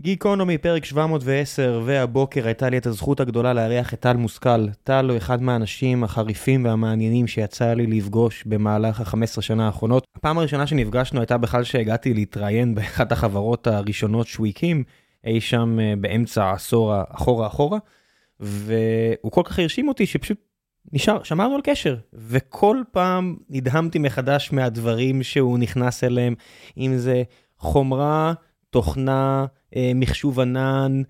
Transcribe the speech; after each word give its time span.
גיקונומי, 0.00 0.58
פרק 0.58 0.84
710, 0.84 1.82
והבוקר 1.84 2.46
הייתה 2.46 2.68
לי 2.68 2.78
את 2.78 2.86
הזכות 2.86 3.20
הגדולה 3.20 3.52
לארח 3.52 3.94
את 3.94 4.00
טל 4.00 4.16
מושכל. 4.16 4.68
טל 4.82 5.08
הוא 5.08 5.16
אחד 5.16 5.42
מהאנשים 5.42 6.04
החריפים 6.04 6.64
והמעניינים 6.64 7.26
שיצא 7.26 7.72
לי 7.72 7.86
לפגוש 7.86 8.44
במהלך 8.46 9.00
ה-15 9.00 9.40
שנה 9.40 9.66
האחרונות. 9.66 10.04
הפעם 10.16 10.38
הראשונה 10.38 10.66
שנפגשנו 10.66 11.20
הייתה 11.20 11.38
בכלל 11.38 11.64
שהגעתי 11.64 12.14
להתראיין 12.14 12.74
באחת 12.74 13.12
החברות 13.12 13.66
הראשונות 13.66 14.26
שהוא 14.26 14.46
הקים, 14.46 14.84
אי 15.24 15.40
שם 15.40 15.78
אה, 15.80 15.94
באמצע 16.00 16.44
העשור 16.44 16.94
אחורה 17.08 17.46
אחורה, 17.46 17.78
והוא 18.40 19.32
כל 19.32 19.42
כך 19.44 19.58
הרשים 19.58 19.88
אותי 19.88 20.06
שפשוט 20.06 20.38
נשאר, 20.92 21.22
שמרנו 21.22 21.54
על 21.54 21.60
קשר, 21.64 21.96
וכל 22.12 22.82
פעם 22.92 23.36
נדהמתי 23.50 23.98
מחדש 23.98 24.52
מהדברים 24.52 25.22
שהוא 25.22 25.58
נכנס 25.58 26.04
אליהם, 26.04 26.34
אם 26.76 26.96
זה 26.96 27.22
חומרה, 27.58 28.32
תוכנה, 28.70 29.46
מחשוב 29.76 30.40
ענן, 30.40 31.02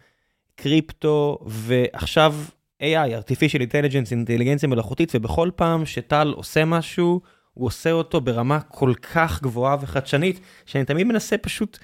קריפטו, 0.56 1.38
ועכשיו 1.46 2.34
AI, 2.82 2.84
artificial 3.22 3.60
intelligence, 3.60 4.10
אינטליגנציה 4.10 4.68
מלאכותית, 4.68 5.12
ובכל 5.14 5.50
פעם 5.56 5.86
שטל 5.86 6.32
עושה 6.36 6.64
משהו, 6.64 7.20
הוא 7.54 7.66
עושה 7.66 7.92
אותו 7.92 8.20
ברמה 8.20 8.60
כל 8.60 8.92
כך 9.14 9.42
גבוהה 9.42 9.76
וחדשנית, 9.80 10.40
שאני 10.66 10.84
תמיד 10.84 11.06
מנסה 11.06 11.38
פשוט 11.38 11.78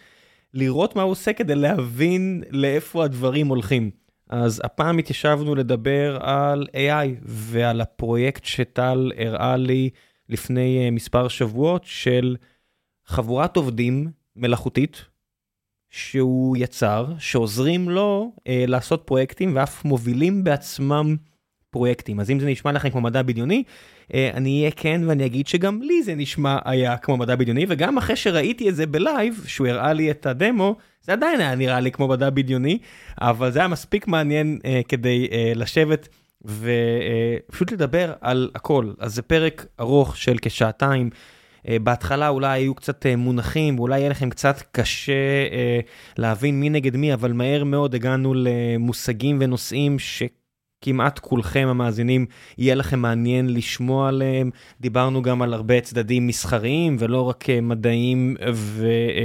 לראות 0.54 0.96
מה 0.96 1.02
הוא 1.02 1.10
עושה 1.10 1.32
כדי 1.32 1.54
להבין 1.54 2.42
לאיפה 2.50 3.04
הדברים 3.04 3.46
הולכים. 3.46 3.90
אז 4.28 4.60
הפעם 4.64 4.98
התיישבנו 4.98 5.54
לדבר 5.54 6.18
על 6.20 6.66
AI 6.72 7.08
ועל 7.22 7.80
הפרויקט 7.80 8.44
שטל 8.44 9.12
הראה 9.18 9.56
לי 9.56 9.90
לפני 10.28 10.84
אה, 10.84 10.90
מספר 10.90 11.28
שבועות 11.28 11.82
של 11.84 12.36
חבורת 13.06 13.56
עובדים 13.56 14.10
מלאכותית 14.36 15.04
שהוא 15.96 16.56
יצר, 16.56 17.06
שעוזרים 17.18 17.90
לו 17.90 18.32
אה, 18.48 18.64
לעשות 18.68 19.02
פרויקטים 19.04 19.52
ואף 19.56 19.84
מובילים 19.84 20.44
בעצמם 20.44 21.16
פרויקטים. 21.70 22.20
אז 22.20 22.30
אם 22.30 22.40
זה 22.40 22.46
נשמע 22.46 22.72
לכם 22.72 22.90
כמו 22.90 23.00
מדע 23.00 23.22
בדיוני, 23.22 23.62
אה, 24.14 24.30
אני 24.34 24.60
אהיה 24.60 24.70
כן 24.70 25.00
ואני 25.06 25.26
אגיד 25.26 25.46
שגם 25.46 25.82
לי 25.82 26.02
זה 26.02 26.14
נשמע 26.14 26.58
היה 26.64 26.96
כמו 26.96 27.16
מדע 27.16 27.36
בדיוני, 27.36 27.66
וגם 27.68 27.98
אחרי 27.98 28.16
שראיתי 28.16 28.68
את 28.68 28.76
זה 28.76 28.86
בלייב, 28.86 29.44
שהוא 29.46 29.66
הראה 29.66 29.92
לי 29.92 30.10
את 30.10 30.26
הדמו, 30.26 30.76
זה 31.02 31.12
עדיין 31.12 31.40
היה 31.40 31.54
נראה 31.54 31.80
לי 31.80 31.90
כמו 31.90 32.08
מדע 32.08 32.30
בדיוני, 32.30 32.78
אבל 33.20 33.50
זה 33.50 33.58
היה 33.58 33.68
מספיק 33.68 34.08
מעניין 34.08 34.58
אה, 34.64 34.80
כדי 34.88 35.28
אה, 35.32 35.52
לשבת. 35.54 36.08
ופשוט 36.44 37.68
אה, 37.70 37.74
לדבר 37.74 38.12
על 38.20 38.50
הכל. 38.54 38.92
אז 38.98 39.14
זה 39.14 39.22
פרק 39.22 39.66
ארוך 39.80 40.16
של 40.16 40.36
כשעתיים. 40.42 41.10
אה, 41.68 41.78
בהתחלה 41.78 42.28
אולי 42.28 42.48
היו 42.48 42.74
קצת 42.74 43.06
אה, 43.06 43.16
מונחים, 43.16 43.78
ואולי 43.78 43.98
יהיה 43.98 44.08
לכם 44.08 44.30
קצת 44.30 44.62
קשה 44.72 45.12
אה, 45.52 45.80
להבין 46.18 46.60
מי 46.60 46.70
נגד 46.70 46.96
מי, 46.96 47.14
אבל 47.14 47.32
מהר 47.32 47.64
מאוד 47.64 47.94
הגענו 47.94 48.34
למושגים 48.34 49.38
ונושאים 49.40 49.98
ש... 49.98 50.22
כמעט 50.80 51.18
כולכם 51.18 51.66
המאזינים 51.70 52.26
יהיה 52.58 52.74
לכם 52.74 52.98
מעניין 52.98 53.54
לשמוע 53.54 54.08
עליהם. 54.08 54.50
דיברנו 54.80 55.22
גם 55.22 55.42
על 55.42 55.54
הרבה 55.54 55.80
צדדים 55.80 56.26
מסחריים 56.26 56.96
ולא 56.98 57.20
רק 57.20 57.44
מדעיים 57.62 58.36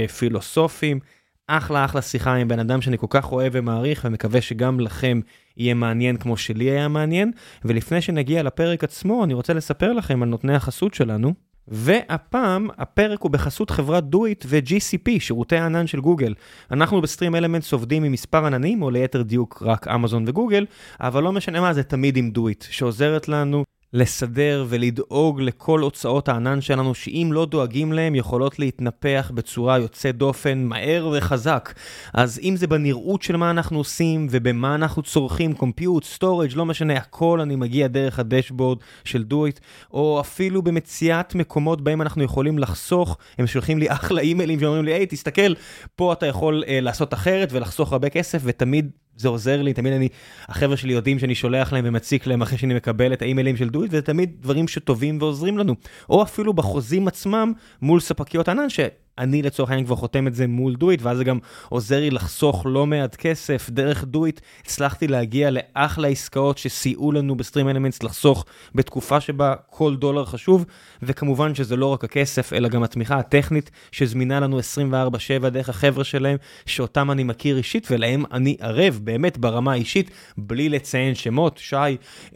ופילוסופיים. 0.08 1.00
אחלה 1.46 1.84
אחלה 1.84 2.02
שיחה 2.02 2.34
עם 2.34 2.48
בן 2.48 2.58
אדם 2.58 2.82
שאני 2.82 2.98
כל 2.98 3.06
כך 3.10 3.32
אוהב 3.32 3.52
ומעריך 3.54 4.04
ומקווה 4.04 4.40
שגם 4.40 4.80
לכם 4.80 5.20
יהיה 5.56 5.74
מעניין 5.74 6.16
כמו 6.16 6.36
שלי 6.36 6.70
היה 6.70 6.88
מעניין. 6.88 7.32
ולפני 7.64 8.00
שנגיע 8.00 8.42
לפרק 8.42 8.84
עצמו 8.84 9.24
אני 9.24 9.34
רוצה 9.34 9.52
לספר 9.52 9.92
לכם 9.92 10.22
על 10.22 10.28
נותני 10.28 10.54
החסות 10.54 10.94
שלנו. 10.94 11.49
והפעם 11.70 12.68
הפרק 12.78 13.22
הוא 13.22 13.30
בחסות 13.30 13.70
חברת 13.70 14.04
דויט 14.04 14.44
ו-GCP, 14.48 15.10
שירותי 15.20 15.56
הענן 15.56 15.86
של 15.86 16.00
גוגל. 16.00 16.34
אנחנו 16.70 17.00
בסטרים 17.00 17.34
אלמנטס 17.34 17.72
עובדים 17.72 18.04
עם 18.04 18.12
מספר 18.12 18.46
עננים, 18.46 18.82
או 18.82 18.90
ליתר 18.90 19.22
דיוק 19.22 19.62
רק 19.66 19.88
אמזון 19.88 20.24
וגוגל, 20.26 20.66
אבל 21.00 21.22
לא 21.22 21.32
משנה 21.32 21.60
מה, 21.60 21.72
זה 21.72 21.82
תמיד 21.82 22.16
עם 22.16 22.30
דויט, 22.30 22.64
שעוזרת 22.70 23.28
לנו 23.28 23.64
לסדר 23.92 24.66
ולדאוג 24.68 25.40
לכל 25.40 25.80
הוצאות 25.80 26.28
הענן 26.28 26.60
שלנו, 26.60 26.94
שאם 26.94 27.30
לא 27.32 27.46
דואגים 27.46 27.92
להם, 27.92 28.14
יכולות 28.14 28.58
להתנפח 28.58 29.30
בצורה 29.34 29.78
יוצאת 29.78 30.16
דופן 30.16 30.58
מהר 30.58 31.12
וחזק. 31.16 31.74
אז 32.14 32.40
אם 32.42 32.56
זה 32.56 32.66
בנראות 32.66 33.22
של 33.22 33.36
מה 33.36 33.50
אנחנו 33.50 33.78
עושים 33.78 34.26
ובמה 34.30 34.74
אנחנו 34.74 35.02
צורכים, 35.02 35.52
compute, 35.52 36.04
storage, 36.04 36.50
לא 36.54 36.66
משנה, 36.66 36.96
הכל 36.96 37.40
אני 37.40 37.56
מגיע 37.56 37.86
דרך 37.86 38.18
ה 38.18 38.24
dashboard 38.24 38.78
של 39.04 39.22
DoiT, 39.22 39.60
או 39.92 40.20
אפילו 40.20 40.62
במציאת 40.62 41.34
מקומות 41.34 41.80
בהם 41.80 42.02
אנחנו 42.02 42.22
יכולים 42.22 42.58
לחסוך, 42.58 43.18
הם 43.38 43.46
שולחים 43.46 43.78
לי 43.78 43.90
אחלה 43.90 44.20
אימיילים 44.20 44.60
שאומרים 44.60 44.84
לי, 44.84 44.92
היי, 44.92 45.06
תסתכל, 45.06 45.54
פה 45.96 46.12
אתה 46.12 46.26
יכול 46.26 46.62
אה, 46.62 46.66
לעשות 46.70 47.14
אחרת 47.14 47.52
ולחסוך 47.52 47.92
הרבה 47.92 48.08
כסף, 48.08 48.40
ותמיד 48.44 48.90
זה 49.20 49.28
עוזר 49.28 49.62
לי, 49.62 49.72
תמיד 49.72 49.92
אני, 49.92 50.08
החבר'ה 50.48 50.76
שלי 50.76 50.92
יודעים 50.92 51.18
שאני 51.18 51.34
שולח 51.34 51.72
להם 51.72 51.84
ומציק 51.88 52.26
להם 52.26 52.42
אחרי 52.42 52.58
שאני 52.58 52.74
מקבל 52.74 53.12
את 53.12 53.22
האימיילים 53.22 53.56
של 53.56 53.68
דויט, 53.68 53.92
וזה 53.92 54.02
תמיד 54.02 54.30
דברים 54.40 54.68
שטובים 54.68 55.18
ועוזרים 55.20 55.58
לנו. 55.58 55.74
או 56.10 56.22
אפילו 56.22 56.52
בחוזים 56.52 57.08
עצמם 57.08 57.52
מול 57.82 58.00
ספקיות 58.00 58.48
ענן, 58.48 58.68
ש... 58.68 58.80
אני 59.18 59.42
לצורך 59.42 59.70
העניין 59.70 59.86
כבר 59.86 59.96
חותם 59.96 60.26
את 60.26 60.34
זה 60.34 60.46
מול 60.46 60.76
דויט, 60.76 61.02
ואז 61.02 61.18
זה 61.18 61.24
גם 61.24 61.38
עוזר 61.68 62.00
לי 62.00 62.10
לחסוך 62.10 62.62
לא 62.66 62.86
מעט 62.86 63.16
כסף. 63.16 63.70
דרך 63.70 64.04
דויט 64.04 64.40
הצלחתי 64.64 65.08
להגיע 65.08 65.50
לאחלה 65.50 66.08
עסקאות 66.08 66.58
שסייעו 66.58 67.12
לנו 67.12 67.36
בסטרים 67.36 67.68
אלמנטס 67.68 68.02
לחסוך 68.02 68.44
בתקופה 68.74 69.20
שבה 69.20 69.54
כל 69.70 69.96
דולר 69.96 70.24
חשוב, 70.24 70.64
וכמובן 71.02 71.54
שזה 71.54 71.76
לא 71.76 71.86
רק 71.86 72.04
הכסף, 72.04 72.52
אלא 72.52 72.68
גם 72.68 72.82
התמיכה 72.82 73.18
הטכנית 73.18 73.70
שזמינה 73.92 74.40
לנו 74.40 74.58
24/7 74.58 75.48
דרך 75.48 75.68
החבר'ה 75.68 76.04
שלהם, 76.04 76.36
שאותם 76.66 77.10
אני 77.10 77.24
מכיר 77.24 77.56
אישית, 77.56 77.88
ולהם 77.90 78.24
אני 78.32 78.56
ערב, 78.60 79.00
באמת 79.04 79.38
ברמה 79.38 79.72
האישית, 79.72 80.10
בלי 80.38 80.68
לציין 80.68 81.14
שמות. 81.14 81.58
שי, 81.58 81.76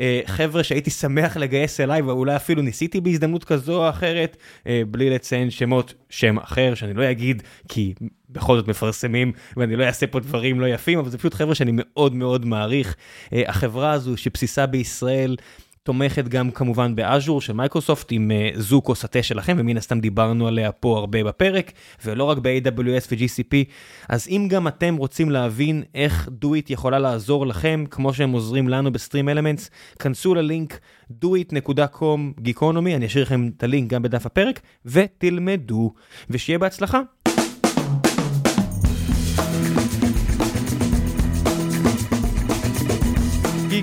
אה, 0.00 0.20
חבר'ה 0.26 0.64
שהייתי 0.64 0.90
שמח 0.90 1.36
לגייס 1.36 1.80
אליי, 1.80 2.02
ואולי 2.02 2.36
אפילו 2.36 2.62
ניסיתי 2.62 3.00
בהזדמנות 3.00 3.44
כזו 3.44 3.84
או 3.84 3.90
אחרת, 3.90 4.36
אה, 4.66 4.82
בלי 4.90 5.10
לציין 5.10 5.50
שמות, 5.50 5.94
שם 6.10 6.38
אחר. 6.38 6.63
שאני 6.74 6.94
לא 6.94 7.10
אגיד 7.10 7.42
כי 7.68 7.94
בכל 8.30 8.56
זאת 8.56 8.68
מפרסמים 8.68 9.32
ואני 9.56 9.76
לא 9.76 9.84
אעשה 9.84 10.06
פה 10.06 10.20
דברים 10.20 10.60
לא 10.60 10.66
יפים, 10.66 10.98
אבל 10.98 11.10
זה 11.10 11.18
פשוט 11.18 11.34
חבר'ה 11.34 11.54
שאני 11.54 11.70
מאוד 11.74 12.14
מאוד 12.14 12.46
מעריך. 12.46 12.96
אה, 13.26 13.34
החברה 13.46 13.92
הזו 13.92 14.16
שבסיסה 14.16 14.66
בישראל, 14.66 15.36
תומכת 15.84 16.28
גם 16.28 16.50
כמובן 16.50 16.94
ב 16.94 17.02
Azure 17.02 17.40
של 17.40 17.52
מייקרוסופט 17.52 18.08
עם 18.10 18.30
אה, 18.30 18.60
זוקוס 18.60 19.04
התה 19.04 19.22
שלכם 19.22 19.56
ומן 19.58 19.76
הסתם 19.76 20.00
דיברנו 20.00 20.48
עליה 20.48 20.72
פה 20.72 20.98
הרבה 20.98 21.24
בפרק 21.24 21.72
ולא 22.04 22.24
רק 22.24 22.38
ב-AWS 22.38 23.06
ו-GCP 23.10 23.70
אז 24.08 24.28
אם 24.28 24.46
גם 24.50 24.68
אתם 24.68 24.96
רוצים 24.96 25.30
להבין 25.30 25.82
איך 25.94 26.28
דויט 26.32 26.70
יכולה 26.70 26.98
לעזור 26.98 27.46
לכם 27.46 27.84
כמו 27.90 28.14
שהם 28.14 28.32
עוזרים 28.32 28.68
לנו 28.68 28.92
ב 28.92 29.28
StreamElements 29.28 29.70
כנסו 29.98 30.34
ללינק 30.34 30.78
doit.com 31.24 32.40
גיקונומי 32.40 32.96
אני 32.96 33.06
אשאיר 33.06 33.24
לכם 33.24 33.50
את 33.56 33.62
הלינק 33.62 33.90
גם 33.90 34.02
בדף 34.02 34.26
הפרק 34.26 34.60
ותלמדו 34.84 35.92
ושיהיה 36.30 36.58
בהצלחה. 36.58 37.00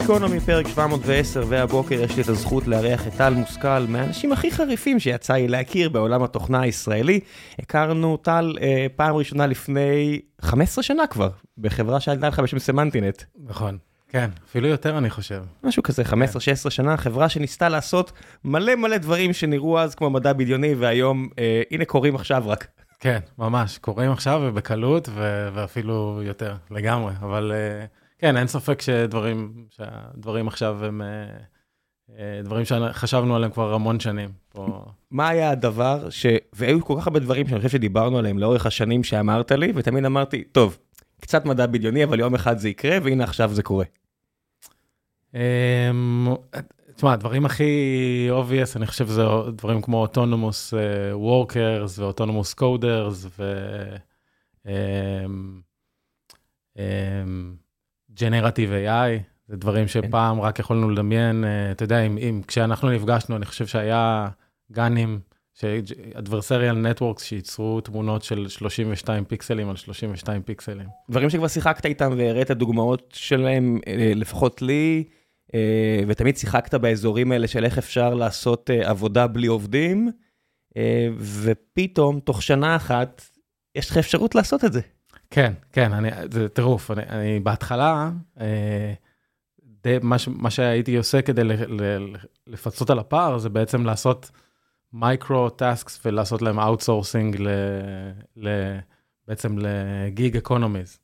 גיקונומי 0.01 0.39
פרק 0.39 0.67
710 0.67 1.43
והבוקר 1.49 1.95
יש 1.95 2.15
לי 2.15 2.23
את 2.23 2.27
הזכות 2.29 2.67
לארח 2.67 3.07
את 3.07 3.13
טל 3.17 3.33
מושכל 3.33 3.79
מהאנשים 3.87 4.31
הכי 4.31 4.51
חריפים 4.51 4.99
שיצא 4.99 5.33
לי 5.33 5.47
להכיר 5.47 5.89
בעולם 5.89 6.23
התוכנה 6.23 6.61
הישראלי. 6.61 7.19
הכרנו 7.59 8.17
טל 8.17 8.55
אה, 8.61 8.85
פעם 8.95 9.15
ראשונה 9.15 9.47
לפני 9.47 10.19
15 10.41 10.83
שנה 10.83 11.07
כבר 11.07 11.29
בחברה 11.57 11.99
שעלתה 11.99 12.27
לך 12.27 12.39
בשם 12.39 12.59
סמנטינט. 12.59 13.23
נכון. 13.43 13.77
כן, 14.09 14.29
אפילו 14.49 14.67
יותר 14.67 14.97
אני 14.97 15.09
חושב. 15.09 15.43
משהו 15.63 15.83
כזה, 15.83 16.03
15-16 16.03 16.13
כן. 16.45 16.69
שנה, 16.69 16.97
חברה 16.97 17.29
שניסתה 17.29 17.69
לעשות 17.69 18.11
מלא 18.43 18.75
מלא 18.75 18.97
דברים 18.97 19.33
שנראו 19.33 19.79
אז 19.79 19.95
כמו 19.95 20.09
מדע 20.09 20.33
בדיוני, 20.33 20.75
והיום, 20.75 21.29
אה, 21.39 21.61
הנה 21.71 21.85
קורים 21.85 22.15
עכשיו 22.15 22.43
רק. 22.47 22.67
כן, 22.99 23.19
ממש, 23.37 23.77
קורים 23.77 24.11
עכשיו 24.11 24.41
ובקלות, 24.43 25.09
ו- 25.11 25.49
ואפילו 25.53 26.21
יותר, 26.23 26.55
לגמרי, 26.71 27.13
אבל 27.21 27.51
אה, 27.55 27.85
כן, 28.21 28.37
אין 28.37 28.47
ספק 28.47 28.81
שדברים, 28.81 29.65
שהדברים 29.69 30.47
עכשיו 30.47 30.85
הם... 30.85 31.01
אה, 31.01 31.07
אה, 32.17 32.41
דברים 32.43 32.65
שחשבנו 32.65 33.35
עליהם 33.35 33.51
כבר 33.51 33.73
המון 33.73 33.99
שנים. 33.99 34.29
פה. 34.49 34.85
מה 35.11 35.29
היה 35.29 35.49
הדבר 35.49 36.09
ש... 36.09 36.25
והיו 36.53 36.85
כל 36.85 36.95
כך 36.99 37.07
הרבה 37.07 37.19
דברים 37.19 37.47
שאני 37.47 37.59
חושב 37.59 37.69
שדיברנו 37.69 38.17
עליהם 38.17 38.39
לאורך 38.39 38.65
השנים 38.65 39.03
שאמרת 39.03 39.51
לי, 39.51 39.71
ותמיד 39.75 40.05
אמרתי, 40.05 40.43
טוב, 40.43 40.77
קצת 41.21 41.45
מדע 41.45 41.65
בדיוני, 41.65 42.03
אבל 42.03 42.19
יום 42.19 42.35
אחד 42.35 42.57
זה 42.57 42.69
יקרה, 42.69 42.97
והנה 43.03 43.23
עכשיו 43.23 43.53
זה 43.53 43.63
קורה. 43.63 43.85
אמ, 45.33 45.39
תשמע, 46.95 47.13
הדברים 47.13 47.45
הכי 47.45 48.29
obvious, 48.31 48.75
אני 48.77 48.87
חושב 48.87 49.07
שזה 49.07 49.23
דברים 49.55 49.81
כמו 49.81 50.01
autonomous 50.01 50.73
workers 51.13 51.99
ו 51.99 52.04
autonomous 52.04 52.53
coders 52.53 53.25
ו 58.21 58.26
generative 58.26 58.71
AI, 58.71 59.23
זה 59.47 59.57
דברים 59.57 59.85
כן. 59.85 59.87
שפעם 59.87 60.41
רק 60.41 60.59
יכולנו 60.59 60.89
לדמיין, 60.89 61.43
אה, 61.43 61.71
אתה 61.71 61.83
יודע, 61.83 61.99
אם, 61.99 62.17
אם 62.17 62.41
כשאנחנו 62.47 62.89
נפגשנו, 62.89 63.35
אני 63.35 63.45
חושב 63.45 63.67
שהיה 63.67 64.27
GANים 64.71 65.19
adversarial 66.15 66.85
networks 66.85 67.23
שייצרו 67.23 67.81
תמונות 67.81 68.23
של 68.23 68.47
32 68.47 69.25
פיקסלים 69.25 69.69
על 69.69 69.75
32 69.75 70.41
פיקסלים. 70.41 70.87
דברים 71.09 71.29
שכבר 71.29 71.47
שיחקת 71.47 71.85
איתם 71.85 72.13
והראית 72.17 72.51
דוגמאות 72.51 73.13
שלהם, 73.13 73.79
אה, 73.87 74.11
לפחות 74.15 74.61
לי, 74.61 75.03
אה, 75.53 75.99
ותמיד 76.07 76.37
שיחקת 76.37 76.73
באזורים 76.73 77.31
האלה 77.31 77.47
של 77.47 77.65
איך 77.65 77.77
אפשר 77.77 78.13
לעשות 78.13 78.69
עבודה 78.83 79.27
בלי 79.27 79.47
עובדים, 79.47 80.11
ופתאום, 81.17 82.19
תוך 82.19 82.41
שנה 82.41 82.75
אחת, 82.75 83.21
יש 83.75 83.89
לך 83.89 83.97
אפשרות 83.97 84.35
לעשות 84.35 84.65
את 84.65 84.73
זה. 84.73 84.81
כן, 85.31 85.53
כן, 85.71 85.93
אני, 85.93 86.09
זה 86.31 86.49
טירוף. 86.49 86.91
אני, 86.91 87.03
אני 87.03 87.39
בהתחלה, 87.39 88.11
די, 89.83 89.97
מה, 90.01 90.15
מה 90.27 90.49
שהייתי 90.49 90.97
עושה 90.97 91.21
כדי 91.21 91.43
ל, 91.43 91.81
ל, 91.81 92.15
לפצות 92.47 92.89
על 92.89 92.99
הפער, 92.99 93.37
זה 93.37 93.49
בעצם 93.49 93.85
לעשות 93.85 94.31
micro 94.93 95.49
tasks 95.49 96.05
ולעשות 96.05 96.41
להם 96.41 96.59
outsourcing 96.59 97.35
ל, 97.39 97.47
ל, 98.35 98.49
בעצם 99.27 99.57
לגיג 99.57 100.37
אקונומיז. 100.37 100.99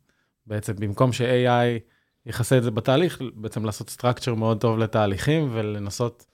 בעצם 0.46 0.74
במקום 0.76 1.14
ש-AI 1.14 1.80
יכסה 2.26 2.58
את 2.58 2.64
זה 2.64 2.72
בתהליך, 2.72 3.22
בעצם 3.34 3.66
לעשות 3.66 3.98
structure 4.00 4.36
מאוד 4.36 4.62
טוב 4.62 4.78
לתהליכים 4.78 5.50
ולנסות 5.54 6.26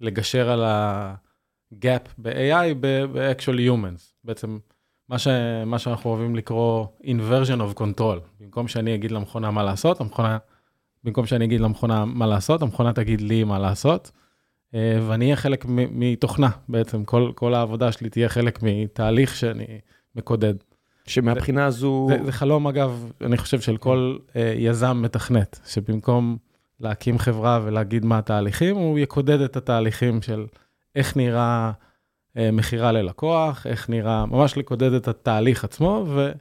לגשר 0.00 0.50
על 0.50 0.64
ה-gap 0.64 2.08
ב-AI 2.18 2.74
ב-actual 2.80 3.58
humans. 3.58 4.14
בעצם 4.24 4.58
מה, 5.08 5.18
ש, 5.18 5.28
מה 5.66 5.78
שאנחנו 5.78 6.10
אוהבים 6.10 6.36
לקרוא 6.36 6.86
inversion 7.02 7.60
of 7.60 7.80
control. 7.80 8.18
במקום 8.40 8.68
שאני 8.68 8.94
אגיד 8.94 9.10
למכונה 9.10 9.50
מה 9.50 9.62
לעשות, 9.62 10.00
המכונה, 10.00 10.38
במקום 11.04 11.26
שאני 11.26 11.44
אגיד 11.44 11.60
למכונה 11.60 12.04
מה 12.04 12.26
לעשות, 12.26 12.62
המכונה 12.62 12.92
תגיד 12.92 13.20
לי 13.20 13.44
מה 13.44 13.58
לעשות. 13.58 14.10
אה, 14.74 14.98
ואני 15.08 15.24
אהיה 15.24 15.36
חלק 15.36 15.64
מתוכנה 15.68 16.48
בעצם, 16.68 17.04
כל, 17.04 17.32
כל 17.34 17.54
העבודה 17.54 17.92
שלי 17.92 18.10
תהיה 18.10 18.28
חלק 18.28 18.58
מתהליך 18.62 19.36
שאני 19.36 19.66
מקודד. 20.16 20.54
שמבחינה 21.06 21.66
הזו... 21.66 22.06
זה, 22.10 22.24
זה 22.24 22.32
חלום 22.32 22.66
אגב, 22.66 23.12
אני 23.20 23.36
חושב 23.36 23.60
של 23.60 23.76
כל 23.76 24.16
אה, 24.28 24.38
יזם 24.56 25.02
מתכנת, 25.02 25.60
שבמקום 25.66 26.36
להקים 26.80 27.18
חברה 27.18 27.60
ולהגיד 27.64 28.04
מה 28.04 28.18
התהליכים, 28.18 28.76
הוא 28.76 28.98
יקודד 28.98 29.40
את 29.40 29.56
התהליכים 29.56 30.22
של 30.22 30.46
איך 30.96 31.16
נראה 31.16 31.72
מכירה 32.52 32.92
ללקוח, 32.92 33.66
איך 33.66 33.90
נראה, 33.90 34.26
ממש 34.26 34.56
לקודד 34.56 34.92
את 34.92 35.08
התהליך 35.08 35.64
עצמו, 35.64 36.04
ו... 36.08 36.32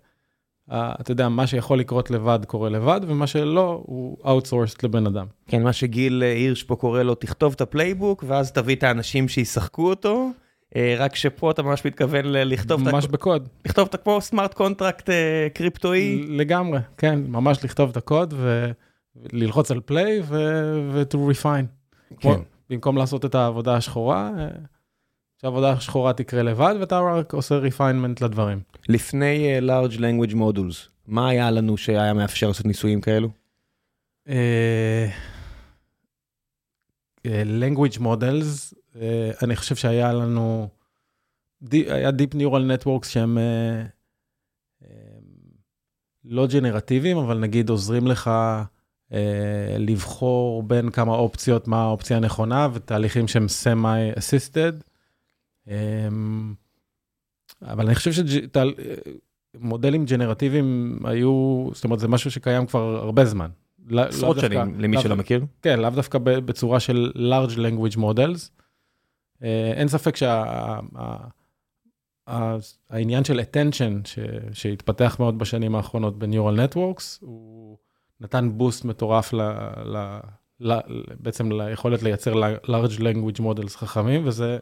אתה 0.71 1.11
יודע, 1.11 1.29
מה 1.29 1.47
שיכול 1.47 1.79
לקרות 1.79 2.11
לבד 2.11 2.39
קורה 2.47 2.69
לבד, 2.69 3.01
ומה 3.07 3.27
שלא, 3.27 3.83
הוא 3.85 4.17
outsourced 4.25 4.83
לבן 4.83 5.07
אדם. 5.07 5.25
כן, 5.47 5.63
מה 5.63 5.73
שגיל 5.73 6.23
אה, 6.23 6.31
הירש 6.33 6.63
פה 6.63 6.75
קורא 6.75 7.03
לו, 7.03 7.15
תכתוב 7.15 7.53
את 7.53 7.61
ה 7.61 7.67
playbook, 7.67 8.23
ואז 8.27 8.51
תביא 8.51 8.75
את 8.75 8.83
האנשים 8.83 9.27
שישחקו 9.27 9.89
אותו, 9.89 10.29
אה, 10.75 10.95
רק 10.99 11.15
שפה 11.15 11.51
אתה 11.51 11.63
ממש 11.63 11.85
מתכוון 11.85 12.25
לכתוב 12.25 12.87
את... 12.87 12.93
ממש 12.93 13.07
בקוד. 13.07 13.49
לכתוב 13.65 13.87
את 13.93 14.03
כמו 14.03 14.21
smart 14.21 14.53
contract 14.53 15.09
קריפטואי. 15.53 16.25
לגמרי, 16.27 16.79
כן, 16.97 17.19
ממש 17.27 17.63
לכתוב 17.63 17.89
את 17.89 17.97
הקוד 17.97 18.33
וללחוץ 19.31 19.71
על 19.71 19.79
play 19.85 20.21
ו-to 20.23 21.15
refine. 21.15 21.65
כן. 22.19 22.39
במקום 22.69 22.97
לעשות 22.97 23.25
את 23.25 23.35
העבודה 23.35 23.75
השחורה, 23.75 24.31
אה, 24.39 24.47
שהעבודה 25.41 25.71
השחורה 25.71 26.13
תקרה 26.13 26.43
לבד, 26.43 26.75
ואתה 26.79 26.99
רק 26.99 27.33
עושה 27.33 27.59
refinement 27.59 28.25
לדברים. 28.25 28.59
לפני 28.89 29.59
אה, 29.59 29.63
large 29.63 29.97
language 29.97 30.33
modules, 30.33 30.89
מה 31.07 31.29
היה 31.29 31.51
לנו 31.51 31.77
שהיה 31.77 32.13
מאפשר 32.13 32.47
לעשות 32.47 32.65
ניסויים 32.65 33.01
כאלו? 33.01 33.29
אה, 34.27 34.31
uh, 37.27 37.29
language 37.61 37.99
models, 37.99 38.73
uh, 38.93 38.97
אני 39.43 39.55
חושב 39.55 39.75
שהיה 39.75 40.13
לנו, 40.13 40.67
היה 41.71 42.09
Deep 42.09 42.35
Neural 42.35 42.83
Networks 42.83 43.07
שהם 43.07 43.37
uh, 43.37 44.83
uh, 44.83 44.87
לא 46.25 46.47
ג'נרטיביים, 46.47 47.17
אבל 47.17 47.37
נגיד 47.39 47.69
עוזרים 47.69 48.07
לך 48.07 48.31
uh, 49.11 49.15
לבחור 49.79 50.63
בין 50.63 50.89
כמה 50.89 51.15
אופציות, 51.15 51.67
מה 51.67 51.83
האופציה 51.83 52.17
הנכונה, 52.17 52.67
ותהליכים 52.73 53.27
שהם 53.27 53.45
semi-assisted. 53.63 54.94
אמ, 55.67 56.53
אבל 57.61 57.85
אני 57.85 57.95
חושב 57.95 58.11
שמודלים 59.55 60.05
ג'נרטיביים 60.05 60.99
היו, 61.03 61.67
זאת 61.73 61.83
אומרת, 61.83 61.99
זה 61.99 62.07
משהו 62.07 62.31
שקיים 62.31 62.65
כבר 62.65 62.97
הרבה 63.03 63.25
זמן. 63.25 63.49
עשרות 63.97 64.39
שנים, 64.39 64.79
למי 64.79 65.01
שלא 65.01 65.15
מכיר. 65.15 65.45
כן, 65.61 65.79
לאו 65.79 65.89
דווקא 65.89 66.19
בצורה 66.23 66.79
של 66.79 67.11
large 67.15 67.55
language 67.55 67.97
models. 67.97 68.49
אה, 69.43 69.73
אין 69.75 69.87
ספק 69.87 70.15
שהעניין 72.27 73.23
של 73.23 73.39
attention, 73.39 74.07
שהתפתח 74.53 75.15
מאוד 75.19 75.39
בשנים 75.39 75.75
האחרונות 75.75 76.19
ב-neural 76.19 76.57
networks, 76.57 77.17
הוא 77.21 77.77
נתן 78.19 78.49
boost 78.53 78.85
מטורף 78.85 79.33
בעצם 81.19 81.51
ליכולת 81.51 82.03
לייצר 82.03 82.33
large 82.65 82.99
language 82.99 83.39
models 83.39 83.77
חכמים, 83.77 84.27
וזה... 84.27 84.57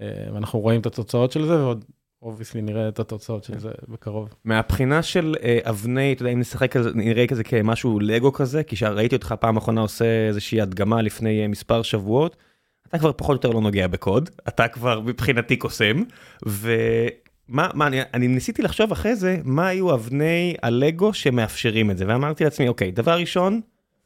אה, 0.00 0.06
ואנחנו 0.34 0.60
רואים 0.60 0.80
את 0.80 0.86
התוצאות 0.86 1.32
של 1.32 1.46
זה, 1.46 1.56
ועוד 1.56 1.84
obviously 2.22 2.62
נראה 2.62 2.88
את 2.88 2.98
התוצאות 2.98 3.44
של 3.44 3.58
זה 3.58 3.70
בקרוב. 3.88 4.34
מהבחינה 4.44 5.02
של 5.02 5.34
אה, 5.42 5.58
אבני, 5.62 6.12
אתה 6.12 6.22
יודע, 6.22 6.32
אם 6.32 6.40
נשחק 6.40 6.72
כזה, 6.72 6.90
נראה 6.94 7.26
כזה 7.26 7.44
כמשהו 7.44 8.00
לגו 8.00 8.32
כזה, 8.32 8.62
כי 8.62 8.76
כשראיתי 8.76 9.16
אותך 9.16 9.34
פעם 9.40 9.56
אחרונה 9.56 9.80
עושה 9.80 10.26
איזושהי 10.28 10.60
הדגמה 10.60 11.02
לפני 11.02 11.42
אה, 11.42 11.48
מספר 11.48 11.82
שבועות, 11.82 12.36
אתה 12.88 12.98
כבר 12.98 13.12
פחות 13.12 13.44
או 13.44 13.48
יותר 13.48 13.50
לא 13.50 13.60
נוגע 13.60 13.86
בקוד, 13.86 14.30
אתה 14.48 14.68
כבר 14.68 15.00
מבחינתי 15.00 15.56
קוסם, 15.56 16.02
ומה, 16.46 17.68
מה, 17.74 17.86
אני, 17.86 18.00
אני 18.14 18.28
ניסיתי 18.28 18.62
לחשוב 18.62 18.92
אחרי 18.92 19.16
זה, 19.16 19.40
מה 19.44 19.66
היו 19.66 19.94
אבני 19.94 20.54
הלגו 20.62 21.14
שמאפשרים 21.14 21.90
את 21.90 21.98
זה, 21.98 22.04
ואמרתי 22.08 22.44
לעצמי, 22.44 22.68
אוקיי, 22.68 22.90
דבר 22.90 23.18
ראשון, 23.18 23.60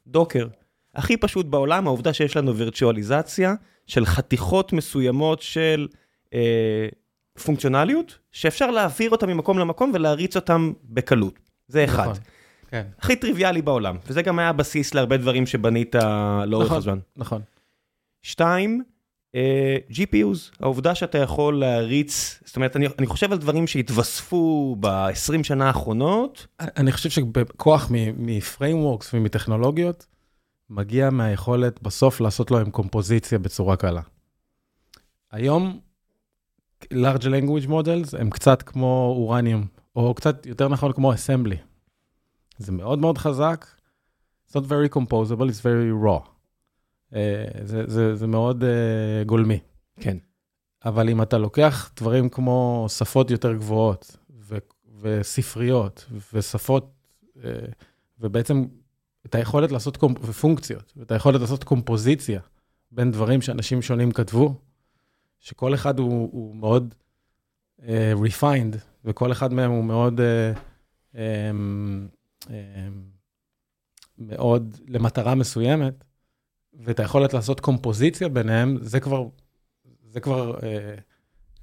דוקר. 0.06 0.48
הכי 0.94 1.16
פשוט 1.16 1.46
בעולם, 1.46 1.86
העובדה 1.86 2.12
שיש 2.12 2.36
לנו 2.36 2.56
וירטואליזציה 2.56 3.54
של 3.88 4.06
חתיכות 4.06 4.72
מסוימות 4.72 5.42
של 5.42 5.88
אה, 6.34 6.88
פונקציונליות, 7.44 8.18
שאפשר 8.32 8.70
להעביר 8.70 9.10
אותם 9.10 9.28
ממקום 9.28 9.58
למקום 9.58 9.90
ולהריץ 9.94 10.36
אותם 10.36 10.72
בקלות. 10.84 11.38
זה 11.68 11.84
אחד. 11.84 12.02
נכון, 12.02 12.22
כן. 12.70 12.86
הכי 12.98 13.16
טריוויאלי 13.16 13.62
בעולם, 13.62 13.96
וזה 14.06 14.22
גם 14.22 14.38
היה 14.38 14.48
הבסיס 14.48 14.94
להרבה 14.94 15.16
דברים 15.16 15.46
שבנית 15.46 15.94
לאורך 16.46 16.66
נכון, 16.66 16.78
הזמן. 16.78 16.98
נכון. 17.16 17.42
שתיים, 18.22 18.82
אה, 19.34 19.76
GPUs, 19.90 20.56
העובדה 20.60 20.94
שאתה 20.94 21.18
יכול 21.18 21.60
להריץ, 21.60 22.40
זאת 22.44 22.56
אומרת, 22.56 22.76
אני, 22.76 22.86
אני 22.98 23.06
חושב 23.06 23.32
על 23.32 23.38
דברים 23.38 23.66
שהתווספו 23.66 24.76
ב-20 24.80 25.42
שנה 25.42 25.66
האחרונות. 25.66 26.46
אני 26.60 26.92
חושב 26.92 27.10
שבכוח 27.10 27.90
מפריימוורקס 28.18 29.14
ומטכנולוגיות, 29.14 30.06
מגיע 30.70 31.10
מהיכולת 31.10 31.82
בסוף 31.82 32.20
לעשות 32.20 32.50
לו 32.50 32.58
עם 32.58 32.70
קומפוזיציה 32.70 33.38
בצורה 33.38 33.76
קלה. 33.76 34.02
היום, 35.30 35.80
large 36.84 37.22
language 37.24 37.68
models 37.68 38.18
הם 38.18 38.30
קצת 38.30 38.62
כמו 38.62 39.14
אורניום, 39.16 39.66
או 39.96 40.14
קצת 40.14 40.46
יותר 40.46 40.68
נכון 40.68 40.92
כמו 40.92 41.12
assembly. 41.12 41.56
זה 42.58 42.72
מאוד 42.72 42.98
מאוד 42.98 43.18
חזק, 43.18 43.66
it's 44.48 44.52
not 44.52 44.64
very 44.64 44.96
composable, 44.96 45.48
it's 45.50 45.62
very 45.62 46.04
raw. 46.04 46.28
Uh, 47.12 47.14
זה, 47.62 47.82
זה, 47.86 48.16
זה 48.16 48.26
מאוד 48.26 48.62
uh, 48.62 49.26
גולמי. 49.26 49.60
כן. 50.00 50.16
אבל 50.84 51.08
אם 51.08 51.22
אתה 51.22 51.38
לוקח 51.38 51.90
דברים 51.96 52.28
כמו 52.28 52.86
שפות 52.88 53.30
יותר 53.30 53.52
גבוהות, 53.52 54.16
ו- 54.40 54.58
וספריות, 55.00 56.06
ושפות, 56.32 56.90
uh, 57.36 57.40
ובעצם 58.20 58.64
את 59.28 59.34
היכולת 59.34 59.72
לעשות 59.72 59.96
קומפ... 59.96 60.30
פונקציות, 60.30 60.92
ואת 60.96 61.12
היכולת 61.12 61.40
לעשות 61.40 61.64
קומפוזיציה 61.64 62.40
בין 62.90 63.10
דברים 63.10 63.42
שאנשים 63.42 63.82
שונים 63.82 64.12
כתבו, 64.12 64.54
שכל 65.40 65.74
אחד 65.74 65.98
הוא, 65.98 66.28
הוא 66.32 66.56
מאוד 66.56 66.94
uh, 67.80 67.84
refined, 68.14 68.76
וכל 69.04 69.32
אחד 69.32 69.52
מהם 69.52 69.70
הוא 69.70 69.84
מאוד, 69.84 70.20
uh, 70.20 71.14
um, 71.14 71.18
um, 72.44 72.48
מאוד 74.18 74.76
למטרה 74.88 75.34
מסוימת, 75.34 76.04
ואת 76.74 77.00
היכולת 77.00 77.34
לעשות 77.34 77.60
קומפוזיציה 77.60 78.28
ביניהם, 78.28 78.76
זה 78.80 79.00
כבר, 79.00 79.26
זה 80.06 80.20
כבר 80.20 80.58
uh, 80.58 80.62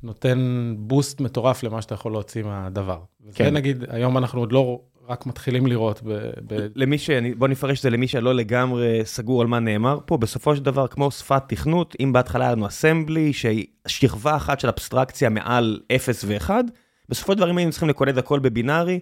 נותן 0.04 0.74
בוסט 0.78 1.22
מטורף 1.22 1.64
למה 1.64 1.82
שאתה 1.82 1.94
יכול 1.94 2.12
להוציא 2.12 2.44
מהדבר. 2.44 3.00
כן. 3.34 3.44
וזה 3.44 3.52
נגיד, 3.52 3.84
היום 3.90 4.18
אנחנו 4.18 4.40
עוד 4.40 4.52
לא 4.52 4.82
רק 5.08 5.26
מתחילים 5.26 5.68
לראות. 5.68 6.02
ב, 6.04 6.10
ב... 6.48 6.68
למי 6.76 6.98
ש... 6.98 7.10
בוא 7.38 7.48
נפרש 7.48 7.78
את 7.78 7.84
זה 7.84 7.90
למי 7.90 8.08
שלא 8.08 8.36
לגמרי 8.36 9.02
סגור 9.04 9.42
על 9.42 9.48
מה 9.48 9.60
נאמר 9.60 10.00
פה, 10.06 10.18
בסופו 10.18 10.56
של 10.56 10.64
דבר, 10.64 10.88
כמו 10.88 11.12
שפת 11.12 11.44
תכנות, 11.48 11.96
אם 12.00 12.14
בהתחלה 12.14 12.46
היה 12.46 12.52
לנו 12.52 12.68
אסמבלי, 12.68 13.34
שהיא 13.34 13.66
שכבה 13.88 14.36
אחת 14.36 14.60
של 14.60 14.68
אבסטרקציה 14.68 15.30
מעל 15.30 15.80
0 15.96 16.26
ו-1, 16.28 16.50
בסופו 17.10 17.32
של 17.32 17.38
דבר 17.38 17.50
אם 17.50 17.58
היינו 17.58 17.72
צריכים 17.72 17.90
לקודד 17.90 18.18
הכל 18.18 18.40
בבינארי, 18.40 19.00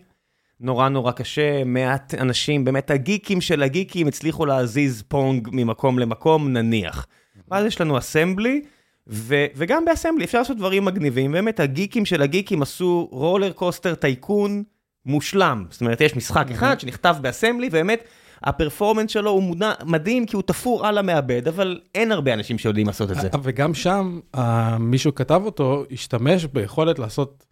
נורא 0.60 0.90
נורא 0.90 1.12
קשה, 1.12 1.64
מעט 1.64 2.14
אנשים, 2.14 2.66
באמת 2.66 2.92
הגיקים 2.92 3.42
של 3.42 3.64
הגיקים 3.64 4.08
הצליחו 4.08 4.46
להזיז 4.46 5.04
פונג 5.08 5.50
ממקום 5.52 6.00
למקום, 6.00 6.54
נניח. 6.54 7.08
ואז 7.52 7.66
יש 7.66 7.82
לנו 7.82 7.98
אסמבלי, 7.98 8.62
ו- 9.08 9.46
וגם 9.56 9.86
באסמבלי 9.86 10.26
אפשר 10.26 10.38
לעשות 10.38 10.58
דברים 10.58 10.86
מגניבים, 10.86 11.32
באמת 11.32 11.60
הגיקים 11.60 12.06
של 12.06 12.22
הגיקים 12.22 12.62
עשו 12.62 13.08
רולר 13.12 13.52
קוסטר 13.52 13.96
טייקון 13.96 14.64
מושלם. 15.06 15.66
זאת 15.70 15.82
אומרת, 15.82 16.02
יש 16.02 16.16
משחק 16.16 16.52
אחד 16.52 16.80
שנכתב 16.80 17.16
באסמבלי, 17.22 17.68
ובאמת 17.68 18.04
הפרפורמנס 18.44 19.12
שלו 19.12 19.32
הוא 19.32 19.44
מודע, 19.44 19.72
מדהים 19.86 20.26
כי 20.26 20.36
הוא 20.36 20.44
תפור 20.44 20.88
על 20.88 20.98
המעבד, 20.98 21.48
אבל 21.48 21.80
אין 21.96 22.12
הרבה 22.12 22.34
אנשים 22.34 22.58
שיודעים 22.58 22.88
לעשות 22.88 23.12
את 23.12 23.16
זה. 23.16 23.30
וגם 23.44 23.74
שם, 23.74 24.20
אה, 24.36 24.78
מישהו 24.78 25.16
כתב 25.16 25.42
אותו, 25.46 25.84
השתמש 25.92 26.46
ביכולת 26.46 27.00
לעשות, 27.00 27.46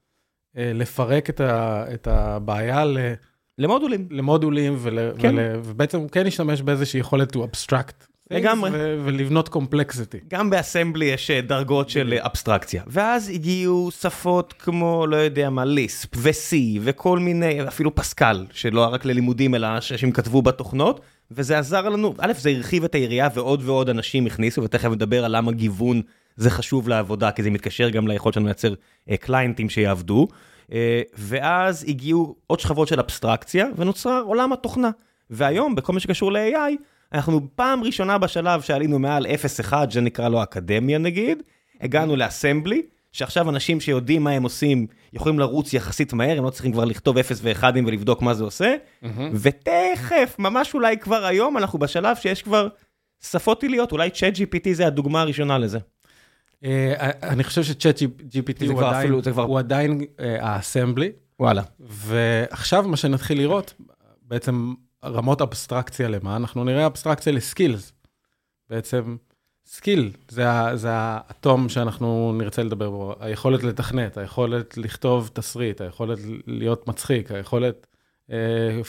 אה, 0.57 0.71
לפרק 0.73 1.29
את, 1.29 1.41
ה, 1.41 1.85
את 1.93 2.07
הבעיה 2.07 2.85
ל, 2.85 2.97
למודולים. 3.57 4.07
למודולים, 4.11 4.75
ול, 4.77 4.99
כן. 5.17 5.35
ול, 5.35 5.39
ובעצם 5.63 5.97
הוא 5.97 6.09
כן 6.09 6.27
השתמש 6.27 6.61
באיזושהי 6.61 6.99
יכולת 6.99 7.35
to 7.35 7.39
abstract. 7.39 8.10
לגמרי. 8.31 8.69
ולבנות 9.05 9.49
complexity. 9.49 10.17
גם 10.27 10.49
באסמבלי 10.49 11.05
יש 11.05 11.31
אה, 11.31 11.41
דרגות 11.41 11.89
של 11.89 12.13
אה, 12.13 12.25
אבסטרקציה. 12.25 12.83
ואז 12.87 13.29
הגיעו 13.29 13.89
שפות 13.99 14.53
כמו, 14.59 15.07
לא 15.07 15.15
יודע 15.15 15.49
מה, 15.49 15.65
ליספ 15.65 16.09
ו-C 16.15 16.55
וכל 16.81 17.19
מיני, 17.19 17.67
אפילו 17.67 17.95
פסקל, 17.95 18.45
שלא 18.51 18.87
רק 18.91 19.05
ללימודים 19.05 19.55
אלא 19.55 19.81
שאנשים 19.81 20.11
כתבו 20.11 20.41
בתוכנות, 20.41 20.99
וזה 21.31 21.59
עזר 21.59 21.89
לנו, 21.89 22.13
א', 22.17 22.33
זה 22.37 22.49
הרחיב 22.49 22.83
את 22.83 22.95
היריעה 22.95 23.29
ועוד 23.33 23.61
ועוד 23.65 23.89
אנשים 23.89 24.25
הכניסו, 24.25 24.63
ותכף 24.63 24.89
נדבר 24.89 25.25
על 25.25 25.37
למה 25.37 25.51
גיוון 25.51 26.01
זה 26.35 26.49
חשוב 26.49 26.89
לעבודה, 26.89 27.31
כי 27.31 27.43
זה 27.43 27.49
מתקשר 27.49 27.89
גם 27.89 28.07
ליכולת 28.07 28.33
שלנו 28.33 28.45
לייצר 28.45 28.73
קליינטים 29.19 29.69
שיעבדו. 29.69 30.27
אה, 30.73 31.01
ואז 31.17 31.85
הגיעו 31.87 32.35
עוד 32.47 32.59
שכבות 32.59 32.87
של 32.87 32.99
אבסטרקציה, 32.99 33.67
ונוצר 33.77 34.23
עולם 34.25 34.53
התוכנה. 34.53 34.89
והיום, 35.29 35.75
בכל 35.75 35.93
מה 35.93 35.99
שקשור 35.99 36.31
ל-AI, 36.31 36.71
אנחנו 37.13 37.47
פעם 37.55 37.83
ראשונה 37.83 38.17
בשלב 38.17 38.61
שעלינו 38.61 38.99
מעל 38.99 39.25
0.1, 39.25 39.73
שזה 39.89 40.01
נקרא 40.01 40.29
לו 40.29 40.43
אקדמיה 40.43 40.97
נגיד, 40.97 41.43
הגענו 41.81 42.15
לאסמבלי, 42.15 42.81
שעכשיו 43.11 43.49
אנשים 43.49 43.79
שיודעים 43.79 44.23
מה 44.23 44.31
הם 44.31 44.43
עושים 44.43 44.87
יכולים 45.13 45.39
לרוץ 45.39 45.73
יחסית 45.73 46.13
מהר, 46.13 46.37
הם 46.37 46.43
לא 46.43 46.49
צריכים 46.49 46.71
כבר 46.71 46.85
לכתוב 46.85 47.17
0 47.17 47.39
ו-1 47.43 47.63
ולבדוק 47.75 48.21
מה 48.21 48.33
זה 48.33 48.43
עושה, 48.43 48.75
ותכף, 49.33 50.35
ממש 50.39 50.73
אולי 50.73 50.97
כבר 50.97 51.25
היום, 51.25 51.57
אנחנו 51.57 51.79
בשלב 51.79 52.15
שיש 52.15 52.41
כבר 52.41 52.67
שפות 53.23 53.63
עיליות, 53.63 53.91
אולי 53.91 54.09
צ'אט 54.09 54.33
GPT 54.35 54.73
זה 54.73 54.87
הדוגמה 54.87 55.21
הראשונה 55.21 55.57
לזה. 55.57 55.79
אה, 56.63 57.09
אני 57.23 57.43
חושב 57.43 57.63
שצ'אט 57.63 57.99
GPT 58.01 58.63
עדיין, 58.85 59.13
הוא 59.35 59.59
עדיין 59.59 60.01
אה, 60.19 60.37
האסמבלי, 60.41 61.11
וואלה. 61.39 61.63
ועכשיו 61.79 62.87
מה 62.87 62.97
שנתחיל 62.97 63.37
לראות, 63.37 63.73
בעצם 64.21 64.73
רמות 65.05 65.41
אבסטרקציה 65.41 66.07
למה? 66.07 66.35
אנחנו 66.35 66.63
נראה 66.63 66.85
אבסטרקציה 66.85 67.33
לסקילס. 67.33 67.93
בעצם 68.69 69.17
skill, 69.65 70.11
זה, 70.29 70.43
זה 70.73 70.89
האטום 70.91 71.69
שאנחנו 71.69 72.33
נרצה 72.37 72.63
לדבר 72.63 72.89
בו, 72.89 73.15
היכולת 73.19 73.63
לתכנת, 73.63 74.17
היכולת 74.17 74.77
לכתוב 74.77 75.29
תסריט, 75.33 75.81
היכולת 75.81 76.19
להיות 76.47 76.87
מצחיק, 76.87 77.31
היכולת 77.31 77.87
אה, 78.29 78.33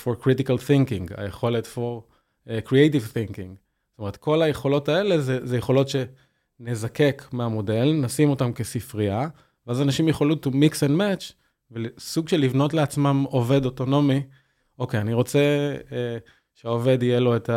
for 0.04 0.24
critical 0.24 0.58
thinking, 0.68 1.14
היכולת 1.16 1.66
for 1.74 2.00
אה, 2.48 2.50
creative 2.68 3.14
thinking. 3.14 3.56
זאת 3.90 3.98
אומרת, 3.98 4.16
כל 4.16 4.42
היכולות 4.42 4.88
האלה 4.88 5.20
זה, 5.20 5.46
זה 5.46 5.56
יכולות 5.56 5.88
שנזקק 5.88 7.24
מהמודל, 7.32 7.92
נשים 8.02 8.30
אותם 8.30 8.52
כספרייה, 8.52 9.28
ואז 9.66 9.82
אנשים 9.82 10.08
יכולו 10.08 10.34
to 10.34 10.48
mix 10.48 10.74
and 10.88 11.00
match, 11.00 11.32
וסוג 11.70 12.28
של 12.28 12.40
לבנות 12.40 12.74
לעצמם 12.74 13.24
עובד 13.28 13.64
אוטונומי. 13.64 14.22
אוקיי, 14.82 15.00
אני 15.00 15.14
רוצה 15.14 15.40
אה, 15.88 15.92
שהעובד 16.54 17.02
יהיה 17.02 17.20
לו 17.20 17.36
את 17.36 17.50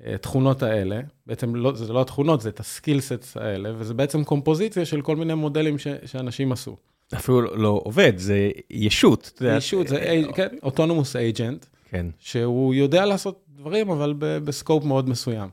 התכונות 0.00 0.62
האלה, 0.62 1.00
בעצם 1.26 1.54
לא, 1.54 1.72
זה 1.74 1.92
לא 1.92 2.00
התכונות, 2.00 2.40
זה 2.40 2.48
את 2.48 2.60
ה 2.60 2.68
skill 2.68 3.06
sets 3.06 3.36
האלה, 3.36 3.72
וזה 3.76 3.94
בעצם 3.94 4.24
קומפוזיציה 4.24 4.84
של 4.84 5.02
כל 5.02 5.16
מיני 5.16 5.34
מודלים 5.34 5.78
ש, 5.78 5.86
שאנשים 6.06 6.52
עשו. 6.52 6.76
אפילו 7.14 7.40
לא 7.42 7.80
עובד, 7.84 8.12
זה 8.16 8.50
ישות. 8.70 9.32
זה 9.36 9.56
ישות, 9.56 9.88
זה 9.88 9.96
אי- 10.02 10.32
כן, 10.34 10.48
autonomous 10.62 11.16
agent, 11.16 11.66
כן. 11.88 12.06
שהוא 12.18 12.74
יודע 12.74 13.06
לעשות 13.06 13.44
דברים, 13.48 13.90
אבל 13.90 14.14
ב 14.18 14.29
scope 14.29 14.84
מאוד 14.84 15.08
מסוים. 15.08 15.48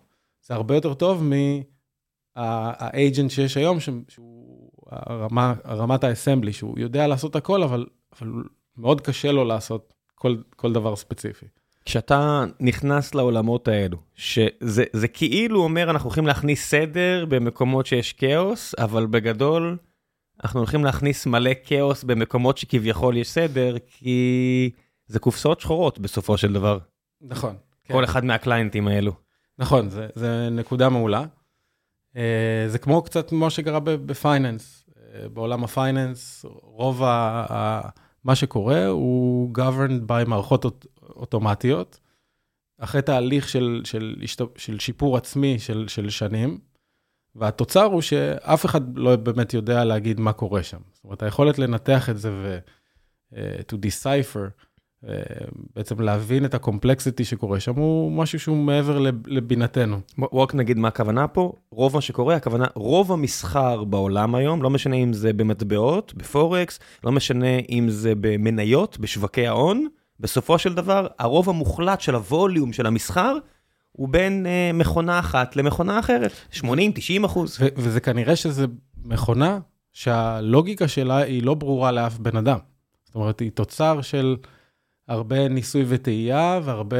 זה 0.48 0.54
הרבה 0.54 0.76
יותר 0.76 0.94
טוב 0.94 1.24
מה 2.36 2.63
agent 2.63 3.32
שיש 3.32 3.58
היום, 3.58 3.78
שהוא 3.80 4.70
הרמה, 4.92 5.54
רמת 5.66 6.04
ה 6.04 6.09
Assembly, 6.09 6.54
שהוא 6.54 6.80
יודע 6.80 7.08
לעשות 7.08 7.36
הכל, 7.36 7.64
אבל, 7.64 7.86
אבל 8.20 8.30
מאוד 8.78 9.02
קשה 9.02 9.32
לו 9.32 9.46
לעשות 9.46 9.94
כל, 10.20 10.36
כל 10.56 10.74
דבר 10.74 10.96
ספציפי. 10.96 11.46
כשאתה 11.86 12.44
נכנס 12.60 13.16
לעולמות 13.16 13.68
האלו, 13.68 13.98
שזה 14.16 14.84
זה 14.94 15.08
כאילו 15.08 15.64
אומר 15.64 15.90
אנחנו 15.90 16.08
הולכים 16.08 16.28
להכניס 16.28 16.70
סדר 16.70 17.26
במקומות 17.30 17.86
שיש 17.86 18.14
כאוס, 18.14 18.76
אבל 18.78 19.06
בגדול 19.06 19.78
אנחנו 20.44 20.60
הולכים 20.60 20.86
להכניס 20.86 21.26
מלא 21.26 21.52
כאוס 21.66 22.04
במקומות 22.04 22.58
שכביכול 22.58 23.18
יש 23.18 23.30
סדר, 23.30 23.76
כי 23.88 24.70
זה 25.08 25.20
קופסאות 25.20 25.60
שחורות 25.60 26.00
בסופו 26.00 26.38
של 26.38 26.54
דבר, 26.54 26.78
נכון. 27.22 27.56
כל 27.92 28.04
אחד 28.04 28.26
מהקליינטים 28.26 28.88
האלו. 28.88 29.14
נכון, 29.60 29.90
זה, 29.90 30.08
זה 30.16 30.50
נקודה 30.52 30.90
מעולה. 30.90 31.26
אה, 32.14 32.18
זה 32.68 32.80
כמו 32.80 33.02
קצת 33.02 33.32
מה 33.32 33.50
שקרה 33.50 33.80
ב- 33.80 33.90
ב 33.92 34.02
finance. 34.02 34.86
אה, 34.90 35.30
בעולם 35.30 35.64
ה 35.64 35.73
finance, 35.73 36.46
רוב 36.62 37.04
ה, 37.04 37.90
מה 38.28 38.36
שקורה 38.36 38.88
הוא 38.88 39.54
governed 39.58 40.12
by 40.12 40.26
מערכות 40.28 40.66
אוט, 40.66 40.86
אוטומטיות, 41.02 42.00
אחרי 42.78 43.02
תהליך 43.02 43.50
של, 43.50 43.82
של, 43.84 44.16
של, 44.26 44.46
של 44.56 44.80
שיפור 44.80 45.18
עצמי 45.18 45.60
של, 45.60 45.88
של 45.88 46.10
שנים, 46.10 46.60
והתוצר 47.36 47.84
הוא 47.84 48.02
שאף 48.02 48.66
אחד 48.66 48.98
לא 48.98 49.16
באמת 49.16 49.54
יודע 49.54 49.84
להגיד 49.84 50.20
מה 50.20 50.34
קורה 50.34 50.64
שם. 50.64 50.80
זאת 50.94 51.04
אומרת, 51.04 51.24
היכולת 51.24 51.60
לנתח 51.60 52.10
את 52.10 52.18
זה 52.18 52.32
ו... 52.32 52.58
uh, 53.34 53.64
to 53.68 53.78
decipher, 53.78 54.67
בעצם 55.76 56.02
להבין 56.02 56.46
את 56.46 56.54
הקומפלקסיטי 56.54 57.26
שקורה 57.26 57.60
שם, 57.60 57.76
הוא 57.76 58.12
משהו 58.12 58.40
שהוא 58.40 58.58
מעבר 58.58 59.00
לב- 59.00 59.28
לבינתנו. 59.28 60.00
בוא 60.18 60.28
בוא 60.32 60.44
רק 60.44 60.56
נגיד 60.56 60.78
מה 60.78 60.88
הכוונה 60.88 61.28
פה, 61.28 61.54
רוב 61.72 61.96
מה 61.96 62.02
שקורה, 62.02 62.36
הכוונה, 62.36 62.66
רוב 62.76 63.12
המסחר 63.12 63.84
בעולם 63.84 64.36
היום, 64.36 64.64
לא 64.64 64.70
משנה 64.70 64.96
אם 64.96 65.14
זה 65.14 65.34
במטבעות, 65.34 66.14
בפורקס, 66.14 66.80
לא 67.04 67.12
משנה 67.12 67.60
אם 67.70 67.90
זה 67.90 68.14
במניות, 68.22 68.98
בשווקי 69.00 69.48
ההון, 69.48 69.88
בסופו 70.20 70.60
של 70.60 70.74
דבר, 70.74 71.08
הרוב 71.20 71.50
המוחלט 71.50 72.02
של 72.02 72.16
הווליום 72.16 72.74
של 72.74 72.86
המסחר, 72.86 73.38
הוא 73.92 74.10
בין 74.10 74.46
אה, 74.46 74.72
מכונה 74.74 75.20
אחת 75.20 75.56
למכונה 75.56 76.00
אחרת, 76.00 76.32
80-90 76.54 76.64
אחוז. 77.26 77.58
ו- 77.62 77.68
וזה 77.76 78.00
כנראה 78.00 78.36
שזה 78.36 78.66
מכונה 79.06 79.60
שהלוגיקה 79.94 80.88
שלה 80.88 81.18
היא 81.18 81.44
לא 81.44 81.54
ברורה 81.54 81.92
לאף 81.92 82.18
בן 82.18 82.38
אדם. 82.38 82.58
זאת 83.06 83.16
אומרת, 83.16 83.40
היא 83.40 83.52
תוצר 83.52 84.02
של 84.02 84.36
הרבה 85.08 85.48
ניסוי 85.48 85.84
וטעייה 85.88 86.60
והרבה 86.64 86.98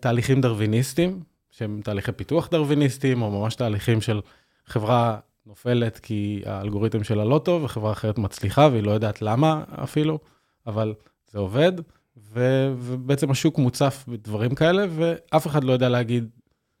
תהליכים 0.00 0.40
דרוויניסטיים, 0.40 1.20
שהם 1.50 1.80
תהליכי 1.84 2.12
פיתוח 2.12 2.48
דרוויניסטיים, 2.48 3.22
או 3.22 3.30
ממש 3.40 3.54
תהליכים 3.54 4.00
של 4.00 4.20
חברה 4.66 5.18
נופלת 5.46 5.98
כי 5.98 6.42
האלגוריתם 6.46 7.04
שלה 7.04 7.24
לא 7.24 7.40
טוב, 7.44 7.64
וחברה 7.64 7.92
אחרת 7.92 8.18
מצליחה 8.18 8.68
והיא 8.72 8.82
לא 8.82 8.90
יודעת 8.90 9.22
למה 9.22 9.64
אפילו, 9.82 10.18
אבל 10.66 10.94
זה 11.30 11.38
עובד, 11.38 11.72
ו- 12.16 12.72
ובעצם 12.78 13.30
השוק 13.30 13.58
מוצף 13.58 14.04
בדברים 14.08 14.54
כאלה, 14.54 14.86
ואף 14.90 15.46
אחד 15.46 15.64
לא 15.64 15.72
יודע 15.72 15.88
להגיד, 15.88 16.28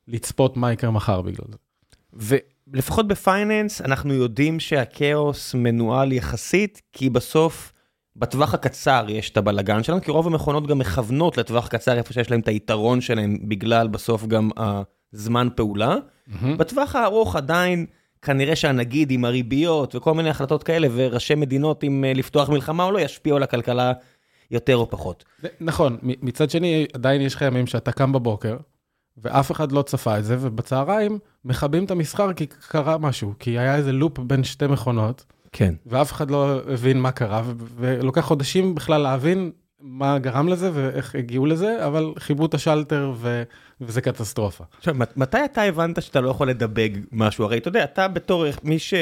לצפות 0.08 0.56
מה 0.56 0.72
יקרה 0.72 0.90
מחר 0.90 1.22
בגלל 1.22 1.46
זה. 1.50 1.56
ולפחות 2.12 3.08
בפייננס, 3.08 3.80
אנחנו 3.80 4.14
יודעים 4.14 4.60
שהכאוס 4.60 5.54
מנוהל 5.54 6.12
יחסית, 6.12 6.82
כי 6.92 7.10
בסוף, 7.10 7.72
בטווח 8.18 8.54
הקצר 8.54 9.04
יש 9.08 9.30
את 9.30 9.36
הבלגן 9.36 9.82
שלנו, 9.82 10.02
כי 10.02 10.10
רוב 10.10 10.26
המכונות 10.26 10.66
גם 10.66 10.78
מכוונות 10.78 11.38
לטווח 11.38 11.68
קצר 11.68 11.98
איפה 11.98 12.12
שיש 12.12 12.30
להם 12.30 12.40
את 12.40 12.48
היתרון 12.48 13.00
שלהם, 13.00 13.38
בגלל 13.42 13.88
בסוף 13.88 14.26
גם 14.26 14.50
הזמן 15.14 15.48
פעולה. 15.56 15.96
בטווח 16.56 16.96
הארוך 16.96 17.36
עדיין, 17.36 17.86
כנראה 18.22 18.56
שהנגיד 18.56 19.10
עם 19.10 19.24
הריביות 19.24 19.94
וכל 19.94 20.14
מיני 20.14 20.30
החלטות 20.30 20.62
כאלה, 20.62 20.88
וראשי 20.94 21.34
מדינות 21.34 21.82
עם 21.82 22.04
אה, 22.04 22.12
לפתוח 22.12 22.48
מלחמה 22.48 22.84
או 22.84 22.92
לא, 22.92 22.98
ישפיעו 22.98 23.36
על 23.36 23.42
הכלכלה 23.42 23.92
יותר 24.50 24.76
או 24.76 24.90
פחות. 24.90 25.24
נכון, 25.60 25.98
מצד 26.02 26.50
שני, 26.50 26.86
עדיין 26.92 27.20
יש 27.20 27.34
לך 27.34 27.42
ימים 27.42 27.66
שאתה 27.66 27.92
קם 27.92 28.12
בבוקר, 28.12 28.56
ואף 29.16 29.52
אחד 29.52 29.72
לא 29.72 29.82
צפה 29.82 30.18
את 30.18 30.24
זה, 30.24 30.36
ובצהריים 30.40 31.18
מכבים 31.44 31.84
את 31.84 31.90
המסחר 31.90 32.32
כי 32.32 32.46
קרה 32.46 32.98
משהו, 32.98 33.34
כי 33.38 33.58
היה 33.58 33.76
איזה 33.76 33.92
לופ 33.92 34.18
בין 34.18 34.44
שתי 34.44 34.66
מכונות, 34.66 35.24
כן. 35.52 35.74
ואף 35.86 36.12
אחד 36.12 36.30
לא 36.30 36.60
הבין 36.68 37.00
מה 37.00 37.10
קרה, 37.10 37.42
ולוקח 37.76 38.20
חודשים 38.20 38.74
בכלל 38.74 39.00
להבין 39.00 39.50
מה 39.80 40.18
גרם 40.18 40.48
לזה 40.48 40.70
ואיך 40.74 41.14
הגיעו 41.14 41.46
לזה, 41.46 41.86
אבל 41.86 42.12
חיברו 42.18 42.46
את 42.46 42.54
השלטר 42.54 43.12
ו- 43.16 43.42
וזה 43.80 44.00
קטסטרופה. 44.00 44.64
עכשיו, 44.78 44.94
מת- 44.94 45.16
מתי 45.16 45.44
אתה 45.44 45.62
הבנת 45.62 46.02
שאתה 46.02 46.20
לא 46.20 46.30
יכול 46.30 46.50
לדבג 46.50 46.90
משהו? 47.12 47.44
הרי 47.44 47.58
אתה 47.58 47.68
יודע, 47.68 47.84
אתה 47.84 48.08
בתור 48.08 48.46
מי 48.64 48.78
ש... 48.78 48.94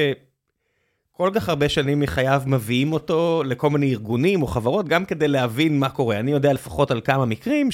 כל 1.13 1.31
כך 1.35 1.49
הרבה 1.49 1.69
שנים 1.69 2.01
מחייך 2.01 2.43
מביאים 2.47 2.93
אותו 2.93 3.43
לכל 3.47 3.71
מיני 3.71 3.91
ארגונים 3.91 4.43
או 4.43 4.47
חברות, 4.47 4.89
גם 4.89 5.05
כדי 5.05 5.29
להבין 5.29 5.79
מה 5.79 5.89
קורה. 5.89 6.19
אני 6.21 6.31
יודע 6.31 6.53
לפחות 6.53 6.91
על 6.91 7.01
כמה 7.01 7.25
מקרים 7.25 7.69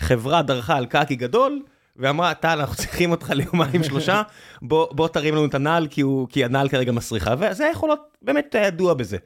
שחברה 0.00 0.42
דרכה 0.42 0.76
על 0.76 0.86
קקי 0.86 1.16
גדול, 1.16 1.62
ואמרה, 1.98 2.34
טל, 2.34 2.60
אנחנו 2.60 2.76
צריכים 2.76 3.10
אותך 3.10 3.30
ליומיים 3.30 3.84
שלושה, 3.84 4.22
בוא, 4.62 4.86
בוא 4.94 5.08
תרים 5.08 5.34
לנו 5.34 5.46
את 5.46 5.54
הנעל, 5.54 5.86
כי, 5.90 6.00
הוא, 6.00 6.28
כי 6.28 6.44
הנעל 6.44 6.68
כרגע 6.68 6.92
מסריחה, 6.92 7.34
וזה 7.38 7.70
יכול 7.72 7.88
להיות 7.88 8.16
באמת 8.22 8.54
ידוע 8.58 8.94
בזה. 8.94 9.16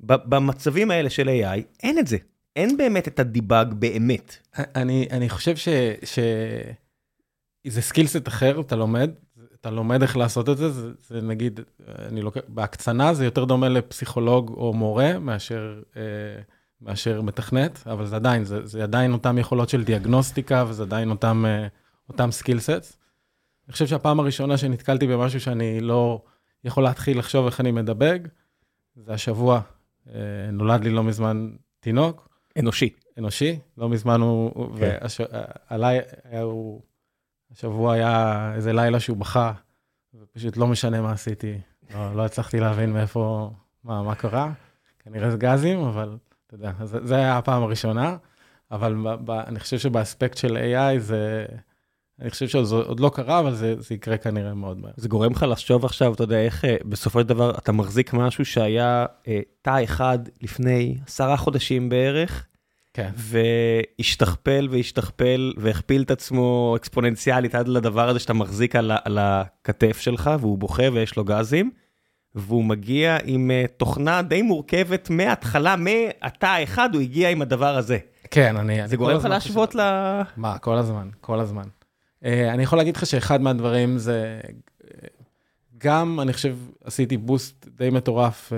במצבים 0.00 0.90
האלה 0.90 1.10
של 1.10 1.28
AI, 1.28 1.60
אין 1.82 1.98
את 1.98 2.06
זה. 2.06 2.16
אין 2.56 2.76
באמת 2.76 3.08
את 3.08 3.20
ה 3.20 3.29
debug 3.29 3.74
באמת. 3.74 4.36
אני, 4.58 5.08
אני 5.10 5.28
חושב 5.28 5.56
ש... 5.56 5.68
ש... 6.04 6.18
זה 7.66 7.82
skill 7.82 8.11
set 8.11 8.28
אחר, 8.28 8.60
אתה 8.60 8.76
לומד, 8.76 9.10
אתה 9.60 9.70
לומד 9.70 10.02
איך 10.02 10.16
לעשות 10.16 10.48
את 10.48 10.56
זה, 10.56 10.70
זה, 10.70 10.90
זה 11.08 11.22
נגיד, 11.22 11.60
אני 12.08 12.22
לוקח, 12.22 12.40
בהקצנה 12.48 13.14
זה 13.14 13.24
יותר 13.24 13.44
דומה 13.44 13.68
לפסיכולוג 13.68 14.54
או 14.56 14.72
מורה 14.72 15.18
מאשר, 15.18 15.82
אה, 15.96 16.02
מאשר 16.80 17.22
מתכנת, 17.22 17.86
אבל 17.86 18.06
זה 18.06 18.16
עדיין, 18.16 18.44
זה, 18.44 18.66
זה 18.66 18.82
עדיין 18.82 19.12
אותם 19.12 19.38
יכולות 19.38 19.68
של 19.68 19.84
דיאגנוסטיקה 19.84 20.64
וזה 20.68 20.82
עדיין 20.82 21.10
אותם, 21.10 21.44
אה, 21.46 21.66
אותם 22.08 22.30
סקילסט. 22.30 22.96
אני 23.66 23.72
חושב 23.72 23.86
שהפעם 23.86 24.20
הראשונה 24.20 24.56
שנתקלתי 24.58 25.06
במשהו 25.06 25.40
שאני 25.40 25.80
לא 25.80 26.22
יכול 26.64 26.82
להתחיל 26.82 27.18
לחשוב 27.18 27.46
איך 27.46 27.60
אני 27.60 27.70
מדבג, 27.70 28.18
זה 28.96 29.12
השבוע, 29.12 29.60
אה, 30.08 30.20
נולד 30.52 30.84
לי 30.84 30.90
לא 30.90 31.04
מזמן 31.04 31.50
תינוק. 31.80 32.28
אנושי. 32.58 32.90
אנושי, 33.18 33.58
לא 33.78 33.88
מזמן 33.88 34.20
הוא, 34.20 34.76
כן. 34.78 34.98
ועליי 35.70 36.00
הוא... 36.42 36.82
השבוע 37.52 37.94
היה 37.94 38.52
איזה 38.54 38.72
לילה 38.72 39.00
שהוא 39.00 39.16
בכה, 39.16 39.52
ופשוט 40.14 40.56
לא 40.56 40.66
משנה 40.66 41.00
מה 41.00 41.12
עשיתי. 41.12 41.58
לא, 41.94 42.16
לא 42.16 42.24
הצלחתי 42.24 42.60
להבין 42.60 42.92
מאיפה, 42.92 43.50
מה, 43.84 44.02
מה 44.02 44.14
קרה. 44.14 44.52
כנראה 44.98 45.30
זה 45.30 45.36
גזים, 45.36 45.78
אבל 45.78 46.16
אתה 46.46 46.54
יודע, 46.54 46.72
זה, 46.84 47.06
זה 47.06 47.16
היה 47.16 47.38
הפעם 47.38 47.62
הראשונה. 47.62 48.16
אבל 48.70 48.94
ב, 48.94 49.08
ב, 49.24 49.30
אני 49.30 49.60
חושב 49.60 49.78
שבאספקט 49.78 50.36
של 50.36 50.56
AI 50.56 50.98
זה, 50.98 51.46
אני 52.20 52.30
חושב 52.30 52.48
שזה 52.48 52.74
עוד 52.74 53.00
לא 53.00 53.10
קרה, 53.14 53.40
אבל 53.40 53.54
זה, 53.54 53.74
זה 53.78 53.94
יקרה 53.94 54.16
כנראה 54.16 54.54
מאוד 54.54 54.78
מהר. 54.78 54.92
זה 54.96 55.08
גורם 55.08 55.32
לך 55.32 55.46
לחשוב 55.48 55.84
עכשיו, 55.84 56.14
אתה 56.14 56.22
יודע, 56.22 56.38
איך 56.38 56.64
אה, 56.64 56.76
בסופו 56.84 57.20
של 57.20 57.26
דבר 57.26 57.50
אתה 57.58 57.72
מחזיק 57.72 58.12
משהו 58.12 58.44
שהיה 58.44 59.06
אה, 59.28 59.40
תא 59.62 59.84
אחד 59.84 60.18
לפני 60.42 60.96
עשרה 61.06 61.36
חודשים 61.36 61.88
בערך, 61.88 62.46
כן. 62.94 63.10
והשתכפל 63.14 64.68
והשתכפל 64.70 65.52
והכפיל 65.56 66.02
את 66.02 66.10
עצמו 66.10 66.74
אקספוננציאלית 66.76 67.54
עד 67.54 67.68
לדבר 67.68 68.08
הזה 68.08 68.18
שאתה 68.18 68.32
מחזיק 68.32 68.76
על, 68.76 68.92
על 69.04 69.18
הכתף 69.20 69.98
שלך 70.00 70.30
והוא 70.40 70.58
בוכה 70.58 70.82
ויש 70.92 71.16
לו 71.16 71.24
גזים. 71.24 71.70
והוא 72.34 72.64
מגיע 72.64 73.18
עם 73.24 73.50
uh, 73.50 73.68
תוכנה 73.76 74.22
די 74.22 74.42
מורכבת 74.42 75.10
מההתחלה, 75.10 75.76
מהתא 75.76 76.62
אחד 76.62 76.94
הוא 76.94 77.02
הגיע 77.02 77.30
עם 77.30 77.42
הדבר 77.42 77.76
הזה. 77.76 77.98
כן, 78.30 78.56
אני... 78.56 78.88
זה 78.88 78.96
גורם 78.96 79.16
לך 79.16 79.24
להשוות 79.24 79.74
ל... 79.74 79.80
מה, 80.36 80.58
כל 80.58 80.76
הזמן, 80.76 81.08
כל 81.20 81.40
הזמן. 81.40 81.62
Uh, 82.22 82.26
אני 82.54 82.62
יכול 82.62 82.78
להגיד 82.78 82.96
לך 82.96 83.06
שאחד 83.06 83.40
מהדברים 83.40 83.98
זה, 83.98 84.40
גם 85.78 86.20
אני 86.20 86.32
חושב 86.32 86.56
עשיתי 86.84 87.16
בוסט 87.16 87.68
די 87.68 87.90
מטורף 87.90 88.52
uh, 88.52 88.54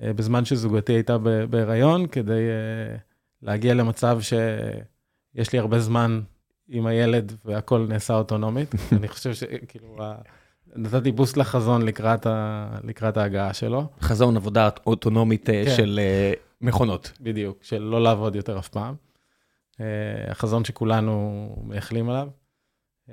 uh, 0.00 0.12
בזמן 0.12 0.44
שזוגתי 0.44 0.92
הייתה 0.92 1.18
בהיריון, 1.50 2.06
כדי... 2.06 2.40
להגיע 3.42 3.74
למצב 3.74 4.18
שיש 4.20 5.52
לי 5.52 5.58
הרבה 5.58 5.80
זמן 5.80 6.20
עם 6.68 6.86
הילד 6.86 7.32
והכל 7.44 7.86
נעשה 7.88 8.14
אוטונומית. 8.14 8.74
אני 8.98 9.08
חושב 9.08 9.34
שכאילו, 9.34 9.96
נתתי 10.76 11.12
בוסט 11.12 11.36
לחזון 11.36 11.82
לקראת, 11.82 12.26
ה... 12.26 12.68
לקראת 12.84 13.16
ההגעה 13.16 13.54
שלו. 13.54 13.86
חזון 14.00 14.36
עבודה 14.36 14.68
אוטונומית 14.86 15.50
אה, 15.50 15.64
כן. 15.64 15.76
של 15.76 16.00
מכונות. 16.60 17.12
בדיוק, 17.20 17.58
של 17.62 17.82
לא 17.82 18.02
לעבוד 18.02 18.36
יותר 18.36 18.58
אף 18.58 18.68
פעם. 18.68 18.94
החזון 20.28 20.64
שכולנו 20.64 21.48
מייחלים 21.64 22.10
עליו. 22.10 22.28
Uh, 23.08 23.10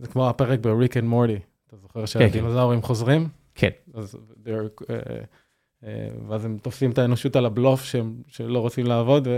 זה 0.00 0.06
כמו 0.06 0.28
הפרק 0.28 0.60
ב-Rick 0.60 0.92
and 0.92 1.12
Morty, 1.12 1.40
אתה 1.66 1.76
זוכר 1.76 2.00
כן, 2.00 2.06
שהדינוזאורים 2.06 2.80
כן. 2.80 2.86
חוזרים? 2.86 3.28
כן. 3.54 3.70
אז 3.94 4.14
uh, 4.44 4.90
אה, 5.84 6.08
ואז 6.28 6.44
הם 6.44 6.58
תופסים 6.62 6.90
את 6.90 6.98
האנושות 6.98 7.36
על 7.36 7.46
הבלוף 7.46 7.84
שהם, 7.84 8.22
שלא 8.26 8.58
רוצים 8.58 8.86
לעבוד. 8.86 9.28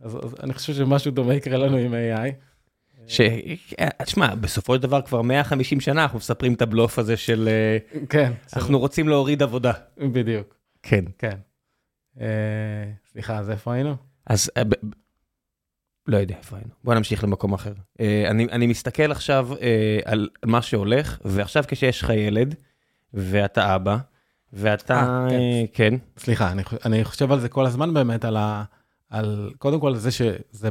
אז, 0.00 0.16
אז 0.24 0.34
אני 0.42 0.54
חושב 0.54 0.74
שמשהו 0.74 1.10
דומה 1.10 1.34
יקרה 1.34 1.58
לנו 1.58 1.76
עם 1.76 1.94
AI. 1.94 2.30
ש... 3.06 3.20
תשמע, 4.02 4.34
בסופו 4.34 4.74
של 4.74 4.82
דבר 4.82 5.02
כבר 5.02 5.22
150 5.22 5.80
שנה 5.80 6.02
אנחנו 6.02 6.18
מספרים 6.18 6.54
את 6.54 6.62
הבלוף 6.62 6.98
הזה 6.98 7.16
של... 7.16 7.48
אה, 7.48 7.78
כן. 8.08 8.32
אנחנו 8.56 8.78
רוצים 8.78 9.08
להוריד 9.08 9.42
עבודה. 9.42 9.72
בדיוק. 9.98 10.54
כן. 10.82 11.04
כן. 11.18 11.36
אה, 12.20 12.26
סליחה, 13.12 13.38
אז 13.38 13.50
איפה 13.50 13.72
היינו? 13.72 13.96
אז 14.26 14.50
לא 16.06 16.16
יודע 16.16 16.34
איפה 16.38 16.56
היינו. 16.56 16.70
בוא 16.84 16.94
נמשיך 16.94 17.24
למקום 17.24 17.52
אחר. 17.52 17.72
אני, 18.00 18.46
אני 18.52 18.66
מסתכל 18.66 19.12
עכשיו 19.12 19.48
על 20.04 20.28
מה 20.44 20.62
שהולך, 20.62 21.18
ועכשיו 21.24 21.64
כשיש 21.68 22.02
לך 22.02 22.10
ילד, 22.10 22.54
ואתה 23.14 23.76
אבא, 23.76 23.96
ואתה, 24.52 25.26
כן. 25.30 25.38
כן. 25.72 25.94
סליחה, 26.18 26.52
אני, 26.52 26.62
אני 26.84 27.04
חושב 27.04 27.32
על 27.32 27.40
זה 27.40 27.48
כל 27.48 27.66
הזמן 27.66 27.94
באמת, 27.94 28.24
על 28.24 28.36
ה... 28.36 28.64
על, 29.10 29.50
קודם 29.58 29.80
כל 29.80 29.94
זה 29.94 30.10
שזה, 30.10 30.68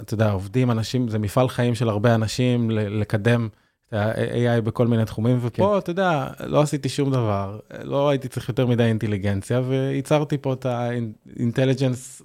אתה 0.00 0.14
יודע, 0.14 0.30
עובדים 0.30 0.70
אנשים, 0.70 1.08
זה 1.08 1.18
מפעל 1.18 1.48
חיים 1.48 1.74
של 1.74 1.88
הרבה 1.88 2.14
אנשים 2.14 2.70
לקדם 2.70 3.48
את 3.88 3.92
ה-AI 3.92 4.60
בכל 4.60 4.86
מיני 4.86 5.04
תחומים, 5.04 5.38
ופה, 5.42 5.70
כן. 5.72 5.78
אתה 5.78 5.90
יודע, 5.90 6.28
לא 6.46 6.62
עשיתי 6.62 6.88
שום 6.88 7.10
דבר, 7.10 7.58
לא 7.82 8.08
הייתי 8.08 8.28
צריך 8.28 8.48
יותר 8.48 8.66
מדי 8.66 8.82
אינטליגנציה, 8.84 9.60
וייצרתי 9.60 10.38
פה 10.38 10.52
את 10.52 10.66
האינטליג'נס, 10.66 12.22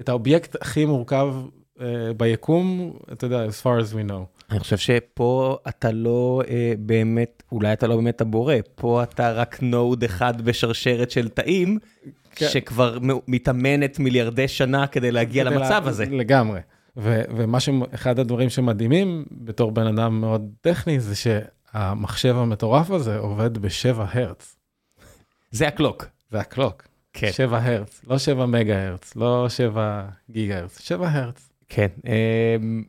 את 0.00 0.08
האובייקט 0.08 0.56
הכי 0.62 0.84
מורכב 0.84 1.34
uh, 1.78 1.80
ביקום, 2.16 2.92
אתה 3.12 3.26
יודע, 3.26 3.46
as 3.46 3.62
far 3.62 3.82
as 3.82 3.92
we 3.92 4.10
know. 4.10 4.36
אני 4.50 4.60
חושב 4.60 4.76
שפה 4.76 5.58
אתה 5.68 5.90
לא 5.92 6.42
אה, 6.48 6.72
באמת, 6.78 7.42
אולי 7.52 7.72
אתה 7.72 7.86
לא 7.86 7.96
באמת 7.96 8.20
הבורא, 8.20 8.54
פה 8.74 9.02
אתה 9.02 9.32
רק 9.32 9.62
node 9.62 10.04
אחד 10.04 10.42
בשרשרת 10.42 11.10
של 11.10 11.28
תאים, 11.28 11.78
כן. 12.30 12.48
שכבר 12.48 12.98
מתאמנת 13.28 13.98
מיליארדי 13.98 14.48
שנה 14.48 14.86
כדי 14.86 15.12
להגיע 15.12 15.44
למצב 15.44 15.82
לה, 15.84 15.90
הזה. 15.90 16.04
לגמרי. 16.04 16.60
ו- 16.96 17.22
ומה 17.36 17.60
שאחד 17.60 18.18
הדברים 18.18 18.50
שמדהימים 18.50 19.24
בתור 19.30 19.70
בן 19.70 19.86
אדם 19.86 20.20
מאוד 20.20 20.50
טכני, 20.60 21.00
זה 21.00 21.14
שהמחשב 21.16 22.36
המטורף 22.36 22.90
הזה 22.90 23.18
עובד 23.18 23.58
ב-7 23.58 23.98
הרץ. 23.98 24.56
זה 25.50 25.68
הקלוק. 25.68 26.06
זה 26.30 26.40
הקלוק. 26.40 26.82
כן. 27.18 27.32
7 27.32 27.58
הרץ, 27.62 28.00
לא 28.06 28.18
7 28.18 28.46
מגה 28.46 28.86
הרץ, 28.86 29.16
לא 29.16 29.48
7 29.48 30.04
גיגה 30.30 30.58
הרץ, 30.58 30.80
7 30.80 31.08
הרץ. 31.12 31.48
כן, 31.68 31.86
אמ, 32.06 32.82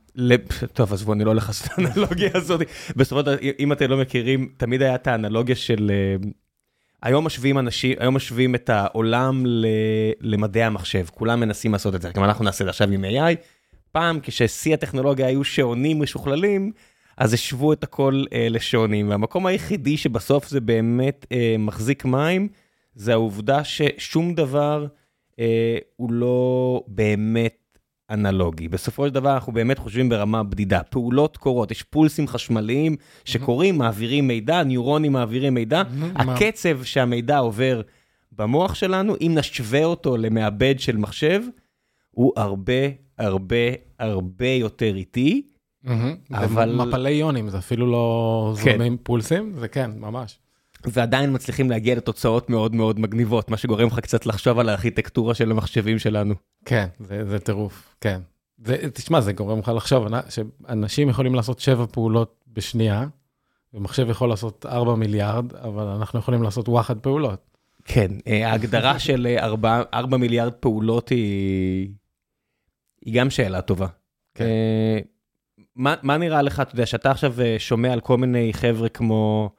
טוב 0.74 0.94
עזבו 0.94 1.14
אני 1.14 1.24
לא 1.24 1.30
הולך 1.30 1.48
לעשות 1.48 1.68
את 1.68 1.72
האנלוגיה 1.78 2.30
הזאת, 2.38 2.62
בסופו 2.96 3.20
של 3.20 3.26
דבר 3.26 3.36
אם 3.60 3.72
אתם 3.72 3.90
לא 3.90 3.98
מכירים 3.98 4.50
תמיד 4.58 4.82
היה 4.82 4.96
את 4.96 5.08
האנלוגיה 5.08 5.56
של 5.56 5.92
אמ, 6.24 6.32
היום 7.04 7.26
משווים 7.26 7.60
אנשים, 7.60 7.96
היום 8.00 8.16
משווים 8.16 8.56
את 8.56 8.70
העולם 8.70 9.44
למדעי 10.22 10.64
המחשב, 10.64 11.06
כולם 11.12 11.40
מנסים 11.40 11.72
לעשות 11.72 11.96
את 11.96 12.02
זה, 12.02 12.10
גם 12.14 12.24
אנחנו 12.24 12.46
נעשה 12.46 12.64
את 12.64 12.66
זה 12.66 12.70
עכשיו 12.70 12.92
עם 12.92 13.04
AI, 13.04 13.36
פעם 13.92 14.20
כששיא 14.24 14.74
הטכנולוגיה 14.74 15.28
היו 15.28 15.44
שעונים 15.44 16.02
משוכללים, 16.02 16.72
אז 17.18 17.34
השוו 17.34 17.74
את 17.74 17.84
הכל 17.84 18.24
אה, 18.34 18.48
לשעונים, 18.50 19.10
והמקום 19.10 19.46
היחידי 19.46 19.98
שבסוף 19.98 20.48
זה 20.48 20.62
באמת 20.62 21.26
אה, 21.32 21.56
מחזיק 21.60 22.06
מים, 22.06 22.48
זה 22.98 23.14
העובדה 23.14 23.64
ששום 23.64 24.34
דבר 24.34 24.88
אה, 25.40 25.78
הוא 25.96 26.12
לא 26.12 26.82
באמת 26.88 27.80
אנלוגי. 28.10 28.68
בסופו 28.68 29.08
של 29.08 29.14
דבר 29.14 29.34
אנחנו 29.34 29.54
באמת 29.54 29.80
חושבים 29.80 30.10
ברמה 30.10 30.44
בדידה. 30.44 30.84
פעולות 30.84 31.38
קורות, 31.38 31.72
יש 31.72 31.84
פולסים 31.84 32.28
חשמליים 32.28 32.96
שקורים, 33.26 33.78
מעבירים 33.78 34.28
מידע, 34.28 34.64
ניורונים 34.64 35.12
מעבירים 35.14 35.54
מידע. 35.54 35.84
הקצב 36.16 36.84
שהמידע 36.84 37.38
עובר 37.38 37.82
במוח 38.32 38.76
שלנו, 38.76 39.16
אם 39.22 39.32
נשווה 39.36 39.84
אותו 39.84 40.18
למעבד 40.18 40.80
של 40.80 40.98
מחשב, 40.98 41.42
הוא 42.12 42.34
הרבה 42.36 42.74
הרבה 43.18 43.56
הרבה 44.00 44.48
יותר 44.48 44.96
איטי. 44.96 45.42
אבל... 46.32 46.76
מפלי 46.76 47.12
יונים, 47.12 47.50
זה 47.50 47.58
אפילו 47.58 47.92
לא 47.92 48.54
כן. 48.64 48.72
זורמים 48.72 48.98
פולסים, 49.04 49.54
זה 49.56 49.68
כן, 49.68 49.92
ממש. 49.98 50.40
ועדיין 50.94 51.36
מצליחים 51.36 51.70
להגיע 51.70 51.96
לתוצאות 51.96 52.50
מאוד 52.50 52.76
מאוד 52.76 53.00
מגניבות, 53.00 53.52
מה 53.52 53.58
שגורם 53.58 53.88
לך 53.88 54.00
קצת 54.00 54.26
לחשוב 54.26 54.60
על 54.60 54.70
הארכיטקטורה 54.70 55.34
של 55.34 55.52
המחשבים 55.52 56.00
שלנו. 56.00 56.36
כן, 56.66 56.88
זה, 57.00 57.26
זה 57.26 57.40
טירוף, 57.40 57.96
כן. 58.02 58.20
זה, 58.66 58.78
תשמע, 58.94 59.22
זה 59.22 59.34
גורם 59.34 59.60
לך 59.60 59.72
לחשוב, 59.76 60.08
שאנשים 60.30 61.10
יכולים 61.10 61.36
לעשות 61.36 61.60
שבע 61.60 61.86
פעולות 61.92 62.44
בשנייה, 62.54 63.06
ומחשב 63.74 64.10
יכול 64.10 64.30
לעשות 64.30 64.66
ארבע 64.66 64.96
מיליארד, 64.96 65.54
אבל 65.56 65.88
אנחנו 65.88 66.20
יכולים 66.20 66.44
לעשות 66.44 66.70
וואחד 66.70 67.00
פעולות. 67.00 67.48
כן, 67.86 68.12
אה, 68.28 68.52
ההגדרה 68.52 69.00
של 69.06 69.28
אה, 69.30 69.46
ארבע, 69.46 69.82
ארבע 69.94 70.18
מיליארד 70.18 70.54
פעולות 70.54 71.10
היא, 71.10 71.90
היא 73.06 73.20
גם 73.22 73.30
שאלה 73.30 73.62
טובה. 73.62 73.88
כן. 74.36 74.46
אה, 74.46 75.00
מה, 75.76 75.96
מה 76.04 76.18
נראה 76.18 76.42
לך, 76.42 76.60
אתה 76.60 76.74
יודע, 76.74 76.86
שאתה 76.86 77.12
עכשיו 77.12 77.36
שומע 77.58 77.94
על 77.94 78.00
כל 78.00 78.18
מיני 78.18 78.54
חבר'ה 78.54 78.90
כמו... 78.90 79.50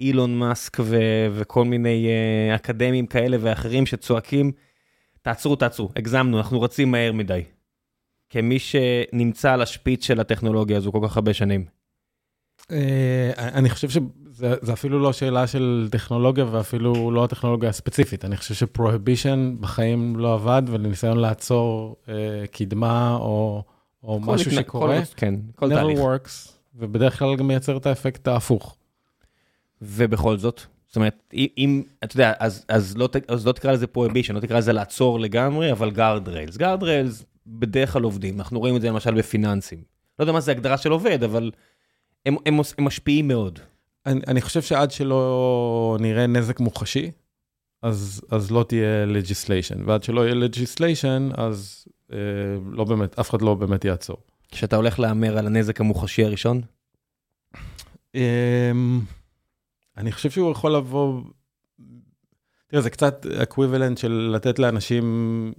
אילון 0.00 0.38
מאסק 0.38 0.76
ו- 0.80 1.26
וכל 1.32 1.64
מיני 1.64 2.06
uh, 2.06 2.56
אקדמים 2.56 3.06
כאלה 3.06 3.36
ואחרים 3.40 3.86
שצועקים, 3.86 4.52
תעצרו, 5.22 5.56
תעצרו, 5.56 5.88
הגזמנו, 5.96 6.38
אנחנו 6.38 6.60
רצים 6.60 6.90
מהר 6.90 7.12
מדי. 7.12 7.42
כמי 8.30 8.58
שנמצא 8.58 9.52
על 9.52 9.62
השפיץ 9.62 10.04
של 10.04 10.20
הטכנולוגיה 10.20 10.76
הזו 10.76 10.92
כל 10.92 11.00
כך 11.02 11.16
הרבה 11.16 11.34
שנים? 11.34 11.64
אה, 12.72 13.30
אני 13.36 13.70
חושב 13.70 13.88
שזה 13.88 14.72
אפילו 14.72 14.98
לא 14.98 15.12
שאלה 15.12 15.46
של 15.46 15.88
טכנולוגיה 15.90 16.44
ואפילו 16.50 17.10
לא 17.10 17.24
הטכנולוגיה 17.24 17.68
הספציפית. 17.68 18.24
אני 18.24 18.36
חושב 18.36 18.54
שפרוהיבישן 18.54 19.56
בחיים 19.60 20.16
לא 20.16 20.34
עבד 20.34 20.62
ולניסיון 20.66 21.18
לעצור 21.18 21.96
אה, 22.08 22.14
קדמה 22.52 23.16
או, 23.20 23.62
או 24.02 24.20
משהו. 24.20 24.50
שקורה, 24.50 24.98
כל, 24.98 25.12
כן, 25.16 25.34
כל 25.54 25.72
never 25.72 25.74
תהליך. 25.74 25.98
works, 25.98 26.52
ובדרך 26.74 27.18
כלל 27.18 27.36
גם 27.36 27.48
מייצר 27.48 27.76
את 27.76 27.86
האפקט 27.86 28.28
ההפוך. 28.28 28.76
ובכל 29.82 30.38
זאת, 30.38 30.60
זאת 30.86 30.96
אומרת, 30.96 31.34
אם, 31.34 31.82
אתה 32.04 32.14
יודע, 32.14 32.32
אז, 32.38 32.64
אז, 32.68 32.96
לא, 32.96 33.08
אז 33.28 33.46
לא 33.46 33.52
תקרא 33.52 33.72
לזה 33.72 33.86
prohibition, 33.86 34.34
לא 34.34 34.40
תקרא 34.40 34.58
לזה 34.58 34.72
לעצור 34.72 35.20
לגמרי, 35.20 35.72
אבל 35.72 35.90
guard 35.90 36.28
rails. 36.28 36.56
guard 36.56 36.82
rails 36.82 37.24
בדרך 37.46 37.92
כלל 37.92 38.02
עובדים, 38.02 38.38
אנחנו 38.38 38.58
רואים 38.58 38.76
את 38.76 38.80
זה 38.80 38.88
למשל 38.88 39.14
בפיננסים. 39.14 39.82
לא 40.18 40.22
יודע 40.22 40.32
מה 40.32 40.40
זה 40.40 40.50
הגדרה 40.50 40.76
של 40.76 40.90
עובד, 40.90 41.24
אבל 41.24 41.50
הם, 42.26 42.36
הם, 42.46 42.58
הם 42.78 42.84
משפיעים 42.84 43.28
מאוד. 43.28 43.58
אני, 44.06 44.20
אני 44.28 44.40
חושב 44.40 44.62
שעד 44.62 44.90
שלא 44.90 45.96
נראה 46.00 46.26
נזק 46.26 46.60
מוחשי, 46.60 47.10
אז, 47.82 48.20
אז 48.30 48.50
לא 48.50 48.64
תהיה 48.68 49.04
legislation, 49.04 49.78
ועד 49.86 50.02
שלא 50.02 50.26
יהיה 50.26 50.34
legislation, 50.48 51.40
אז 51.40 51.84
אה, 52.12 52.18
לא 52.72 52.84
באמת, 52.84 53.18
אף 53.18 53.30
אחד 53.30 53.42
לא 53.42 53.54
באמת 53.54 53.84
יעצור. 53.84 54.16
כשאתה 54.50 54.76
הולך 54.76 54.98
להמר 54.98 55.38
על 55.38 55.46
הנזק 55.46 55.80
המוחשי 55.80 56.24
הראשון? 56.24 56.60
אני 59.96 60.12
חושב 60.12 60.30
שהוא 60.30 60.52
יכול 60.52 60.74
לבוא, 60.76 61.22
תראה, 62.66 62.82
זה 62.82 62.90
קצת 62.90 63.26
equivalent 63.26 63.98
של 63.98 64.30
לתת 64.34 64.58
לאנשים 64.58 65.52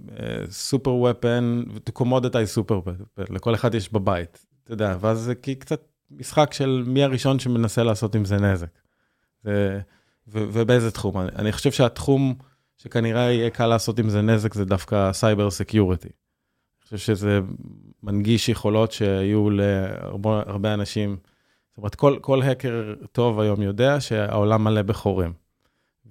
super 0.50 0.90
uh, 0.90 1.10
weapon, 1.10 1.62
to 1.90 2.02
commoditize 2.02 2.44
super 2.44 2.78
weapon, 2.78 3.34
לכל 3.34 3.54
אחד 3.54 3.74
יש 3.74 3.92
בבית, 3.92 4.46
אתה 4.64 4.72
יודע, 4.72 4.96
ואז 5.00 5.18
זה 5.18 5.34
קצת 5.34 5.82
משחק 6.10 6.52
של 6.52 6.84
מי 6.86 7.02
הראשון 7.02 7.38
שמנסה 7.38 7.82
לעשות 7.82 8.14
עם 8.14 8.24
זה 8.24 8.36
נזק. 8.36 8.78
ו, 9.44 9.78
ו, 10.28 10.44
ובאיזה 10.52 10.90
תחום. 10.90 11.18
אני, 11.18 11.28
אני 11.36 11.52
חושב 11.52 11.72
שהתחום 11.72 12.34
שכנראה 12.78 13.20
יהיה 13.20 13.50
קל 13.50 13.66
לעשות 13.66 13.98
עם 13.98 14.08
זה 14.08 14.22
נזק 14.22 14.54
זה 14.54 14.64
דווקא 14.64 15.12
cyber 15.12 15.50
security. 15.50 16.08
אני 16.08 16.84
חושב 16.84 16.96
שזה 16.96 17.40
מנגיש 18.02 18.48
יכולות 18.48 18.92
שיהיו 18.92 19.50
להרבה 19.50 20.74
אנשים. 20.74 21.16
זאת 21.72 21.78
אומרת, 21.78 21.94
כל, 21.94 22.18
כל 22.20 22.42
האקר 22.42 22.94
טוב 23.12 23.40
היום 23.40 23.62
יודע 23.62 24.00
שהעולם 24.00 24.64
מלא 24.64 24.82
בחורים. 24.82 25.32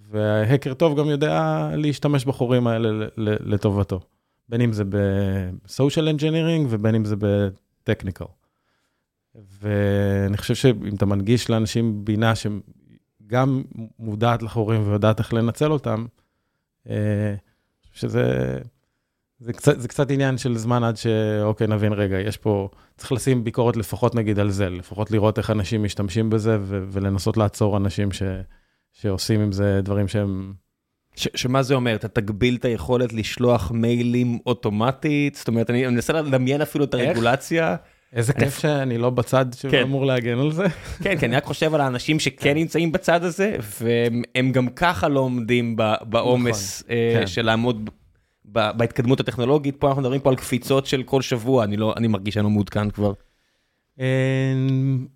והאקר 0.09 0.73
טוב 0.73 0.99
גם 0.99 1.07
יודע 1.09 1.69
להשתמש 1.75 2.25
בחורים 2.25 2.67
האלה 2.67 3.07
לטובתו. 3.17 3.99
בין 4.49 4.61
אם 4.61 4.73
זה 4.73 4.83
ב-social 4.83 6.17
engineering 6.17 6.65
ובין 6.69 6.95
אם 6.95 7.05
זה 7.05 7.15
ב-technical. 7.15 8.27
ואני 9.35 10.37
חושב 10.37 10.55
שאם 10.55 10.95
אתה 10.95 11.05
מנגיש 11.05 11.49
לאנשים 11.49 12.05
בינה 12.05 12.33
שגם 12.35 13.63
מודעת 13.99 14.43
לחורים 14.43 14.87
ויודעת 14.87 15.19
איך 15.19 15.33
לנצל 15.33 15.71
אותם, 15.71 16.05
אה, 16.89 17.29
אני 17.29 17.91
חושב 17.93 18.07
שזה 18.07 18.57
זה 19.41 19.53
קצת, 19.53 19.79
זה 19.79 19.87
קצת 19.87 20.11
עניין 20.11 20.37
של 20.37 20.57
זמן 20.57 20.83
עד 20.83 20.97
שאוקיי, 20.97 21.67
נבין, 21.67 21.93
רגע, 21.93 22.19
יש 22.19 22.37
פה, 22.37 22.69
צריך 22.97 23.11
לשים 23.11 23.43
ביקורת 23.43 23.77
לפחות 23.77 24.15
נגיד 24.15 24.39
על 24.39 24.49
זה, 24.49 24.69
לפחות 24.69 25.11
לראות 25.11 25.37
איך 25.37 25.49
אנשים 25.49 25.83
משתמשים 25.83 26.29
בזה 26.29 26.57
ו- 26.61 26.83
ולנסות 26.91 27.37
לעצור 27.37 27.77
אנשים 27.77 28.11
ש- 28.11 28.21
שעושים 28.91 29.41
עם 29.41 29.51
זה 29.51 29.81
דברים 29.83 30.07
שהם... 30.07 30.53
ש- 31.15 31.27
שמה 31.35 31.63
זה 31.63 31.73
אומר? 31.73 31.95
אתה 31.95 32.07
תגביל 32.07 32.55
את 32.55 32.65
היכולת 32.65 33.13
לשלוח 33.13 33.71
מיילים 33.71 34.39
אוטומטית? 34.45 35.35
זאת 35.35 35.47
אומרת, 35.47 35.69
אני 35.69 35.87
מנסה 35.87 36.13
לדמיין 36.13 36.61
אפילו 36.61 36.85
את 36.85 36.93
הרגולציה. 36.93 37.75
איזה 38.13 38.33
כיף 38.33 38.59
שאני 38.59 38.97
לא 38.97 39.09
בצד 39.09 39.45
שאמור 39.55 40.01
כן. 40.01 40.07
להגן 40.07 40.39
על 40.39 40.51
זה. 40.51 40.65
כן, 41.03 41.15
כן, 41.19 41.27
אני 41.27 41.35
רק 41.35 41.43
חושב 41.43 41.75
על 41.75 41.81
האנשים 41.81 42.19
שכן 42.19 42.53
נמצאים 42.53 42.91
בצד 42.91 43.23
הזה, 43.23 43.55
והם 43.81 44.51
גם 44.51 44.69
ככה 44.69 45.07
לא 45.07 45.19
עומדים 45.19 45.75
בעומס 46.01 46.83
נכון, 46.83 46.95
אה, 46.95 47.19
כן. 47.19 47.27
של 47.27 47.45
לעמוד 47.45 47.89
בהתקדמות 48.51 49.19
הטכנולוגית, 49.19 49.75
פה 49.79 49.87
אנחנו 49.87 50.01
מדברים 50.01 50.21
פה 50.21 50.29
על 50.29 50.35
קפיצות 50.35 50.85
של 50.85 51.03
כל 51.03 51.21
שבוע, 51.21 51.63
אני 51.63 51.77
לא, 51.77 51.93
אני 51.97 52.07
מרגיש 52.07 52.33
שאני 52.33 52.43
לא 52.43 52.49
מעודכן 52.49 52.89
כבר. 52.89 53.13
אמ, 53.99 55.07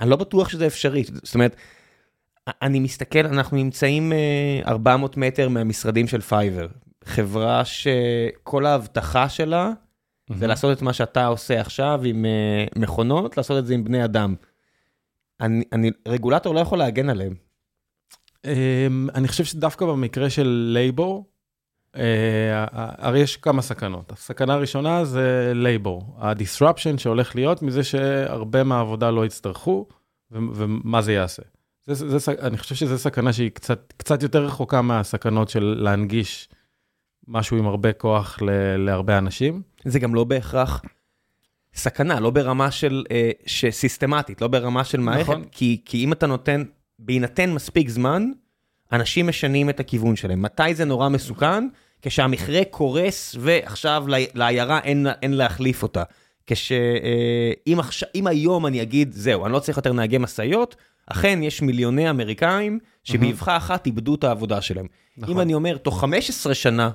אני 0.00 0.10
לא 0.10 0.16
בטוח 0.16 0.48
שזה 0.48 0.66
אפשרי, 0.66 1.04
זאת 1.04 1.34
אומרת, 1.34 1.56
אני 2.62 2.80
מסתכל, 2.80 3.26
אנחנו 3.26 3.56
נמצאים 3.56 4.12
400 4.66 5.14
אה, 5.14 5.20
מטר 5.20 5.48
מהמשרדים 5.48 6.06
של 6.06 6.20
פייבר, 6.20 6.66
חברה 7.04 7.62
שכל 7.64 8.66
ההבטחה 8.66 9.28
שלה 9.28 9.70
זה 10.34 10.46
לעשות 10.46 10.76
את 10.76 10.82
מה 10.82 10.92
שאתה 10.92 11.26
עושה 11.26 11.60
עכשיו 11.60 12.00
עם 12.04 12.24
אה, 12.24 12.64
מכונות, 12.76 13.36
לעשות 13.36 13.58
את 13.58 13.66
זה 13.66 13.74
עם 13.74 13.84
בני 13.84 14.04
אדם. 14.04 14.34
אני, 15.40 15.64
אני, 15.72 15.90
רגולטור 16.08 16.54
לא 16.54 16.60
יכול 16.60 16.78
להגן 16.78 17.10
עליהם. 17.10 17.34
אמ, 18.44 19.08
אני 19.14 19.28
חושב 19.28 19.44
שדווקא 19.44 19.86
במקרה 19.86 20.30
של 20.30 20.70
labor, 20.72 21.31
הרי 21.94 23.18
יש 23.18 23.36
כמה 23.36 23.62
סכנות. 23.62 24.12
הסכנה 24.12 24.54
הראשונה 24.54 25.04
זה 25.04 25.52
labor, 25.54 26.16
ה-disruption 26.18 26.98
שהולך 26.98 27.36
להיות 27.36 27.62
מזה 27.62 27.84
שהרבה 27.84 28.64
מהעבודה 28.64 29.10
לא 29.10 29.26
יצטרכו, 29.26 29.86
ומה 30.30 31.02
זה 31.02 31.12
יעשה. 31.12 31.42
זה, 31.86 32.18
זה, 32.18 32.32
אני 32.40 32.58
חושב 32.58 32.74
שזו 32.74 32.98
סכנה 32.98 33.32
שהיא 33.32 33.50
קצת, 33.50 33.92
קצת 33.96 34.22
יותר 34.22 34.44
רחוקה 34.44 34.82
מהסכנות 34.82 35.48
של 35.48 35.76
להנגיש 35.78 36.48
משהו 37.28 37.56
עם 37.56 37.66
הרבה 37.66 37.92
כוח 37.92 38.42
ל, 38.42 38.76
להרבה 38.76 39.18
אנשים. 39.18 39.62
זה 39.84 39.98
גם 39.98 40.14
לא 40.14 40.24
בהכרח 40.24 40.82
סכנה, 41.74 42.20
לא 42.20 42.30
ברמה 42.30 42.70
של, 42.70 43.04
אה, 43.10 43.30
ש 43.46 43.61
systematic, 43.61 44.40
לא 44.40 44.48
ברמה 44.48 44.84
של 44.84 45.00
מערכת, 45.00 45.28
נכון. 45.28 45.44
כי, 45.52 45.82
כי 45.84 46.04
אם 46.04 46.12
אתה 46.12 46.26
נותן, 46.26 46.64
בהינתן 46.98 47.50
מספיק 47.50 47.88
זמן, 47.88 48.30
אנשים 48.92 49.26
משנים 49.26 49.70
את 49.70 49.80
הכיוון 49.80 50.16
שלהם. 50.16 50.42
מתי 50.42 50.74
זה 50.74 50.84
נורא 50.84 51.08
מסוכן? 51.08 51.68
כשהמכרה 52.02 52.60
קורס 52.70 53.36
ועכשיו 53.40 54.04
לעיירה 54.34 54.78
אין, 54.78 55.06
אין 55.22 55.32
להחליף 55.32 55.82
אותה. 55.82 56.02
כשאם 56.46 57.80
אה, 57.80 57.84
אם 58.14 58.26
היום 58.26 58.66
אני 58.66 58.82
אגיד, 58.82 59.12
זהו, 59.12 59.46
אני 59.46 59.52
לא 59.52 59.58
צריך 59.58 59.78
יותר 59.78 59.92
נהגי 59.92 60.18
משאיות, 60.18 60.76
אכן 61.06 61.42
יש 61.42 61.62
מיליוני 61.62 62.10
אמריקאים 62.10 62.78
שבאבחה 63.04 63.56
אחת 63.56 63.86
איבדו 63.86 64.14
את 64.14 64.24
העבודה 64.24 64.60
שלהם. 64.60 64.86
נכון. 65.16 65.34
אם 65.34 65.40
אני 65.40 65.54
אומר, 65.54 65.76
תוך 65.76 66.00
15 66.00 66.54
שנה 66.54 66.90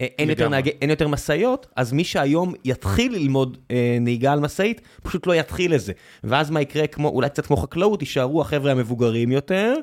אה, 0.00 0.06
אין 0.18 0.30
יותר, 0.30 0.48
אין 0.82 0.90
יותר 0.90 1.08
משאיות, 1.08 1.66
אז 1.76 1.92
מי 1.92 2.04
שהיום 2.04 2.54
יתחיל 2.64 3.12
ללמוד 3.12 3.58
אה, 3.70 3.98
נהיגה 4.00 4.32
על 4.32 4.40
משאית, 4.40 4.80
פשוט 5.02 5.26
לא 5.26 5.34
יתחיל 5.34 5.74
לזה. 5.74 5.92
ואז 6.24 6.50
מה 6.50 6.60
יקרה, 6.60 6.86
כמו, 6.86 7.08
אולי 7.08 7.28
קצת 7.28 7.46
כמו 7.46 7.56
חקלאות, 7.56 8.02
יישארו 8.02 8.40
החבר'ה 8.40 8.72
המבוגרים 8.72 9.32
יותר, 9.32 9.74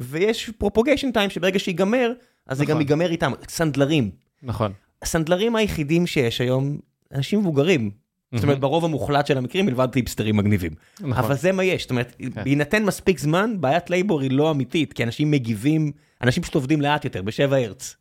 ויש 0.00 0.50
propagation 0.58 1.12
time 1.12 1.30
שברגע 1.30 1.58
שיגמר, 1.58 2.12
אז 2.12 2.16
נכון. 2.46 2.54
זה 2.56 2.64
גם 2.64 2.70
נכון. 2.70 2.80
ייגמר 2.80 3.10
איתם, 3.10 3.32
סנדלרים. 3.48 4.10
נכון. 4.42 4.72
הסנדלרים 5.02 5.56
היחידים 5.56 6.06
שיש 6.06 6.40
היום, 6.40 6.78
אנשים 7.14 7.40
מבוגרים. 7.40 7.90
Mm-hmm. 7.90 8.36
זאת 8.36 8.44
אומרת, 8.44 8.60
ברוב 8.60 8.84
המוחלט 8.84 9.26
של 9.26 9.38
המקרים, 9.38 9.66
מלבד 9.66 9.86
היפסטרים 9.86 10.36
מגניבים. 10.36 10.72
נכון. 11.00 11.12
אבל 11.12 11.36
זה 11.36 11.52
מה 11.52 11.64
יש, 11.64 11.82
זאת 11.82 11.90
אומרת, 11.90 12.16
כן. 12.18 12.44
בהינתן 12.44 12.84
מספיק 12.84 13.18
זמן, 13.18 13.60
בעיית 13.60 13.90
labor 13.90 14.20
היא 14.20 14.30
לא 14.30 14.50
אמיתית, 14.50 14.92
כי 14.92 15.04
אנשים 15.04 15.30
מגיבים, 15.30 15.92
אנשים 16.22 16.42
פשוט 16.42 16.54
עובדים 16.54 16.80
לאט 16.80 17.04
יותר, 17.04 17.22
בשבע 17.22 17.56
הרץ. 17.56 17.96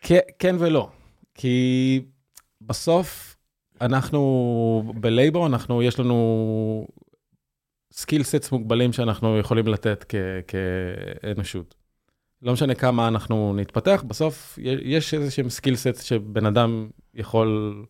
כן, 0.00 0.18
כן 0.38 0.56
ולא, 0.58 0.88
כי 1.34 2.00
בסוף 2.60 3.36
אנחנו 3.80 4.92
ב 4.94 5.01
labor, 5.01 5.46
אנחנו, 5.46 5.82
יש 5.82 6.00
לנו 6.00 6.86
skill 7.92 8.22
sets 8.22 8.52
מוגבלים 8.52 8.92
שאנחנו 8.92 9.38
יכולים 9.38 9.66
לתת 9.68 10.04
כאנושות. 10.48 11.74
לא 12.42 12.52
משנה 12.52 12.74
כמה 12.74 13.08
אנחנו 13.08 13.54
נתפתח, 13.56 14.04
בסוף 14.06 14.58
יש 14.62 15.14
איזה 15.14 15.30
שהם 15.30 15.50
skill 15.50 15.76
set 15.76 16.02
שבן 16.02 16.46
אדם 16.46 16.88
יכול 17.14 17.84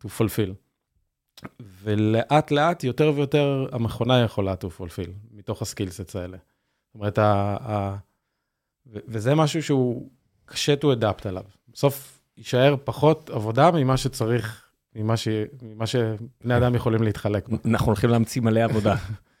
to 0.00 0.08
fulfill. 0.08 0.52
ולאט 1.82 2.50
לאט 2.50 2.84
יותר 2.84 3.12
ויותר 3.16 3.66
המכונה 3.72 4.20
יכולה 4.20 4.54
to 4.54 4.80
fulfill 4.80 5.10
מתוך 5.32 5.62
ה 5.62 5.67
skill 5.67 5.90
sets 5.90 6.16
האלה. 6.16 6.36
זאת 6.36 6.94
אומרת, 6.94 7.18
ה, 7.18 7.56
ה, 7.60 7.96
ו, 8.86 8.98
וזה 9.08 9.34
משהו 9.34 9.62
שהוא 9.62 10.10
קשה 10.44 10.74
to 10.74 10.84
adapt 10.84 11.28
עליו. 11.28 11.44
בסוף 11.68 12.20
יישאר 12.36 12.74
פחות 12.84 13.30
עבודה 13.30 13.70
ממה 13.70 13.96
שצריך, 13.96 14.70
ממה, 14.94 15.16
ש, 15.16 15.28
ממה 15.62 15.86
שבני 15.86 16.56
אדם 16.56 16.74
יכולים 16.74 17.02
להתחלק. 17.02 17.48
אנחנו 17.64 17.86
הולכים 17.86 18.10
להמציא 18.10 18.42
מלא 18.42 18.60
עבודה. 18.60 18.96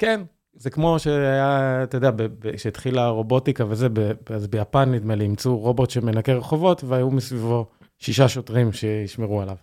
כן, 0.00 0.20
זה 0.54 0.70
כמו 0.70 0.98
שהיה, 0.98 1.80
אתה 1.82 1.96
יודע, 1.96 2.10
כשהתחילה 2.56 3.04
הרובוטיקה 3.04 3.64
וזה, 3.68 3.86
אז 4.26 4.46
ביפן 4.46 4.90
נדמה 4.90 5.14
לי, 5.14 5.24
אימצו 5.24 5.58
רובוט 5.58 5.90
שמנקה 5.90 6.32
רחובות, 6.32 6.84
והיו 6.84 7.10
מסביבו 7.10 7.66
שישה 7.98 8.28
שוטרים 8.28 8.72
שישמרו 8.72 9.42
עליו. 9.42 9.56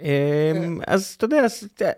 אמ, 0.00 0.80
אז 0.86 1.14
אתה 1.16 1.24
יודע, 1.24 1.46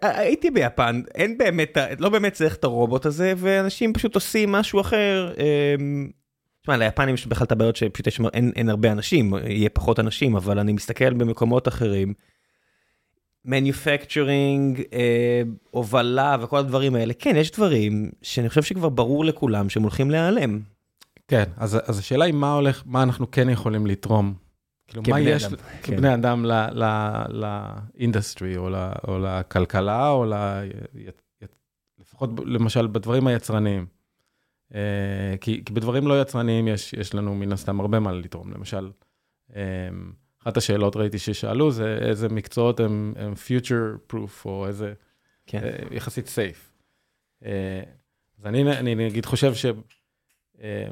הייתי 0.02 0.50
ביפן, 0.50 1.02
אין 1.14 1.38
באמת, 1.38 1.76
לא 1.98 2.08
באמת 2.08 2.32
צריך 2.32 2.56
את 2.56 2.64
הרובוט 2.64 3.06
הזה, 3.06 3.32
ואנשים 3.36 3.92
פשוט 3.92 4.14
עושים 4.14 4.52
משהו 4.52 4.80
אחר. 4.80 5.34
אמ, 5.38 6.10
תשמע, 6.62 6.76
ליפנים 6.76 7.14
יש 7.14 7.26
בכלל 7.26 7.44
את 7.44 7.52
הבעיות 7.52 7.76
שפשוט 7.76 8.06
יש, 8.06 8.20
אין, 8.34 8.52
אין 8.56 8.68
הרבה 8.68 8.92
אנשים, 8.92 9.34
יהיה 9.46 9.68
פחות 9.68 10.00
אנשים, 10.00 10.36
אבל 10.36 10.58
אני 10.58 10.72
מסתכל 10.72 11.14
במקומות 11.14 11.68
אחרים. 11.68 12.14
Manufacturing, 13.46 14.82
אה, 14.92 15.42
הובלה 15.70 16.36
וכל 16.40 16.58
הדברים 16.58 16.94
האלה, 16.94 17.14
כן, 17.14 17.36
יש 17.36 17.50
דברים 17.50 18.10
שאני 18.22 18.48
חושב 18.48 18.62
שכבר 18.62 18.88
ברור 18.88 19.24
לכולם 19.24 19.68
שהם 19.68 19.82
הולכים 19.82 20.10
להיעלם. 20.10 20.60
כן, 21.28 21.44
אז, 21.56 21.78
אז 21.86 21.98
השאלה 21.98 22.24
היא 22.24 22.34
מה 22.34 22.54
הולך, 22.54 22.82
מה 22.86 23.02
אנחנו 23.02 23.30
כן 23.30 23.50
יכולים 23.50 23.86
לתרום. 23.86 24.34
כאילו, 24.86 25.02
מה 25.08 25.20
יש 25.20 25.44
אדם, 25.44 25.56
כן. 25.82 25.96
כבני 25.96 26.14
אדם 26.14 26.44
לאינדסטרי, 27.28 28.56
או, 28.56 28.70
ל- 28.70 28.92
או 29.08 29.18
לכלכלה, 29.18 30.10
או 30.10 30.24
ל... 30.24 30.34
לפחות 32.00 32.30
למשל 32.46 32.86
בדברים 32.86 33.26
היצרניים. 33.26 33.86
אה, 34.74 35.34
כי, 35.40 35.62
כי 35.64 35.72
בדברים 35.72 36.06
לא 36.06 36.20
יצרניים 36.20 36.68
יש, 36.68 36.92
יש 36.92 37.14
לנו 37.14 37.34
מן 37.34 37.52
הסתם 37.52 37.80
הרבה 37.80 38.00
מה 38.00 38.12
לתרום. 38.12 38.52
למשל, 38.52 38.90
אה, 39.56 39.62
אחת 40.48 40.56
השאלות 40.56 40.96
ראיתי 40.96 41.18
ששאלו 41.18 41.70
זה 41.70 41.98
איזה 42.00 42.28
מקצועות 42.28 42.80
הם, 42.80 43.14
הם 43.16 43.32
future 43.32 44.12
proof, 44.12 44.44
או 44.44 44.66
איזה 44.66 44.92
כן. 45.46 45.64
אה, 45.64 45.96
יחסית 45.96 46.26
safe. 46.26 46.58
אה, 47.44 47.82
אז 48.38 48.46
אני, 48.46 48.78
אני 48.78 48.94
נגיד 48.94 49.26
חושב 49.26 49.54
ש... 49.54 49.66
אה, 50.62 50.88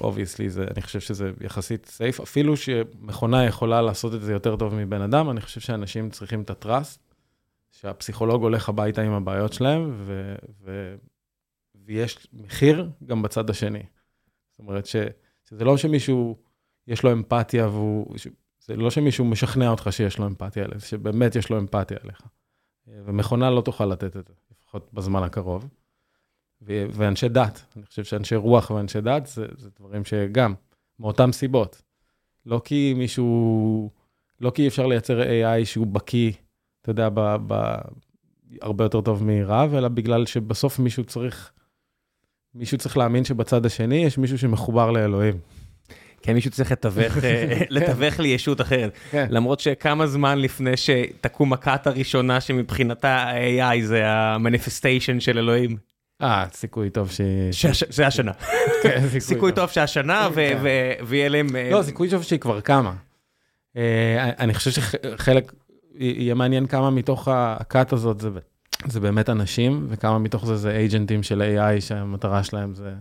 obviously, 0.00 0.48
אני 0.70 0.82
חושב 0.82 1.00
שזה 1.00 1.32
יחסית 1.40 1.86
safe, 1.86 2.20
אפילו 2.20 2.56
שמכונה 2.56 3.44
יכולה 3.44 3.82
לעשות 3.82 4.14
את 4.14 4.22
זה 4.22 4.32
יותר 4.32 4.56
טוב 4.56 4.74
מבן 4.74 5.02
אדם, 5.02 5.30
אני 5.30 5.40
חושב 5.40 5.60
שאנשים 5.60 6.10
צריכים 6.10 6.42
את 6.42 6.50
ה 6.50 6.59
trust, 6.59 7.14
שהפסיכולוג 7.70 8.42
הולך 8.42 8.68
הביתה 8.68 9.02
עם 9.02 9.12
הבעיות 9.12 9.52
שלהם, 9.52 9.92
ו, 9.96 10.34
ו, 10.64 10.94
ויש 11.84 12.28
מחיר 12.32 12.90
גם 13.06 13.22
בצד 13.22 13.50
השני. 13.50 13.82
זאת 14.50 14.58
אומרת 14.58 14.86
ש, 14.86 14.96
שזה 15.44 15.64
לא 15.64 15.76
שמישהו, 15.76 16.36
יש 16.90 17.02
לו 17.02 17.12
אמפתיה, 17.12 17.68
והוא, 17.68 18.16
זה 18.60 18.76
לא 18.76 18.90
שמישהו 18.90 19.24
משכנע 19.24 19.68
אותך 19.68 19.88
שיש 19.90 20.18
לו 20.18 20.26
אמפתיה 20.26 20.64
אליך, 20.64 20.86
שבאמת 20.86 21.36
יש 21.36 21.50
לו 21.50 21.58
אמפתיה 21.58 21.96
אליך. 22.04 22.22
ומכונה 22.86 23.50
לא 23.50 23.60
תוכל 23.60 23.86
לתת 23.86 24.16
את 24.16 24.26
זה, 24.26 24.34
לפחות 24.50 24.90
בזמן 24.92 25.22
הקרוב. 25.22 25.68
ו- 26.62 26.86
ואנשי 26.92 27.28
דת, 27.28 27.64
אני 27.76 27.86
חושב 27.86 28.04
שאנשי 28.04 28.36
רוח 28.36 28.70
ואנשי 28.70 29.00
דת 29.00 29.26
זה, 29.26 29.46
זה 29.56 29.68
דברים 29.78 30.04
שגם, 30.04 30.54
מאותן 30.98 31.32
סיבות. 31.32 31.82
לא 32.46 32.60
כי 32.64 32.94
מישהו, 32.96 33.90
לא 34.40 34.50
כי 34.50 34.68
אפשר 34.68 34.86
לייצר 34.86 35.22
AI 35.22 35.64
שהוא 35.64 35.86
בקיא, 35.86 36.32
אתה 36.82 36.90
יודע, 36.90 37.08
ב, 37.08 37.20
ב, 37.46 37.74
הרבה 38.60 38.84
יותר 38.84 39.00
טוב 39.00 39.24
מרב, 39.24 39.74
אלא 39.74 39.88
בגלל 39.88 40.26
שבסוף 40.26 40.78
מישהו 40.78 41.04
צריך, 41.04 41.52
מישהו 42.54 42.78
צריך 42.78 42.96
להאמין 42.96 43.24
שבצד 43.24 43.66
השני 43.66 43.96
יש 43.96 44.18
מישהו 44.18 44.38
שמחובר 44.38 44.90
לאלוהים. 44.90 45.38
כן, 46.22 46.32
מישהו 46.32 46.50
צריך 46.50 46.72
לתווך, 46.72 47.24
אה, 47.24 47.60
לתווך 47.70 48.20
לי 48.20 48.28
ישות 48.28 48.60
אחרת. 48.60 48.92
כן. 49.10 49.26
למרות 49.30 49.60
שכמה 49.60 50.06
זמן 50.06 50.38
לפני 50.38 50.76
שתקום 50.76 51.52
הכת 51.52 51.86
הראשונה 51.86 52.40
שמבחינתה 52.40 53.16
ה-AI 53.16 53.84
זה 53.84 54.06
ה-manifestation 54.06 55.20
של 55.20 55.38
אלוהים. 55.38 55.76
אה, 56.22 56.44
סיכוי 56.52 56.90
טוב 56.90 57.10
ש... 57.10 57.20
זה 57.88 58.06
השנה. 58.06 58.32
כן, 58.82 59.04
סיכוי 59.18 59.52
טוב 59.52 59.70
שהשנה 59.70 60.28
כן. 60.34 60.58
ויהיה 61.06 61.28
להם... 61.28 61.56
אה, 61.56 61.70
לא, 61.72 61.82
סיכוי 61.82 62.10
טוב 62.10 62.22
שהיא 62.22 62.40
כבר 62.40 62.60
קמה. 62.60 62.92
אה, 63.76 64.30
אני 64.38 64.54
חושב 64.54 64.70
שחלק, 64.70 65.52
יהיה 65.94 66.34
מעניין 66.34 66.66
כמה 66.66 66.90
מתוך 66.90 67.28
הכת 67.32 67.92
הזאת 67.92 68.20
זה, 68.20 68.28
זה 68.86 69.00
באמת 69.00 69.28
אנשים, 69.28 69.86
וכמה 69.88 70.18
מתוך 70.18 70.46
זה 70.46 70.56
זה 70.56 70.70
אייג'נטים 70.70 71.22
של 71.22 71.42
AI 71.42 71.80
שהמטרה 71.80 72.44
שלהם 72.44 72.74
זה 72.74 72.92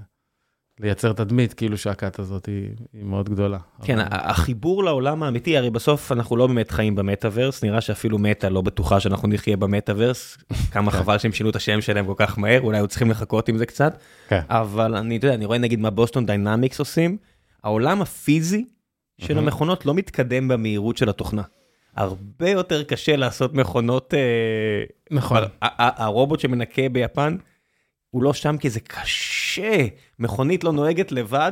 לייצר 0.79 1.13
תדמית, 1.13 1.53
כאילו 1.53 1.77
שהכת 1.77 2.19
הזאת 2.19 2.45
היא, 2.45 2.69
היא 2.93 3.03
מאוד 3.03 3.29
גדולה. 3.29 3.57
כן, 3.83 3.99
אבל- 3.99 4.07
החיבור 4.11 4.83
לעולם 4.83 5.23
האמיתי, 5.23 5.57
הרי 5.57 5.69
בסוף 5.69 6.11
אנחנו 6.11 6.37
לא 6.37 6.47
באמת 6.47 6.71
חיים 6.71 6.95
במטאוורס, 6.95 7.63
נראה 7.63 7.81
שאפילו 7.81 8.17
מטא 8.17 8.47
לא 8.47 8.61
בטוחה 8.61 8.99
שאנחנו 8.99 9.27
נחיה 9.27 9.57
במטאוורס, 9.57 10.37
כמה 10.71 10.91
חבל 10.91 11.17
שהם 11.17 11.31
שינו 11.31 11.49
את 11.49 11.55
השם 11.55 11.81
שלהם 11.81 12.05
כל 12.05 12.13
כך 12.17 12.39
מהר, 12.39 12.61
אולי 12.61 12.77
היו 12.77 12.87
צריכים 12.87 13.11
לחכות 13.11 13.49
עם 13.49 13.57
זה 13.57 13.65
קצת, 13.65 13.97
כן. 14.27 14.41
אבל 14.49 14.95
אני, 14.95 15.13
יודע, 15.13 15.33
אני 15.33 15.45
רואה 15.45 15.57
נגיד 15.57 15.79
מה 15.79 15.89
בוסטון 15.89 16.25
דיינמיקס 16.25 16.79
עושים, 16.79 17.17
העולם 17.63 18.01
הפיזי 18.01 18.65
של. 19.17 19.37
המכונות 19.37 19.85
לא 19.85 19.93
מתקדם 19.93 20.47
במהירות 20.47 20.97
של 20.97 21.09
התוכנה. 21.09 21.41
הרבה 21.95 22.49
יותר 22.49 22.83
קשה 22.83 23.15
לעשות 23.15 23.53
מכונות, 23.53 24.13
אה, 24.13 24.19
נכון. 25.11 25.43
הרובוט 25.61 26.39
שמנקה 26.39 26.81
ביפן, 26.91 27.35
הוא 28.09 28.23
לא 28.23 28.33
שם 28.33 28.57
כי 28.57 28.69
זה 28.69 28.79
קשה, 28.79 29.85
מכונית 30.19 30.63
לא 30.63 30.71
נוהגת 30.71 31.11
לבד, 31.11 31.51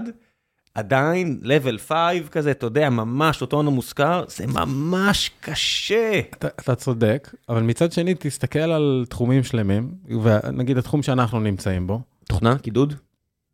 עדיין 0.77 1.39
level 1.43 1.77
5 1.87 2.29
כזה, 2.31 2.51
אתה 2.51 2.65
יודע, 2.65 2.89
ממש 2.89 3.41
autonomous 3.41 3.71
car, 3.71 4.23
זה 4.27 4.47
ממש 4.47 5.31
קשה. 5.39 6.19
אתה, 6.19 6.47
אתה 6.47 6.75
צודק, 6.75 7.35
אבל 7.49 7.61
מצד 7.63 7.91
שני, 7.91 8.15
תסתכל 8.19 8.59
על 8.59 9.05
תחומים 9.09 9.43
שלמים, 9.43 9.91
ונגיד 10.23 10.77
התחום 10.77 11.03
שאנחנו 11.03 11.39
נמצאים 11.39 11.87
בו, 11.87 12.01
תוכנה, 12.27 12.57
קידוד? 12.57 12.93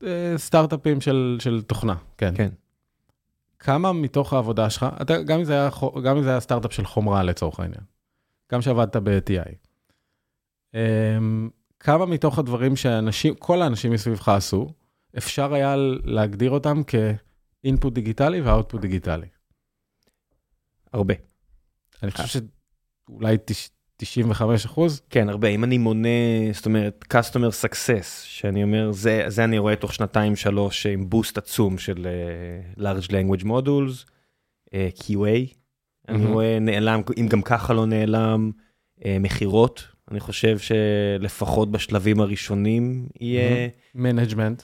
אה, 0.04 0.34
סטארט-אפים 0.38 1.02
של, 1.02 1.38
של 1.40 1.62
תוכנה, 1.62 1.96
כן. 2.18 2.34
כן. 2.38 2.50
כמה 3.60 3.94
מתוך 3.94 4.34
העבודה 4.34 4.70
שלך, 4.70 4.86
אתה, 5.02 5.22
גם, 5.22 5.40
אם 5.40 5.46
זה 5.46 5.54
היה, 5.54 5.70
גם 6.04 6.18
אם 6.18 6.24
זה 6.24 6.30
היה 6.30 6.40
סטארט-אפ 6.40 6.74
של 6.74 6.86
חומרה 6.86 7.24
לצורך 7.24 7.60
העניין, 7.60 7.84
גם 8.52 8.62
שעבדת 8.62 8.96
ב-TI, 8.96 9.56
אמ, 10.74 11.50
כמה 11.84 12.06
מתוך 12.06 12.40
הדברים 12.40 12.76
שאנשים, 12.76 13.36
כל 13.36 13.62
האנשים 13.62 13.92
מסביבך 13.92 14.30
עשו, 14.30 14.68
אפשר 15.18 15.54
היה 15.54 15.76
להגדיר 16.04 16.52
אותם 16.52 16.82
כאינפוט 17.64 17.94
דיגיטלי 17.94 18.42
ואוטפוט 18.42 18.82
דיגיטלי. 18.82 19.28
הרבה. 20.94 21.14
אני 22.04 22.12
חושב 22.12 22.40
שאולי 23.10 23.38
תש- 23.46 23.70
95 23.98 24.66
אחוז, 24.66 25.02
כן, 25.10 25.30
הרבה. 25.30 25.48
אם 25.48 25.64
אני 25.64 25.78
מונה, 25.78 26.10
זאת 26.54 26.66
אומרת, 26.66 27.06
customer 27.14 27.66
success, 27.66 28.06
שאני 28.24 28.64
אומר, 28.64 28.92
זה, 28.92 29.24
זה 29.28 29.44
אני 29.44 29.58
רואה 29.58 29.76
תוך 29.76 29.94
שנתיים 29.94 30.36
שלוש 30.36 30.86
עם 30.86 31.10
boost 31.10 31.38
עצום 31.38 31.78
של 31.78 32.08
uh, 32.76 32.80
large 32.80 33.08
language 33.08 33.44
modules, 33.44 34.06
uh, 34.68 34.72
QA, 35.04 35.54
אני 36.10 36.18
מהמם. 36.18 36.34
רואה 36.34 36.60
נעלם, 36.60 37.02
אם 37.18 37.28
גם 37.28 37.42
ככה 37.42 37.74
לא 37.74 37.86
נעלם, 37.86 38.52
uh, 39.00 39.04
מכירות, 39.20 39.88
אני 40.12 40.20
חושב 40.20 40.58
שלפחות 40.58 41.72
בשלבים 41.72 42.20
הראשונים 42.20 43.08
יהיה 43.20 43.68
management, 43.96 44.64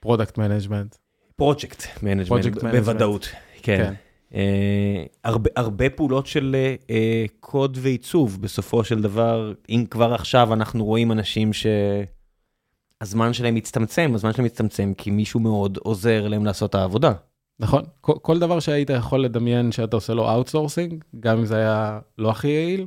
product 0.00 0.38
management. 0.38 0.96
project 1.36 1.86
management, 2.02 2.46
Project 2.46 2.58
management. 2.58 2.70
בוודאות, 2.70 3.28
כן. 3.62 3.76
כן. 3.76 3.94
אה, 4.34 5.04
הרבה, 5.24 5.50
הרבה 5.56 5.90
פעולות 5.90 6.26
של 6.26 6.56
אה, 6.90 7.24
קוד 7.40 7.78
ועיצוב, 7.80 8.42
בסופו 8.42 8.84
של 8.84 9.02
דבר, 9.02 9.52
אם 9.68 9.84
כבר 9.90 10.14
עכשיו 10.14 10.52
אנחנו 10.52 10.84
רואים 10.84 11.12
אנשים 11.12 11.50
שהזמן 11.52 13.32
שלהם 13.32 13.54
מצטמצם, 13.54 14.12
הזמן 14.14 14.32
שלהם 14.32 14.44
מצטמצם 14.44 14.92
כי 14.98 15.10
מישהו 15.10 15.40
מאוד 15.40 15.78
עוזר 15.82 16.28
להם 16.28 16.44
לעשות 16.44 16.70
את 16.70 16.74
העבודה. 16.74 17.12
נכון, 17.60 17.82
כל, 18.00 18.14
כל 18.22 18.38
דבר 18.38 18.60
שהיית 18.60 18.90
יכול 18.90 19.24
לדמיין 19.24 19.72
שאתה 19.72 19.96
עושה 19.96 20.14
לו 20.14 20.30
outsourcing, 20.30 21.04
גם 21.20 21.38
אם 21.38 21.44
זה 21.44 21.56
היה 21.56 22.00
לא 22.18 22.30
הכי 22.30 22.48
יעיל, 22.48 22.86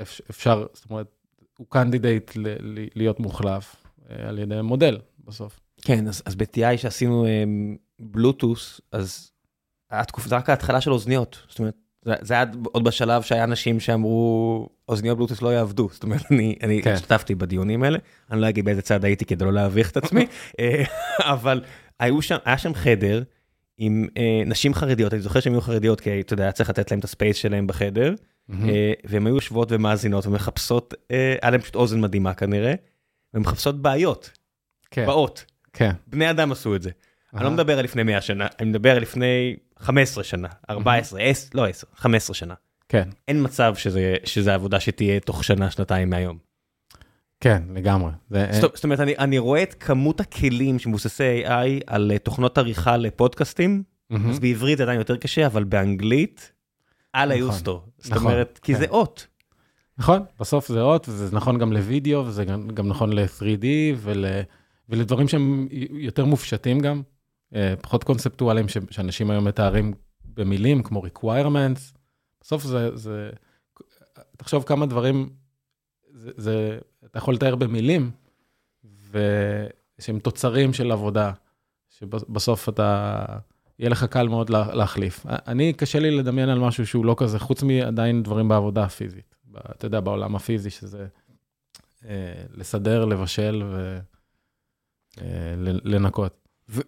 אפשר, 0.00 0.66
זאת 0.74 0.90
אומרת, 0.90 1.06
הוא 1.58 1.66
candidate 1.70 2.32
להיות 2.94 3.20
מוחלף 3.20 3.76
אה, 4.10 4.28
על 4.28 4.38
ידי 4.38 4.60
מודל 4.62 4.98
בסוף. 5.24 5.60
כן, 5.82 6.08
אז, 6.08 6.22
אז 6.26 6.34
ב-TI 6.34 6.76
שעשינו 6.76 7.26
בלוטוס, 8.00 8.80
אז 8.92 9.30
התקופה, 9.90 10.28
זה 10.28 10.36
רק 10.36 10.50
ההתחלה 10.50 10.80
של 10.80 10.92
אוזניות, 10.92 11.42
זאת 11.48 11.58
אומרת, 11.58 11.74
זה, 12.04 12.14
זה 12.20 12.34
היה 12.34 12.44
עוד 12.62 12.84
בשלב 12.84 13.22
שהיה 13.22 13.44
אנשים 13.44 13.80
שאמרו, 13.80 14.68
אוזניות 14.88 15.18
בלוטוס 15.18 15.42
לא 15.42 15.48
יעבדו, 15.48 15.88
זאת 15.92 16.02
אומרת, 16.02 16.22
אני, 16.30 16.56
אני 16.62 16.82
כן. 16.82 16.92
השתתפתי 16.92 17.34
בדיונים 17.34 17.82
האלה, 17.82 17.98
אני 18.30 18.40
לא 18.40 18.48
אגיד 18.48 18.64
באיזה 18.64 18.82
צד 18.82 19.04
הייתי 19.04 19.24
כדי 19.24 19.44
לא 19.44 19.52
להביך 19.52 19.90
את 19.90 19.96
עצמי, 19.96 20.26
אה, 20.60 20.84
אבל 21.18 21.64
היו 22.00 22.22
שם, 22.22 22.36
היה 22.44 22.58
שם 22.58 22.74
חדר 22.74 23.22
עם 23.78 24.08
אה, 24.16 24.42
נשים 24.46 24.74
חרדיות, 24.74 25.14
אני 25.14 25.22
זוכר 25.22 25.40
שהן 25.40 25.52
היו 25.52 25.60
חרדיות, 25.60 26.00
כי 26.00 26.20
אתה 26.20 26.34
יודע, 26.34 26.44
היה 26.44 26.52
צריך 26.52 26.70
לתת 26.70 26.90
להם 26.90 27.00
את 27.00 27.04
הספייס 27.04 27.36
שלהם 27.36 27.66
בחדר, 27.66 28.14
והן 29.04 29.26
היו 29.26 29.34
יושבות 29.34 29.68
ומאזינות 29.72 30.26
ומחפשות, 30.26 30.94
אה, 31.10 31.36
היה 31.42 31.50
להם 31.50 31.60
פשוט 31.60 31.74
אוזן 31.74 32.00
מדהימה 32.00 32.34
כנראה, 32.34 32.74
ומחפשות 33.34 33.82
בעיות, 33.82 34.30
כן, 34.90 35.06
באות. 35.06 35.44
כן. 35.72 35.92
בני 36.06 36.30
אדם 36.30 36.52
עשו 36.52 36.76
את 36.76 36.82
זה. 36.82 36.90
אני 37.34 37.44
לא. 37.44 37.50
מדבר 37.50 37.78
על 37.78 37.84
לפני 37.84 38.02
100 38.02 38.20
שנה, 38.20 38.46
אני 38.60 38.68
מדבר 38.70 38.96
על 38.96 39.02
לפני 39.02 39.56
15 39.78 40.24
שנה, 40.24 40.48
14, 40.70 41.20
10, 41.20 41.48
לא 41.54 41.68
10, 41.68 41.86
15 41.94 42.34
שנה. 42.34 42.54
כן, 42.88 43.08
אין 43.28 43.44
מצב 43.44 43.74
שזה, 43.76 44.14
שזה 44.24 44.54
עבודה 44.54 44.80
שתהיה 44.80 45.20
תוך 45.20 45.44
שנה, 45.44 45.70
שנתיים 45.70 46.10
מהיום. 46.10 46.38
כן, 47.40 47.62
לגמרי. 47.74 48.12
זה, 48.30 48.46
זאת, 48.60 48.72
זאת 48.74 48.84
אומרת, 48.84 49.00
אני, 49.00 49.14
אני 49.18 49.38
רואה 49.38 49.62
את 49.62 49.74
כמות 49.74 50.20
הכלים 50.20 50.78
שמבוססי 50.78 51.42
AI 51.46 51.84
על 51.86 52.10
אה, 52.12 52.18
תוכנות 52.18 52.58
עריכה 52.58 52.96
לפודקאסטים, 52.96 53.82
מהמם. 54.10 54.30
אז 54.30 54.40
בעברית 54.40 54.78
זה 54.78 54.84
עדיין 54.84 54.98
יותר 54.98 55.16
קשה, 55.16 55.46
אבל 55.46 55.64
באנגלית, 55.64 56.51
על 57.12 57.28
נכון, 57.28 57.42
היוסטו. 57.42 57.82
זאת 57.98 58.12
נכון, 58.12 58.26
אומרת, 58.26 58.58
כי 58.62 58.72
כן. 58.72 58.78
זה 58.78 58.86
אות. 58.88 59.26
נכון, 59.98 60.22
בסוף 60.40 60.68
זה 60.68 60.80
אות, 60.80 61.08
וזה 61.08 61.36
נכון 61.36 61.58
גם 61.58 61.72
לוידאו, 61.72 62.26
וזה 62.26 62.44
גם, 62.44 62.68
גם 62.68 62.88
נכון 62.88 63.12
ל-3D, 63.12 63.64
ול, 63.96 64.24
ולדברים 64.88 65.28
שהם 65.28 65.68
יותר 65.90 66.24
מופשטים 66.24 66.80
גם, 66.80 67.02
אה, 67.54 67.74
פחות 67.80 68.04
קונספטואליים, 68.04 68.68
ש, 68.68 68.76
שאנשים 68.90 69.30
היום 69.30 69.44
מתארים 69.44 69.94
במילים, 70.24 70.82
כמו 70.82 71.02
requirements, 71.06 71.98
בסוף 72.40 72.64
זה, 72.64 72.96
זה, 72.96 73.30
תחשוב 74.36 74.62
כמה 74.62 74.86
דברים, 74.86 75.30
זה, 76.10 76.30
זה, 76.36 76.78
אתה 77.04 77.18
יכול 77.18 77.34
לתאר 77.34 77.56
במילים, 77.56 78.10
ושהם 79.10 80.18
תוצרים 80.18 80.72
של 80.72 80.92
עבודה, 80.92 81.32
שבסוף 81.90 82.68
אתה, 82.68 83.24
יהיה 83.78 83.90
לך 83.90 84.04
קל 84.04 84.28
מאוד 84.28 84.50
להחליף. 84.50 85.26
אני, 85.26 85.72
קשה 85.72 85.98
לי 85.98 86.10
לדמיין 86.10 86.48
על 86.48 86.58
משהו 86.58 86.86
שהוא 86.86 87.04
לא 87.04 87.14
כזה, 87.18 87.38
חוץ 87.38 87.62
מעדיין 87.62 88.22
דברים 88.22 88.48
בעבודה 88.48 88.84
הפיזית. 88.84 89.34
אתה 89.70 89.86
יודע, 89.86 90.00
בעולם 90.00 90.36
הפיזי, 90.36 90.70
שזה 90.70 91.06
אה, 92.08 92.32
לסדר, 92.54 93.04
לבשל 93.04 93.62
ולנקות. 95.18 96.32
אה, 96.32 96.42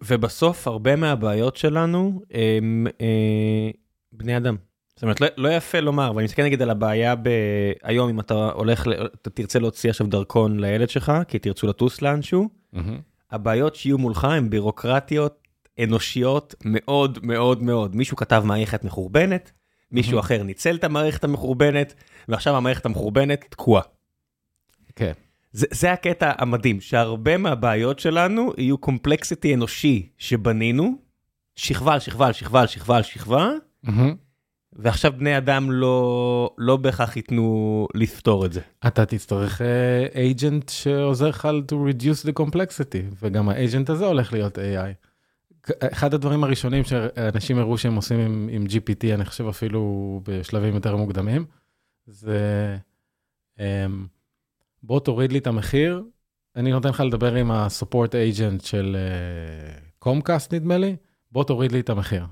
ובסוף, 0.07 0.67
הרבה 0.67 0.95
מהבעיות 0.95 1.55
שלנו 1.55 2.21
הם 2.31 2.87
אה, 3.01 3.69
בני 4.11 4.37
אדם. 4.37 4.55
זאת 4.95 5.03
אומרת, 5.03 5.21
לא, 5.21 5.27
לא 5.37 5.49
יפה 5.49 5.79
לומר, 5.79 6.09
אבל 6.09 6.17
אני 6.17 6.25
מסתכל 6.25 6.43
נגיד 6.43 6.61
על 6.61 6.69
הבעיה 6.69 7.15
ב... 7.15 7.29
היום, 7.83 8.09
אם 8.09 8.19
אתה 8.19 8.33
הולך, 8.33 8.87
אתה 9.21 9.29
תרצה 9.29 9.59
להוציא 9.59 9.89
עכשיו 9.89 10.07
דרכון 10.07 10.59
לילד 10.59 10.89
שלך, 10.89 11.11
כי 11.27 11.39
תרצו 11.39 11.67
לטוס 11.67 12.01
לאנשהו, 12.01 12.49
mm-hmm. 12.75 12.79
הבעיות 13.31 13.75
שיהיו 13.75 13.97
מולך 13.97 14.23
הן 14.23 14.49
בירוקרטיות 14.49 15.44
אנושיות 15.83 16.55
מאוד 16.65 17.19
מאוד 17.23 17.63
מאוד. 17.63 17.95
מישהו 17.95 18.17
כתב 18.17 18.43
מערכת 18.45 18.83
מחורבנת, 18.83 19.51
מישהו 19.91 20.19
אחר 20.19 20.43
ניצל 20.43 20.75
את 20.75 20.83
המערכת 20.83 21.23
המחורבנת, 21.23 21.93
ועכשיו 22.27 22.55
המערכת 22.57 22.85
המחורבנת 22.85 23.45
תקועה. 23.49 23.83
כן. 24.95 25.11
זה, 25.51 25.67
זה 25.71 25.91
הקטע 25.91 26.31
המדהים, 26.37 26.81
שהרבה 26.81 27.37
מהבעיות 27.37 27.99
שלנו 27.99 28.53
יהיו 28.57 28.77
קומפלקסיטי 28.77 29.53
אנושי 29.53 30.09
שבנינו, 30.17 30.95
שכבה 31.55 31.93
על 31.93 31.99
שכבה 31.99 32.27
על 32.27 32.33
שכבה 32.33 32.61
על 32.61 32.67
שכבה 32.67 32.97
על 32.97 33.03
שכבה, 33.03 33.51
mm-hmm. 33.85 33.91
ועכשיו 34.73 35.13
בני 35.17 35.37
אדם 35.37 35.71
לא, 35.71 36.49
לא 36.57 36.77
בהכרח 36.77 37.17
ייתנו 37.17 37.87
לפתור 37.93 38.45
את 38.45 38.53
זה. 38.53 38.61
אתה 38.87 39.05
תצטרך 39.05 39.61
אייג'נט 40.15 40.69
uh, 40.69 40.71
שעוזר 40.71 41.27
לך 41.27 41.47
to 41.71 41.73
reduce 41.73 42.27
the 42.27 42.43
complexity, 42.43 43.15
וגם 43.21 43.49
האייג'נט 43.49 43.89
הזה 43.89 44.05
הולך 44.05 44.33
להיות 44.33 44.57
AI. 44.57 45.04
אחד 45.79 46.13
הדברים 46.13 46.43
הראשונים 46.43 46.83
שאנשים 46.83 47.59
הראו 47.59 47.77
שהם 47.77 47.95
עושים 47.95 48.19
עם, 48.19 48.49
עם 48.51 48.65
GPT, 48.65 49.13
אני 49.13 49.25
חושב 49.25 49.47
אפילו 49.47 50.21
בשלבים 50.23 50.75
יותר 50.75 50.95
מוקדמים, 50.95 51.45
זה 52.07 52.77
um, 53.57 53.61
בוא 54.83 54.99
תוריד 54.99 55.31
לי 55.31 55.37
את 55.37 55.47
המחיר, 55.47 56.03
אני 56.55 56.71
נותן 56.71 56.89
לך 56.89 56.99
לדבר 56.99 57.35
עם 57.35 57.51
ה-support 57.51 58.09
agent 58.09 58.65
של 58.65 58.97
קומקאסט 59.99 60.53
uh, 60.53 60.55
נדמה 60.55 60.77
לי, 60.77 60.95
בוא 61.31 61.43
תוריד 61.43 61.71
לי 61.71 61.79
את 61.79 61.89
המחיר. 61.89 62.25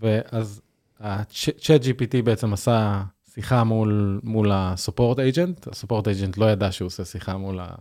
ואז 0.00 0.62
ה-chat 1.00 1.82
GPT 1.84 2.22
בעצם 2.24 2.52
עשה 2.52 3.02
שיחה 3.34 3.64
מול, 3.64 4.20
מול 4.22 4.52
ה-support 4.52 5.16
agent, 5.16 5.68
ה-support 5.70 6.04
agent 6.04 6.34
לא 6.36 6.50
ידע 6.50 6.72
שהוא 6.72 6.86
עושה 6.86 7.04
שיחה 7.04 7.36
מול, 7.36 7.60
ה, 7.60 7.74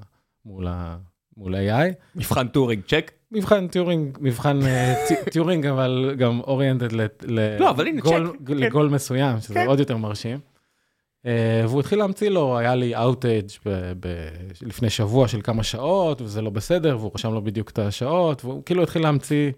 מול, 0.45 0.67
ה, 0.67 0.97
מול 1.37 1.55
AI. 1.55 1.93
מבחן 2.15 2.47
טורינג, 2.47 2.83
צ'ק. 2.87 3.11
מבחן 3.31 3.67
טיורינג, 3.67 4.17
מבחן 4.21 4.59
טיורינג, 5.31 5.65
אבל 5.65 6.15
גם 6.17 6.39
oriented 6.39 7.73
לגול 8.47 8.93
מסוים, 8.93 9.39
שזה 9.39 9.53
כן. 9.53 9.67
עוד 9.67 9.79
יותר 9.79 9.97
מרשים. 9.97 10.39
אה, 11.25 11.63
והוא 11.65 11.79
התחיל 11.79 11.99
להמציא 11.99 12.29
לו, 12.29 12.57
היה 12.57 12.75
לי 12.75 12.95
outage 12.95 13.45
לפני 14.61 14.89
שבוע 14.89 15.27
של 15.27 15.41
כמה 15.41 15.63
שעות, 15.63 16.21
וזה 16.21 16.41
לא 16.41 16.49
בסדר, 16.49 16.97
והוא 16.97 17.11
רשם 17.15 17.33
לו 17.33 17.41
בדיוק 17.41 17.69
את 17.69 17.79
השעות, 17.79 18.45
והוא 18.45 18.63
כאילו 18.65 18.83
התחיל 18.83 19.01
להמציא, 19.01 19.51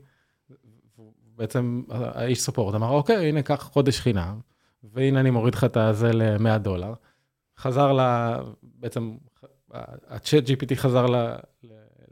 בעצם 1.35 1.81
האיש 1.89 2.41
support 2.41 2.75
אמר, 2.75 2.89
אוקיי, 2.89 3.29
הנה, 3.29 3.41
קח 3.41 3.69
חודש 3.73 3.99
חינם, 3.99 4.39
והנה 4.93 5.19
אני 5.19 5.29
מוריד 5.29 5.55
לך 5.55 5.63
את 5.63 5.77
הזה 5.77 6.13
ל-100 6.13 6.57
דולר. 6.57 6.93
חזר 7.57 7.93
ל... 7.93 8.01
בעצם, 8.63 9.15
ה-ChatGPT 10.07 10.75
חזר 10.75 11.05
ל... 11.05 11.35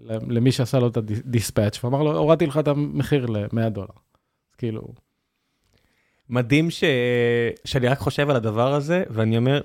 למי 0.07 0.51
שעשה 0.51 0.79
לו 0.79 0.87
את 0.87 0.97
ה-dispute, 0.97 1.84
ואמר 1.83 2.03
לו, 2.03 2.17
הורדתי 2.17 2.45
לך 2.45 2.57
את 2.57 2.67
המחיר 2.67 3.25
ל-100 3.25 3.69
דולר. 3.69 3.87
כאילו... 4.57 4.81
מדהים 6.29 6.71
ש... 6.71 6.83
שאני 7.65 7.87
רק 7.87 7.99
חושב 7.99 8.29
על 8.29 8.35
הדבר 8.35 8.73
הזה, 8.73 9.03
ואני 9.09 9.37
אומר, 9.37 9.61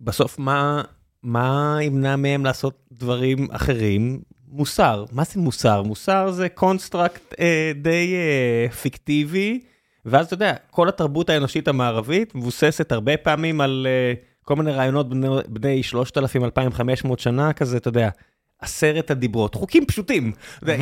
בסוף 0.00 0.38
מה, 0.38 0.82
מה 1.22 1.78
ימנע 1.82 2.16
מהם 2.16 2.44
לעשות 2.44 2.86
דברים 2.92 3.48
אחרים? 3.50 4.20
מוסר. 4.48 5.04
מה 5.12 5.24
זה 5.24 5.40
מוסר? 5.40 5.82
מוסר 5.82 6.30
זה 6.30 6.48
construct 6.48 7.34
אה, 7.40 7.72
די 7.82 8.14
אה, 8.14 8.72
פיקטיבי, 8.72 9.60
ואז 10.04 10.26
אתה 10.26 10.34
יודע, 10.34 10.54
כל 10.70 10.88
התרבות 10.88 11.30
האנושית 11.30 11.68
המערבית 11.68 12.34
מבוססת 12.34 12.92
הרבה 12.92 13.16
פעמים 13.16 13.60
על 13.60 13.86
אה, 13.90 14.14
כל 14.42 14.56
מיני 14.56 14.72
רעיונות 14.72 15.08
בני, 15.08 15.28
בני 15.48 15.80
3,000-2,500 17.06 17.18
שנה 17.18 17.52
כזה, 17.52 17.76
אתה 17.76 17.88
יודע. 17.88 18.08
עשרת 18.60 19.10
הדיברות, 19.10 19.54
חוקים 19.54 19.86
פשוטים. 19.86 20.32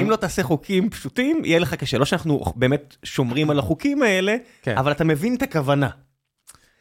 אם 0.02 0.10
לא 0.10 0.16
תעשה 0.16 0.42
חוקים 0.42 0.90
פשוטים, 0.90 1.42
יהיה 1.44 1.58
לך 1.58 1.74
קשה. 1.74 1.98
לא 1.98 2.04
שאנחנו 2.04 2.44
באמת 2.56 2.96
שומרים 3.02 3.50
על 3.50 3.58
החוקים 3.58 4.02
האלה, 4.02 4.36
כן. 4.62 4.78
אבל 4.78 4.92
אתה 4.92 5.04
מבין 5.04 5.34
את 5.34 5.42
הכוונה. 5.42 5.88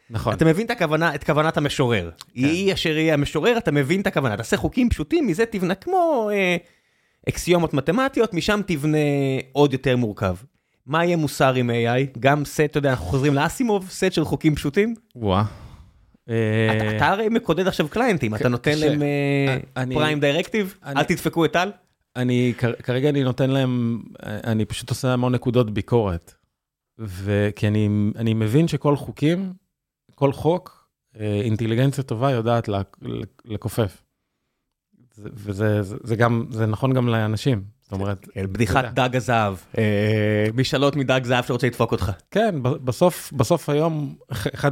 נכון. 0.09 0.33
אתה 0.33 0.45
מבין 0.45 0.65
את 0.65 0.71
הכוונה, 0.71 1.15
את 1.15 1.23
כוונת 1.23 1.57
המשורר. 1.57 2.09
כן. 2.17 2.25
יהי 2.35 2.73
אשר 2.73 2.97
יהיה 2.97 3.13
המשורר, 3.13 3.57
אתה 3.57 3.71
מבין 3.71 4.01
את 4.01 4.07
הכוונה. 4.07 4.37
תעשה 4.37 4.57
חוקים 4.57 4.89
פשוטים, 4.89 5.27
מזה 5.27 5.45
תבנה 5.45 5.75
כמו 5.75 6.29
אה, 6.33 6.57
אקסיומות 7.29 7.73
מתמטיות, 7.73 8.33
משם 8.33 8.61
תבנה 8.67 8.97
עוד 9.51 9.73
יותר 9.73 9.97
מורכב. 9.97 10.35
מה 10.85 11.05
יהיה 11.05 11.17
מוסר 11.17 11.53
עם 11.53 11.69
AI? 11.69 12.19
גם 12.19 12.45
סט, 12.45 12.61
אתה 12.61 12.77
יודע, 12.77 12.89
אנחנו 12.89 13.05
חוזרים 13.05 13.33
לאסימוב, 13.33 13.89
סט 13.89 14.11
של 14.11 14.25
חוקים 14.25 14.55
פשוטים? 14.55 14.95
וואה. 15.15 15.43
אתה 16.95 17.07
הרי 17.07 17.29
מקודד 17.29 17.67
עכשיו 17.67 17.87
קליינטים, 17.87 18.35
אתה 18.35 18.49
נותן 18.49 18.77
להם 18.77 19.01
פריים 19.93 20.19
דירקטיב? 20.19 20.75
אל 20.85 21.03
תדפקו 21.03 21.45
את 21.45 21.53
טל? 21.53 21.71
אני, 22.15 22.53
כרגע 22.83 23.09
אני 23.09 23.23
נותן 23.23 23.49
להם, 23.49 24.01
אני 24.23 24.65
פשוט 24.65 24.89
עושה 24.89 25.13
המון 25.13 25.35
נקודות 25.35 25.71
ביקורת. 25.71 26.33
כי 27.55 27.67
אני, 27.67 27.89
אני 28.15 28.33
מבין 28.33 28.67
שכל 28.67 28.95
חוקים, 28.95 29.53
כל 30.15 30.31
חוק, 30.31 30.87
אה, 31.19 31.41
אינטליגנציה 31.43 32.03
טובה 32.03 32.31
יודעת 32.31 32.69
לכופף. 33.45 34.03
וזה 35.17 35.83
זה, 35.83 35.97
זה 36.03 36.15
גם, 36.15 36.45
זה 36.51 36.65
נכון 36.65 36.93
גם 36.93 37.07
לאנשים. 37.07 37.63
זאת 37.81 37.91
אומרת... 37.91 38.27
בדיחת 38.35 38.85
דג 38.93 39.15
הזהב, 39.15 39.55
אה, 39.77 40.47
משאלות 40.53 40.95
מדג 40.95 41.21
זהב 41.23 41.45
שרוצה 41.45 41.67
לדפוק 41.67 41.91
אותך. 41.91 42.11
כן, 42.31 42.55
בסוף, 42.61 43.33
בסוף 43.33 43.69
היום, 43.69 44.15
אחד 44.31 44.71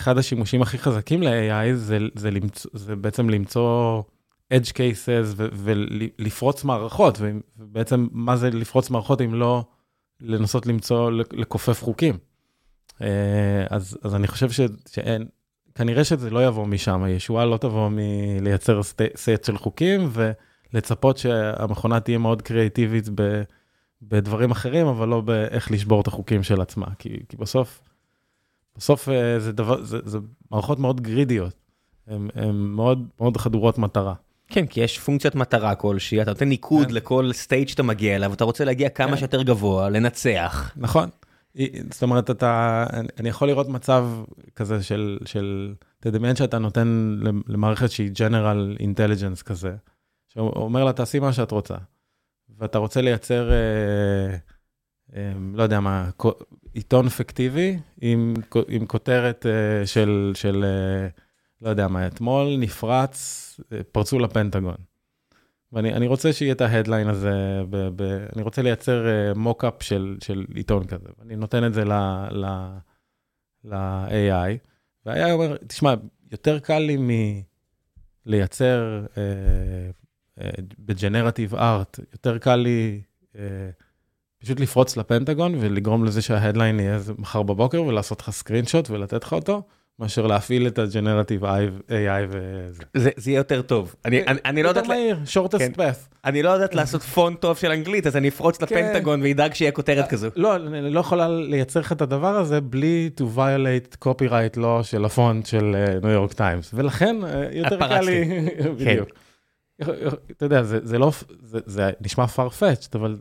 אחד 0.00 0.18
השימושים 0.18 0.62
הכי 0.62 0.78
חזקים 0.78 1.22
ל-AI 1.22 1.74
זה, 1.74 1.98
זה, 2.14 2.30
למצוא, 2.30 2.70
זה 2.74 2.96
בעצם 2.96 3.30
למצוא 3.30 4.02
edge 4.54 4.68
cases 4.68 5.26
ו- 5.36 5.48
ולפרוץ 5.52 6.64
מערכות, 6.64 7.20
ובעצם 7.58 8.08
מה 8.12 8.36
זה 8.36 8.50
לפרוץ 8.50 8.90
מערכות 8.90 9.20
אם 9.20 9.34
לא 9.34 9.64
לנסות 10.20 10.66
למצוא, 10.66 11.10
לכופף 11.10 11.82
חוקים. 11.82 12.18
אה, 13.02 13.64
אז, 13.70 13.98
אז 14.02 14.14
אני 14.14 14.28
חושב 14.28 14.50
ש, 14.50 14.60
שאין, 14.88 15.26
כנראה 15.74 16.04
שזה 16.04 16.30
לא 16.30 16.46
יבוא 16.46 16.66
משם, 16.66 17.02
הישועה 17.02 17.44
לא 17.44 17.56
תבוא 17.56 17.88
מלייצר 17.92 18.82
סט 19.16 19.44
של 19.44 19.58
חוקים 19.58 20.10
ולצפות 20.72 21.18
שהמכונה 21.18 22.00
תהיה 22.00 22.18
מאוד 22.18 22.42
קריאיטיבית 22.42 23.08
ב, 23.14 23.42
בדברים 24.02 24.50
אחרים, 24.50 24.86
אבל 24.86 25.08
לא 25.08 25.20
באיך 25.20 25.70
לשבור 25.70 26.00
את 26.00 26.06
החוקים 26.06 26.42
של 26.42 26.60
עצמה, 26.60 26.86
כי, 26.98 27.16
כי 27.28 27.36
בסוף... 27.36 27.80
בסוף 28.80 29.08
אה, 29.08 29.40
זה 29.40 29.52
דבר, 29.52 29.82
זה, 29.82 29.98
זה 30.04 30.18
מערכות 30.50 30.78
מאוד 30.78 31.00
גרידיות, 31.00 31.54
הן 32.34 32.54
מאוד 32.54 33.06
מאוד 33.20 33.36
חדורות 33.36 33.78
מטרה. 33.78 34.14
כן, 34.48 34.66
כי 34.66 34.80
יש 34.80 34.98
פונקציית 34.98 35.34
מטרה 35.34 35.74
כלשהי, 35.74 36.22
אתה 36.22 36.30
נותן 36.30 36.48
ניקוד 36.48 36.86
כן. 36.86 36.94
לכל 36.94 37.32
סטייט 37.32 37.68
שאתה 37.68 37.82
מגיע 37.82 38.16
אליו, 38.16 38.32
אתה 38.32 38.44
רוצה 38.44 38.64
להגיע 38.64 38.88
כמה 38.88 39.10
כן. 39.10 39.16
שיותר 39.16 39.42
גבוה, 39.42 39.88
לנצח. 39.88 40.72
נכון. 40.76 41.08
זאת 41.90 42.02
אומרת, 42.02 42.30
אתה, 42.30 42.86
אני 43.18 43.28
יכול 43.28 43.48
לראות 43.48 43.68
מצב 43.68 44.06
כזה 44.56 44.82
של, 44.82 45.18
של 45.24 45.74
תדמיין 46.00 46.36
שאתה 46.36 46.58
נותן 46.58 47.18
למערכת 47.48 47.90
שהיא 47.90 48.10
General 48.14 48.80
Intelligence 48.80 49.42
כזה, 49.44 49.74
שאומר 50.28 50.84
לה, 50.84 50.92
תעשי 50.92 51.18
מה 51.18 51.32
שאת 51.32 51.50
רוצה, 51.50 51.74
ואתה 52.58 52.78
רוצה 52.78 53.00
לייצר... 53.00 53.50
אה, 53.52 54.36
לא 55.54 55.62
יודע 55.62 55.80
מה, 55.80 56.10
עיתון 56.74 57.08
פיקטיבי 57.08 57.78
עם, 58.00 58.34
עם 58.68 58.86
כותרת 58.86 59.46
אה, 59.46 59.86
של, 59.86 60.32
של, 60.34 60.64
אה, 60.64 61.08
לא 61.62 61.68
יודע 61.68 61.88
מה, 61.88 62.06
אתמול 62.06 62.56
נפרץ, 62.58 63.60
אה, 63.72 63.80
פרצו 63.92 64.18
לפנטגון. 64.18 64.76
ואני 65.72 66.06
רוצה 66.06 66.32
שיהיה 66.32 66.52
את 66.52 66.60
ההדליין 66.60 67.08
הזה, 67.08 67.62
ב, 67.70 67.76
ב, 67.96 68.02
אני 68.36 68.42
רוצה 68.42 68.62
לייצר 68.62 69.04
מוקאפ 69.36 69.82
של, 69.82 70.16
של 70.20 70.46
עיתון 70.54 70.86
כזה, 70.86 71.08
ואני 71.18 71.36
נותן 71.36 71.66
את 71.66 71.74
זה 71.74 71.84
ל-AI, 73.64 74.58
וה-AI 75.06 75.30
אומר, 75.30 75.56
תשמע, 75.66 75.94
יותר 76.32 76.58
קל 76.58 76.78
לי 76.78 76.96
מלייצר 78.26 79.06
ב-generative 80.78 81.54
art, 81.54 81.98
יותר 82.12 82.38
קל 82.38 82.56
לי... 82.56 83.00
פשוט 84.42 84.60
לפרוץ 84.60 84.96
לפנטגון 84.96 85.54
ולגרום 85.60 86.04
לזה 86.04 86.22
שה-headline 86.22 86.80
יהיה 86.80 86.98
מחר 87.18 87.42
בבוקר 87.42 87.82
ולעשות 87.82 88.20
לך 88.20 88.30
screenshot 88.30 88.90
ולתת 88.90 89.24
לך 89.24 89.32
אותו, 89.32 89.62
מאשר 89.98 90.26
להפעיל 90.26 90.66
את 90.66 90.78
הג'נרטיב 90.78 91.44
AI 91.44 91.48
וזה. 92.28 92.82
זה 92.96 93.10
זה 93.16 93.30
יהיה 93.30 93.38
יותר 93.38 93.62
טוב. 93.62 93.94
אני 94.04 94.26
אני, 94.26 94.38
אני 94.44 94.62
לא 94.62 94.68
יודעת... 94.68 94.84
יותר 94.84 94.96
מהיר, 94.96 95.18
shortest 95.26 95.58
כן. 95.58 95.72
path. 95.76 96.14
אני 96.24 96.42
לא 96.42 96.50
יודעת 96.50 96.74
לעשות 96.74 97.02
פונט 97.02 97.40
טוב 97.40 97.56
של 97.58 97.70
אנגלית, 97.70 98.06
אז 98.06 98.16
אני 98.16 98.28
אפרוץ 98.28 98.56
כן. 98.64 98.64
לפנטגון 98.64 99.22
וידאג 99.22 99.54
שיהיה 99.54 99.72
כותרת 99.72 100.08
כזו. 100.08 100.28
לא, 100.36 100.56
אני 100.56 100.90
לא 100.90 101.00
יכולה 101.00 101.28
לייצר 101.28 101.80
לך 101.80 101.92
את 101.92 102.02
הדבר 102.02 102.36
הזה 102.36 102.60
בלי 102.60 103.10
to 103.20 103.24
violate 103.36 104.08
copyright 104.08 104.56
law 104.56 104.82
של 104.82 105.04
הפונט 105.04 105.46
של 105.46 105.76
ניו 106.02 106.10
יורק 106.10 106.32
טיימס, 106.32 106.70
ולכן 106.74 107.16
אה, 107.24 107.48
יותר 107.52 107.78
קל. 107.88 108.00
לי, 108.00 108.24
בדיוק. 108.78 109.08
אתה 110.30 110.44
יודע, 110.44 110.62
זה 110.62 110.78
זה 110.82 110.98
לא, 110.98 111.12
זה- 111.42 111.58
זה 111.66 111.90
נשמע 112.00 112.24
farfetched, 112.36 112.88
אבל 112.94 113.16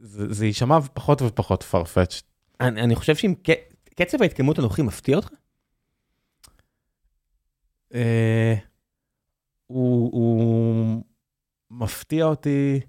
זה 0.00 0.46
יישמע 0.46 0.80
פחות 0.80 1.22
ופחות 1.22 1.64
farfetched. 1.72 2.22
אני 2.60 2.82
אני 2.82 2.94
חושב 2.94 3.16
שאם 3.16 3.34
קצב 3.94 4.22
ההתקדמות 4.22 4.58
הנוכחי 4.58 4.82
מפתיע 4.82 5.16
אותך? 5.16 5.28
אה, 7.94 8.54
הוא 9.66 10.12
הוא 10.12 11.02
מפתיע 11.70 12.24
אותי, 12.24 12.80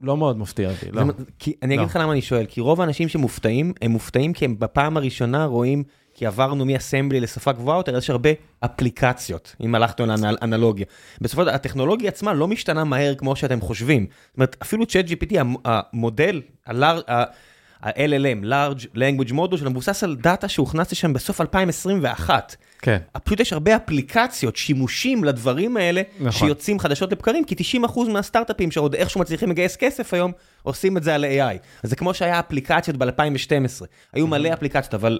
לא 0.00 0.16
מאוד 0.16 0.38
מפתיע 0.38 0.70
אותי, 0.70 0.90
לא. 0.90 1.02
כי 1.38 1.54
אני 1.62 1.74
אגיד 1.74 1.80
לא. 1.80 1.86
לך 1.86 1.96
למה 1.96 2.12
אני 2.12 2.22
שואל, 2.22 2.46
כי 2.46 2.60
רוב 2.60 2.80
האנשים 2.80 3.08
שמופתעים, 3.08 3.72
הם 3.82 3.90
מופתעים 3.90 4.32
כי 4.32 4.44
הם 4.44 4.58
בפעם 4.58 4.96
הראשונה 4.96 5.44
רואים, 5.44 5.84
כי 6.18 6.26
עברנו 6.26 6.64
מאסמבלי 6.64 7.20
לשפה 7.20 7.52
גבוהה 7.52 7.78
יותר, 7.78 7.96
יש 7.96 8.10
הרבה 8.10 8.30
אפליקציות, 8.60 9.56
אם 9.60 9.74
הלכנו 9.74 10.06
לאנלוגיה. 10.06 10.86
בסופו 11.20 11.42
של 11.42 11.46
דבר, 11.46 11.54
הטכנולוגיה 11.54 12.08
עצמה 12.08 12.34
לא 12.34 12.48
משתנה 12.48 12.84
מהר 12.84 13.14
כמו 13.14 13.36
שאתם 13.36 13.60
חושבים. 13.60 14.06
זאת 14.10 14.36
אומרת, 14.36 14.56
אפילו 14.62 14.86
צ'אט 14.86 15.04
GPT, 15.08 15.38
המ- 15.40 15.56
המודל, 15.64 16.40
ה-LLM, 16.66 18.44
large 18.44 18.84
language 18.96 19.32
model, 19.32 19.56
שלו 19.56 19.70
מבוסס 19.70 20.04
על 20.04 20.16
דאטה 20.16 20.48
שהוכנס 20.48 20.92
לשם 20.92 21.12
בסוף 21.12 21.40
2021. 21.40 22.56
כן, 22.82 22.98
פשוט 23.24 23.40
יש 23.40 23.52
הרבה 23.52 23.76
אפליקציות, 23.76 24.56
שימושים 24.56 25.24
לדברים 25.24 25.76
האלה, 25.76 26.02
נכון. 26.20 26.32
שיוצאים 26.32 26.78
חדשות 26.78 27.12
לבקרים, 27.12 27.44
כי 27.44 27.54
90% 27.84 28.08
מהסטארט-אפים 28.08 28.70
שעוד 28.70 28.94
איכשהו 28.94 29.20
מצליחים 29.20 29.50
לגייס 29.50 29.76
כסף 29.76 30.14
היום, 30.14 30.32
עושים 30.62 30.96
את 30.96 31.02
זה 31.02 31.14
על 31.14 31.24
AI. 31.24 31.58
אז 31.82 31.90
זה 31.90 31.96
כמו 31.96 32.14
שהיה 32.14 32.38
אפליקציות 32.38 32.96
ב-2012. 32.96 33.84
היו 34.12 34.26
מלא 34.26 34.52
אפליקציות, 34.52 34.94
אבל 34.94 35.18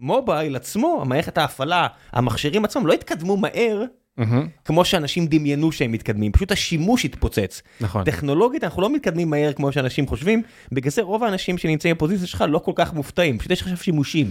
מובייל 0.00 0.56
עצמו, 0.56 0.98
המערכת 1.02 1.38
ההפעלה, 1.38 1.86
המכשירים 2.12 2.64
עצמם, 2.64 2.86
לא 2.86 2.92
התקדמו 2.92 3.36
מהר, 3.36 3.84
מהמם, 4.16 4.46
כמו 4.64 4.84
שאנשים 4.84 5.26
דמיינו 5.26 5.72
שהם 5.72 5.92
מתקדמים, 5.92 6.32
פשוט 6.32 6.52
השימוש 6.52 7.04
התפוצץ. 7.04 7.62
נכון. 7.80 8.04
טכנולוגית 8.04 8.64
אנחנו 8.64 8.82
לא 8.82 8.94
מתקדמים 8.94 9.30
מהר 9.30 9.52
כמו 9.52 9.72
שאנשים 9.72 10.06
חושבים, 10.06 10.42
בגלל 10.72 10.90
זה 10.90 11.02
רוב 11.02 11.24
האנשים 11.24 11.58
שנמצאים 11.58 11.94
בפוזיציה 11.94 12.26
שלך 12.26 12.44
לא 12.48 12.58
כל 12.58 12.72
כך 12.74 12.94
מופתעים, 12.94 13.38
פשוט 13.38 13.50
יש 13.50 13.62
עכשיו 13.62 13.76
שימושים. 13.76 14.26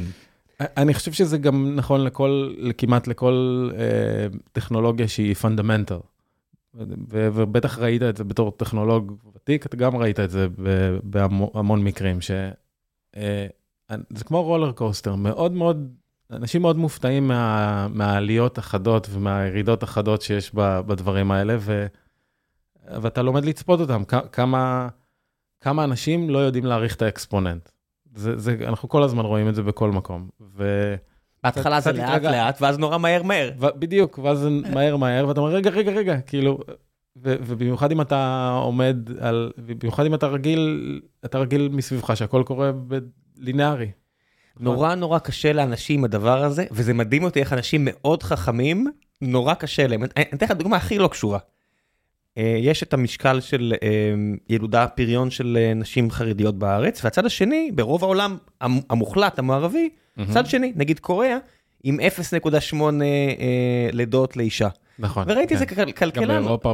אני 0.59 0.93
חושב 0.93 1.11
שזה 1.11 1.37
גם 1.37 1.75
נכון 1.75 2.03
לכל, 2.03 2.53
כמעט 2.77 3.07
לכל 3.07 3.69
אה, 3.77 4.37
טכנולוגיה 4.51 5.07
שהיא 5.07 5.33
פונדמנטל. 5.33 5.97
ובטח 7.09 7.79
ראית 7.79 8.03
את 8.03 8.17
זה 8.17 8.23
בתור 8.23 8.51
טכנולוג 8.51 9.15
ותיק, 9.35 9.65
אתה 9.65 9.77
גם 9.77 9.95
ראית 9.95 10.19
את 10.19 10.29
זה 10.29 10.47
בהמון 11.03 11.83
מקרים, 11.83 12.17
שזה 13.91 14.23
כמו 14.23 14.43
רולר 14.43 14.71
קוסטר, 14.71 15.15
מאוד 15.15 15.51
מאוד, 15.51 15.93
אנשים 16.31 16.61
מאוד 16.61 16.77
מופתעים 16.77 17.27
מה, 17.27 17.87
מהעליות 17.87 18.57
החדות 18.57 19.07
ומהירידות 19.11 19.83
החדות 19.83 20.21
שיש 20.21 20.51
ב, 20.55 20.79
בדברים 20.79 21.31
האלה, 21.31 21.55
ו, 21.59 21.85
ואתה 23.01 23.21
לומד 23.21 23.45
לצפות 23.45 23.79
אותם, 23.79 24.03
כמה, 24.31 24.87
כמה 25.61 25.83
אנשים 25.83 26.29
לא 26.29 26.39
יודעים 26.39 26.65
להעריך 26.65 26.95
את 26.95 27.01
האקספוננט. 27.01 27.69
זה, 28.15 28.37
זה, 28.37 28.55
אנחנו 28.67 28.89
כל 28.89 29.03
הזמן 29.03 29.25
רואים 29.25 29.49
את 29.49 29.55
זה 29.55 29.63
בכל 29.63 29.91
מקום. 29.91 30.29
ו... 30.55 30.95
בהתחלה 31.43 31.79
זה 31.79 31.91
לאט 31.91 32.09
התרגל- 32.09 32.31
לאט, 32.31 32.61
ואז 32.61 32.79
נורא 32.79 32.97
מהר 32.97 33.23
מהר. 33.23 33.51
ו- 33.59 33.79
בדיוק, 33.79 34.19
ואז 34.23 34.39
זה 34.39 34.49
מהר 34.73 34.97
מהר, 34.97 35.27
ואתה 35.27 35.39
אומר, 35.39 35.51
רגע, 35.51 35.69
רגע, 35.69 35.91
רגע, 35.91 36.21
כאילו, 36.21 36.57
ו- 37.17 37.35
ובמיוחד 37.45 37.91
אם 37.91 38.01
אתה 38.01 38.51
עומד 38.63 38.97
על, 39.19 39.51
במיוחד 39.81 40.05
אם 40.05 40.13
אתה 40.13 40.27
רגיל, 40.27 41.01
אתה 41.25 41.37
רגיל 41.39 41.69
מסביבך 41.71 42.17
שהכל 42.17 42.43
קורה 42.45 42.71
בלינארי. 43.39 43.91
נורא 44.59 44.95
נורא 44.95 45.19
קשה 45.19 45.53
לאנשים 45.53 46.03
הדבר 46.03 46.43
הזה, 46.43 46.65
וזה 46.71 46.93
מדהים 46.93 47.23
אותי 47.23 47.39
איך 47.39 47.53
אנשים 47.53 47.81
מאוד 47.91 48.23
חכמים, 48.23 48.87
נורא 49.21 49.53
קשה 49.53 49.87
להם. 49.87 50.03
אני 50.03 50.25
אתן 50.33 50.45
לך 50.45 50.51
דוגמה 50.51 50.77
הכי 50.77 50.97
לא 50.97 51.07
קשורה. 51.07 51.39
אה, 52.37 52.57
יש 52.61 52.83
את 52.83 52.93
המשקל 52.93 53.39
של 53.41 53.73
אה, 53.83 53.87
ילודה 54.49 54.87
פריון 54.87 55.29
של 55.31 55.57
אה, 55.61 55.73
נשים 55.73 56.11
חרדיות 56.11 56.59
בארץ, 56.59 57.03
והצד 57.05 57.25
השני, 57.25 57.71
ברוב 57.75 58.03
העולם 58.03 58.37
המ- 58.61 58.81
המוחלט, 58.89 59.39
המערבי, 59.39 59.89
צד 60.33 60.45
שני, 60.45 60.73
נגיד 60.75 60.99
קוריאה, 60.99 61.37
עם 61.83 61.99
0.8 61.99 62.75
אה, 63.01 63.89
לידות 63.93 64.37
לאישה. 64.37 64.67
נכון. 64.99 65.23
וראיתי 65.27 65.53
את 65.53 65.59
זה 65.59 65.65
כן. 65.65 65.91
ככלכלן. 65.91 66.23
גם 66.23 66.43
באירופה 66.43 66.73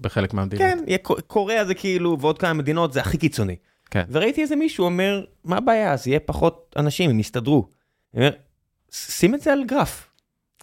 בחלק 0.00 0.34
מהמדינות. 0.34 0.62
כן, 0.62 0.78
קוריאה 1.26 1.64
זה 1.64 1.74
כאילו, 1.74 2.16
ועוד 2.20 2.38
כמה 2.38 2.52
מדינות 2.52 2.92
זה 2.92 3.00
הכי 3.00 3.18
קיצוני. 3.18 3.56
כן. 3.90 4.02
וראיתי 4.10 4.42
איזה 4.42 4.56
מישהו 4.56 4.84
אומר, 4.84 5.24
מה 5.44 5.56
הבעיה, 5.56 5.92
אז 5.92 6.06
יהיה 6.06 6.20
פחות 6.20 6.74
אנשים, 6.78 7.10
הם 7.10 7.20
יסתדרו. 7.20 7.68
אני 8.14 8.26
אומר, 8.26 8.36
שים 8.90 9.34
את 9.34 9.40
זה 9.40 9.52
על 9.52 9.64
גרף. 9.66 10.06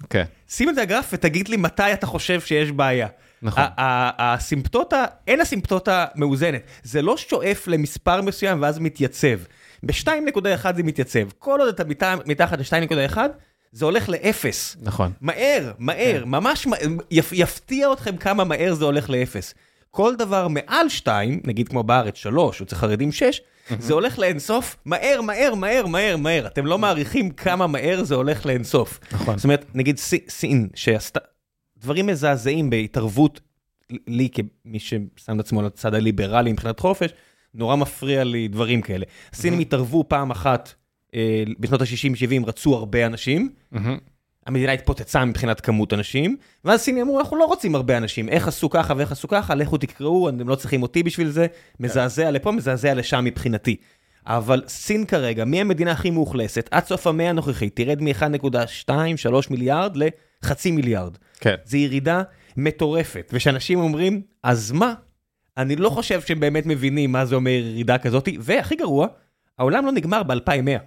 כן, 0.09 0.23
שים 0.49 0.69
את 0.69 0.75
זה 0.75 0.81
על 0.81 0.87
גרף 0.87 1.09
ותגיד 1.13 1.47
לי 1.49 1.57
מתי 1.57 1.93
אתה 1.93 2.07
חושב 2.07 2.41
שיש 2.41 2.71
בעיה. 2.71 3.07
נכון. 3.41 3.63
הסימפטוטה, 3.77 5.05
אין 5.27 5.41
הסימפטוטה 5.41 6.05
מאוזנת. 6.15 6.61
זה 6.83 7.01
לא 7.01 7.17
שואף 7.17 7.67
למספר 7.67 8.21
מסוים 8.21 8.61
ואז 8.61 8.79
מתייצב. 8.79 9.39
ב-2.1 9.83 10.05
זה 10.75 10.83
מתייצב. 10.83 11.29
כל 11.39 11.59
עוד 11.59 11.67
אתה 11.69 11.83
מת- 11.83 12.03
מתחת 12.27 12.59
ל-2.1, 12.59 13.17
זה 13.71 13.85
הולך 13.85 14.09
לאפס. 14.09 14.77
נכון. 14.81 15.11
מהר, 15.21 15.71
מהר, 15.79 16.25
ממש 16.25 16.67
מהר, 16.67 16.79
יפ, 17.11 17.33
יפתיע 17.33 17.93
אתכם 17.93 18.17
כמה 18.17 18.43
מהר 18.43 18.73
זה 18.73 18.85
הולך 18.85 19.09
לאפס. 19.09 19.53
כל 19.91 20.15
דבר 20.15 20.47
מעל 20.47 20.89
2, 20.89 21.41
נגיד 21.47 21.69
כמו 21.69 21.83
בארץ 21.83 22.15
3, 22.15 22.59
או 22.61 22.65
אצל 22.65 22.75
חרדים 22.75 23.11
6, 23.11 23.41
זה 23.79 23.93
הולך 23.93 24.19
לאינסוף, 24.19 24.77
מהר, 24.85 25.21
מהר, 25.21 25.55
מהר, 25.55 25.85
מהר, 25.85 26.17
מהר. 26.17 26.47
אתם 26.47 26.65
לא 26.65 26.77
מעריכים 26.77 27.29
כמה 27.31 27.67
מהר 27.67 28.03
זה 28.03 28.15
הולך 28.15 28.45
לאינסוף. 28.45 28.99
נכון. 29.11 29.37
זאת 29.37 29.43
אומרת, 29.43 29.65
נגיד 29.75 29.97
סי- 29.97 30.25
סין, 30.29 30.67
שעשתה 30.75 31.19
דברים 31.77 32.07
מזעזעים 32.07 32.69
בהתערבות, 32.69 33.41
לי 34.07 34.29
כמי 34.31 34.79
ששם 34.79 35.01
את 35.35 35.39
עצמו 35.39 35.61
לצד 35.61 35.93
הליברלי 35.93 36.51
מבחינת 36.51 36.79
חופש, 36.79 37.09
נורא 37.53 37.75
מפריע 37.75 38.23
לי 38.23 38.47
דברים 38.47 38.81
כאלה. 38.81 39.05
סינים 39.33 39.59
התערבו 39.59 40.03
פעם 40.07 40.31
אחת, 40.31 40.73
אה, 41.15 41.43
בשנות 41.59 41.81
ה-60-70 41.81 42.45
רצו 42.47 42.75
הרבה 42.75 43.05
אנשים. 43.05 43.49
המדינה 44.47 44.71
התפוצצה 44.71 45.25
מבחינת 45.25 45.61
כמות 45.61 45.93
אנשים, 45.93 46.37
ואז 46.65 46.81
סינים 46.81 47.01
אמרו, 47.01 47.19
אנחנו 47.19 47.37
לא 47.37 47.45
רוצים 47.45 47.75
הרבה 47.75 47.97
אנשים, 47.97 48.29
איך 48.29 48.47
עשו 48.47 48.69
ככה 48.69 48.93
ואיך 48.97 49.11
עשו 49.11 49.27
ככה, 49.27 49.55
לכו 49.55 49.77
תקראו, 49.77 50.29
אתם 50.29 50.49
לא 50.49 50.55
צריכים 50.55 50.81
אותי 50.83 51.03
בשביל 51.03 51.29
זה, 51.29 51.47
מזעזע 51.79 52.31
לפה, 52.31 52.51
מזעזע 52.51 52.93
לשם 52.93 53.23
מבחינתי. 53.25 53.75
אבל 54.25 54.63
סין 54.67 55.05
כרגע, 55.05 55.45
מי 55.45 55.61
המדינה 55.61 55.91
הכי 55.91 56.09
מאוכלסת, 56.09 56.69
עד 56.71 56.85
סוף 56.85 57.07
המאה 57.07 57.29
הנוכחית, 57.29 57.75
תרד 57.75 58.01
מ-1.2-3 58.01 58.91
מיליארד 59.49 59.97
לחצי 60.43 60.71
מיליארד. 60.71 61.17
כן. 61.39 61.55
זו 61.65 61.77
ירידה 61.77 62.21
מטורפת, 62.57 63.29
וכשאנשים 63.33 63.79
אומרים, 63.79 64.21
אז 64.43 64.71
מה? 64.71 64.93
אני 65.57 65.75
לא 65.75 65.89
חושב 65.89 66.21
שהם 66.21 66.39
באמת 66.39 66.65
מבינים 66.65 67.11
מה 67.11 67.25
זה 67.25 67.35
אומר 67.35 67.51
ירידה 67.51 67.97
כזאת, 67.97 68.29
והכי 68.39 68.75
גרוע, 68.75 69.07
העולם 69.59 69.85
לא 69.85 69.91
נגמר 69.91 70.23
ב-2100. 70.23 70.79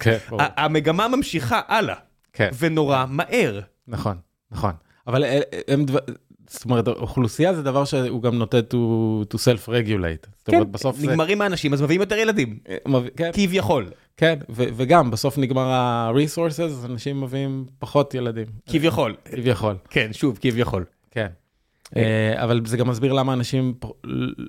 כן, 0.00 0.16
ברור. 0.28 0.42
המגמה 0.56 1.08
ממשיכה 1.08 1.60
הלאה, 1.68 1.94
כן. 2.32 2.48
ונורא 2.58 3.04
מהר. 3.08 3.60
נכון, 3.88 4.16
נכון. 4.50 4.72
אבל 5.06 5.24
אה, 5.24 5.40
הם 5.68 5.84
דבר... 5.84 5.98
זאת 6.48 6.64
אומרת, 6.64 6.88
אוכלוסייה 6.88 7.54
זה 7.54 7.62
דבר 7.62 7.84
שהוא 7.84 8.22
גם 8.22 8.34
נוטה 8.38 8.58
to, 8.58 8.74
to 9.34 9.36
self-regulate. 9.36 10.28
זאת 10.38 10.46
כן, 10.46 10.54
אומרת, 10.56 10.68
בסוף 10.70 10.96
זה... 10.96 11.06
נגמרים 11.06 11.40
האנשים, 11.42 11.72
אז 11.72 11.82
מביאים 11.82 12.00
יותר 12.00 12.14
ילדים, 12.16 12.58
אה, 12.68 12.76
מביא- 12.86 13.10
כן, 13.16 13.30
כביכול. 13.34 13.90
כן, 14.16 14.38
ו- 14.50 14.64
וגם 14.76 15.10
בסוף 15.10 15.38
נגמר 15.38 15.62
ה-resources, 15.68 16.84
אנשים 16.86 17.20
מביאים 17.20 17.66
פחות 17.78 18.14
ילדים. 18.14 18.46
כביכול. 18.68 19.14
כביכול, 19.24 19.76
כן, 19.90 20.08
שוב, 20.12 20.38
כביכול. 20.40 20.84
כן. 21.10 21.26
אה, 21.96 22.44
אבל 22.44 22.60
זה 22.66 22.76
גם 22.76 22.88
מסביר 22.88 23.12
למה 23.12 23.32
אנשים, 23.32 23.74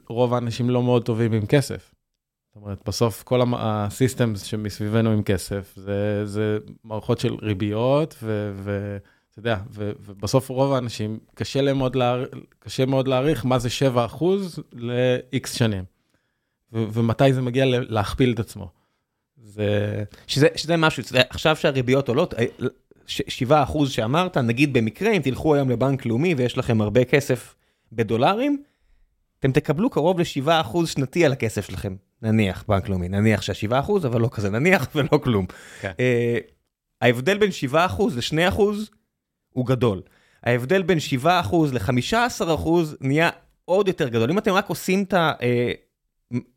רוב 0.09 0.33
האנשים 0.33 0.69
לא 0.69 0.83
מאוד 0.83 1.05
טובים 1.05 1.33
עם 1.33 1.45
כסף. 1.45 1.91
זאת 2.53 2.63
אומרת, 2.63 2.81
בסוף 2.87 3.23
כל 3.23 3.41
הסיסטמס 3.57 4.43
שמסביבנו 4.43 5.11
עם 5.11 5.23
כסף, 5.23 5.73
זה, 5.75 6.25
זה 6.25 6.57
מערכות 6.83 7.19
של 7.19 7.35
ריביות, 7.41 8.15
ואתה 8.63 9.39
יודע, 9.39 9.57
ו- 9.69 9.91
ובסוף 9.99 10.49
רוב 10.49 10.73
האנשים, 10.73 11.19
קשה 11.35 11.61
להם 11.61 11.77
מאוד, 11.77 11.95
להע... 11.95 12.23
קשה 12.59 12.85
מאוד 12.85 13.07
להעריך 13.07 13.45
מה 13.45 13.59
זה 13.59 13.69
7% 14.19 14.25
ל-X 14.73 15.47
שנים. 15.47 15.83
ו- 16.73 16.85
ומתי 16.93 17.33
זה 17.33 17.41
מגיע 17.41 17.65
להכפיל 17.67 18.33
את 18.33 18.39
עצמו. 18.39 18.69
זה... 19.43 20.03
שזה, 20.27 20.47
שזה 20.55 20.77
משהו, 20.77 21.03
זה, 21.03 21.21
עכשיו 21.29 21.55
שהריביות 21.55 22.09
עולות, 22.09 22.33
אה, 22.33 22.45
ש- 23.05 23.21
7 23.27 23.63
אחוז 23.63 23.91
שאמרת, 23.91 24.37
נגיד 24.37 24.73
במקרה, 24.73 25.11
אם 25.11 25.21
תלכו 25.21 25.55
היום 25.55 25.69
לבנק 25.69 26.05
לאומי 26.05 26.33
ויש 26.33 26.57
לכם 26.57 26.81
הרבה 26.81 27.05
כסף 27.05 27.55
בדולרים, 27.91 28.63
אתם 29.39 29.51
תקבלו 29.51 29.89
קרוב 29.89 30.19
ל-7% 30.19 30.85
שנתי 30.85 31.25
על 31.25 31.31
הכסף 31.31 31.65
שלכם, 31.65 31.95
נניח, 32.23 32.63
בנק 32.67 32.89
לאומי, 32.89 33.09
נניח 33.09 33.41
שה-7%, 33.41 33.91
אבל 34.07 34.21
לא 34.21 34.29
כזה 34.31 34.49
נניח 34.49 34.87
ולא 34.95 35.17
כלום. 35.23 35.45
כן. 35.81 35.91
אה, 35.99 36.37
ההבדל 37.01 37.37
בין 37.37 37.49
7% 37.73 37.75
ל-2% 38.15 38.61
הוא 39.49 39.65
גדול. 39.65 40.01
ההבדל 40.43 40.83
בין 40.83 40.97
7% 41.23 41.27
ל-15% 41.73 42.69
נהיה 43.01 43.29
עוד 43.65 43.87
יותר 43.87 44.07
גדול. 44.07 44.31
אם 44.31 44.37
אתם 44.37 44.51
רק 44.51 44.69
עושים 44.69 45.03
את 45.03 45.13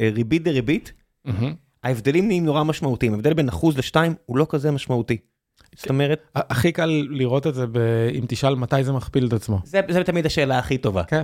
הריבית 0.01 0.43
דריבית, 0.43 0.93
מהמם. 1.25 1.55
ההבדלים 1.85 2.27
נהיים 2.27 2.45
נורא 2.45 2.63
משמעותיים. 2.65 3.13
ההבדל 3.13 3.35
בין 3.35 3.49
אחוז 3.49 3.79
לשתיים 3.79 4.15
הוא 4.27 4.37
לא 4.39 4.47
כזה 4.51 4.71
משמעותי. 4.71 5.17
זאת 5.77 5.89
אומרת, 5.89 6.21
הכי 6.35 6.73
קל 6.73 7.07
לראות 7.11 7.47
את 7.47 7.55
זה 7.55 7.67
ב- 7.67 8.09
אם 8.15 8.25
תשאל 8.29 8.55
מתי 8.55 8.85
זה 8.85 8.93
מכפיל 8.93 9.27
את 9.27 9.33
עצמו. 9.33 9.61
זה, 9.65 9.81
זה 9.89 10.05
תמיד 10.05 10.27
השאלה 10.27 10.59
הכי 10.59 10.79
טובה. 10.79 11.05
כן. 11.05 11.23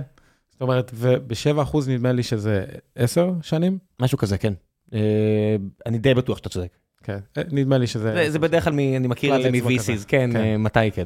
אומרת, 0.63 0.91
וב-7% 0.93 1.77
נדמה 1.87 2.11
לי 2.11 2.23
שזה 2.23 2.65
10 2.95 3.31
שנים. 3.41 3.77
משהו 3.99 4.17
כזה, 4.17 4.37
כן. 4.37 4.53
אה, 4.93 5.55
אני 5.85 5.97
די 5.97 6.13
בטוח 6.13 6.37
שאתה 6.37 6.49
צודק. 6.49 6.77
כן, 7.03 7.17
אה, 7.37 7.43
נדמה 7.51 7.77
לי 7.77 7.87
שזה... 7.87 8.13
זה, 8.13 8.31
זה 8.31 8.39
בדרך 8.39 8.63
כלל, 8.63 8.73
אני 8.73 9.07
מכיר 9.07 9.35
את 9.35 9.43
זה 9.43 9.51
מ-VCs. 9.51 10.05
כן, 10.07 10.29
כן. 10.33 10.35
אה, 10.35 10.57
מתי 10.57 10.91
כן. 10.91 11.05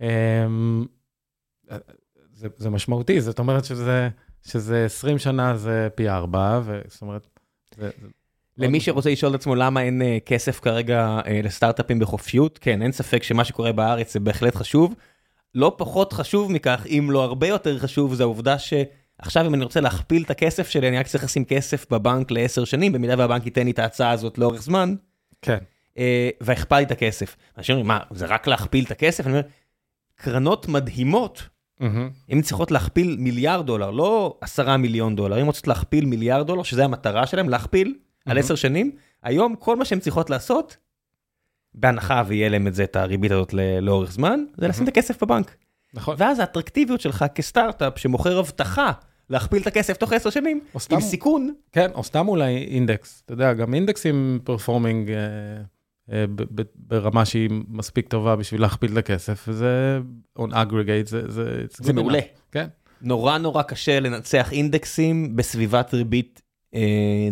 אמ, 0.00 0.86
זה, 2.34 2.48
זה 2.56 2.70
משמעותי, 2.70 3.20
זאת 3.20 3.38
אומרת 3.38 3.64
שזה, 3.64 4.08
שזה 4.42 4.84
20 4.84 5.18
שנה 5.18 5.56
זה 5.56 5.88
פי 5.94 6.08
4, 6.08 6.60
זאת 6.88 7.02
אומרת, 7.02 7.26
למי 8.58 8.80
שרוצה 8.80 9.10
לשאול 9.10 9.34
את 9.34 9.40
עצמו 9.40 9.54
למה 9.54 9.82
אין 9.82 10.02
כסף 10.26 10.60
כרגע 10.60 11.20
לסטארט-אפים 11.44 11.98
בחופשיות, 11.98 12.58
כן, 12.58 12.82
אין 12.82 12.92
ספק 12.92 13.22
שמה 13.22 13.44
שקורה 13.44 13.72
בארץ 13.72 14.12
זה 14.12 14.20
בהחלט 14.20 14.54
חשוב. 14.54 14.94
לא 15.54 15.74
פחות 15.78 16.12
חשוב 16.12 16.52
מכך, 16.52 16.86
אם 16.88 17.08
לא 17.10 17.24
הרבה 17.24 17.48
יותר 17.48 17.78
חשוב, 17.78 18.14
זה 18.14 18.22
העובדה 18.22 18.56
שעכשיו 18.58 19.46
אם 19.46 19.54
אני 19.54 19.64
רוצה 19.64 19.80
להכפיל 19.80 20.22
את 20.22 20.30
הכסף 20.30 20.68
שלי, 20.68 20.88
אני 20.88 20.98
רק 20.98 21.06
צריך 21.06 21.24
לשים 21.24 21.44
כסף 21.44 21.86
בבנק 21.90 22.30
לעשר 22.30 22.64
שנים, 22.64 22.92
במידה 22.92 23.14
והבנק 23.18 23.44
ייתן 23.44 23.64
לי 23.64 23.70
את 23.70 23.78
ההצעה 23.78 24.10
הזאת 24.10 24.38
לאורך 24.38 24.62
זמן, 24.62 24.94
כן, 25.42 25.58
אה, 25.98 26.30
והכפלתי 26.40 26.82
את 26.84 26.90
הכסף. 26.90 27.36
אנשים 27.58 27.74
אומרים, 27.74 27.88
מה, 27.88 27.98
זה 28.10 28.26
רק 28.26 28.46
להכפיל 28.46 28.84
את 28.84 28.90
הכסף? 28.90 29.26
אני 29.26 29.32
אומר, 29.32 29.46
קרנות 30.14 30.68
מדהימות, 30.68 31.42
מהמם, 31.80 32.10
הן 32.28 32.42
צריכות 32.42 32.70
להכפיל 32.70 33.16
מיליארד 33.18 33.66
דולר, 33.66 33.90
לא 33.90 34.38
עשרה 34.40 34.76
מיליון 34.76 35.16
דולר, 35.16 35.38
הן 35.38 35.46
רוצות 35.46 35.68
להכפיל 35.68 36.04
מיליארד 36.04 36.46
דולר, 36.46 36.62
שזה 36.62 36.84
המטרה 36.84 37.26
שלהן, 37.26 37.48
להכפיל 37.48 37.86
על 37.88 37.94
מהמם. 38.26 38.38
עשר 38.38 38.54
שנים. 38.54 38.92
היום 39.22 39.56
כל 39.56 39.76
מה 39.76 39.84
שהן 39.84 40.00
צריכות 40.00 40.30
לעשות, 40.30 40.76
בהנחה 41.74 42.22
ויהיה 42.26 42.48
להם 42.48 42.66
את 42.66 42.74
זה, 42.74 42.84
את 42.84 42.96
הריבית 42.96 43.32
הזאת 43.32 43.54
לאורך 43.80 44.12
זמן, 44.12 44.40
זה 44.56 44.68
לשים 44.68 44.84
את 44.84 44.88
הכסף 44.88 45.22
בבנק. 45.22 45.56
נכון. 45.94 46.16
ואז 46.18 46.38
האטרקטיביות 46.38 47.00
שלך 47.00 47.24
כסטארט-אפ 47.34 47.98
שמוכר 47.98 48.38
הבטחה 48.38 48.92
להכפיל 49.30 49.62
את 49.62 49.66
הכסף 49.66 49.96
תוך 49.96 50.12
עשר 50.12 50.30
שנים, 50.30 50.60
סתם- 50.78 50.94
עם 50.94 51.00
סיכון, 51.00 51.54
כן, 51.72 51.90
או 51.94 52.04
סתם 52.04 52.28
אולי 52.28 52.56
אינדקס, 52.56 53.22
אתה 53.24 53.32
יודע, 53.32 53.52
גם 53.52 53.74
אינדקסים 53.74 54.38
פרפורמינג 54.44 55.10
אה, 55.10 55.16
אה, 56.12 56.24
ברמה 56.76 57.24
שהיא 57.24 57.50
מספיק 57.68 58.08
טובה 58.08 58.36
בשביל 58.36 58.60
להכפיל 58.60 58.92
את 58.92 58.96
הכסף, 58.96 59.44
וזה 59.48 60.00
on 60.38 60.50
aggregate, 60.50 61.06
זה, 61.06 61.30
זה, 61.30 61.64
זה 61.72 61.92
מעולה. 61.92 62.18
כן, 62.52 62.66
נורא 63.02 63.38
נורא 63.38 63.62
קשה 63.62 64.00
לנצח 64.00 64.52
אינדקסים 64.52 65.36
בסביבת 65.36 65.94
ריבית 65.94 66.42
אה, 66.74 66.80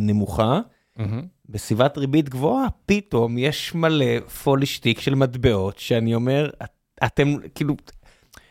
נמוכה. 0.00 0.60
מהמם, 0.96 1.22
בסביבת 1.50 1.98
ריבית 1.98 2.28
גבוהה, 2.28 2.66
פתאום 2.86 3.38
יש 3.38 3.74
מלא 3.74 4.20
פולישטיק 4.44 5.00
של 5.00 5.14
מטבעות, 5.14 5.78
שאני 5.78 6.14
אומר, 6.14 6.50
את- 6.64 6.70
אתם 7.04 7.34
כאילו, 7.54 7.74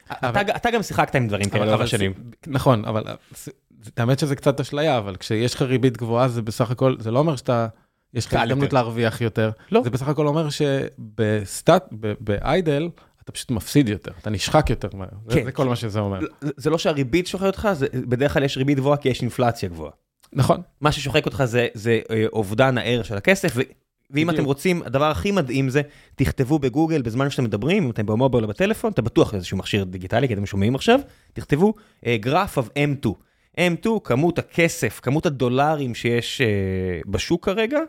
אבל- 0.09 0.41
אתה, 0.41 0.55
אתה 0.55 0.71
גם 0.71 0.83
שיחקת 0.83 1.15
עם 1.15 1.27
דברים 1.27 1.49
כאלה 1.49 1.83
השנים. 1.83 2.13
ס- 2.13 2.47
נכון, 2.47 2.85
אבל 2.85 3.03
זה- 3.45 3.51
האמת 3.97 4.19
שזה 4.19 4.35
קצת 4.35 4.59
אשליה, 4.59 4.97
אבל 4.97 5.15
כשיש 5.15 5.53
לך 5.55 5.61
ריבית 5.61 5.97
גבוהה, 5.97 6.27
זה 6.27 6.41
בסך 6.41 6.71
הכל, 6.71 6.95
זה 6.99 7.11
לא 7.11 7.19
אומר 7.19 7.35
שאתה, 7.35 7.67
יש 8.13 8.25
לך 8.25 8.33
הזדמנות. 8.33 8.73
להרוויח 8.73 9.21
יותר. 9.21 9.51
לא. 9.71 9.81
זה 9.83 9.89
בסך 9.89 10.07
הכל 10.07 10.27
אומר 10.27 10.47
שבסטאט, 10.49 11.85
באיידל, 12.19 12.89
אתה 13.23 13.31
פשוט 13.31 13.51
מפסיד 13.51 13.89
יותר, 13.89 14.11
אתה 14.21 14.29
נשחק 14.29 14.69
יותר 14.69 14.87
מהר. 14.93 15.07
זה- 15.27 15.35
כן. 15.35 15.45
זה 15.45 15.51
כל 15.51 15.65
מה 15.65 15.75
שזה 15.75 15.99
אומר. 15.99 16.19
זה- 16.41 16.49
זה 16.57 16.69
לא 16.69 16.77
שהריבית 16.77 17.27
שוחקת 17.27 17.47
אותך, 17.47 17.69
זה, 17.73 17.87
בדרך 17.93 18.33
כלל 18.33 18.43
יש 18.43 18.57
ריבית 18.57 18.77
גבוהה 18.77 18.97
כי 18.97 19.09
יש 19.09 19.21
אינפלציה 19.21 19.69
גבוהה. 19.69 19.91
נכון, 20.33 20.61
מה 20.81 20.91
ששוחק 20.91 21.25
אותך 21.25 21.43
זה, 21.45 21.67
זה 21.73 21.99
אה, 22.11 22.25
אובדן 22.33 22.77
הערך 22.77 23.05
של 23.05 23.17
הכסף, 23.17 23.51
ו, 23.55 23.61
ואם 24.11 24.27
בדיוק. 24.27 24.39
אתם 24.39 24.45
רוצים, 24.45 24.81
הדבר 24.85 25.11
הכי 25.11 25.31
מדהים 25.31 25.69
זה, 25.69 25.81
תכתבו 26.15 26.59
בגוגל 26.59 27.01
בזמן 27.01 27.29
שאתם 27.29 27.43
מדברים, 27.43 27.83
אם 27.83 27.91
אתם 27.91 28.05
במובייל 28.05 28.43
או 28.43 28.49
בטלפון, 28.49 28.91
אתה 28.91 29.01
בטוח 29.01 29.33
איזשהו 29.33 29.57
מכשיר 29.57 29.83
דיגיטלי, 29.83 30.27
כי 30.27 30.33
אתם 30.33 30.45
שומעים 30.45 30.75
עכשיו, 30.75 30.99
תכתבו 31.33 31.73
אה, 32.05 32.17
graph 32.25 32.57
of 32.57 32.67
M2. 33.05 33.09
M2, 33.57 33.89
כמות 34.03 34.39
הכסף, 34.39 34.99
כמות 35.03 35.25
הדולרים 35.25 35.95
שיש 35.95 36.41
אה, 36.41 36.47
בשוק 37.07 37.45
כרגע, 37.45 37.79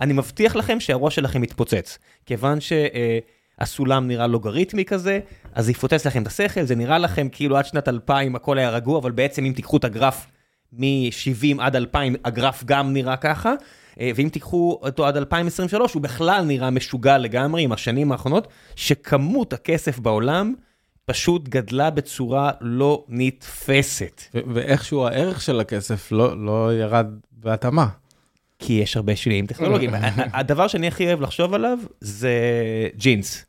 אני 0.00 0.12
מבטיח 0.12 0.56
לכם 0.56 0.80
שהראש 0.80 1.14
שלכם 1.14 1.44
יתפוצץ. 1.44 1.98
כיוון 2.26 2.58
שהסולם 2.60 4.08
נראה 4.08 4.26
לוגריתמי 4.26 4.84
כזה, 4.84 5.20
אז 5.52 5.64
זה 5.64 5.70
יפוצץ 5.70 6.06
לכם 6.06 6.22
את 6.22 6.26
השכל, 6.26 6.64
זה 6.64 6.74
נראה 6.74 6.98
לכם 6.98 7.28
כאילו 7.32 7.56
עד 7.56 7.64
שנת 7.64 7.88
2000 7.88 8.36
הכל 8.36 8.58
היה 8.58 8.70
רגוע, 8.70 8.98
אבל 8.98 9.10
בעצם 9.10 9.44
אם 9.44 9.52
תיקחו 9.52 9.76
את 9.76 9.84
הגרף 9.84 10.26
מ-70 10.72 11.56
עד 11.62 11.76
2000, 11.76 12.14
הגרף 12.24 12.64
גם 12.64 12.92
נראה 12.92 13.16
ככה, 13.16 13.54
אה, 14.00 14.10
ואם 14.14 14.28
תיקחו 14.28 14.78
אותו 14.82 15.06
עד 15.06 15.16
2023, 15.16 15.94
הוא 15.94 16.02
בכלל 16.02 16.44
נראה 16.44 16.70
משוגע 16.70 17.18
לגמרי 17.18 17.62
עם 17.62 17.72
השנים 17.72 18.12
האחרונות, 18.12 18.48
שכמות 18.76 19.52
הכסף 19.52 19.98
בעולם 19.98 20.54
פשוט 21.04 21.48
גדלה 21.48 21.90
בצורה 21.90 22.50
לא 22.60 23.04
נתפסת. 23.08 24.22
ו- 24.34 24.40
ואיכשהו 24.54 25.06
הערך 25.06 25.40
של 25.40 25.60
הכסף 25.60 26.12
לא 26.12 26.44
לא 26.44 26.74
ירד 26.74 27.06
בהתאמה. 27.32 27.88
כי 28.58 28.72
יש 28.72 28.96
הרבה 28.96 29.16
שינויים 29.16 29.46
טכנולוגיים. 29.46 29.90
הדבר 30.32 30.68
שאני 30.68 30.88
הכי 30.88 31.06
אוהב 31.06 31.20
לחשוב 31.20 31.54
עליו 31.54 31.78
זה 32.00 32.32
ג'ינס. 32.96 33.46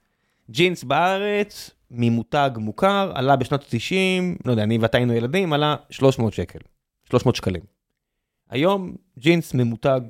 ג'ינס 0.52 0.84
בארץ, 0.84 1.72
ממותג 1.92 2.50
מוכר, 2.58 3.12
עלה 3.16 3.36
בשנות 3.36 3.62
ה-90, 3.62 4.46
לא 4.46 4.52
יודע, 4.52 4.64
אני 4.64 4.78
ואתה 4.78 4.98
היינו 4.98 5.14
ילדים, 5.14 5.54
עלה 5.54 5.76
300 5.90 6.34
שקל, 6.34 6.60
300 7.12 7.36
שקלים. 7.36 7.62
היום 8.50 8.96
ג'ינס 9.20 9.54
ממותג 9.54 10.02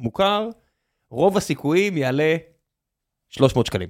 מוכר, 0.00 0.48
רוב 1.10 1.36
הסיכויים 1.36 1.96
יעלה 1.96 2.36
300 3.28 3.66
שקלים. 3.66 3.88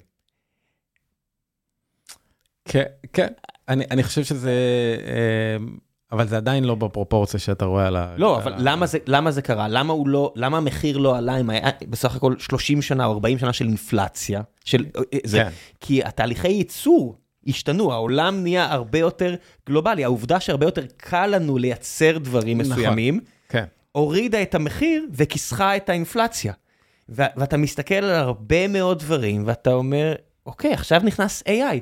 כן, 2.65 2.85
כן, 3.13 3.29
אני 3.69 3.85
אני 3.91 4.03
חושב 4.03 4.25
שזה, 4.25 4.53
אה, 5.07 5.65
אבל 6.13 6.29
זה 6.29 6.37
עדיין 6.37 6.65
לא 6.65 6.75
בפרופורציה 6.75 7.41
שאתה 7.41 7.65
רואה 7.65 7.87
על 7.87 7.97
ה... 7.97 8.15
לא, 8.17 8.37
על 8.37 8.43
אבל 8.43 8.53
ה- 8.53 8.57
למה 8.61 8.87
זה, 8.87 8.99
למה 9.07 9.31
זה 9.31 9.43
קרה? 9.43 9.69
למה 9.69 9.93
הוא 9.93 10.09
לא, 10.09 10.33
למה 10.37 10.57
המחיר 10.57 10.99
לא 10.99 11.17
עלה 11.17 11.41
אם 11.41 11.51
היה 11.51 11.69
בסך 11.91 12.17
הכל 12.17 12.39
30 12.39 12.83
שנה 12.83 13.05
או 13.07 13.13
40 13.13 13.39
שנה 13.39 13.53
של 13.53 13.65
אינפלציה? 13.67 14.43
של, 14.65 14.87
אה, 14.97 15.19
זה, 15.25 15.39
כן. 15.39 15.51
כי 15.81 16.05
התהליכי 16.05 16.49
ייצור 16.49 17.19
השתנו, 17.47 17.93
העולם 17.93 18.43
נהיה 18.43 18.73
הרבה 18.73 18.99
יותר 18.99 19.35
גלובלי, 19.67 20.05
העובדה 20.05 20.41
שהרבה 20.41 20.67
יותר 20.67 20.85
קל 20.97 21.27
לנו 21.27 21.59
לייצר 21.59 22.19
דברים 22.19 22.61
נכון. 22.61 22.73
מסוימים, 22.73 23.21
כן, 23.49 23.65
הורידה 23.93 24.43
את 24.43 24.55
המחיר 24.55 25.07
וכיסחה 25.13 25.77
את 25.77 25.89
האינפלציה. 25.89 26.53
ו- 27.09 27.23
ואתה 27.37 27.57
מסתכל 27.57 27.95
על 27.95 28.15
הרבה 28.15 28.69
מאוד 28.69 28.99
דברים 28.99 29.43
ואתה 29.47 29.73
אומר, 29.73 30.15
אוקיי, 30.47 30.73
עכשיו 30.73 31.01
נכנס 31.05 31.43
AI. 31.43 31.79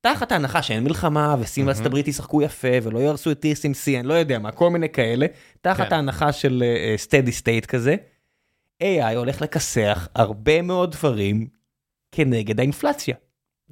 תחת 0.00 0.32
ההנחה 0.32 0.62
שאין 0.62 0.84
מלחמה 0.84 1.36
וסין 1.40 1.66
וארצות 1.66 1.86
הברית 1.86 2.08
ישחקו 2.08 2.42
יפה 2.42 2.68
ולא 2.82 2.98
יהרסו 2.98 3.30
את 3.30 3.44
TSMC, 3.44 3.98
אני 3.98 4.08
לא 4.08 4.14
יודע 4.14 4.38
מה, 4.38 4.50
כל 4.50 4.70
מיני 4.70 4.88
כאלה, 4.88 5.26
תחת 5.60 5.88
כן. 5.88 5.94
ההנחה 5.94 6.32
של 6.32 6.62
uh, 6.62 7.06
steady 7.06 7.42
state 7.42 7.66
כזה, 7.66 7.96
AI 8.82 9.16
הולך 9.16 9.42
לכסח 9.42 10.08
הרבה 10.14 10.62
מאוד 10.62 10.92
דברים 10.92 11.46
כנגד 12.12 12.60
האינפלציה. 12.60 13.14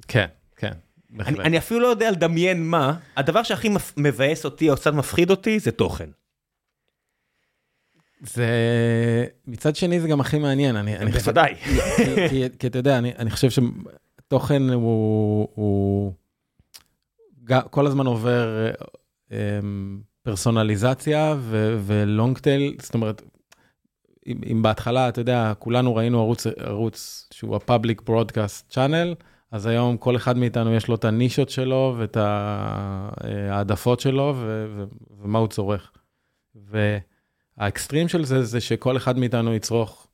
כן, 0.07 0.25
כן, 0.25 0.27
אני. 1.19 1.39
אני 1.39 1.57
אפילו 1.57 1.79
לא 1.79 1.87
יודע 1.87 2.11
לדמיין 2.11 2.63
מה, 2.69 2.97
הדבר 3.17 3.43
שהכי 3.43 3.69
מפ- 3.69 3.93
מבאס 3.97 4.45
אותי 4.45 4.69
או 4.69 4.75
קצת 4.75 4.93
מפחיד 4.93 5.29
אותי 5.31 5.59
זה 5.59 5.71
תוכן. 5.71 6.09
זה, 8.21 8.47
מצד 9.47 9.75
שני 9.75 9.99
זה 9.99 10.07
גם 10.07 10.21
הכי 10.21 10.39
מעניין, 10.39 10.75
אני 10.75 10.97
אני 10.97 11.11
חושב... 11.11 11.23
בוודאי. 11.25 11.55
כי- 11.55 11.79
כי- 12.29 12.43
כי 12.59 12.67
אתה 12.67 12.77
יודע, 12.79 12.97
אני 12.97 13.13
אני 13.15 13.29
חושב 13.29 13.47
שתוכן 13.49 14.61
הוא, 14.69 15.47
הוא 15.55 16.13
כל 17.69 17.87
הזמן 17.87 18.05
עובר 18.05 18.71
אמ, 19.31 20.01
פרסונליזציה 20.23 21.35
ו- 21.39 21.77
ולונג 21.85 22.37
טייל, 22.37 22.75
זאת 22.81 22.93
אומרת, 22.93 23.21
אם, 24.27 24.41
אם 24.51 24.61
בהתחלה, 24.61 25.09
אתה 25.09 25.21
יודע, 25.21 25.53
כולנו 25.59 25.95
ראינו 25.95 26.19
ערוץ, 26.19 26.47
ערוץ 26.47 27.27
שהוא 27.33 27.55
ה-public 27.55 28.09
broadcast 28.09 28.73
channel, 28.73 29.15
אז 29.51 29.65
היום 29.65 29.97
כל 29.97 30.15
אחד 30.15 30.37
מאיתנו 30.37 30.73
יש 30.73 30.87
לו 30.87 30.95
את 30.95 31.05
הנישות 31.05 31.49
שלו 31.49 31.95
ואת 31.97 32.17
ה- 32.17 33.09
אה, 33.23 33.63
שלו 33.97 34.33
ו- 34.37 34.65
ו- 34.75 34.83
ומה 35.21 35.39
הוא 35.39 35.47
צורך. 35.47 35.91
וה-extreme 36.55 38.07
של 38.07 38.25
זה, 38.25 38.43
זה 38.43 38.61
שכל 38.61 38.97
אחד 38.97 39.17
מאיתנו 39.17 39.53
יצרוך 39.53 40.07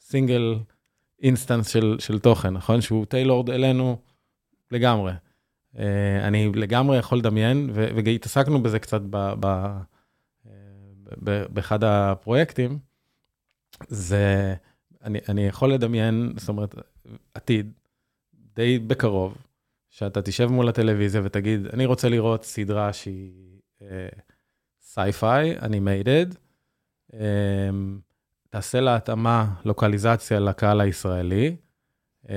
single 0.00 0.58
instance 1.22 1.68
של, 1.68 1.96
של 1.98 2.18
תוכן, 2.18 2.50
נכון? 2.50 2.80
שהוא 2.80 3.06
tailored 3.06 3.50
אלינו 3.50 3.96
לגמרי. 4.70 5.12
Uh, 5.74 5.78
אני 6.22 6.52
לגמרי 6.54 6.98
יכול 6.98 7.18
לדמיין, 7.18 7.70
ו- 7.72 7.88
והתעסקנו 8.04 8.62
בזה 8.62 8.78
קצת 8.78 9.00
ב, 9.10 9.32
ב, 9.40 9.76
uh, 10.44 10.48
באחד 11.50 11.84
הפרויקטים, 11.84 12.78
זה, 13.88 14.54
אני, 15.04 15.18
אני 15.28 15.46
יכול 15.46 15.72
לדמיין, 15.72 16.32
זאת 16.36 16.48
אומרת, 16.48 16.74
עתיד, 17.34 17.72
די 18.56 18.78
בקרוב, 18.78 19.36
שאתה 19.90 20.22
תשב 20.22 20.46
מול 20.46 20.68
הטלוויזיה 20.68 21.20
ותגיד, 21.24 21.66
אני 21.66 21.86
רוצה 21.86 22.08
לראות 22.08 22.44
סדרה 22.44 22.92
שהיא 22.92 23.60
sci-fi, 24.80 25.56
uh, 25.58 25.64
animated, 25.64 26.26
um, 27.10 27.14
תעשה 28.50 28.80
לה 28.80 28.96
התאמה, 28.96 29.54
לוקליזציה 29.64 30.40
לקהל 30.40 30.80
הישראלי, 30.80 31.56
uh, 32.24 32.28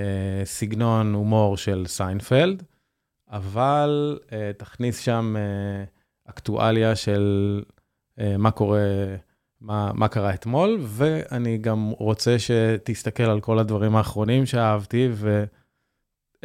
סגנון 0.43 1.13
הומור 1.13 1.57
של 1.57 1.84
סיינפלד, 1.88 2.63
אבל 3.30 4.20
uh, 4.28 4.32
תכניס 4.57 4.99
שם 4.99 5.36
uh, 5.36 6.30
אקטואליה 6.30 6.95
של 6.95 7.63
uh, 8.20 8.24
מה 8.38 8.51
קורה, 8.51 8.80
מה, 9.61 9.91
מה 9.93 10.07
קרה 10.07 10.34
אתמול, 10.34 10.78
ואני 10.82 11.57
גם 11.57 11.89
רוצה 11.89 12.39
שתסתכל 12.39 13.24
על 13.24 13.41
כל 13.41 13.59
הדברים 13.59 13.95
האחרונים 13.95 14.45
שאהבתי, 14.45 15.09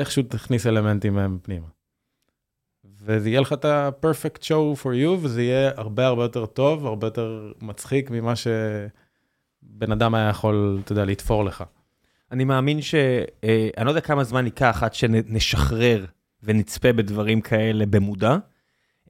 ואיכשהו 0.00 0.22
תכניס 0.22 0.66
אלמנטים 0.66 1.14
מהם 1.14 1.38
פנימה. 1.42 1.66
וזה 2.84 3.28
יהיה 3.28 3.40
לך 3.40 3.52
את 3.52 3.64
ה-perfect 3.64 4.42
show 4.42 4.82
for 4.82 4.86
you, 4.86 5.08
וזה 5.20 5.42
יהיה 5.42 5.70
הרבה 5.76 6.06
הרבה 6.06 6.22
יותר 6.22 6.46
טוב, 6.46 6.86
הרבה 6.86 7.06
יותר 7.06 7.52
מצחיק 7.60 8.10
ממה 8.10 8.36
שבן 8.36 9.92
אדם 9.92 10.14
היה 10.14 10.28
יכול, 10.28 10.80
אתה 10.84 10.92
יודע, 10.92 11.04
לתפור 11.04 11.44
לך. 11.44 11.64
אני 12.32 12.44
מאמין 12.44 12.82
ש... 12.82 12.94
אה, 13.44 13.68
אני 13.76 13.86
לא 13.86 13.90
יודע 13.90 14.00
כמה 14.00 14.24
זמן 14.24 14.44
ייקח 14.44 14.82
עד 14.82 14.94
שנשחרר 14.94 16.04
ונצפה 16.42 16.92
בדברים 16.92 17.40
כאלה 17.40 17.86
במודע. 17.86 18.36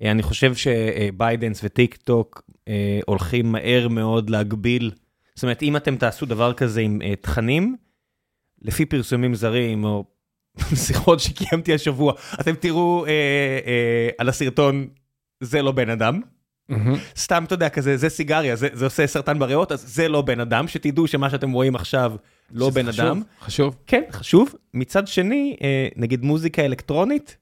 אה, 0.02 0.10
אני 0.10 0.22
חושב 0.22 0.52
שביידנס 0.54 1.60
וטיק 1.64 1.96
טוק 1.96 2.42
אה, 2.68 3.00
הולכים 3.06 3.52
מהר 3.52 3.88
מאוד 3.88 4.30
להגביל. 4.30 4.90
זאת 5.34 5.42
אומרת, 5.42 5.62
אם 5.62 5.76
אתם 5.76 5.96
תעשו 5.96 6.26
דבר 6.26 6.52
כזה 6.52 6.80
עם 6.80 7.00
תכנים, 7.20 7.76
לפי 8.62 8.86
פרסומים 8.86 9.34
זרים, 9.34 9.84
או 9.84 10.04
שיחות 10.86 11.20
שקיימתי 11.20 11.74
השבוע, 11.74 12.12
אתם 12.40 12.54
תראו 12.54 13.06
אה, 13.06 13.10
אה, 13.10 14.08
על 14.18 14.28
הסרטון, 14.28 14.86
זה 15.40 15.62
לא 15.62 15.72
בן 15.72 15.90
אדם. 15.90 16.20
Mm-hmm. 16.70 16.76
סתם, 17.16 17.44
אתה 17.44 17.54
יודע, 17.54 17.68
כזה, 17.68 17.96
זה 17.96 18.08
סיגריה, 18.08 18.56
זה, 18.56 18.68
זה 18.72 18.84
עושה 18.84 19.06
סרטן 19.06 19.38
בריאות, 19.38 19.72
אז 19.72 19.94
זה 19.94 20.08
לא 20.08 20.22
בן 20.22 20.40
אדם, 20.40 20.68
שתדעו 20.68 21.06
שמה 21.06 21.30
שאתם 21.30 21.50
רואים 21.50 21.74
עכשיו 21.74 22.12
לא 22.50 22.70
בן 22.70 22.86
חשוב, 22.86 23.04
אדם. 23.04 23.22
חשוב. 23.40 23.76
כן, 23.86 24.02
חשוב. 24.10 24.54
מצד 24.74 25.08
שני, 25.08 25.56
אה, 25.62 25.88
נגיד 25.96 26.24
מוזיקה 26.24 26.64
אלקטרונית, 26.64 27.36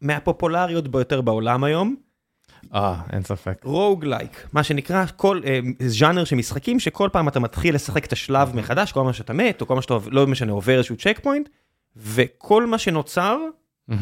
מהפופולריות 0.00 0.88
ביותר 0.88 1.20
בעולם 1.20 1.64
היום. 1.64 1.96
אה, 2.74 3.02
אין 3.12 3.22
ספק. 3.22 3.60
roguelike, 3.64 4.48
מה 4.52 4.62
שנקרא, 4.62 5.04
כל 5.16 5.40
אה, 5.44 5.58
ז'אנר 5.86 6.24
של 6.24 6.36
משחקים 6.36 6.80
שכל 6.80 7.08
פעם 7.12 7.28
אתה 7.28 7.40
מתחיל 7.40 7.74
לשחק 7.74 8.04
את 8.04 8.12
השלב 8.12 8.56
מחדש, 8.56 8.92
כל 8.92 9.02
מה 9.04 9.12
שאתה 9.12 9.32
מת, 9.32 9.60
או 9.60 9.66
כל 9.66 9.74
מה 9.74 9.82
שאתה, 9.82 9.98
לא 10.10 10.26
משנה, 10.26 10.52
עובר 10.52 10.76
איזשהו 10.76 10.96
checkpoint, 10.96 11.48
וכל 11.96 12.66
מה 12.66 12.78
שנוצר, 12.78 13.38
mm-hmm. 13.90 13.94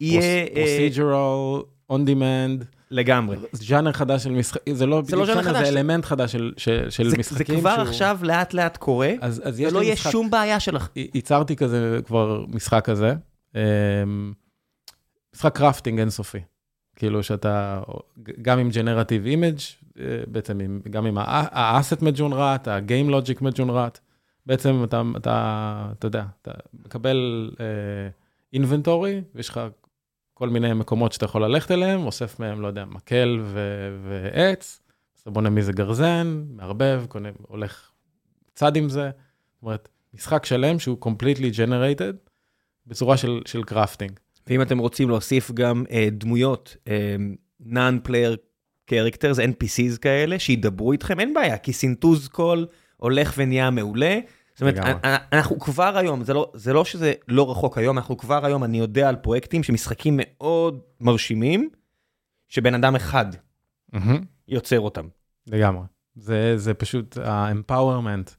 יהיה... 0.00 0.46
procedural, 0.54 1.62
on 1.90 2.04
demand. 2.04 2.64
לגמרי. 2.90 3.36
ז'אנר 3.52 3.92
חדש 3.92 4.24
של 4.24 4.30
משחקים, 4.30 4.74
זה 4.74 4.86
לא 4.86 5.00
בדיוק 5.00 5.24
ז'אנר, 5.24 5.52
זה 5.52 5.68
אלמנט 5.68 6.04
חדש 6.04 6.32
של, 6.32 6.52
של, 6.56 6.90
של 6.90 7.08
זה, 7.08 7.16
משחקים. 7.18 7.54
זה 7.54 7.60
כבר 7.60 7.74
שהוא... 7.74 7.88
עכשיו 7.88 8.18
לאט 8.22 8.54
לאט 8.54 8.76
קורה, 8.76 9.12
אז, 9.20 9.42
אז 9.44 9.60
ולא 9.60 9.82
יהיה 9.82 9.92
משחק... 9.92 10.10
שום 10.10 10.30
בעיה 10.30 10.60
שלך. 10.60 10.88
ייצרתי 10.96 11.56
כזה 11.56 12.00
כבר 12.06 12.44
משחק 12.48 12.84
כזה, 12.84 13.14
אמ, 13.54 14.32
משחק 15.34 15.56
crafting 15.56 15.98
אינסופי. 15.98 16.38
כאילו 16.96 17.22
שאתה, 17.22 17.80
גם 18.42 18.58
עם 18.58 18.70
generative 18.70 19.26
image, 19.26 19.58
אה, 20.00 20.04
בעצם 20.26 20.60
עם, 20.60 20.80
גם 20.90 21.06
עם 21.06 21.18
ה-asset 21.20 22.02
מג'ונרט, 22.02 22.68
ה-game 22.68 23.10
logic 23.10 23.42
מג'ונרט, 23.42 23.98
בעצם 24.46 24.84
אתה, 24.84 25.02
אתה, 25.16 25.86
אתה 25.98 26.06
יודע, 26.06 26.24
אתה 26.42 26.50
מקבל 26.84 27.50
inventory, 28.52 29.18
uh, 29.18 29.30
ויש 29.34 29.48
לך 29.48 29.60
כל 30.40 30.48
מיני 30.48 30.72
מקומות 30.72 31.12
שאתה 31.12 31.24
יכול 31.24 31.44
ללכת 31.44 31.70
אליהם, 31.70 32.06
אוסף 32.06 32.40
מהם, 32.40 32.60
לא 32.60 32.66
יודע, 32.66 32.84
מקל 32.84 33.40
ו- 33.42 33.96
ועץ, 34.04 34.80
אז 35.16 35.20
אתה 35.20 35.30
בונה 35.30 35.50
מזה 35.50 35.72
גרזן, 35.72 36.44
מערבב, 36.50 37.04
קונה, 37.08 37.28
הולך 37.48 37.90
צד 38.54 38.76
עם 38.76 38.88
זה. 38.88 39.10
זאת 39.54 39.62
אומרת, 39.62 39.88
משחק 40.14 40.46
שלם 40.46 40.78
שהוא 40.78 40.98
completely 41.04 41.56
generated 41.56 42.30
בצורה 42.86 43.16
של, 43.16 43.40
של 43.46 43.62
crafting. 43.64 44.12
ואם 44.46 44.62
אתם 44.62 44.78
רוצים 44.78 45.08
להוסיף 45.08 45.50
גם 45.50 45.84
uh, 45.88 45.92
דמויות, 46.10 46.76
uh, 46.84 46.90
non-player 47.66 48.36
characters, 48.90 49.36
NPCs 49.36 49.98
כאלה, 50.00 50.38
שידברו 50.38 50.92
איתכם, 50.92 51.20
אין 51.20 51.34
בעיה, 51.34 51.58
כי 51.58 51.72
סינתוז 51.72 52.28
קול 52.28 52.66
הולך 52.96 53.34
ונהיה 53.36 53.70
מעולה. 53.70 54.18
זאת 54.60 54.78
אומרת, 54.78 55.04
אנחנו 55.32 55.58
כבר 55.58 55.96
היום, 55.96 56.24
זה 56.24 56.34
לא, 56.34 56.50
זה 56.54 56.72
לא 56.72 56.84
שזה 56.84 57.12
לא 57.28 57.50
רחוק 57.50 57.78
היום, 57.78 57.98
אנחנו 57.98 58.16
כבר 58.16 58.46
היום, 58.46 58.64
אני 58.64 58.78
יודע 58.78 59.08
על 59.08 59.16
פרויקטים 59.16 59.62
שמשחקים 59.62 60.20
מאוד 60.22 60.80
מרשימים, 61.00 61.68
שבן 62.48 62.74
אדם 62.74 62.96
אחד 62.96 63.26
יוצר 64.48 64.80
אותם. 64.80 65.08
לגמרי. 65.46 65.82
זה, 66.14 66.58
זה 66.58 66.74
פשוט 66.74 67.18
ה-empowerment. 67.18 68.30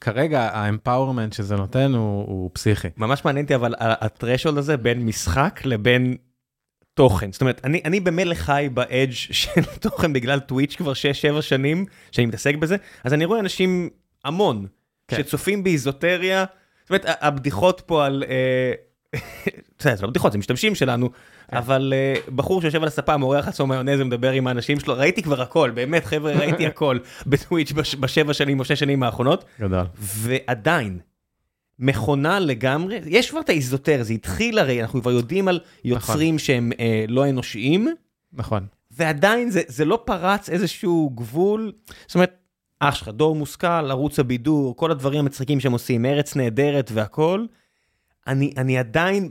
כרגע 0.00 0.42
ה-empowerment 0.42 1.34
שזה 1.34 1.56
נותן 1.56 1.92
הוא, 1.94 2.26
הוא 2.26 2.50
פסיכי. 2.52 2.88
ממש 2.96 3.24
מעניין 3.24 3.44
אותי 3.44 3.54
אבל 3.54 3.74
הטרשולד 3.78 4.58
הזה 4.58 4.76
בין 4.76 5.06
משחק 5.06 5.60
לבין 5.64 6.16
תוכן. 6.94 7.32
זאת 7.32 7.40
אומרת, 7.40 7.60
אני, 7.64 7.80
אני 7.84 8.00
במילא 8.00 8.34
חי 8.34 8.68
באדג' 8.74 9.12
של 9.40 9.64
תוכן 9.80 10.12
בגלל 10.12 10.40
טוויץ' 10.40 10.76
כבר 10.76 10.92
6-7 11.38 11.42
שנים 11.42 11.84
שאני 12.10 12.26
מתעסק 12.26 12.54
בזה, 12.54 12.76
אז 13.04 13.14
אני 13.14 13.24
רואה 13.24 13.40
אנשים 13.40 13.90
המון 14.24 14.66
כן. 15.08 15.16
שצופים 15.16 15.64
באיזוטריה, 15.64 16.44
זאת 16.82 16.90
אומרת, 16.90 17.04
הבדיחות 17.20 17.82
פה 17.86 18.06
על... 18.06 18.24
אה, 18.28 18.72
זה 19.96 20.02
לא 20.02 20.08
בדיחות, 20.08 20.32
זה 20.32 20.38
משתמשים 20.38 20.74
שלנו, 20.74 21.10
כן. 21.12 21.56
אבל 21.56 21.92
אה, 21.96 22.14
בחור 22.34 22.60
שיושב 22.60 22.82
על 22.82 22.88
הספה, 22.88 23.16
מורח 23.16 23.46
לעצמו 23.46 23.66
מיונז 23.66 24.00
ומדבר 24.00 24.32
עם 24.32 24.46
האנשים 24.46 24.80
שלו, 24.80 24.94
ראיתי 24.96 25.22
כבר 25.22 25.42
הכל, 25.42 25.70
באמת 25.70 26.04
חבר'ה, 26.04 26.32
ראיתי 26.32 26.66
הכל 26.66 26.98
בטוויץ' 27.26 27.72
בשבע 28.00 28.34
שנים 28.34 28.60
או 28.60 28.64
שש 28.64 28.80
שנים 28.80 29.02
האחרונות. 29.02 29.44
גדול. 29.60 29.84
ועדיין, 29.98 30.98
מכונה 31.78 32.40
לגמרי, 32.40 33.00
יש 33.06 33.30
כבר 33.30 33.40
את 33.40 33.48
האיזוטר, 33.48 34.02
זה 34.02 34.12
התחיל 34.12 34.58
הרי, 34.58 34.82
אנחנו 34.82 35.00
כבר 35.00 35.10
יודעים 35.10 35.48
על 35.48 35.60
יוצרים 35.84 36.34
נכון. 36.34 36.38
שהם 36.38 36.72
אה, 36.80 37.04
לא 37.08 37.28
אנושיים. 37.28 37.88
נכון. 38.32 38.66
ועדיין 38.90 39.50
זה, 39.50 39.62
זה 39.66 39.84
לא 39.84 40.02
פרץ 40.04 40.50
איזשהו 40.50 41.10
גבול, 41.14 41.72
זאת 42.06 42.14
אומרת, 42.14 42.43
אח 42.80 42.94
שלך, 42.94 43.08
דור 43.08 43.36
מוסקל, 43.36 43.90
ערוץ 43.90 44.18
הבידור, 44.18 44.76
כל 44.76 44.90
הדברים 44.90 45.20
המצחיקים 45.20 45.60
שהם 45.60 45.72
עושים, 45.72 46.06
ארץ 46.06 46.36
נהדרת 46.36 46.90
והכול, 46.94 47.46
אני, 48.26 48.54
אני 48.56 48.78
עדיין 48.78 49.30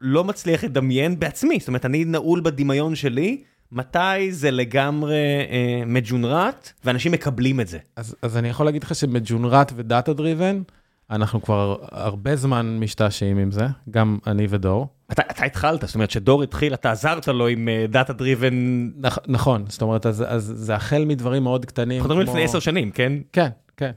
לא 0.00 0.24
מצליח 0.24 0.64
לדמיין 0.64 1.18
בעצמי, 1.18 1.58
זאת 1.58 1.68
אומרת, 1.68 1.84
אני 1.84 2.04
נעול 2.04 2.40
בדמיון 2.40 2.94
שלי, 2.94 3.42
מתי 3.72 4.32
זה 4.32 4.50
לגמרי 4.50 5.16
אה, 5.50 5.82
מג'ונרט, 5.86 6.72
ואנשים 6.84 7.12
מקבלים 7.12 7.60
את 7.60 7.68
זה. 7.68 7.78
אז, 7.96 8.16
אז 8.22 8.36
אני 8.36 8.48
יכול 8.48 8.66
להגיד 8.66 8.82
לך 8.82 8.94
שמג'ונרט 8.94 9.72
ו-data 9.76 10.12
driven, 10.12 10.62
אנחנו 11.10 11.42
כבר 11.42 11.76
הרבה 11.92 12.36
זמן 12.36 12.78
משתעשעים 12.80 13.38
עם 13.38 13.50
זה, 13.50 13.66
גם 13.90 14.18
אני 14.26 14.46
ודור. 14.50 14.88
אתה, 15.12 15.22
אתה 15.30 15.44
התחלת, 15.44 15.84
זאת 15.86 15.94
אומרת 15.94 16.10
שדור 16.10 16.42
התחיל, 16.42 16.74
אתה 16.74 16.90
עזרת 16.90 17.28
לו 17.28 17.46
עם 17.46 17.68
data 17.88 18.12
driven. 18.12 18.88
נכ, 18.96 19.18
נכון, 19.26 19.64
זאת 19.68 19.82
אומרת, 19.82 20.06
אז, 20.06 20.24
אז 20.28 20.52
זה 20.56 20.74
החל 20.74 21.04
מדברים 21.04 21.42
מאוד 21.42 21.64
קטנים. 21.64 21.96
אנחנו 21.96 22.08
מדברים 22.08 22.26
כמו... 22.26 22.34
לפני 22.34 22.44
עשר 22.44 22.60
שנים, 22.60 22.90
כן? 22.90 23.12
כן, 23.32 23.48
כן, 23.76 23.90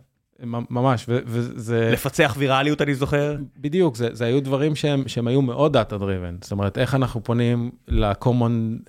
ממש, 0.69 1.05
וזה... 1.07 1.89
לפצח 1.93 2.35
ויראליות, 2.37 2.81
אני 2.81 2.95
זוכר. 2.95 3.35
בדיוק, 3.57 3.95
זה, 3.95 4.09
זה 4.11 4.25
היו 4.25 4.43
דברים 4.43 4.75
שהם, 4.75 5.07
שהם 5.07 5.27
היו 5.27 5.41
מאוד 5.41 5.73
data 5.73 5.97
driven. 5.97 6.35
זאת 6.41 6.51
אומרת, 6.51 6.77
איך 6.77 6.95
אנחנו 6.95 7.23
פונים 7.23 7.71
ל-common, 7.87 8.79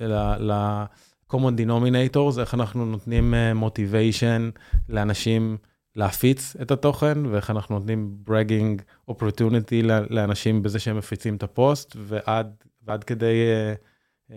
common 1.33 1.61
denominators, 1.61 2.41
איך 2.41 2.55
אנחנו 2.55 2.85
נותנים 2.87 3.35
uh, 3.35 3.65
motivation 3.65 4.61
לאנשים 4.89 5.57
להפיץ 5.99 6.57
את 6.63 6.71
התוכן, 6.71 7.27
ואיך 7.27 7.51
אנחנו 7.51 7.79
נותנים 7.79 8.19
bragging 8.29 8.83
opportunity 9.11 9.83
לאנשים 10.11 10.63
בזה 10.63 10.79
שהם 10.79 10.97
מפיצים 10.97 11.37
את 11.37 11.43
הפוסט, 11.43 11.97
ועד, 11.99 12.55
ועד 12.83 13.05
כדי 13.05 13.35
uh, 14.29 14.33
um, 14.33 14.35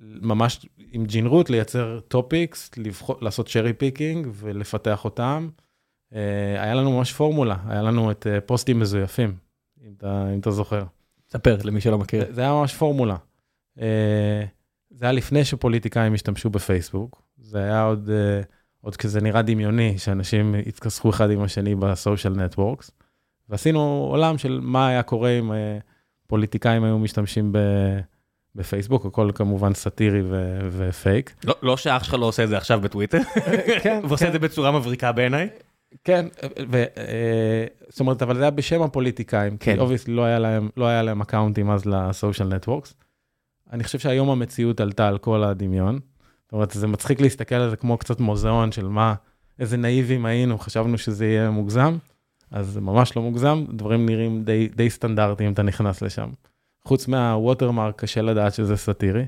ממש 0.00 0.66
עם 0.92 1.04
ג'ינרוט 1.04 1.50
לייצר 1.50 2.00
topics, 2.00 2.70
לעשות 3.20 3.48
cherry 3.48 3.72
picking 3.72 4.28
ולפתח 4.32 5.04
אותם. 5.04 5.48
אה, 6.12 6.14
היה 6.58 6.74
לנו 6.74 6.92
ממש 6.98 7.12
פורמולה, 7.12 7.56
היה 7.68 7.82
לנו 7.82 8.10
את 8.10 8.26
אה, 8.26 8.40
פוסטים 8.46 8.80
מזויפים, 8.80 9.36
אם 9.86 9.92
אתה, 9.96 10.26
אם 10.34 10.40
אתה 10.40 10.50
זוכר. 10.50 10.84
ספר 11.30 11.56
למי 11.64 11.80
שלא 11.80 11.98
מכיר. 11.98 12.24
זה 12.30 12.40
היה 12.40 12.52
ממש 12.52 12.74
פורמולה. 12.74 13.16
אה, 13.78 13.80
זה 14.90 15.04
היה 15.04 15.12
לפני 15.12 15.44
שפוליטיקאים 15.44 16.14
השתמשו 16.14 16.50
בפייסבוק, 16.50 17.22
זה 17.38 17.58
היה 17.58 17.82
עוד, 17.82 18.08
אה, 18.08 18.57
עוד 18.80 18.96
כזה 18.96 19.20
נראה 19.20 19.42
דמיוני, 19.42 19.98
שאנשים 19.98 20.54
התכסחו 20.66 21.10
אחד 21.10 21.30
עם 21.30 21.42
השני 21.42 21.74
ב 21.74 21.82
social 21.82 22.32
networks, 22.32 22.90
ועשינו 23.48 24.08
עולם 24.10 24.38
של 24.38 24.60
מה 24.62 24.88
היה 24.88 25.02
קורה 25.02 25.30
אם 25.30 25.50
אה, 25.50 25.54
פוליטיקאים 26.26 26.84
היו 26.84 26.98
משתמשים 26.98 27.52
ב... 27.52 27.58
בפייסבוק, 28.54 29.06
הכל 29.06 29.30
כמובן 29.34 29.74
סאטירי 29.74 30.22
ו- 30.22 30.68
ופייק. 30.72 31.34
לא, 31.44 31.54
לא 31.62 31.76
שאח 31.76 32.04
שלך 32.04 32.14
לא 32.14 32.26
עושה 32.26 32.44
את 32.44 32.48
זה 32.48 32.56
עכשיו 32.56 32.80
בטוויטר, 32.80 33.18
כן, 33.82 34.00
ועושה 34.08 34.24
כן. 34.24 34.26
את 34.26 34.32
זה 34.32 34.38
בצורה 34.38 34.72
מבריקה 34.72 35.12
בעיניי. 35.12 35.48
כן, 36.04 36.26
ו, 36.70 36.84
אה, 36.96 37.66
זאת 37.88 38.00
אומרת, 38.00 38.22
אבל 38.22 38.36
זה 38.36 38.42
היה 38.42 38.50
בשם 38.50 38.82
הפוליטיקאים, 38.82 39.56
כן. 39.56 39.74
כי 39.74 39.80
obviously 39.80 40.14
לא 40.14 40.24
לא 40.76 40.86
היה 40.86 41.02
להם 41.02 41.20
אקאונטים 41.20 41.70
אז 41.70 41.86
ל 41.86 41.95
social 41.95 42.48
networks. 42.48 42.94
אני 43.72 43.84
חושב 43.84 43.98
שהיום 43.98 44.30
המציאות 44.30 44.80
עלתה 44.80 45.08
על 45.08 45.18
כל 45.18 45.44
הדמיון. 45.44 45.98
זאת 46.48 46.52
אומרת, 46.52 46.70
זה 46.70 46.86
מצחיק 46.86 47.20
להסתכל 47.20 47.54
על 47.54 47.70
זה 47.70 47.76
כמו 47.76 47.98
קצת 47.98 48.20
מוזיאון 48.20 48.72
של 48.72 48.88
מה, 48.88 49.14
איזה 49.58 49.76
נאיבים 49.76 50.26
היינו, 50.26 50.58
חשבנו 50.58 50.98
שזה 50.98 51.26
יהיה 51.26 51.50
מוגזם, 51.50 51.96
אז 52.50 52.66
זה 52.66 52.80
ממש 52.80 53.16
לא 53.16 53.22
מוגזם, 53.22 53.64
דברים 53.72 54.06
נראים 54.06 54.44
די, 54.44 54.68
די 54.76 54.90
סטנדרטיים, 54.90 55.52
אתה 55.52 55.62
נכנס 55.62 56.02
לשם. 56.02 56.30
חוץ 56.84 57.08
מהווטרמרק, 57.08 58.00
קשה 58.00 58.22
לדעת 58.22 58.54
שזה 58.54 58.76
סאטירי. 58.76 59.26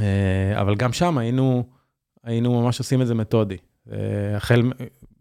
אה, 0.00 0.60
אבל 0.60 0.74
גם 0.74 0.92
שם 0.92 1.18
היינו, 1.18 1.64
היינו 2.24 2.62
ממש 2.62 2.78
עושים 2.78 3.02
את 3.02 3.06
זה 3.06 3.14
מתודי. 3.14 3.56
אה, 3.92 4.36
החל, 4.36 4.72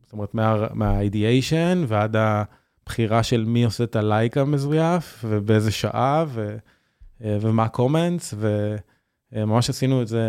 זאת 0.03 0.13
אומרת, 0.13 0.33
מה-ideation 0.73 1.77
ועד 1.87 2.15
הבחירה 2.15 3.23
של 3.23 3.45
מי 3.45 3.63
עושה 3.63 3.83
את 3.83 3.95
הלייק 3.95 4.37
המזויף, 4.37 5.25
ובאיזה 5.27 5.71
שעה, 5.71 6.25
ו, 6.27 6.55
אה, 7.23 7.37
ומה 7.41 7.67
קומנטס, 7.67 8.33
וממש 9.31 9.69
עשינו 9.69 10.01
את 10.01 10.07
זה, 10.07 10.23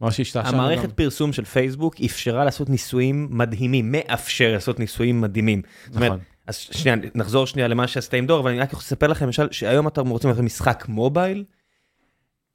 ממש 0.00 0.20
השתעשענו. 0.20 0.56
המערכת 0.56 0.88
גם. 0.88 0.90
פרסום 0.90 1.32
של 1.32 1.44
פייסבוק 1.44 1.94
אפשרה 2.04 2.44
לעשות 2.44 2.70
ניסויים 2.70 3.28
מדהימים, 3.30 3.92
מאפשר 3.92 4.52
לעשות 4.52 4.80
ניסויים 4.80 5.20
מדהימים. 5.20 5.62
נכון. 5.86 5.92
זאת 5.92 6.02
אומרת, 6.02 6.20
אז 6.46 6.56
שנייה, 6.56 6.96
נחזור 7.14 7.46
שנייה 7.46 7.68
למה 7.68 7.86
שעשית 7.86 8.14
עם 8.14 8.26
דור, 8.26 8.40
אבל 8.40 8.50
אני 8.50 8.60
רק 8.60 8.72
יכול 8.72 8.78
לספר 8.78 9.06
לכם 9.06 9.24
למשל 9.26 9.48
שהיום 9.50 9.88
אתם 9.88 10.08
רוצים 10.08 10.30
לעשות 10.30 10.44
משחק 10.44 10.84
מובייל, 10.88 11.44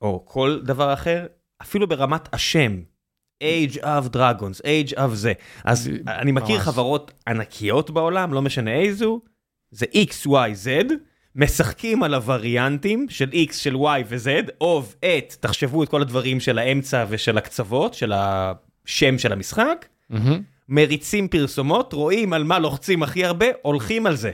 או 0.01 0.23
כל 0.25 0.59
דבר 0.63 0.93
אחר, 0.93 1.25
אפילו 1.61 1.87
ברמת 1.87 2.33
השם, 2.33 2.81
Age 3.43 3.77
of 3.77 4.15
Dragons, 4.15 4.61
Age 4.63 4.97
of 4.97 5.07
זה. 5.13 5.33
אז 5.63 5.89
אני 6.07 6.31
מכיר 6.31 6.59
חברות 6.59 7.11
ענקיות 7.27 7.89
בעולם, 7.89 8.33
לא 8.33 8.41
משנה 8.41 8.73
איזו, 8.73 9.21
זה 9.71 9.85
X, 9.85 10.27
Y, 10.27 10.29
Z, 10.29 10.93
משחקים 11.35 12.03
על 12.03 12.13
הווריאנטים 12.13 13.05
של 13.09 13.29
X, 13.29 13.53
של 13.53 13.75
Y 13.75 14.03
ו-Z, 14.07 14.63
of, 14.63 15.05
את, 15.05 15.35
תחשבו 15.39 15.83
את 15.83 15.89
כל 15.89 16.01
הדברים 16.01 16.39
של 16.39 16.59
האמצע 16.59 17.05
ושל 17.09 17.37
הקצוות, 17.37 17.93
של 17.93 18.13
השם 18.15 19.17
של 19.17 19.33
המשחק. 19.33 19.85
מריצים 20.69 21.27
פרסומות, 21.27 21.93
רואים 21.93 22.33
על 22.33 22.43
מה 22.43 22.59
לוחצים 22.59 23.03
הכי 23.03 23.25
הרבה, 23.25 23.45
הולכים 23.61 24.05
על 24.05 24.15
זה. 24.15 24.31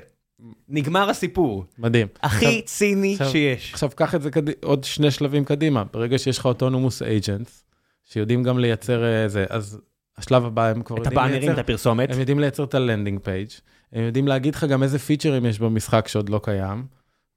נגמר 0.70 1.10
הסיפור. 1.10 1.66
מדהים. 1.80 2.08
הכי 2.24 2.46
עכשיו, 2.46 2.62
ציני 2.66 3.14
עכשיו, 3.14 3.30
שיש. 3.30 3.74
עכשיו 3.74 3.90
קח 3.96 4.16
את 4.16 4.22
זה 4.22 4.32
קד... 4.32 4.42
עוד 4.64 4.84
שני 4.84 5.12
שלבים 5.12 5.46
קדימה. 5.46 5.84
ברגע 5.94 6.18
שיש 6.18 6.38
לך 6.38 6.46
autonomous 6.46 7.02
agents, 7.02 7.64
שיודעים 8.06 8.44
גם 8.44 8.60
לייצר 8.60 9.04
אה, 9.04 9.26
אז 9.50 9.80
השלב 10.18 10.46
הבא 10.46 10.66
הם 10.66 10.82
כבר 10.82 10.98
יודעים 10.98 11.18
לייצר... 11.18 11.26
את 11.26 11.32
הבאנרים, 11.32 11.52
את 11.52 11.58
הפרסומת. 11.58 12.12
הם 12.12 12.20
יודעים 12.20 12.40
לייצר 12.40 12.64
את 12.64 12.74
ה 12.74 12.79
landing 12.80 13.20
page, 13.20 13.50
הם 13.94 14.04
יודעים 14.04 14.28
להגיד 14.28 14.56
לך 14.56 14.64
גם 14.64 14.84
איזה 14.84 15.00
פיצ'רים 15.00 15.46
יש 15.46 15.60
במשחק 15.60 16.08
שעוד 16.08 16.30
לא 16.30 16.40
קיים, 16.44 16.86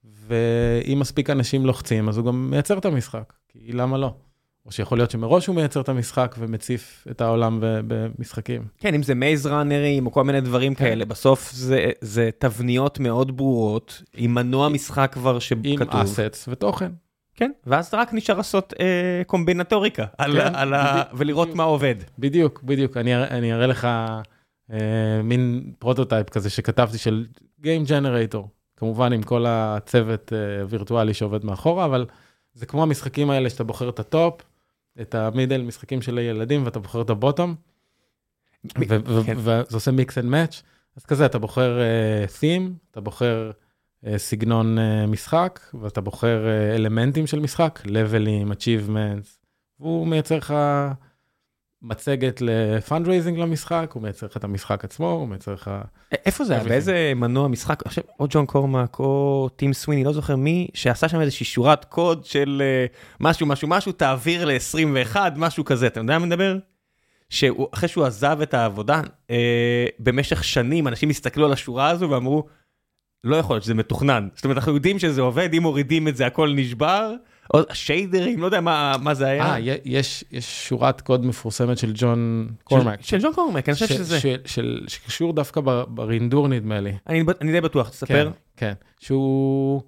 ואם 0.04 0.98
מספיק 1.00 1.30
אנשים 1.30 1.66
לוחצים, 1.66 2.08
אז 2.08 2.18
הוא 2.18 2.26
גם 2.26 2.50
מייצר 2.50 2.78
את 2.78 2.84
המשחק, 2.84 3.32
כי 3.48 3.72
למה 3.72 3.98
לא? 3.98 4.14
או 4.66 4.72
שיכול 4.72 4.98
להיות 4.98 5.10
שמראש 5.10 5.46
הוא 5.46 5.56
מייצר 5.56 5.80
את 5.80 5.88
המשחק 5.88 6.34
ומציף 6.38 7.06
את 7.10 7.20
העולם 7.20 7.58
במשחקים. 7.60 8.64
כן, 8.78 8.94
אם 8.94 9.02
זה 9.02 9.14
maze 9.14 9.46
runner 9.46 9.91
ים 9.91 10.06
או 10.06 10.12
כל 10.12 10.24
מיני 10.24 10.40
דברים 10.40 10.74
כן. 10.74 10.84
כאלה, 10.84 11.04
בסוף 11.04 11.52
זה, 11.52 11.90
זה 12.00 12.30
תבניות 12.38 13.00
מאוד 13.00 13.36
ברורות, 13.36 14.02
עם 14.14 14.34
מנוע 14.34 14.68
משחק 14.68 15.10
כבר 15.12 15.38
שכתוב. 15.38 15.66
עם 15.66 15.88
assets 15.90 16.48
ותוכן. 16.48 16.92
כן, 17.34 17.50
ואז 17.66 17.94
רק 17.94 18.14
נשאר 18.14 18.36
לעשות 18.36 18.74
אה, 18.80 19.22
קומבינטוריקה 19.26 20.04
על, 20.18 20.32
כן, 20.32 20.54
על 20.54 20.74
ה... 20.74 21.02
ולראות 21.14 21.48
בדיוק, 21.48 21.56
מה 21.56 21.62
עובד. 21.62 21.94
בדיוק, 22.18 22.62
בדיוק. 22.62 22.96
אני, 22.96 23.16
אני 23.16 23.52
אראה 23.52 23.66
לך 23.66 23.88
מין 25.24 25.72
prototype 25.78 26.30
כזה 26.30 26.50
שכתבתי 26.50 26.98
של 26.98 27.26
Game 27.62 27.88
Generator, 27.88 28.46
כמובן 28.76 29.12
עם 29.12 29.22
כל 29.22 29.44
הצוות 29.48 30.32
אה, 30.32 30.66
וירטואלי 30.68 31.14
שעובד 31.14 31.44
מאחורה, 31.44 31.84
אבל 31.84 32.06
זה 32.54 32.66
כמו 32.66 32.82
המשחקים 32.82 33.30
האלה 33.30 33.50
שאתה 33.50 33.64
בוחר 33.64 33.88
את 33.88 33.98
ה 33.98 34.07
top, 34.07 34.42
את 35.00 35.14
ה 35.14 35.20
middle, 35.20 35.62
משחקים 35.62 36.02
של 36.02 36.18
הילדים, 36.18 36.64
ואתה 36.64 36.78
בוחר 36.78 37.02
את 37.02 37.10
ה 37.10 37.16
bottom, 37.16 37.54
כן. 38.68 39.36
וזה 39.36 39.76
עושה 39.76 39.90
mix 39.90 40.18
and 40.18 40.24
match, 40.26 40.62
אז 40.96 41.04
כזה, 41.04 41.26
אתה 41.26 41.38
בוחר 41.38 41.78
אה, 41.78 42.30
theme, 42.30 42.90
אתה 42.90 43.00
בוחר 43.00 43.50
סגנון 44.16 44.78
משחק, 45.08 45.60
ואתה 45.80 46.00
בוחר 46.00 46.44
אלמנטים 46.74 47.26
של 47.26 47.40
משחק, 47.40 47.82
לוולים, 47.84 48.52
achievements, 48.52 49.38
והוא 49.80 50.06
מייצר 50.06 50.36
לך 50.36 50.54
מצגת 51.82 52.40
ל 52.40 52.48
fundraising 52.48 53.38
למשחק, 53.38 53.90
הוא 53.94 54.02
מייצר 54.02 54.26
לך 54.26 54.36
את 54.36 54.44
המשחק 54.44 54.84
עצמו, 54.84 55.10
הוא 55.10 55.28
מייצר 55.28 55.54
לך... 55.54 55.70
איפה 56.12 56.44
זה 56.44 56.54
היה? 56.54 56.64
באיזה 56.64 57.12
מנוע 57.16 57.48
משחק? 57.48 57.82
עכשיו, 57.84 58.04
או 58.20 58.26
ג'ון 58.30 58.46
קרמק 58.46 58.98
או 58.98 59.48
טים 59.56 59.72
סוויני, 59.72 60.04
לא 60.04 60.12
זוכר 60.12 60.36
מי, 60.36 60.68
שעשה 60.74 61.08
שם 61.08 61.20
איזושהי 61.20 61.46
שורת 61.46 61.84
קוד 61.84 62.24
של 62.24 62.62
משהו, 63.20 63.46
משהו, 63.46 63.68
משהו, 63.68 63.92
תעביר 63.92 64.44
ל-21, 64.44 65.16
משהו 65.36 65.64
כזה, 65.64 65.86
אתה 65.86 66.00
יודע 66.00 66.18
מה 66.18 66.26
מדבר? 66.26 66.56
שאחרי 67.30 67.88
שהוא 67.88 68.04
עזב 68.04 68.38
את 68.42 68.54
העבודה, 68.54 69.00
אה, 69.30 69.86
במשך 69.98 70.44
שנים 70.44 70.88
אנשים 70.88 71.10
הסתכלו 71.10 71.46
על 71.46 71.52
השורה 71.52 71.88
הזו 71.88 72.10
ואמרו, 72.10 72.46
לא 73.24 73.36
יכול 73.36 73.54
להיות 73.54 73.64
שזה 73.64 73.74
מתוכנן. 73.74 74.28
זאת 74.34 74.44
אומרת, 74.44 74.56
אנחנו 74.56 74.74
יודעים 74.74 74.98
שזה 74.98 75.20
עובד, 75.20 75.54
אם 75.54 75.62
מורידים 75.62 76.08
את 76.08 76.16
זה 76.16 76.26
הכל 76.26 76.52
נשבר. 76.56 77.14
שיידרים, 77.72 78.40
לא 78.40 78.46
יודע 78.46 78.60
מה, 78.60 78.94
מה 79.02 79.14
זה 79.14 79.26
היה. 79.26 79.44
אה, 79.44 79.78
יש, 79.84 80.24
יש 80.30 80.68
שורת 80.68 81.00
קוד 81.00 81.26
מפורסמת 81.26 81.78
של 81.78 81.92
ג'ון 81.94 82.48
קורמק. 82.64 83.00
של, 83.00 83.06
של 83.06 83.22
ג'ון 83.22 83.32
קורמק, 83.34 83.68
אני 83.68 83.74
חושב 83.74 83.86
שזה. 83.86 84.20
של, 84.20 84.36
של, 84.44 84.84
שקשור 84.88 85.32
דווקא 85.32 85.60
ברינדור 85.88 86.48
נדמה 86.48 86.80
לי. 86.80 86.92
אני, 87.06 87.24
אני 87.40 87.52
די 87.52 87.60
בטוח, 87.60 87.88
תספר. 87.88 88.24
כן, 88.24 88.30
כן. 88.56 88.72
שהוא... 89.00 89.82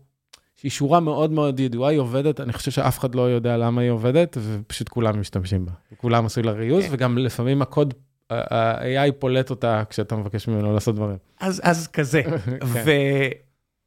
שהיא 0.56 0.70
שורה 0.70 1.00
מאוד 1.00 1.30
מאוד 1.30 1.60
ידועה, 1.60 1.90
היא 1.90 1.98
עובדת, 1.98 2.40
אני 2.40 2.52
חושב 2.52 2.70
שאף 2.70 2.98
אחד 2.98 3.14
לא 3.14 3.22
יודע 3.22 3.56
למה 3.56 3.80
היא 3.80 3.90
עובדת, 3.90 4.36
ופשוט 4.40 4.88
כולם 4.88 5.20
משתמשים 5.20 5.66
בה. 5.66 5.72
כולם 5.96 6.26
עשו 6.26 6.42
לה 6.42 6.52
ריוז, 6.52 6.84
כן. 6.84 6.88
וגם 6.92 7.18
לפעמים 7.18 7.62
הקוד, 7.62 7.94
ה-AI 8.30 9.12
פולט 9.18 9.50
אותה 9.50 9.82
כשאתה 9.90 10.16
מבקש 10.16 10.48
ממנו 10.48 10.74
לעשות 10.74 10.94
דברים. 10.94 11.16
אז, 11.40 11.60
אז 11.64 11.88
כזה. 11.88 12.22
כן. 12.74 12.84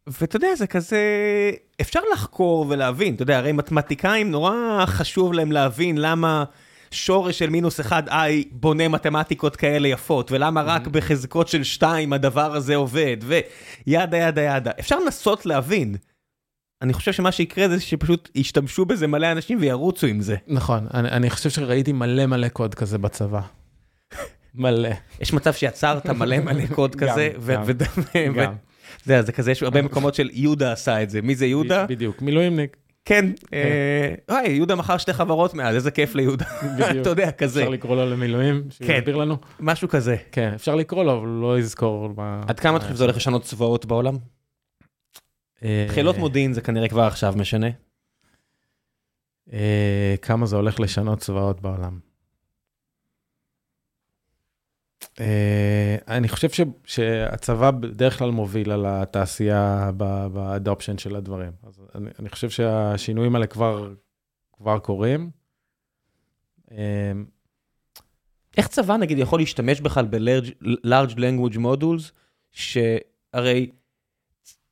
ואתה 0.07 0.35
יודע, 0.35 0.55
זה 0.55 0.67
כזה, 0.67 1.01
אפשר 1.81 1.99
לחקור 2.13 2.65
ולהבין, 2.69 3.15
אתה 3.15 3.23
יודע, 3.23 3.37
הרי 3.37 3.51
מתמטיקאים 3.51 4.31
נורא 4.31 4.85
חשוב 4.85 5.33
להם 5.33 5.51
להבין 5.51 5.97
למה 5.97 6.43
שורש 6.91 7.39
של 7.39 7.49
מינוס 7.49 7.79
1i 7.79 8.13
בונה 8.51 8.87
מתמטיקות 8.87 9.55
כאלה 9.55 9.87
יפות, 9.87 10.31
ולמה 10.31 10.61
רק 10.61 10.87
mm-hmm. 10.87 10.89
בחזקות 10.89 11.47
של 11.47 11.63
2 11.63 12.13
הדבר 12.13 12.55
הזה 12.55 12.75
עובד, 12.75 13.17
וידה 13.21 14.17
ידה 14.17 14.41
ידה. 14.41 14.71
אפשר 14.79 14.99
לנסות 14.99 15.45
להבין. 15.45 15.95
אני 16.81 16.93
חושב 16.93 17.13
שמה 17.13 17.31
שיקרה 17.31 17.69
זה 17.69 17.79
שפשוט 17.79 18.29
ישתמשו 18.35 18.85
בזה 18.85 19.07
מלא 19.07 19.31
אנשים 19.31 19.57
וירוצו 19.61 20.07
עם 20.07 20.21
זה. 20.21 20.35
נכון, 20.47 20.87
אני, 20.93 21.09
אני 21.09 21.29
חושב 21.29 21.49
שראיתי 21.49 21.91
מלא 21.91 22.25
מלא 22.25 22.49
קוד 22.49 22.75
כזה 22.75 22.97
בצבא. 22.97 23.41
מלא. 24.55 24.89
יש 25.19 25.33
מצב 25.33 25.53
שיצרת 25.53 26.05
מלא 26.05 26.39
מלא 26.39 26.67
קוד 26.67 26.95
כזה, 27.01 27.29
גם, 27.47 28.33
גם. 28.33 28.53
זה, 29.03 29.21
זה 29.21 29.31
כזה, 29.31 29.51
יש 29.51 29.63
הרבה 29.63 29.81
מקומות 29.81 30.15
של 30.15 30.29
יהודה 30.33 30.71
עשה 30.71 31.03
את 31.03 31.09
זה. 31.09 31.21
מי 31.21 31.35
זה 31.35 31.45
יהודה? 31.45 31.85
בדיוק, 31.85 32.21
מילואימניק. 32.21 32.77
כן, 33.05 33.25
אה, 33.53 34.13
כן. 34.27 34.33
אוי, 34.33 34.49
יהודה 34.49 34.75
מכר 34.75 34.97
שתי 34.97 35.13
חברות 35.13 35.53
מאז, 35.53 35.75
איזה 35.75 35.91
כיף 35.91 36.15
ליהודה. 36.15 36.45
אתה 37.01 37.09
יודע, 37.09 37.31
כזה. 37.31 37.59
אפשר 37.59 37.69
לקרוא 37.69 37.95
לו 37.95 38.09
למילואים, 38.09 38.63
שיסביר 38.69 39.15
כן, 39.15 39.21
לנו? 39.21 39.37
משהו 39.59 39.89
כזה. 39.89 40.15
כן, 40.31 40.51
אפשר 40.55 40.75
לקרוא 40.75 41.03
לו, 41.03 41.17
אבל 41.19 41.27
לא 41.27 41.59
יזכור. 41.59 42.09
עד 42.47 42.59
כמה 42.59 42.77
אתה 42.77 42.83
חושב 42.83 42.95
שזה 42.95 43.03
הולך 43.03 43.15
לשנות 43.15 43.43
צבאות 43.43 43.85
בעולם? 43.85 44.17
אה, 45.63 45.85
חילות 45.89 46.17
מודיעין 46.17 46.53
זה 46.53 46.61
כנראה 46.61 46.87
כבר 46.87 47.03
עכשיו 47.03 47.33
משנה. 47.37 47.67
אה, 49.53 50.15
כמה 50.21 50.45
זה 50.45 50.55
הולך 50.55 50.79
לשנות 50.79 51.19
צבאות 51.19 51.61
בעולם. 51.61 51.99
אה, 55.19 55.97
אני 56.07 56.27
חושב 56.27 56.49
ש, 56.49 56.61
שהצבא 56.85 57.71
בדרך 57.71 58.19
כלל 58.19 58.31
מוביל 58.31 58.71
על 58.71 58.85
התעשייה 58.87 59.91
באדופשן 60.33 60.97
של 60.97 61.15
הדברים. 61.15 61.51
אז 61.63 61.81
אני, 61.95 62.09
אני 62.19 62.29
חושב 62.29 62.49
שהשינויים 62.49 63.35
האלה 63.35 63.47
כבר, 63.47 63.93
כבר 64.57 64.79
קורים. 64.79 65.31
אה, 66.71 67.11
איך 68.57 68.67
צבא 68.67 68.97
נגיד 68.97 69.19
יכול 69.19 69.39
להשתמש 69.39 69.81
בכלל 69.81 70.05
ב-large 70.05 71.15
language 71.15 71.57
modules, 71.57 72.11
שהרי 72.51 73.69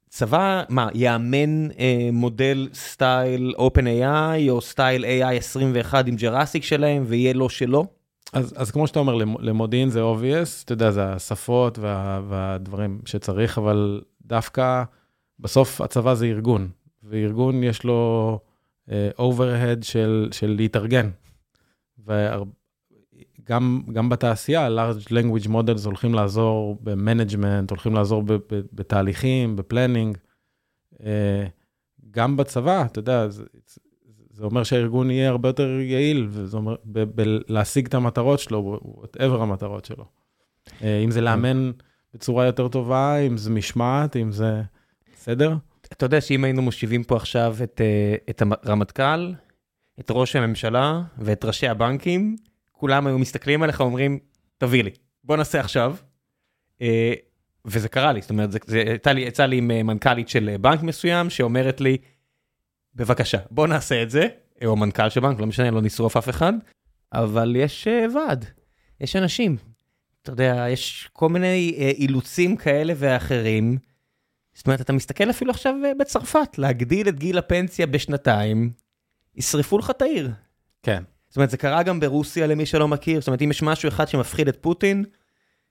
צבא, 0.09 0.63
מה, 0.69 0.89
יאמן 0.93 1.71
אה, 1.71 2.09
מודל 2.11 2.69
style 2.73 3.53
OpenAI 3.57 4.49
או 4.49 4.61
style 4.61 5.05
AI 5.05 5.37
21 5.37 6.07
עם 6.07 6.15
Jurassic 6.15 6.63
שלהם 6.63 7.03
ויהיה 7.07 7.33
לו 7.33 7.49
שלו? 7.49 7.85
אז, 8.33 8.53
אז 8.57 8.71
כמו 8.71 8.87
שאתה 8.87 8.99
אומר, 8.99 9.15
למודיעין 9.39 9.89
זה 9.89 10.01
obvious, 10.01 10.63
אתה 10.65 10.73
יודע, 10.73 10.91
זה 10.91 11.13
השפות 11.13 11.79
וה, 11.79 12.21
והדברים 12.27 13.01
שצריך, 13.05 13.57
אבל 13.57 14.01
דווקא 14.21 14.83
בסוף 15.39 15.81
הצבא 15.81 16.13
זה 16.13 16.25
ארגון, 16.25 16.69
וארגון 17.03 17.63
יש 17.63 17.83
לו 17.83 18.39
אה, 18.89 18.91
overhead 19.19 19.81
של, 19.81 20.29
של 20.31 20.55
להתארגן. 20.57 21.09
וגם 21.99 23.81
גם 23.93 24.09
בתעשייה, 24.09 24.67
large 24.67 25.07
language 25.07 25.47
models 25.47 25.85
הולכים 25.85 26.13
לעזור 26.13 26.77
ב 26.81 26.88
management, 26.88 27.69
הולכים 27.69 27.93
לעזור 27.93 28.23
ב, 28.23 28.33
ב, 28.33 28.61
בתהליכים, 28.73 29.55
ב 29.55 29.61
planning. 29.61 30.17
אה, 30.93 30.97
גם 32.11 32.37
בצבא, 32.37 32.85
אתה 32.85 32.99
יודע, 32.99 33.29
זה, 33.29 33.43
זה 34.35 34.43
אומר 34.43 34.63
שהארגון 34.63 35.11
יהיה 35.11 35.29
הרבה 35.29 35.49
יותר 35.49 35.69
יעיל, 35.79 36.27
וזה 36.29 36.57
אומר 36.57 36.75
להשיג 37.47 37.85
את 37.85 37.93
המטרות 37.93 38.39
שלו, 38.39 38.79
whatever 38.83 39.41
המטרות 39.41 39.85
שלו. 39.85 40.05
אה, 40.83 40.99
אם 41.03 41.11
זה 41.11 41.21
לאמן 41.21 41.71
בצורה 42.13 42.45
יותר 42.45 42.67
טובה, 42.67 43.17
אם 43.17 43.37
זה 43.37 43.49
משמעת, 43.49 44.15
אם 44.15 44.31
זה... 44.31 44.61
בסדר? 45.13 45.55
אתה 45.93 46.05
יודע 46.05 46.21
שאם 46.21 46.43
היינו 46.43 46.61
מושיבים 46.61 47.03
פה 47.03 47.15
עכשיו 47.15 47.55
את, 47.63 47.81
אה, 47.83 48.15
את 48.29 48.41
הרמטכ"ל, 48.63 49.33
את 49.99 50.11
ראש 50.11 50.35
הממשלה 50.35 51.01
ואת 51.17 51.45
ראשי 51.45 51.67
הבנקים, 51.67 52.35
כולם 52.71 53.07
היו 53.07 53.19
מסתכלים 53.19 53.63
עליך 53.63 53.79
ואומרים, 53.79 54.19
תביא 54.57 54.83
לי, 54.83 54.91
בוא 55.23 55.37
נעשה 55.37 55.59
עכשיו. 55.59 55.95
אה, 56.81 57.13
וזה 57.65 57.89
קרה 57.89 58.11
לי, 58.11 58.21
זאת 58.21 58.29
אומרת, 58.29 58.51
זה, 58.51 58.59
זה, 58.65 58.79
יצא 58.79 59.11
לי, 59.11 59.21
יצא 59.21 59.45
לי 59.45 59.57
עם 59.57 59.67
מנכ"לית 59.67 60.29
של 60.29 60.55
בנק 60.61 60.83
מסוים 60.83 61.29
שאומרת 61.29 61.81
לי, 61.81 61.97
בבקשה, 62.95 63.37
בוא 63.51 63.67
נעשה 63.67 64.03
את 64.03 64.09
זה, 64.09 64.27
או 64.65 64.75
מנכ"ל 64.75 65.09
של 65.09 65.19
בנק, 65.19 65.39
לא 65.39 65.45
משנה, 65.45 65.71
לא 65.71 65.81
נשרוף 65.81 66.17
אף 66.17 66.29
אחד, 66.29 66.53
אבל 67.13 67.55
יש 67.55 67.87
uh, 67.87 68.15
ועד, 68.15 68.45
יש 69.01 69.15
אנשים. 69.15 69.57
אתה 70.21 70.31
יודע, 70.31 70.65
יש 70.69 71.09
כל 71.13 71.29
מיני 71.29 71.75
uh, 71.75 71.81
אילוצים 71.81 72.57
כאלה 72.57 72.93
ואחרים. 72.97 73.77
זאת 74.53 74.67
אומרת, 74.67 74.81
אתה 74.81 74.93
מסתכל 74.93 75.29
אפילו 75.29 75.51
עכשיו 75.51 75.73
בצרפת, 75.99 76.57
להגדיל 76.57 77.09
את 77.09 77.19
גיל 77.19 77.37
הפנסיה 77.37 77.87
בשנתיים, 77.87 78.71
ישרפו 79.35 79.77
לך 79.77 79.89
את 79.89 80.01
העיר. 80.01 80.31
כן. 80.83 81.03
זאת 81.29 81.37
אומרת, 81.37 81.49
זה 81.49 81.57
קרה 81.57 81.83
גם 81.83 81.99
ברוסיה 81.99 82.47
למי 82.47 82.65
שלא 82.65 82.87
מכיר, 82.87 83.19
זאת 83.19 83.27
אומרת, 83.27 83.41
אם 83.41 83.51
יש 83.51 83.63
משהו 83.63 83.89
אחד 83.89 84.07
שמפחיד 84.07 84.47
את 84.47 84.57
פוטין, 84.61 85.05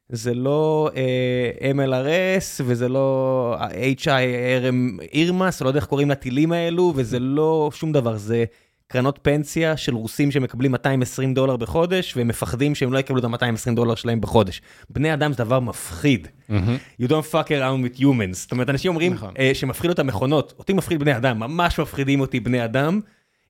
זה 0.08 0.34
לא 0.34 0.90
אה, 0.96 1.72
MLRS 1.72 2.62
וזה 2.64 2.88
לא 2.88 3.56
HIRM 4.02 5.02
אירמאס, 5.12 5.62
לא 5.62 5.68
יודע 5.68 5.80
איך 5.80 5.86
קוראים 5.86 6.10
לטילים 6.10 6.52
האלו, 6.52 6.92
וזה 6.96 7.18
לא 7.18 7.70
שום 7.74 7.92
דבר, 7.92 8.16
זה 8.16 8.44
קרנות 8.88 9.18
פנסיה 9.22 9.76
של 9.76 9.94
רוסים 9.94 10.30
שמקבלים 10.30 10.72
220 10.72 11.34
דולר 11.34 11.56
בחודש, 11.56 12.16
והם 12.16 12.28
מפחדים 12.28 12.74
שהם 12.74 12.92
לא 12.92 12.98
יקבלו 12.98 13.18
את 13.18 13.42
ה-220 13.42 13.74
דולר 13.74 13.94
שלהם 13.94 14.20
בחודש. 14.20 14.62
בני 14.90 15.14
אדם 15.14 15.32
זה 15.32 15.44
דבר 15.44 15.60
מפחיד. 15.60 16.28
Mm-hmm. 16.50 17.02
You 17.02 17.06
don't 17.06 17.32
fuck 17.32 17.48
around 17.48 17.96
with 17.96 18.00
humans. 18.00 18.34
זאת 18.34 18.52
אומרת, 18.52 18.70
אנשים 18.70 18.88
אומרים 18.88 19.14
נכון. 19.14 19.34
אה, 19.38 19.50
שמפחיד 19.54 19.90
אותם 19.90 20.06
מכונות, 20.06 20.54
אותי 20.58 20.72
מפחיד 20.72 21.00
בני 21.00 21.16
אדם, 21.16 21.38
ממש 21.38 21.80
מפחידים 21.80 22.20
אותי 22.20 22.40
בני 22.40 22.64
אדם. 22.64 23.00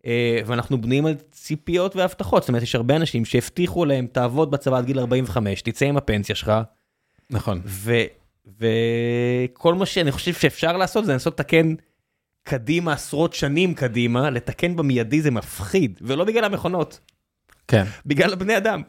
אה, 0.06 0.40
ואנחנו 0.46 0.80
בנויים 0.80 1.06
על 1.06 1.14
ציפיות 1.30 1.96
והבטחות, 1.96 2.42
זאת 2.42 2.48
אומרת, 2.48 2.62
יש 2.62 2.74
הרבה 2.74 2.96
אנשים 2.96 3.24
שהבטיחו 3.24 3.84
להם, 3.84 4.06
תעבוד 4.06 4.50
בצבא 4.50 4.78
עד 4.78 4.84
גיל 4.86 4.98
45, 4.98 5.62
תצא 5.62 5.86
עם 5.86 5.96
הפנסיה 5.96 6.34
שלך. 6.34 6.52
נכון. 7.30 7.60
וכל 8.60 9.74
מה 9.74 9.86
שאני 9.86 10.12
חושב 10.12 10.32
שאפשר 10.32 10.76
לעשות 10.76 11.04
זה 11.04 11.12
לנסות 11.12 11.40
לתקן 11.40 11.74
קדימה, 12.42 12.92
עשרות 12.92 13.32
שנים 13.32 13.74
קדימה, 13.74 14.30
לתקן 14.30 14.76
במיידי 14.76 15.22
זה 15.22 15.30
מפחיד, 15.30 15.98
ולא 16.02 16.24
בגלל 16.24 16.44
המכונות. 16.44 17.00
כן. 17.68 17.84
בגלל 18.06 18.32
הבני 18.32 18.56
אדם. 18.56 18.82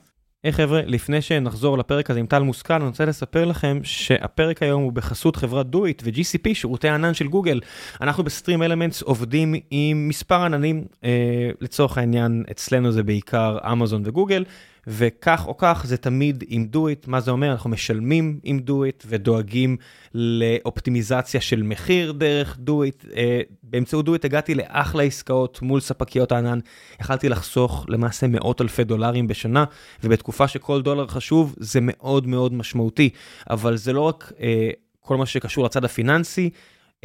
היי 0.45 0.51
hey, 0.53 0.55
חבר'ה, 0.55 0.81
לפני 0.85 1.21
שנחזור 1.21 1.77
לפרק 1.77 2.09
הזה 2.09 2.19
עם 2.19 2.25
טל 2.25 2.39
מוסקל, 2.39 2.73
אני 2.73 2.85
רוצה 2.85 3.05
לספר 3.05 3.45
לכם 3.45 3.79
שהפרק 3.83 4.63
היום 4.63 4.83
הוא 4.83 4.91
בחסות 4.91 5.35
חברת 5.35 5.65
דויט 5.65 6.01
ו-GCP, 6.05 6.53
שירותי 6.53 6.89
הענן 6.89 7.13
של 7.13 7.27
גוגל. 7.27 7.59
אנחנו 8.01 8.23
ב 8.23 8.63
StreamElements 8.63 9.01
עובדים 9.01 9.55
עם 9.71 10.07
מספר 10.07 10.41
עננים, 10.41 10.85
אה, 11.03 11.49
לצורך 11.61 11.97
העניין 11.97 12.43
אצלנו 12.51 12.91
זה 12.91 13.03
בעיקר 13.03 13.57
אמזון 13.71 14.01
וגוגל, 14.05 14.43
וכך 14.87 15.43
או 15.47 15.57
כך 15.57 15.83
זה 15.87 15.97
תמיד 15.97 16.43
עם 16.47 16.65
דויט, 16.65 17.07
מה 17.07 17.19
זה 17.19 17.31
אומר? 17.31 17.51
אנחנו 17.51 17.69
משלמים 17.69 18.39
עם 18.43 18.59
דויט 18.59 19.03
ודואגים 19.07 19.77
לאופטימיזציה 20.13 21.41
של 21.41 21.63
מחיר 21.63 22.11
דרך 22.11 22.57
דויט. 22.59 23.05
אה, 23.15 23.41
באמצעות 23.63 24.05
דויט 24.05 24.25
הגעתי 24.25 24.55
לאחלה 24.55 25.03
עסקאות 25.03 25.61
מול 25.61 25.79
ספקיות 25.79 26.31
הענן, 26.31 26.59
יכלתי 27.01 27.29
לחסוך 27.29 27.85
למעשה 27.89 28.27
מאות 28.27 28.61
אלפי 28.61 28.83
דולרים 28.83 29.27
בשנה, 29.27 29.65
ובתקופה 30.03 30.47
שכל 30.47 30.81
דולר 30.81 31.07
חשוב 31.07 31.55
זה 31.57 31.79
מאוד 31.81 32.27
מאוד 32.27 32.53
משמעותי, 32.53 33.09
אבל 33.49 33.77
זה 33.77 33.93
לא 33.93 34.01
רק 34.01 34.31
אה, 34.39 34.69
כל 35.01 35.17
מה 35.17 35.25
שקשור 35.25 35.65
לצד 35.65 35.85
הפיננסי, 35.85 36.49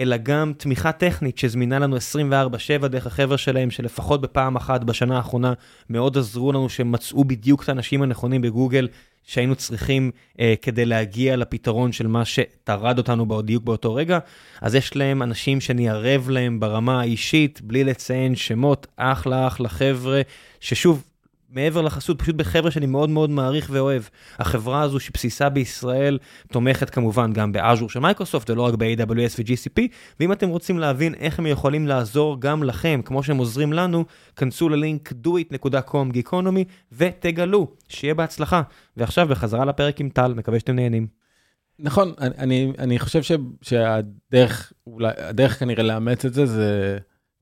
אלא 0.00 0.16
גם 0.16 0.52
תמיכה 0.56 0.92
טכנית 0.92 1.38
שזמינה 1.38 1.78
לנו 1.78 1.96
24/7 1.96 2.88
דרך 2.88 3.06
החבר'ה 3.06 3.38
שלהם, 3.38 3.70
שלפחות 3.70 4.20
בפעם 4.20 4.56
אחת 4.56 4.84
בשנה 4.84 5.16
האחרונה 5.16 5.52
מאוד 5.90 6.18
עזרו 6.18 6.52
לנו 6.52 6.68
שהם 6.68 6.92
מצאו 6.92 7.24
בדיוק 7.24 7.62
את 7.62 7.68
האנשים 7.68 8.02
הנכונים 8.02 8.42
בגוגל 8.42 8.88
שהיינו 9.24 9.56
צריכים 9.56 10.10
אה, 10.40 10.54
כדי 10.62 10.84
להגיע 10.84 11.36
לפתרון 11.36 11.92
של 11.92 12.06
מה 12.06 12.24
שטרד 12.24 12.98
אותנו 12.98 13.26
בדיוק 13.26 13.64
באותו 13.64 13.94
רגע. 13.94 14.18
אז 14.60 14.74
יש 14.74 14.96
להם 14.96 15.22
אנשים 15.22 15.60
שאני 15.60 15.88
ערב 15.90 16.30
להם 16.30 16.60
ברמה 16.60 17.00
האישית, 17.00 17.60
בלי 17.62 17.84
לציין 17.84 18.36
שמות, 18.36 18.86
אחלה 18.96 19.46
אחלה 19.46 19.68
חבר'ה, 19.68 20.20
ששוב, 20.60 21.04
מעבר 21.50 21.82
לחסות, 21.82 22.22
פשוט 22.22 22.34
בחבר'ה 22.34 22.70
שאני 22.70 22.86
מאוד 22.86 23.10
מאוד 23.10 23.30
מעריך 23.30 23.68
ואוהב. 23.72 24.02
החברה 24.38 24.82
הזו 24.82 25.00
שבסיסה 25.00 25.48
בישראל 25.48 26.18
תומכת 26.52 26.90
כמובן 26.90 27.32
גם 27.32 27.52
באז'ור 27.52 27.90
של 27.90 28.00
מייקרוסופט 28.00 28.50
ולא 28.50 28.62
רק 28.62 28.74
ב-AWS 28.74 29.38
ו-GCP, 29.38 29.82
ואם 30.20 30.32
אתם 30.32 30.48
רוצים 30.48 30.78
להבין 30.78 31.14
איך 31.14 31.38
הם 31.38 31.46
יכולים 31.46 31.86
לעזור 31.86 32.40
גם 32.40 32.62
לכם, 32.62 33.00
כמו 33.04 33.22
שהם 33.22 33.36
עוזרים 33.36 33.72
לנו, 33.72 34.04
כנסו 34.36 34.68
ללינק 34.68 35.12
doit.com 35.26 36.12
גיקונומי 36.12 36.64
ותגלו, 36.92 37.68
שיהיה 37.88 38.14
בהצלחה. 38.14 38.62
ועכשיו 38.96 39.28
בחזרה 39.28 39.64
לפרק 39.64 40.00
עם 40.00 40.08
טל, 40.08 40.34
מקווה 40.34 40.58
שאתם 40.58 40.76
נהנים. 40.76 41.06
נכון, 41.78 42.12
אני, 42.20 42.34
אני, 42.38 42.72
אני 42.78 42.98
חושב 42.98 43.22
ש, 43.22 43.32
שהדרך, 43.62 44.72
אולי, 44.86 45.12
הדרך 45.16 45.58
כנראה 45.58 45.82
לאמץ 45.82 46.24
את 46.24 46.34
זה, 46.34 46.46
זה 46.46 46.98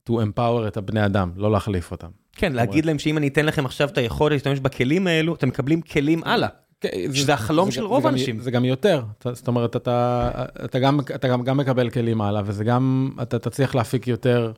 to 0.09 0.11
empower 0.11 0.67
את 0.67 0.77
הבני 0.77 1.05
אדם, 1.05 1.31
לא 1.35 1.51
להחליף 1.51 1.91
אותם. 1.91 2.07
כן, 2.33 2.53
להגיד 2.53 2.85
להם 2.85 2.99
שאם 2.99 3.17
אני 3.17 3.27
אתן 3.27 3.45
לכם 3.45 3.65
עכשיו 3.65 3.89
את 3.89 3.97
היכולת 3.97 4.31
להשתמש 4.31 4.59
בכלים 4.59 5.07
האלו, 5.07 5.35
אתם 5.35 5.47
מקבלים 5.47 5.81
כלים 5.81 6.23
הלאה. 6.23 6.49
כן, 6.81 6.89
שזה 7.13 7.33
החלום 7.33 7.71
של 7.71 7.85
רוב 7.85 8.05
האנשים. 8.05 8.39
זה 8.39 8.51
גם 8.51 8.65
יותר, 8.65 9.03
זאת 9.33 9.47
אומרת, 9.47 9.75
אתה 9.75 11.27
גם 11.27 11.57
מקבל 11.57 11.89
כלים 11.89 12.21
הלאה, 12.21 12.41
וזה 12.45 12.63
גם, 12.63 13.11
אתה 13.21 13.39
תצליח 13.39 13.75
להפיק 13.75 14.07
יותר 14.07 14.51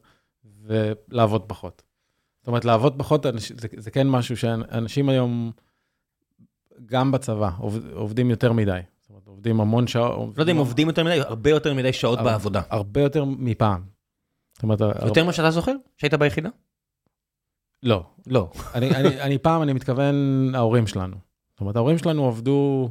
ולעבוד 0.66 1.42
פחות. 1.48 1.82
זאת 2.40 2.48
אומרת, 2.48 2.66
לעבוד 2.66 2.94
פחות, 2.98 3.26
זה 3.78 3.92
כן 3.92 4.08
משהו 4.08 4.38
שאנשים 4.38 5.10
היום, 5.10 5.52
גם 6.86 7.12
בצבא, 7.12 7.50
עובדים 7.94 8.30
יותר 8.30 8.54
מדי. 8.54 8.80
זאת 9.02 9.10
אומרת, 9.10 9.28
עובדים 9.28 9.62
המון 9.62 9.88
שעות. 9.88 10.38
לא 10.38 10.44
יודע 10.44 10.52
אם 10.52 10.58
עובדים 10.58 10.88
יותר 10.88 11.04
מדי, 11.04 11.20
הרבה 11.20 11.50
יותר 11.50 11.74
מדי 11.74 11.94
שעות 11.94 12.20
בעבודה. 12.20 12.62
הרבה 12.70 13.02
יותר 13.02 13.26
מפעם. 13.26 13.91
יותר 15.06 15.24
ממה 15.24 15.34
שאתה 15.34 15.52
זוכר? 15.52 15.76
שהיית 15.98 16.14
ביחידה? 16.14 16.50
לא. 17.84 18.04
לא. 18.28 18.50
אני, 18.76 18.90
אני, 18.96 19.22
אני 19.22 19.38
פעם, 19.38 19.62
אני 19.62 19.74
מתכוון 19.74 20.16
ההורים 20.56 20.88
שלנו. 20.88 21.16
זאת 21.52 21.62
אומרת, 21.62 21.76
ההורים 21.76 21.98
שלנו 21.98 22.28
עבדו, 22.28 22.90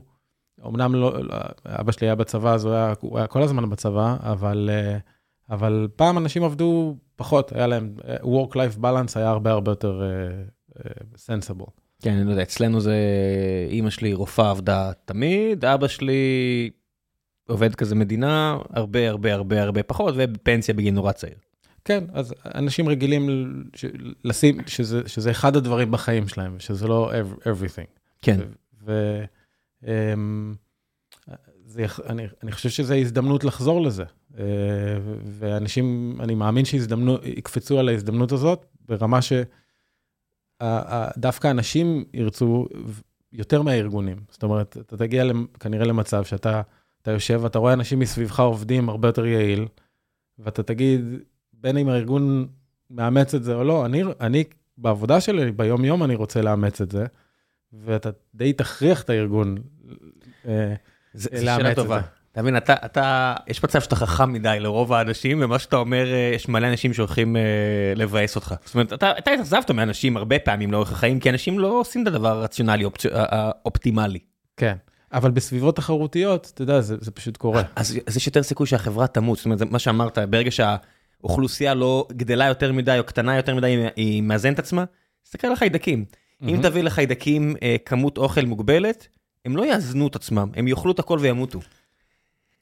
אמנם 0.67 0.95
לא, 0.95 1.13
אבא 1.67 1.93
שלי 1.93 2.07
היה 2.07 2.15
בצבא, 2.15 2.55
אז 2.55 2.65
הוא 2.65 2.75
היה, 2.75 2.93
הוא 3.01 3.19
היה 3.19 3.27
כל 3.27 3.43
הזמן 3.43 3.71
בצבא, 3.71 4.17
אבל, 4.21 4.71
אה, 4.73 4.99
אבל 5.51 5.89
פעם 5.97 6.19
אנשים 6.19 6.45
עבדו 6.45 6.97
פחות, 7.17 7.53
היה 7.53 7.67
להם, 7.67 7.95
work-life 8.23 8.79
balance 8.83 9.13
היה 9.15 9.31
הרבה 9.31 9.51
הרבה 9.51 9.71
יותר. 9.71 10.03
Uh, 10.75 10.79
uh, 10.79 11.71
כן, 12.03 12.13
אני 12.13 12.25
לא 12.25 12.31
יודע, 12.31 12.43
אצלנו 12.43 12.81
זה, 12.81 12.97
אימא 13.69 13.91
שלי 13.91 14.15
רופאה 14.15 14.51
עבדה 14.51 14.93
תמיד, 15.05 15.65
אבא 15.65 15.89
שלי 15.89 16.71
עובד 17.49 17.75
כזה 17.75 17.95
מדינה, 17.95 18.59
הרבה 18.71 19.09
הרבה 19.09 19.35
הרבה 19.35 19.63
הרבה 19.63 19.83
פחות, 19.83 20.15
ובפנסיה 20.17 20.75
בגיל 20.75 20.95
נורא 20.95 21.13
צעיר. 21.13 21.35
כן, 21.85 22.05
אז 22.13 22.35
אנשים 22.55 22.89
רגילים 22.89 23.29
ש- 23.77 23.85
לשים, 24.25 24.59
שזה, 24.67 25.09
שזה 25.09 25.31
אחד 25.31 25.57
הדברים 25.57 25.91
בחיים 25.91 26.29
שלהם, 26.29 26.61
שזה 26.61 26.89
לא 26.89 27.13
ev- 27.13 27.43
everything. 27.43 27.99
כן. 28.23 28.41
ו... 28.85 29.23
אמ, 29.87 30.55
זה, 31.65 31.87
אני, 32.09 32.27
אני 32.43 32.53
חושב 32.53 32.69
שזו 32.69 32.95
הזדמנות 32.95 33.45
לחזור 33.45 33.83
לזה. 33.83 34.05
אה, 34.39 34.45
ואנשים, 35.25 36.17
אני 36.21 36.35
מאמין 36.35 36.65
שיקפצו 36.65 37.79
על 37.79 37.89
ההזדמנות 37.89 38.33
הזאת 38.33 38.67
ברמה 38.89 39.19
שדווקא 40.63 41.51
אנשים 41.51 42.05
ירצו 42.15 42.67
יותר 43.33 43.63
מהארגונים. 43.63 44.17
זאת 44.31 44.43
אומרת, 44.43 44.77
אתה 44.81 44.97
תגיע 44.97 45.25
כנראה 45.61 45.85
למצב 45.85 46.25
שאתה 46.25 46.63
אתה 47.03 47.11
יושב 47.11 47.41
ואתה 47.43 47.59
רואה 47.59 47.73
אנשים 47.73 47.99
מסביבך 47.99 48.41
עובדים 48.41 48.89
הרבה 48.89 49.09
יותר 49.09 49.27
יעיל, 49.27 49.67
ואתה 50.39 50.63
תגיד, 50.63 51.01
בין 51.61 51.77
אם 51.77 51.89
הארגון 51.89 52.47
מאמץ 52.91 53.35
את 53.35 53.45
זה 53.45 53.55
או 53.55 53.65
לא, 53.65 53.87
אני, 53.87 54.03
אני 54.21 54.45
בעבודה 54.79 55.21
שלי, 55.21 55.53
ביום-יום 55.53 56.03
אני 56.03 56.15
רוצה 56.15 56.43
לאמץ 56.43 56.81
את 56.81 56.91
זה, 56.91 57.07
ואתה 57.73 58.11
די 58.35 58.53
תכריח 58.53 59.03
את 59.03 59.11
הארגון 59.11 59.57
אה, 60.49 60.75
זה 61.15 61.29
זה 61.33 61.45
לאמץ 61.45 61.67
את 61.67 61.77
טובה. 61.77 62.01
זה. 62.01 62.07
אתה 62.33 62.43
מבין, 62.43 62.57
אתה, 62.57 62.75
אתה, 62.85 63.35
יש 63.47 63.65
מצב 63.65 63.81
שאתה 63.81 63.97
חכם 63.97 64.33
מדי 64.33 64.57
לרוב 64.61 64.93
האנשים, 64.93 65.39
ומה 65.43 65.59
שאתה 65.59 65.77
אומר, 65.77 66.13
אה, 66.13 66.33
יש 66.35 66.49
מלא 66.49 66.67
אנשים 66.67 66.95
שהולכים 66.95 67.37
אה, 67.37 67.43
לבאס 67.97 68.37
אותך. 68.37 68.55
זאת 68.65 68.75
אומרת, 68.75 68.93
אתה, 68.93 69.11
אתה 69.19 69.31
התאכזבת 69.31 69.71
מאנשים 69.71 70.17
הרבה 70.17 70.39
פעמים 70.39 70.73
לאורך 70.73 70.93
החיים, 70.93 71.21
כי 71.21 71.31
אנשים 71.31 71.59
לא 71.59 71.81
עושים 71.81 72.03
את 72.03 72.07
הדבר 72.07 72.29
הרציונלי, 72.29 72.85
אופצ... 72.85 73.07
האופטימלי. 73.13 74.19
כן, 74.57 74.75
אבל 75.13 75.31
בסביבות 75.31 75.77
תחרותיות, 75.77 76.51
אתה 76.55 76.63
יודע, 76.63 76.81
זה, 76.81 76.97
זה 77.01 77.11
פשוט 77.11 77.37
קורה. 77.37 77.63
אז, 77.77 77.99
אז 78.07 78.17
יש 78.17 78.27
יותר 78.27 78.43
סיכוי 78.43 78.67
שהחברה 78.67 79.07
תמות, 79.07 79.37
זאת 79.37 79.45
אומרת, 79.45 79.59
זה 79.59 79.65
מה 79.65 79.79
שאמרת, 79.79 80.19
ברגע 80.19 80.51
שהאוכלוסייה 81.21 81.75
לא 81.75 82.07
גדלה 82.13 82.47
יותר 82.47 82.73
מדי 82.73 82.99
או 82.99 83.05
קטנה 83.05 83.37
יותר 83.37 83.55
מדי, 83.55 83.87
היא- 83.97 84.23
מאזנת 84.23 84.59
עצמה, 84.59 84.85
תסתכל 85.23 85.47
על 85.47 85.53
החיידקים. 85.53 86.05
אם 86.43 86.47
מהמם. 86.47 86.63
תביא 86.63 86.83
לחיידקים 86.83 87.57
אה, 87.63 87.77
כמות 87.85 88.19
אוכל 88.19 88.45
מוגבלת, 88.45 89.09
הם 89.45 89.57
לא 89.57 89.67
יאזנו 89.67 90.07
את 90.07 90.17
עצמם, 90.17 90.49
הם 90.57 90.69
יאכלו 90.69 90.93
את 90.93 90.99
הכל 90.99 91.19
וימותו. 91.21 91.61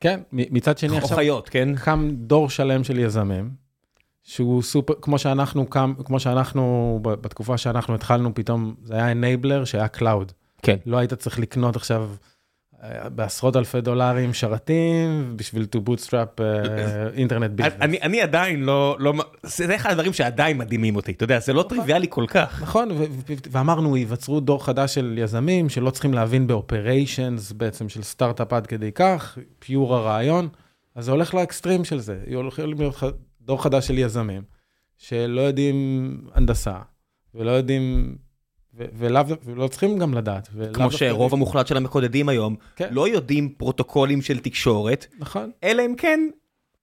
כן, 0.00 0.20
מצד 0.32 0.78
שני 0.78 0.96
עכשיו 0.96 1.16
חיות, 1.16 1.48
כן? 1.48 1.76
קם 1.76 2.10
דור 2.14 2.50
שלם 2.50 2.84
של 2.84 2.98
יזמים, 2.98 3.50
שהוא 4.22 4.62
סופר, 4.62 4.94
כמו 5.02 5.18
שאנחנו 5.18 5.66
קם, 5.66 5.94
כמו 6.04 6.20
שאנחנו, 6.20 6.98
בתקופה 7.02 7.58
שאנחנו 7.58 7.94
התחלנו, 7.94 8.34
פתאום 8.34 8.74
זה 8.82 8.94
היה 8.94 9.10
enabler 9.10 9.64
שהיה 9.64 9.88
cloud. 9.88 10.32
כן. 10.62 10.76
לא 10.86 10.96
היית 10.96 11.14
צריך 11.14 11.38
לקנות 11.38 11.76
עכשיו 11.76 12.10
בעשרות 13.14 13.56
אלפי 13.56 13.80
דולרים 13.80 14.34
שרתים 14.34 15.34
בשביל 15.36 15.66
to 15.76 15.78
bootstrap 15.88 16.42
אה, 16.42 17.08
internet 17.18 17.50
business. 17.50 17.72
אני, 17.80 17.98
אני 18.02 18.22
עדיין 18.22 18.64
לא, 18.64 18.96
לא, 18.98 19.12
זה 19.42 19.76
אחד 19.76 19.90
הדברים 19.90 20.12
שעדיין 20.12 20.58
מדהימים 20.58 20.96
אותי, 20.96 21.12
אתה 21.12 21.24
יודע, 21.24 21.38
זה 21.38 21.52
לא 21.52 21.62
טריוויאלי 21.62 22.06
כל 22.10 22.24
כך. 22.28 22.62
נכון, 22.62 22.88
ואמרנו, 23.50 23.96
ייווצרו 23.96 24.40
דור 24.40 24.64
חדש 24.64 24.94
של 24.94 25.14
יזמים 25.18 25.68
שלא 25.68 25.90
צריכים 25.90 26.14
להבין 26.14 26.46
ב 26.46 26.56
operations 26.56 27.52
בעצם 27.52 27.88
של 27.88 28.02
סטארט-אפ 28.02 28.52
עד 28.52 28.66
כדי 28.66 28.92
כך, 28.92 29.38
pure 29.58 29.94
הרעיון, 29.94 30.48
אז 30.94 31.04
זה 31.04 31.10
הולך 31.10 31.34
לאקסטרים 31.34 31.84
של 31.84 31.98
זה. 31.98 32.18
הולכים 32.34 32.74
להיות 32.78 32.94
דור 33.40 33.62
חדש 33.62 33.86
של 33.86 33.98
יזמים 33.98 34.42
שלא 34.98 35.40
יודעים 35.40 36.18
הנדסה, 36.34 36.76
ולא 37.34 37.50
יודעים, 37.50 38.16
ו- 38.78 38.84
ולאו 38.98 39.22
דו- 39.22 39.34
ולא 39.44 39.68
צריכים 39.68 39.98
גם 39.98 40.14
לדעת. 40.14 40.48
כמו 40.72 40.90
שרוב 40.92 41.32
המוחלט 41.34 41.66
של 41.66 41.76
המקודדים 41.76 42.28
היום 42.28 42.56
כן. 42.76 42.88
לא 42.90 43.08
יודעים 43.08 43.48
פרוטוקולים 43.48 44.22
של 44.22 44.38
תקשורת, 44.38 45.06
נכון, 45.18 45.50
אלא 45.64 45.82
אם 45.86 45.94
כן 45.98 46.20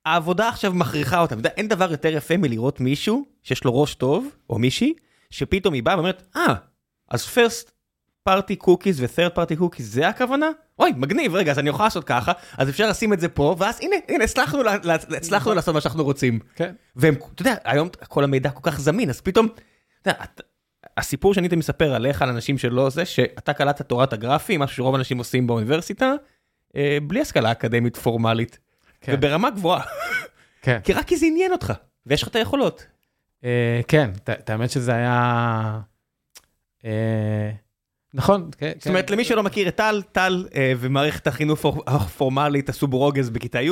העבודה 0.05 0.49
עכשיו 0.49 0.73
מכריחה 0.73 1.19
אותם. 1.21 1.37
יודע, 1.37 1.49
אין 1.57 1.67
דבר 1.67 1.91
יותר 1.91 2.09
יפה 2.09 2.37
מלראות 2.37 2.79
מישהו 2.79 3.25
שיש 3.43 3.63
לו 3.63 3.81
ראש 3.81 3.95
טוב, 3.95 4.27
או 4.49 4.59
מישהי, 4.59 4.93
שפתאום 5.29 5.73
היא 5.73 5.83
באה 5.83 5.95
ואומרת, 5.95 6.23
אה, 6.35 6.53
אז 7.09 7.25
first 7.25 7.69
party 8.29 8.63
cookies 8.63 8.95
ו-third 8.97 9.37
party 9.37 9.59
cookies 9.61 9.81
זה 9.81 10.07
הכוונה? 10.07 10.49
אוי, 10.79 10.91
מגניב, 10.97 11.35
רגע, 11.35 11.51
אז 11.51 11.59
אני 11.59 11.69
יכול 11.69 11.85
לעשות 11.85 12.03
ככה, 12.03 12.31
אז 12.57 12.69
אפשר 12.69 12.89
לשים 12.89 13.13
את 13.13 13.19
זה 13.19 13.29
פה, 13.29 13.55
ואז 13.59 13.79
הנה, 13.81 13.95
הנה, 14.09 14.23
הצלחנו, 14.23 14.63
לה- 14.63 14.77
הצלחנו 15.17 15.53
לעשות 15.53 15.73
מה 15.75 15.81
שאנחנו 15.81 16.03
רוצים. 16.03 16.39
כן. 16.55 16.73
והם, 16.95 17.15
אתה 17.33 17.41
יודע, 17.41 17.55
היום 17.63 17.89
כל 18.07 18.23
המידע 18.23 18.49
כל 18.49 18.71
כך 18.71 18.79
זמין, 18.79 19.09
אז 19.09 19.21
פתאום, 19.21 19.47
אתה 20.01 20.09
יודע, 20.11 20.23
הסיפור 20.97 21.33
שאני 21.33 21.47
תמיד 21.47 21.59
מספר 21.59 21.93
עליך, 21.95 22.21
על 22.21 22.29
אנשים 22.29 22.57
שלא 22.57 22.89
זה, 22.89 23.05
שאתה 23.05 23.53
קלטת 23.53 23.89
תורת 23.89 24.13
הגרפי, 24.13 24.57
משהו 24.57 24.75
שרוב 24.75 24.95
האנשים 24.95 25.17
עושים 25.17 25.47
באוניברסיטה, 25.47 26.13
אה, 26.75 26.97
בלי 27.07 27.21
השכלה 27.21 27.51
אקדמית 27.51 27.97
פורמלית, 27.97 28.59
כן. 29.01 29.13
וברמה 29.15 29.49
גבוהה, 29.49 29.83
כן. 30.61 30.79
כי 30.83 30.93
רק 30.93 31.07
כי 31.07 31.17
זה 31.17 31.25
עניין 31.25 31.51
אותך, 31.51 31.73
ויש 32.05 32.23
לך 32.23 32.27
את 32.27 32.35
היכולות. 32.35 32.85
אה, 33.43 33.81
כן, 33.87 34.09
את 34.29 34.49
האמת 34.49 34.69
שזה 34.69 34.93
היה... 34.93 35.79
אה, 38.15 38.23
נכון, 38.23 38.49
כן. 38.57 38.71
זאת 38.79 38.87
אומרת, 38.87 39.09
למי 39.11 39.23
שלא 39.23 39.43
מכיר 39.43 39.67
את 39.67 39.75
טל, 39.75 40.01
טל 40.11 40.47
אה, 40.55 40.73
ומערכת 40.79 41.27
החינוך 41.27 41.59
הפור- 41.59 41.83
הפורמלית 41.87 42.69
עשו 42.69 42.87
ברוגז 42.87 43.29
בכיתה 43.29 43.61
י', 43.61 43.69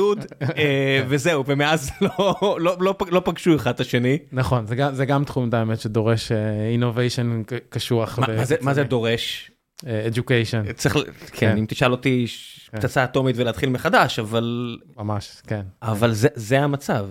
אה, 0.56 1.04
וזהו, 1.08 1.44
ומאז 1.46 1.90
לא- 2.00 2.56
לא- 2.60 2.76
לא 2.80 2.94
לא 3.10 3.22
פגשו 3.24 3.56
אחד 3.56 3.74
את 3.74 3.80
השני. 3.80 4.18
נכון, 4.32 4.66
זה 4.66 4.76
גם, 4.76 4.94
זה 4.94 5.04
גם 5.06 5.24
תחום, 5.24 5.50
האמת, 5.52 5.80
שדורש 5.80 6.32
אינוביישן 6.72 7.42
קשוח. 7.68 8.18
מה- 8.62 8.74
זה- 8.74 8.82
דורש? 8.84 9.50
אדיוקיישן, 10.06 10.72
צריך, 10.72 10.96
ל- 10.96 11.02
כן, 11.32 11.56
אם 11.56 11.64
תשאל 11.68 11.92
אותי 11.92 12.26
ש- 12.26 12.68
כן. 12.72 12.78
פצצה 12.80 13.04
אטומית 13.04 13.36
ולהתחיל 13.38 13.68
מחדש, 13.70 14.18
אבל 14.18 14.76
ממש, 14.96 15.42
כן. 15.46 15.62
אבל 15.82 16.12
זה- 16.12 16.28
זה 16.34 16.60
המצב, 16.60 17.06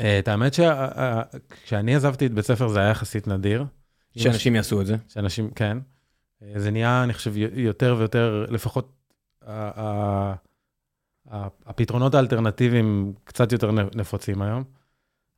אה, 0.00 0.18
את 0.18 0.28
האמת 0.28 0.54
שכשאני 0.54 1.94
עזבתי 1.94 2.26
את 2.26 2.32
בית 2.34 2.44
ספר 2.44 2.68
זה 2.68 2.80
היה 2.80 2.90
יחסית 2.90 3.28
נדיר. 3.28 3.64
שאנשים 4.16 4.56
יעשו 4.56 4.80
את 4.80 4.86
זה. 4.86 4.96
שאנשים, 5.08 5.50
כן. 5.54 5.78
אה, 6.42 6.52
זה 6.60 6.70
נהיה, 6.70 7.04
אני 7.04 7.12
חושב, 7.12 7.32
יותר 7.54 7.94
ויותר, 7.98 8.46
לפחות 8.50 8.92
הפתרונות 11.66 12.14
האלטרנטיביים 12.14 13.12
קצת 13.24 13.52
יותר 13.52 13.70
נפוצים 13.94 14.42
היום. 14.42 14.64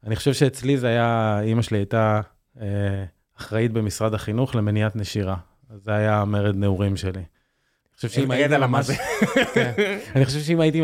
אני 0.06 0.16
חושב 0.16 0.32
שאצלי 0.32 0.78
זה 0.78 0.86
היה, 0.86 1.40
אימא 1.42 1.62
שלי 1.62 1.78
הייתה 1.78 2.20
אה, 2.60 3.04
אחראית 3.38 3.72
במשרד 3.72 4.14
החינוך 4.14 4.54
למניעת 4.54 4.96
נשירה. 4.96 5.36
זה 5.74 5.94
היה 5.94 6.20
המרד 6.20 6.56
נעורים 6.56 6.96
שלי. 6.96 7.10
אני 7.20 7.96
חושב 7.96 8.08
שאם 8.08 8.30
הייתי 8.30 8.56
ממש. 8.56 8.86
כן. 9.54 9.72
אני 10.16 10.24
חושב 10.24 10.40
שאם 10.40 10.60
הייתי 10.60 10.80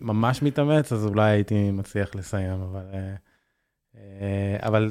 ממש, 0.00 0.42
מתאמץ, 0.42 0.92
אז 0.92 1.06
אולי 1.06 1.30
הייתי 1.30 1.70
מצליח 1.70 2.14
לסיים, 2.14 2.60
אבל... 2.60 2.84
אה, 3.96 4.56
אבל 4.62 4.90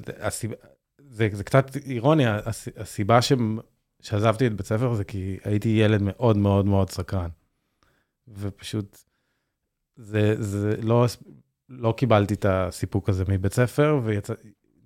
זה, 1.10 1.28
זה 1.32 1.44
קצת 1.44 1.76
אירוני, 1.86 2.28
הס- 2.28 2.68
הסיבה 2.78 3.22
שעזבתי 4.02 4.48
את 4.48 4.54
בית 4.54 4.66
ספר 4.66 4.94
זה 4.94 5.04
כי 5.04 5.38
הייתי 5.44 5.70
ילד 5.70 6.02
מאוד 6.02 6.38
מאוד 6.38 6.66
מאוד 6.66 6.90
סקרן. 6.90 7.30
ופשוט, 8.28 8.98
זה, 9.96 10.44
זה 10.44 10.76
לא, 10.82 11.06
לא 11.70 11.94
קיבלתי 11.98 12.34
את 12.34 12.46
הסיפוק 12.50 13.10
הזה 13.10 13.24
מבית 13.28 13.54
ספר, 13.54 14.00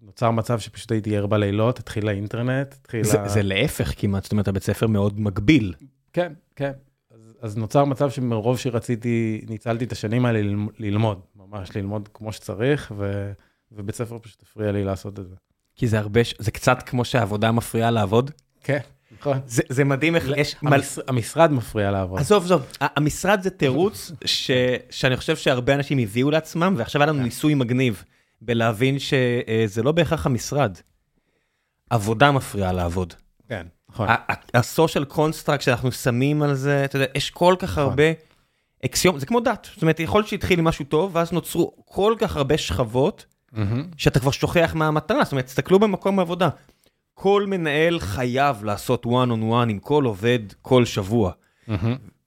ונוצר 0.02 0.32
מצב 0.32 0.60
שפשוט 0.60 0.92
הייתי 0.92 1.18
ער 1.18 1.26
בלילות, 1.28 1.80
התחיל 1.80 2.08
האינטרנט, 2.08 2.74
התחיל... 2.74 3.04
זה- 3.04 3.22
ה- 3.22 3.30
זה 3.30 3.42
להפך 3.44 3.94
כמעט, 3.98 4.24
זאת 4.24 4.32
אומרת, 4.32 4.48
הבית 4.48 4.64
ספר 4.64 4.88
מאוד 4.88 5.20
מגביל. 5.20 5.74
כן, 6.14 6.34
כן. 6.56 6.72
אז, 7.12 7.34
אז 7.42 7.58
נוצר 7.58 7.86
מצב 7.86 8.10
שמרוב 8.10 8.58
שרציתי, 8.58 9.42
ניצלתי 9.50 9.86
את 9.86 9.92
השנים 9.92 10.26
האלה 10.26 10.40
ללמ- 10.42 10.70
ללמוד, 10.80 11.20
ממש 11.36 11.76
ללמוד 11.76 12.10
כמו 12.14 12.34
שצריך, 12.34 12.92
ו, 12.98 13.32
ובית 13.72 13.96
ספר 13.96 14.20
פשוט 14.20 14.42
הפריע 14.42 14.72
לי 14.72 14.84
לעשות 14.84 15.20
את 15.20 15.28
זה. 15.30 15.36
כי 15.76 15.88
זה 15.88 16.00
הרבה, 16.00 16.22
זה 16.40 16.52
קצת 16.52 16.78
כמו 16.86 17.06
שהעבודה 17.06 17.52
מפריעה 17.52 17.92
לעבוד. 17.92 18.32
כן. 18.64 18.80
זה 19.46 19.64
זה 19.70 19.84
מדהים 19.84 20.16
איך 20.16 20.26
יש... 20.38 20.56
המשרד 21.08 21.52
מפריע 21.52 21.92
לעבוד. 21.92 22.20
עזוב, 22.20 22.44
עזוב, 22.44 22.62
המשרד 22.82 23.42
זה 23.42 23.50
תירוץ 23.50 24.12
ש- 24.26 24.52
שאני 24.90 25.18
חושב 25.18 25.36
שהרבה 25.36 25.74
אנשים 25.74 25.98
הביאו 25.98 26.32
לעצמם, 26.32 26.76
ועכשיו 26.78 27.02
היה 27.02 27.12
לנו 27.12 27.24
ניסוי 27.24 27.54
מגניב 27.54 28.04
בלהבין 28.42 28.98
שזה 29.00 29.84
לא 29.84 29.92
בהכרח 29.92 30.26
המשרד. 30.26 30.78
עבודה 31.90 32.32
מפריעה 32.32 32.72
לעבוד. 32.72 33.14
כן, 33.50 33.68
נכון. 33.90 34.08
ה 34.54 34.61
social 34.61 35.06
construct 35.06 35.62
שאנחנו 35.64 35.92
שמים 35.92 36.44
על 36.44 36.54
זה, 36.54 36.86
אתה 36.86 36.96
יודע, 36.96 37.06
יש 37.16 37.30
כל 37.30 37.56
כך 37.60 37.72
נכון. 37.72 37.84
הרבה 37.84 38.04
אקסיום, 38.86 39.20
זה 39.20 39.26
כמו 39.26 39.40
דת, 39.40 39.68
זאת 39.74 39.82
אומרת, 39.82 40.00
יכול 40.00 40.20
להיות 40.20 40.28
שהתחיל 40.30 40.60
עם 40.60 40.66
משהו 40.66 40.86
טוב, 40.86 41.16
ואז 41.16 41.32
נוצרו 41.32 41.74
כל 41.86 42.16
כך 42.20 42.38
הרבה 42.38 42.58
שכבות, 42.58 43.26
מהמם. 43.52 43.88
שאתה 43.98 44.20
כבר 44.20 44.32
שוכח 44.32 44.72
מה 44.76 44.88
המטרה, 44.88 45.24
זאת 45.24 45.32
אומרת, 45.32 45.46
תסתכלו 45.46 45.80
במקום 45.80 46.20
העבודה. 46.20 46.50
כל 47.14 47.46
מנהל 47.48 48.00
חייב 48.00 48.64
לעשות 48.64 49.06
one 49.06 49.10
on 49.10 49.52
one 49.52 49.70
עם 49.70 49.80
כל 49.80 50.04
עובד 50.04 50.40
כל 50.62 50.86
שבוע. 50.86 51.32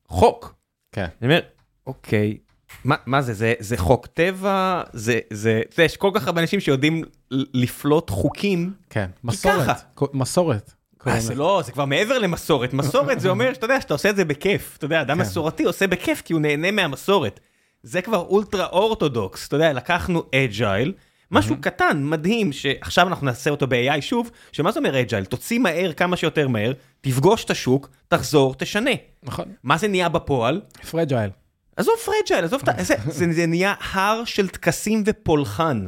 חוק. 0.09 0.55
כן. 0.93 1.07
אני 1.22 1.28
אומר, 1.30 1.41
אוקיי, 1.87 2.39
מה, 2.84 2.97
מה 3.07 3.22
זה, 3.22 3.34
זה, 3.34 3.55
זה 3.59 3.76
חוק 3.76 4.07
טבע, 4.07 4.82
זה, 4.93 5.18
זה, 5.32 5.61
אתה 5.68 5.74
יודע, 5.74 5.84
יש 5.84 5.97
כל 5.97 6.11
כך 6.14 6.26
הרבה 6.26 6.41
אנשים 6.41 6.61
שיודעים 6.61 7.03
לפלוט 7.30 8.11
חוקים. 8.11 8.72
כן. 8.91 9.11
מסורת. 9.24 10.01
מסורת. 10.12 10.72
אה, 11.07 11.20
זה. 11.20 11.34
לא, 11.34 11.62
זה 11.64 11.72
כבר 11.72 11.84
מעבר 11.84 12.18
למסורת. 12.18 12.72
מסורת 12.72 13.20
זה 13.20 13.28
אומר 13.28 13.55
שאתה 13.55 13.64
יודע, 13.64 13.80
שאתה 13.80 13.95
עושה 13.95 14.11
את 14.11 14.16
זה 14.16 14.24
בכיף. 14.24 14.76
אתה 14.78 14.84
יודע, 14.84 15.03
אדם 15.03 15.16
כן. 15.16 15.22
מסורתי 15.22 15.64
עושה 15.64 15.87
בכיף 15.87 16.22
כי 16.22 16.32
הוא 16.32 16.41
נהנה 16.41 16.70
מהמסורת. 16.70 17.41
זה 17.82 18.03
כבר 18.03 18.18
ultra 18.18 18.66
orthodox. 18.66 19.49
אתה 19.49 19.57
יודע, 19.57 19.72
לקחנו 19.72 20.22
agile, 20.34 20.92
משהו 21.31 21.57
קטן, 21.61 22.03
מדהים, 22.05 22.53
שעכשיו 22.53 23.09
אנחנו 23.09 23.27
נעשה 23.27 23.51
אותו 23.51 23.66
ב-AI 23.66 24.01
שוב, 24.01 24.31
שמה 24.53 24.72
זה 24.72 24.79
אומר 24.79 25.01
agile? 25.01 25.24
תוציא 25.24 25.59
מהר 25.59 25.93
כמה 25.93 26.16
שיותר 26.16 26.49
מהר, 26.49 26.72
תפגוש 27.01 27.45
את 27.45 27.51
השוק, 27.51 27.89
תחזור, 28.09 28.55
תשנה. 28.55 28.91
נכון. 29.22 29.45
מה 29.62 29.79
זה 29.79 29.89
נהיה 29.89 30.09
בפועל? 30.09 30.61
fragile. 30.90 31.30
עזוב 31.77 31.95
fragile, 32.05 32.44
עזוב 32.45 32.61
את 32.62 32.68
ה... 32.68 32.83
זה, 32.83 32.95
זה, 33.07 33.33
זה 33.33 33.47
נהיה 33.47 33.74
הר 33.93 34.22
של 34.24 34.49
טקסים 34.49 35.03
ופולחן. 35.07 35.87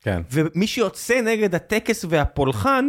כן. 0.00 0.22
ומי 0.30 0.66
שיוצא 0.66 1.20
נגד 1.20 1.54
הטקס 1.54 2.04
והפולחן, 2.08 2.88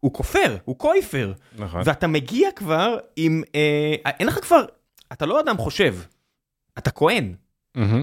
הוא 0.00 0.12
כופר, 0.14 0.56
הוא 0.64 0.78
קויפר. 0.78 1.32
נכון. 1.58 1.82
ואתה 1.84 2.06
מגיע 2.06 2.48
כבר 2.56 2.98
עם... 3.16 3.42
אה, 3.54 4.10
אין 4.20 4.26
לך 4.26 4.34
כבר... 4.44 4.64
אתה 5.12 5.26
לא 5.26 5.40
אדם 5.40 5.56
חושב, 5.56 5.94
אתה 6.78 6.90
כהן. 6.90 7.34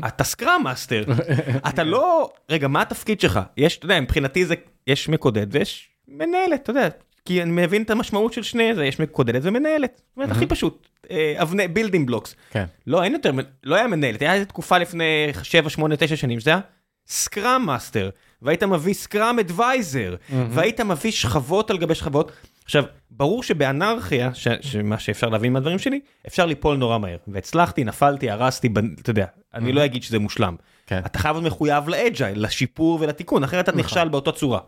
אתה 0.07 0.23
scrum 0.23 0.61
master, 0.63 1.03
אתה 1.69 1.83
לא... 1.83 2.29
רגע, 2.49 2.67
מה 2.67 2.81
התפקיד 2.81 3.19
שלך? 3.19 3.39
יש, 3.57 3.77
אתה 3.77 3.85
יודע, 3.85 4.01
מבחינתי 4.01 4.45
זה, 4.45 4.55
יש 4.87 5.09
מקודד 5.09 5.47
ויש 5.51 5.89
מנהלת, 6.07 6.63
אתה 6.63 6.69
יודע, 6.69 6.87
כי 7.25 7.41
אני 7.41 7.51
מבין 7.51 7.81
את 7.81 7.89
המשמעות 7.89 8.33
של 8.33 8.43
שני 8.43 8.75
זה, 8.75 8.85
יש 8.85 8.99
מקודדת 8.99 9.41
ומנהלת. 9.43 9.95
זאת 9.95 10.17
אומרת, 10.17 10.31
הכי 10.31 10.45
פשוט, 10.47 10.87
אה, 11.11 11.33
אבני, 11.37 11.67
building 11.67 12.07
blocks. 12.07 12.35
כן. 12.51 12.65
לא, 12.87 13.03
אין 13.03 13.13
יותר, 13.13 13.31
לא 13.63 13.75
היה 13.75 13.87
מנהלת, 13.87 14.21
היה 14.21 14.33
איזה 14.33 14.45
תקופה 14.45 14.77
לפני 14.77 15.27
7, 15.43 15.69
8, 15.69 15.95
9 15.95 16.15
שנים, 16.15 16.39
שזה 16.39 16.49
היה 16.49 16.59
scrum 17.07 17.65
master, 17.65 18.09
והיית 18.41 18.63
מביא 18.63 18.93
scrum 18.93 19.39
advisor, 19.39 20.15
והיית 20.49 20.81
מביא 20.81 21.11
שכבות 21.11 21.69
על 21.69 21.77
גבי 21.77 21.95
שכבות. 21.95 22.31
עכשיו, 22.65 22.83
ברור 23.11 23.43
שבאנרכיה, 23.43 24.33
ש- 24.33 24.47
שמה 24.61 24.99
שאפשר 24.99 25.29
להבין 25.29 25.53
מהדברים 25.53 25.79
שלי, 25.79 25.99
אפשר 26.27 26.45
ליפול 26.45 26.77
נורא 26.77 26.97
מהר. 26.97 27.17
והצלחתי, 27.27 27.83
נפלתי, 27.83 28.29
הרסתי, 28.29 28.69
בנ- 28.69 29.01
אתה 29.01 29.09
יודע, 29.09 29.25
אני 29.53 29.71
לא 29.71 29.85
אגיד 29.85 30.03
שזה 30.03 30.19
מושלם. 30.19 30.55
כן. 30.87 31.01
אתה 31.05 31.19
חייב 31.19 31.35
להיות 31.37 31.53
מחויב 31.53 31.89
לאג'ייל, 31.89 32.45
לשיפור 32.45 32.97
ולתיקון, 33.01 33.43
אחרת 33.43 33.69
אתה 33.69 33.77
נכשל 33.77 34.07
באותה 34.07 34.31
צורה. 34.31 34.59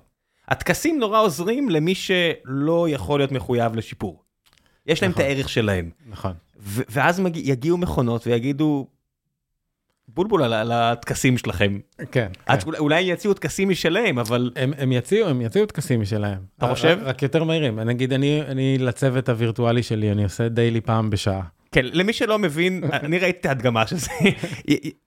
הטקסים 0.48 1.00
נורא 1.00 1.22
עוזרים 1.22 1.70
למי 1.70 1.96
שלא 1.96 2.90
יכול 2.90 3.20
להיות 3.20 3.32
מחויב 3.32 3.76
לשיפור. 3.76 4.24
יש 4.86 5.02
להם 5.02 5.12
את 5.12 5.18
נכון. 5.18 5.26
הערך 5.30 5.50
שלהם. 5.50 5.90
נכון. 6.10 6.34
ו- 6.60 6.82
ואז 6.90 7.22
יגיעו 7.36 7.78
מכונות 7.78 8.28
ויגידו, 8.28 8.88
בולבול 10.08 10.44
על, 10.44 10.72
הטקסים 10.72 11.38
שלכם. 11.38 11.80
כן. 12.12 12.28
עד 12.46 12.56
כן. 12.60 12.62
שאולי- 12.62 12.78
אולי 12.78 13.02
יציעו 13.02 13.34
טקסים 13.34 13.70
משלהם, 13.70 14.20
אבל 14.20 14.52
הם, 14.56 14.74
הם 14.78 14.92
יציעו, 14.92 15.30
הם 15.30 15.42
יציעו 15.42 15.66
טקסים 15.66 16.02
משלהם. 16.02 16.40
אתה 16.58 16.68
חושב? 16.68 16.98
רק, 17.02 17.08
רק 17.08 17.24
יותר 17.24 17.44
מהירים. 17.44 17.80
נגיד, 17.80 18.14
אני, 18.14 18.42
אני 18.42 18.78
לצוות 18.78 19.30
הווירטואלי 19.30 19.84
שלי, 19.84 20.12
אני 20.12 20.24
עושה 20.24 20.50
דיילי 20.50 20.82
פעם 20.82 21.10
בשעה. 21.10 21.42
כן, 21.72 21.86
למי 21.92 22.14
שלא 22.14 22.40
מבין, 22.40 22.84
אני 23.04 23.20
ראיתי 23.20 23.40
את 23.40 23.46
ההדגמה 23.46 23.88
של 23.88 23.96
זה, 23.98 24.12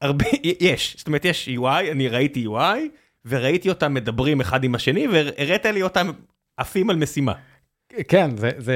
הרבה, 0.00 0.24
יש, 0.60 0.94
זאת 0.98 1.06
אומרת 1.06 1.24
יש 1.24 1.48
UI, 1.58 1.90
אני 1.92 2.08
ראיתי 2.08 2.46
UI, 2.46 2.78
וראיתי 3.24 3.68
אותם 3.68 3.94
מדברים 3.94 4.40
אחד 4.40 4.64
עם 4.64 4.74
השני, 4.74 5.06
והראית 5.08 5.66
לי 5.66 5.82
אותם 5.82 6.10
עפים 6.56 6.90
על 6.90 6.96
משימה. 6.96 7.32
כן, 8.08 8.36
זה, 8.36 8.50
זה, 8.58 8.74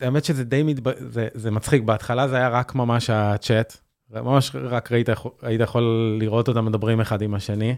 האמת 0.00 0.24
שזה 0.24 0.44
די 0.44 0.62
מתב... 0.62 0.90
זה, 1.10 1.28
זה 1.34 1.50
מצחיק, 1.50 1.82
בהתחלה 1.82 2.28
זה 2.28 2.36
היה 2.36 2.48
רק 2.48 2.74
ממש 2.74 3.10
הצ'אט, 3.10 3.76
ממש 4.10 4.50
רק 4.54 4.92
ראית, 4.92 5.08
היית 5.42 5.60
יכול 5.60 6.16
לראות 6.20 6.48
אותם 6.48 6.64
מדברים 6.64 7.00
אחד 7.00 7.22
עם 7.22 7.34
השני, 7.34 7.76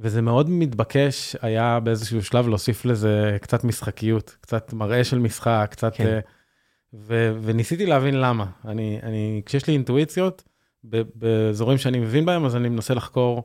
וזה 0.00 0.22
מאוד 0.22 0.50
מתבקש 0.50 1.36
היה 1.42 1.80
באיזשהו 1.80 2.22
שלב 2.22 2.48
להוסיף 2.48 2.84
לזה 2.84 3.36
קצת 3.40 3.64
משחקיות, 3.64 4.36
קצת 4.40 4.72
מראה 4.72 5.04
של 5.04 5.18
משחק, 5.18 5.68
קצת... 5.70 5.96
כן. 5.96 6.04
כן. 6.04 6.20
ו, 6.94 7.36
וניסיתי 7.42 7.86
להבין 7.86 8.14
למה. 8.20 8.46
אני, 8.64 8.98
אני, 9.02 9.42
כשיש 9.46 9.66
לי 9.66 9.72
אינטואיציות, 9.72 10.42
באזורים 10.84 11.78
שאני 11.78 11.98
מבין 11.98 12.24
בהם, 12.24 12.44
אז 12.44 12.56
אני 12.56 12.68
מנסה 12.68 12.94
לחקור, 12.94 13.42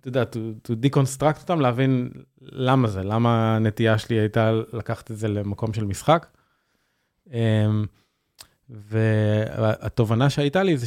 אתה 0.00 0.08
יודע, 0.08 0.22
to, 0.22 0.68
to 0.68 0.86
deconstruct 0.86 1.40
אותם, 1.40 1.60
להבין 1.60 2.10
למה 2.40 2.88
זה, 2.88 3.02
למה 3.02 3.56
הנטייה 3.56 3.98
שלי 3.98 4.16
הייתה 4.18 4.52
לקחת 4.72 5.10
את 5.10 5.16
זה 5.16 5.28
למקום 5.28 5.72
של 5.72 5.84
משחק. 5.84 6.26
אמ, 7.32 7.84
והתובנה 8.70 10.30
שהייתה 10.30 10.62
לי 10.62 10.76
זה 10.76 10.86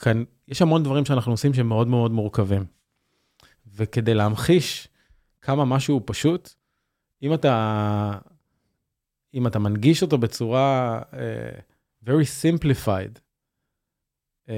שכאן, 0.00 0.24
יש 0.48 0.62
המון 0.62 0.82
דברים 0.82 1.04
שאנחנו 1.04 1.32
עושים 1.32 1.54
שהם 1.54 1.68
מאוד 1.68 1.88
מאוד 1.88 2.10
מורכבים. 2.10 2.64
וכדי 3.66 4.14
להמחיש 4.14 4.88
כמה 5.40 5.64
משהו 5.64 5.94
הוא 5.94 6.02
פשוט, 6.06 6.54
אם 7.22 7.34
אתה, 7.34 8.18
אם 9.34 9.46
אתה 9.46 9.58
מנגיש 9.58 10.02
אותו 10.02 10.18
בצורה 10.18 11.00
uh, 11.10 12.06
very 12.06 12.24
simplified, 12.42 13.18
uh, 14.46 14.50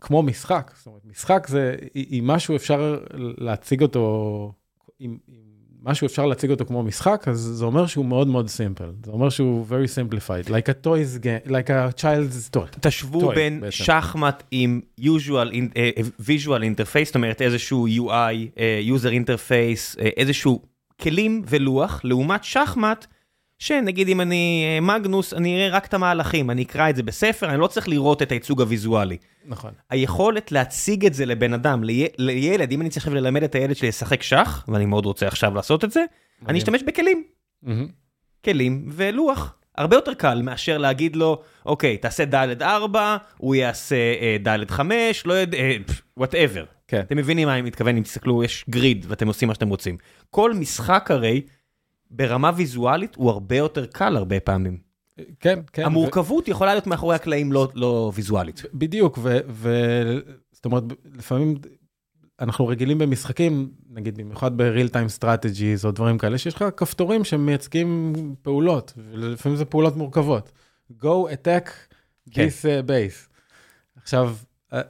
כמו 0.00 0.22
משחק, 0.22 0.72
זאת 0.76 0.86
אומרת, 0.86 1.04
משחק 1.04 1.46
זה, 1.46 1.76
אם 1.94 2.24
משהו 2.26 2.56
אפשר 2.56 3.04
להציג 3.38 3.82
אותו, 3.82 4.52
אם, 5.00 5.18
אם 5.28 5.47
משהו 5.82 6.06
אפשר 6.06 6.26
להציג 6.26 6.50
אותו 6.50 6.64
כמו 6.64 6.82
משחק, 6.82 7.24
אז 7.28 7.38
זה 7.38 7.64
אומר 7.64 7.86
שהוא 7.86 8.04
מאוד 8.04 8.28
מאוד 8.28 8.48
סימפל. 8.48 8.90
זה 9.04 9.10
אומר 9.10 9.28
שהוא 9.28 9.66
very 9.70 9.88
simplified, 9.98 10.48
like 10.48 10.68
a 10.68 10.86
toys 10.86 11.24
game, 11.24 11.50
like 11.50 11.68
a 11.68 12.00
child's 12.00 12.56
toy. 12.56 12.78
תשוו 12.80 13.20
טועה, 13.20 13.34
בין 13.34 13.60
בעצם. 13.60 13.72
שחמט 13.84 14.42
עם 14.50 14.80
usual, 15.00 15.54
אה, 15.76 15.90
visual 16.20 16.60
interface, 16.60 17.04
זאת 17.04 17.14
אומרת 17.14 17.42
איזשהו 17.42 17.88
UI, 17.88 18.10
אה, 18.58 18.80
user 18.96 19.10
interface, 19.10 20.00
אה, 20.00 20.08
איזשהו 20.16 20.62
כלים 21.02 21.42
ולוח, 21.48 22.00
לעומת 22.04 22.44
שחמט, 22.44 23.06
שנגיד 23.58 24.08
אם 24.08 24.20
אני 24.20 24.64
אה, 24.66 24.80
מגנוס, 24.80 25.34
אני 25.34 25.56
אראה 25.56 25.76
רק 25.76 25.86
את 25.86 25.94
המהלכים, 25.94 26.50
אני 26.50 26.62
אקרא 26.62 26.90
את 26.90 26.96
זה 26.96 27.02
בספר, 27.02 27.50
אני 27.50 27.60
לא 27.60 27.66
צריך 27.66 27.88
לראות 27.88 28.22
את 28.22 28.32
הייצוג 28.32 28.60
הוויזואלי. 28.60 29.16
נכון. 29.46 29.70
היכולת 29.90 30.52
להציג 30.52 31.06
את 31.06 31.14
זה 31.14 31.26
לבן 31.26 31.52
אדם, 31.52 31.84
לי- 31.84 32.06
לילד, 32.18 32.72
אם 32.72 32.80
אני 32.80 32.90
צריך 32.90 33.08
ללמד 33.08 33.42
את 33.42 33.54
הילד 33.54 33.76
שלי 33.76 33.88
לשחק 33.88 34.22
שח, 34.22 34.64
ואני 34.68 34.86
מאוד 34.86 35.06
רוצה 35.06 35.26
עכשיו 35.26 35.54
לעשות 35.54 35.84
את 35.84 35.90
זה, 35.90 36.04
אני 36.48 36.58
אשתמש 36.58 36.82
בכלים. 36.82 37.24
מהמם. 37.62 37.88
כלים 38.44 38.88
ולוח. 38.92 39.54
הרבה 39.78 39.96
יותר 39.96 40.14
קל 40.14 40.42
מאשר 40.42 40.78
להגיד 40.78 41.16
לו, 41.16 41.42
אוקיי, 41.66 41.96
תעשה 41.96 42.24
ד' 42.24 42.62
4, 42.62 43.16
הוא 43.38 43.54
יעשה 43.54 43.96
אה, 43.96 44.36
ד' 44.42 44.70
5, 44.70 45.26
לא 45.26 45.32
יודע, 45.32 45.58
וואטאבר. 46.16 46.64
כן. 46.88 47.00
אתם 47.00 47.16
מבינים 47.16 47.48
מה 47.48 47.54
אני 47.54 47.62
מתכוון, 47.62 47.96
אם 47.96 48.02
תסתכלו, 48.02 48.44
יש 48.44 48.64
גריד 48.70 49.06
ואתם 49.08 49.26
עושים 49.28 49.48
מה 49.48 49.54
שאתם 49.54 49.68
רוצים. 49.68 49.96
כל 50.30 50.54
משחק 50.54 51.10
הרי, 51.10 51.40
ברמה 52.10 52.50
ויזואלית, 52.56 53.14
הוא 53.14 53.30
הרבה 53.30 53.56
יותר 53.56 53.86
קל 53.86 54.16
הרבה 54.16 54.40
פעמים. 54.40 54.78
כן, 55.40 55.58
כן. 55.72 55.84
המורכבות 55.84 56.48
יכולה 56.48 56.72
להיות 56.74 56.86
מאחורי 56.86 57.14
הקלעים 57.14 57.52
לא- 57.52 57.68
לא 57.74 58.12
ויזואלית. 58.14 58.62
בדיוק, 58.74 59.18
ו... 59.22 59.38
ו... 59.48 59.70
זאת 60.52 60.64
אומרת, 60.64 60.82
לפעמים 61.14 61.54
אנחנו 62.40 62.66
רגילים 62.66 62.98
במשחקים, 62.98 63.70
נגיד 63.90 64.16
במיוחד 64.18 64.56
ב-real 64.56 64.88
time 64.90 65.20
strategies 65.20 65.84
או 65.84 65.90
דברים 65.90 66.18
כאלה, 66.18 66.38
שיש 66.38 66.54
לך 66.54 66.64
כפתורים 66.76 67.24
שמייצגים 67.24 68.12
פעולות, 68.42 68.92
ולפעמים 68.96 69.56
זה 69.56 69.64
פעולות 69.64 69.96
מורכבות. 69.96 70.52
go 70.92 71.04
attack 71.04 71.70
כן. 72.30 72.46
this 72.46 72.64
uh, 72.64 72.88
base. 72.88 73.28
עכשיו, 73.96 74.36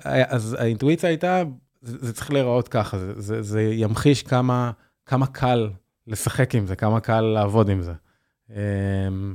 אז 0.05 0.57
האינטואיציה 0.59 1.09
הייתה, 1.09 1.43
זה, 1.83 1.97
זה 2.01 2.13
צריך 2.13 2.31
להיראות 2.31 2.69
ככה, 2.69 2.99
זה, 2.99 3.21
זה, 3.21 3.43
זה 3.43 3.63
ימחיש 3.63 4.23
כמה, 4.23 4.71
כמה 5.07 5.27
קל 5.27 5.71
לשחק 6.09 6.55
עם 6.55 6.67
זה, 6.67 6.77
כמה 6.77 7.01
קל 7.01 7.21
לעבוד 7.21 7.69
עם 7.69 7.83
זה. 7.83 7.93
אמ, 8.51 9.35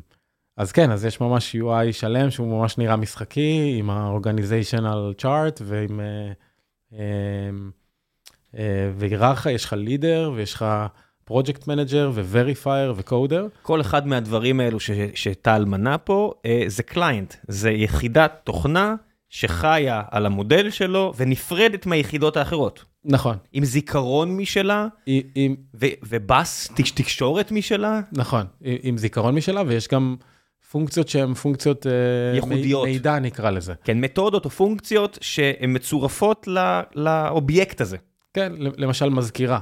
אז 0.58 0.72
כן, 0.72 0.92
אז 0.92 1.06
יש 1.06 1.22
ממש 1.22 1.56
UI 1.56 1.92
שלם 1.92 2.32
שהוא 2.32 2.60
ממש 2.60 2.78
נראה 2.78 2.96
משחקי, 2.96 3.76
עם 3.80 3.90
ה-organizational 3.90 5.22
chart 5.22 5.62
ועם 5.62 6.00
אה, 6.00 6.32
אמ, 6.92 7.72
אה, 8.58 8.92
והיררכיה, 8.96 9.52
יש 9.52 9.66
לך 9.66 9.74
leader 9.74 10.32
ויש 10.36 10.54
לך 10.54 10.66
project 11.26 11.68
manager 11.68 12.12
ו 12.14 12.22
verifier 12.22 12.94
ו 12.98 13.05
coder. 13.05 13.48
כל 13.62 13.82
אחד 13.82 14.08
מהדברים 14.08 14.60
האלו 14.60 14.78
שטל 15.14 15.66
מנה 15.66 15.98
פה, 15.98 16.34
אה, 16.46 16.64
זה 16.68 16.84
קליינט, 16.84 17.36
זה 17.48 17.72
יחידת 17.72 18.42
תוכנה 18.44 18.96
שחיה 19.30 20.02
על 20.12 20.26
המודל 20.26 20.70
שלו 20.70 21.14
ונפרדת 21.18 21.86
מהיחידות 21.86 22.38
האחרות. 22.38 22.86
נכון, 23.06 23.38
עם 23.54 23.66
זיכרון 23.66 24.38
משלה 24.38 24.88
עם, 25.36 25.56
ובאס 26.04 26.68
תק- 26.76 26.96
תקשורת 26.96 27.52
משלה. 27.52 28.02
נכון, 28.12 28.46
עם, 28.62 28.76
עם 28.82 28.98
זיכרון 28.98 29.36
משלה 29.36 29.62
ויש 29.68 29.88
גם 29.88 30.16
פונקציות 30.72 31.08
שהן 31.08 31.34
פונקציות 31.34 31.88
אה, 31.88 31.92
ייחודיות. 32.36 32.86
מי- 32.86 32.92
מידע 32.92 33.20
נקרא 33.20 33.50
לזה. 33.50 33.74
כן, 33.84 34.02
מתודות 34.02 34.46
או 34.46 34.50
פונקציות 34.50 35.18
שהן 35.22 35.76
מצורפות 35.76 36.48
ל- 36.48 36.82
לאובייקט 36.96 37.82
הזה. 37.82 37.98
כן, 38.34 38.54
למשל 38.78 39.10
מזכירה. 39.10 39.60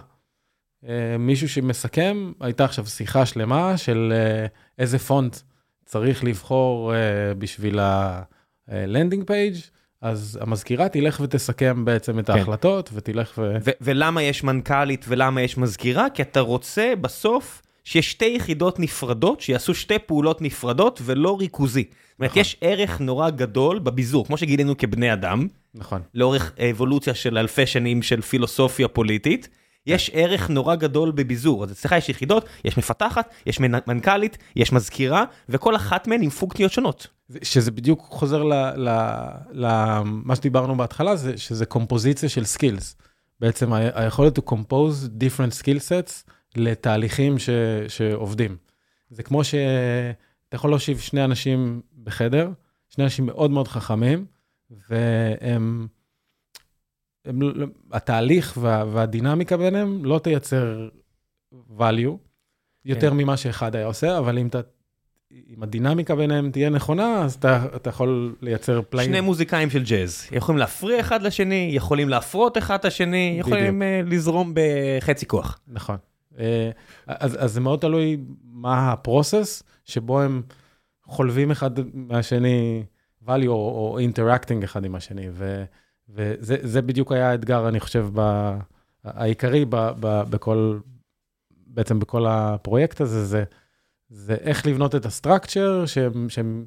אה, 0.88 1.16
מישהו 1.20 1.50
שמסכם, 1.50 2.32
הייתה 2.40 2.66
עכשיו 2.66 2.86
שיחה 2.86 3.26
שלמה 3.26 3.78
של 3.78 4.14
אה, 4.16 4.46
איזה 4.80 5.00
פונט 5.00 5.38
צריך 5.86 6.24
לבחור 6.24 6.94
בשביל 7.38 7.80
ה 8.68 8.75
landing 8.75 9.24
page, 9.28 9.54
אז 10.02 10.40
המזכירה 10.42 10.90
תלך 10.90 11.20
ותסכם 11.24 11.86
בעצם 11.86 12.20
את 12.20 12.28
כן. 12.28 12.34
ההחלטות 12.34 12.90
ותלך 12.94 13.34
ו... 13.38 13.56
ו- 13.66 13.72
ולמה 13.82 14.24
יש 14.24 14.44
מנכ"לית 14.44 15.06
ולמה 15.08 15.42
יש 15.42 15.58
מזכירה? 15.58 16.10
כי 16.10 16.22
אתה 16.22 16.40
רוצה 16.40 16.94
בסוף 17.02 17.62
שיש 17.84 18.12
שתי 18.12 18.26
יחידות 18.26 18.80
נפרדות 18.80 19.42
שיעשו 19.42 19.76
שתי 19.76 20.00
פעולות 20.00 20.42
נפרדות 20.42 21.02
ולא 21.04 21.38
ריכוזי. 21.40 21.84
זאת 21.84 22.20
אומרת, 22.20 22.32
נכון. 22.32 22.42
יש 22.42 22.58
ערך 22.62 23.00
נורא 23.00 23.30
גדול 23.30 23.80
בביזור, 23.80 24.26
כמו 24.26 24.38
שגילינו 24.38 24.78
כבני 24.78 25.14
אדם, 25.14 25.48
נכון, 25.76 26.02
לאורך 26.14 26.54
אבולוציה 26.72 27.14
של 27.14 27.38
אלפי 27.38 27.66
שנים 27.66 28.02
של 28.02 28.22
פילוסופיה 28.22 28.88
פוליטית, 28.88 29.50
יש 29.86 30.12
ערך 30.14 30.50
נורא 30.50 30.76
גדול 30.76 31.12
בביזור, 31.12 31.64
אז 31.64 31.72
אצלך 31.72 31.92
יש 31.92 32.10
יחידות, 32.10 32.46
יש 32.66 32.78
מפתחת, 32.78 33.34
יש 33.46 33.60
מנכ"לית, 33.60 34.38
יש 34.56 34.72
מזכירה, 34.72 35.26
וכל 35.50 35.76
אחת 35.76 36.08
מהן 36.08 36.22
עם 36.22 36.30
פונקציות 36.30 36.72
שונות. 36.72 37.08
שזה 37.44 37.72
בדיוק 37.72 38.08
חוזר 38.10 38.44
למה 39.52 40.36
שדיברנו 40.36 40.78
בהתחלה, 40.78 41.16
זה 41.16 41.38
שזה 41.38 41.66
קומפוזיציה 41.66 42.30
של 42.30 42.46
סקילס. 42.46 42.96
בעצם 43.40 43.74
היכולת 43.74 44.38
to 44.38 44.42
compose 44.42 45.08
different 45.20 45.62
skill 45.62 45.80
sets 45.90 46.32
לתהליכים 46.56 47.40
ש, 47.40 47.50
שעובדים. 47.88 48.58
זה 49.10 49.24
כמו 49.24 49.44
שאתה 49.44 50.56
יכול 50.56 50.70
להושיב 50.70 51.00
שני 51.00 51.24
אנשים 51.24 51.82
בחדר, 52.04 52.50
שני 52.90 53.04
אנשים 53.04 53.26
מאוד 53.26 53.52
מאוד 53.52 53.68
חכמים, 53.68 54.26
והם, 54.90 55.88
הם, 57.26 57.40
התהליך 57.92 58.58
וה, 58.62 58.86
והדינמיקה 58.92 59.58
ביניהם 59.58 60.06
לא 60.06 60.20
תייצר 60.20 60.90
value 61.54 62.18
יותר 62.86 63.10
כן. 63.10 63.18
ממה 63.18 63.38
שאחד 63.38 63.76
היה 63.76 63.86
עושה, 63.86 64.18
אבל 64.18 64.38
אם 64.38 64.48
אתה... 64.48 64.62
אם 65.58 65.64
הדינמיקה 65.64 66.16
ביניהם 66.16 66.52
תהיה 66.52 66.70
נכונה, 66.70 67.24
אז 67.24 67.34
אתה, 67.34 67.66
אתה 67.76 67.90
יכול 67.90 68.36
לייצר 68.42 68.82
פליי. 68.90 69.06
שני 69.06 69.22
מוזיקאים 69.22 69.70
של 69.70 69.84
ג'אז, 69.84 70.28
יכולים 70.32 70.60
להפריע 70.60 71.00
אחד 71.00 71.22
לשני, 71.22 71.72
יכולים 71.74 72.10
להפרות 72.10 72.58
אחד 72.58 72.76
את 72.76 72.86
השני, 72.86 73.36
יכולים 73.40 73.82
uh, 73.82 74.10
לזרום 74.10 74.54
בחצי 74.54 75.28
כוח. 75.28 75.60
נכון. 75.68 75.98
Uh, 76.34 76.38
אז, 77.08 77.44
אז 77.44 77.54
זה 77.54 77.60
מאוד 77.60 77.80
תלוי 77.80 78.18
מה 78.44 78.92
הפרוסס 78.92 79.64
שבו 79.86 80.22
הם 80.22 80.42
חולבים 81.06 81.52
אחד 81.52 81.72
מהשני 81.94 82.84
value 83.26 83.48
או, 83.48 83.54
או 83.94 84.00
interacting 84.00 84.64
אחד 84.64 84.86
עם 84.86 84.96
השני. 84.96 85.28
ו, 85.32 85.64
וזה 86.14 86.82
בדיוק 86.82 87.12
היה 87.12 87.32
האתגר, 87.32 87.68
אני 87.68 87.80
חושב, 87.80 88.08
ב, 88.14 88.52
העיקרי 89.04 89.66
ב, 89.66 89.76
ב, 89.76 90.24
בכל, 90.30 90.80
בעצם 91.68 92.00
בכל 92.00 92.26
הפרויקט 92.28 93.02
הזה, 93.02 93.26
זה, 93.26 93.44
זה 94.10 94.34
איך 94.34 94.68
לבנות 94.68 94.96
את 94.96 95.06
ה 95.06 95.13
structure, 95.13 95.86
שהם, 95.86 96.30
שהם 96.30 96.66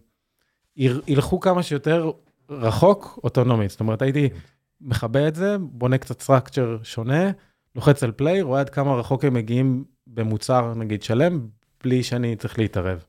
ילכו 0.76 1.40
כמה 1.40 1.62
שיותר 1.62 2.10
רחוק 2.50 3.18
אוטונומית. 3.24 3.70
זאת 3.70 3.80
אומרת, 3.80 4.02
הייתי 4.02 4.28
מכבה 4.80 5.28
את 5.28 5.34
זה, 5.34 5.56
בונה 5.60 5.98
קצת 5.98 6.20
structure 6.20 6.78
שונה, 6.82 7.30
לוחץ 7.76 8.02
על 8.02 8.12
play, 8.12 8.42
רואה 8.42 8.60
עד 8.60 8.70
כמה 8.70 8.94
רחוק 8.94 9.24
הם 9.24 9.34
מגיעים 9.34 9.84
במוצר, 10.06 10.74
נגיד, 10.74 11.02
שלם, 11.02 11.46
בלי 11.84 12.02
שאני 12.02 12.36
צריך 12.36 12.58
להתערב. 12.58 13.04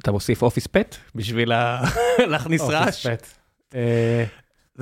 אתה 0.00 0.12
מוסיף 0.12 0.42
office 0.42 0.66
pet 0.66 0.96
בשביל 1.14 1.52
להכניס 2.30 2.62
רעש? 2.62 3.06
office 3.06 3.22
pet. 3.22 3.26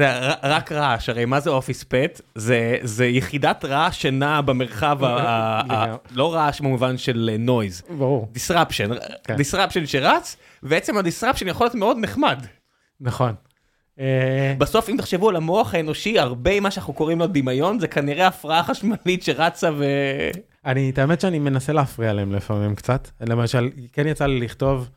אה, 0.00 0.34
זה 0.42 0.48
רק 0.48 0.72
רעש, 0.72 1.08
הרי 1.08 1.24
מה 1.24 1.40
זה 1.40 1.50
office 1.50 1.84
pet? 1.84 2.20
זה, 2.34 2.76
זה 2.82 3.06
יחידת 3.06 3.64
רעש 3.64 4.02
שנעה 4.02 4.42
במרחב, 4.42 5.04
ה, 5.04 5.08
ה, 5.72 5.96
לא 6.10 6.34
רעש 6.34 6.60
במובן 6.60 6.98
של 6.98 7.30
noise. 7.38 7.82
ברור. 7.96 8.28
disruption, 8.32 8.90
כן. 9.24 9.36
disruption 9.36 9.86
שרץ, 9.86 10.36
ועצם 10.62 10.98
ה 10.98 11.03
disruption 11.03 11.48
יכול 11.48 11.64
להיות 11.64 11.74
מאוד 11.74 11.96
נחמד. 12.00 12.46
נכון. 13.00 13.34
אה, 14.00 14.54
בסוף 14.58 14.88
אם 14.88 14.96
תחשבו 14.98 15.28
על 15.28 15.36
המוח 15.36 15.74
האנושי, 15.74 16.18
הרבה 16.18 16.60
ממה 16.60 16.70
שאנחנו 16.70 16.92
קוראים 16.92 17.18
לו 17.18 17.26
דמיון, 17.26 17.80
זה 17.80 17.88
כנראה 17.88 18.26
הפרעה 18.26 18.62
חשמלית 18.62 19.22
שרצה 19.22 19.70
ו... 19.78 19.84
אני, 20.64 20.90
את 20.90 20.98
האמת 20.98 21.20
שאני 21.20 21.38
מנסה 21.38 21.72
להפריע 21.72 22.12
להם 22.12 22.32
לפעמים 22.32 22.74
קצת. 22.74 23.08
למשל, 23.20 23.70
כן 23.92 24.06
יצא 24.06 24.26
לי 24.26 24.40
לכתוב 24.40 24.88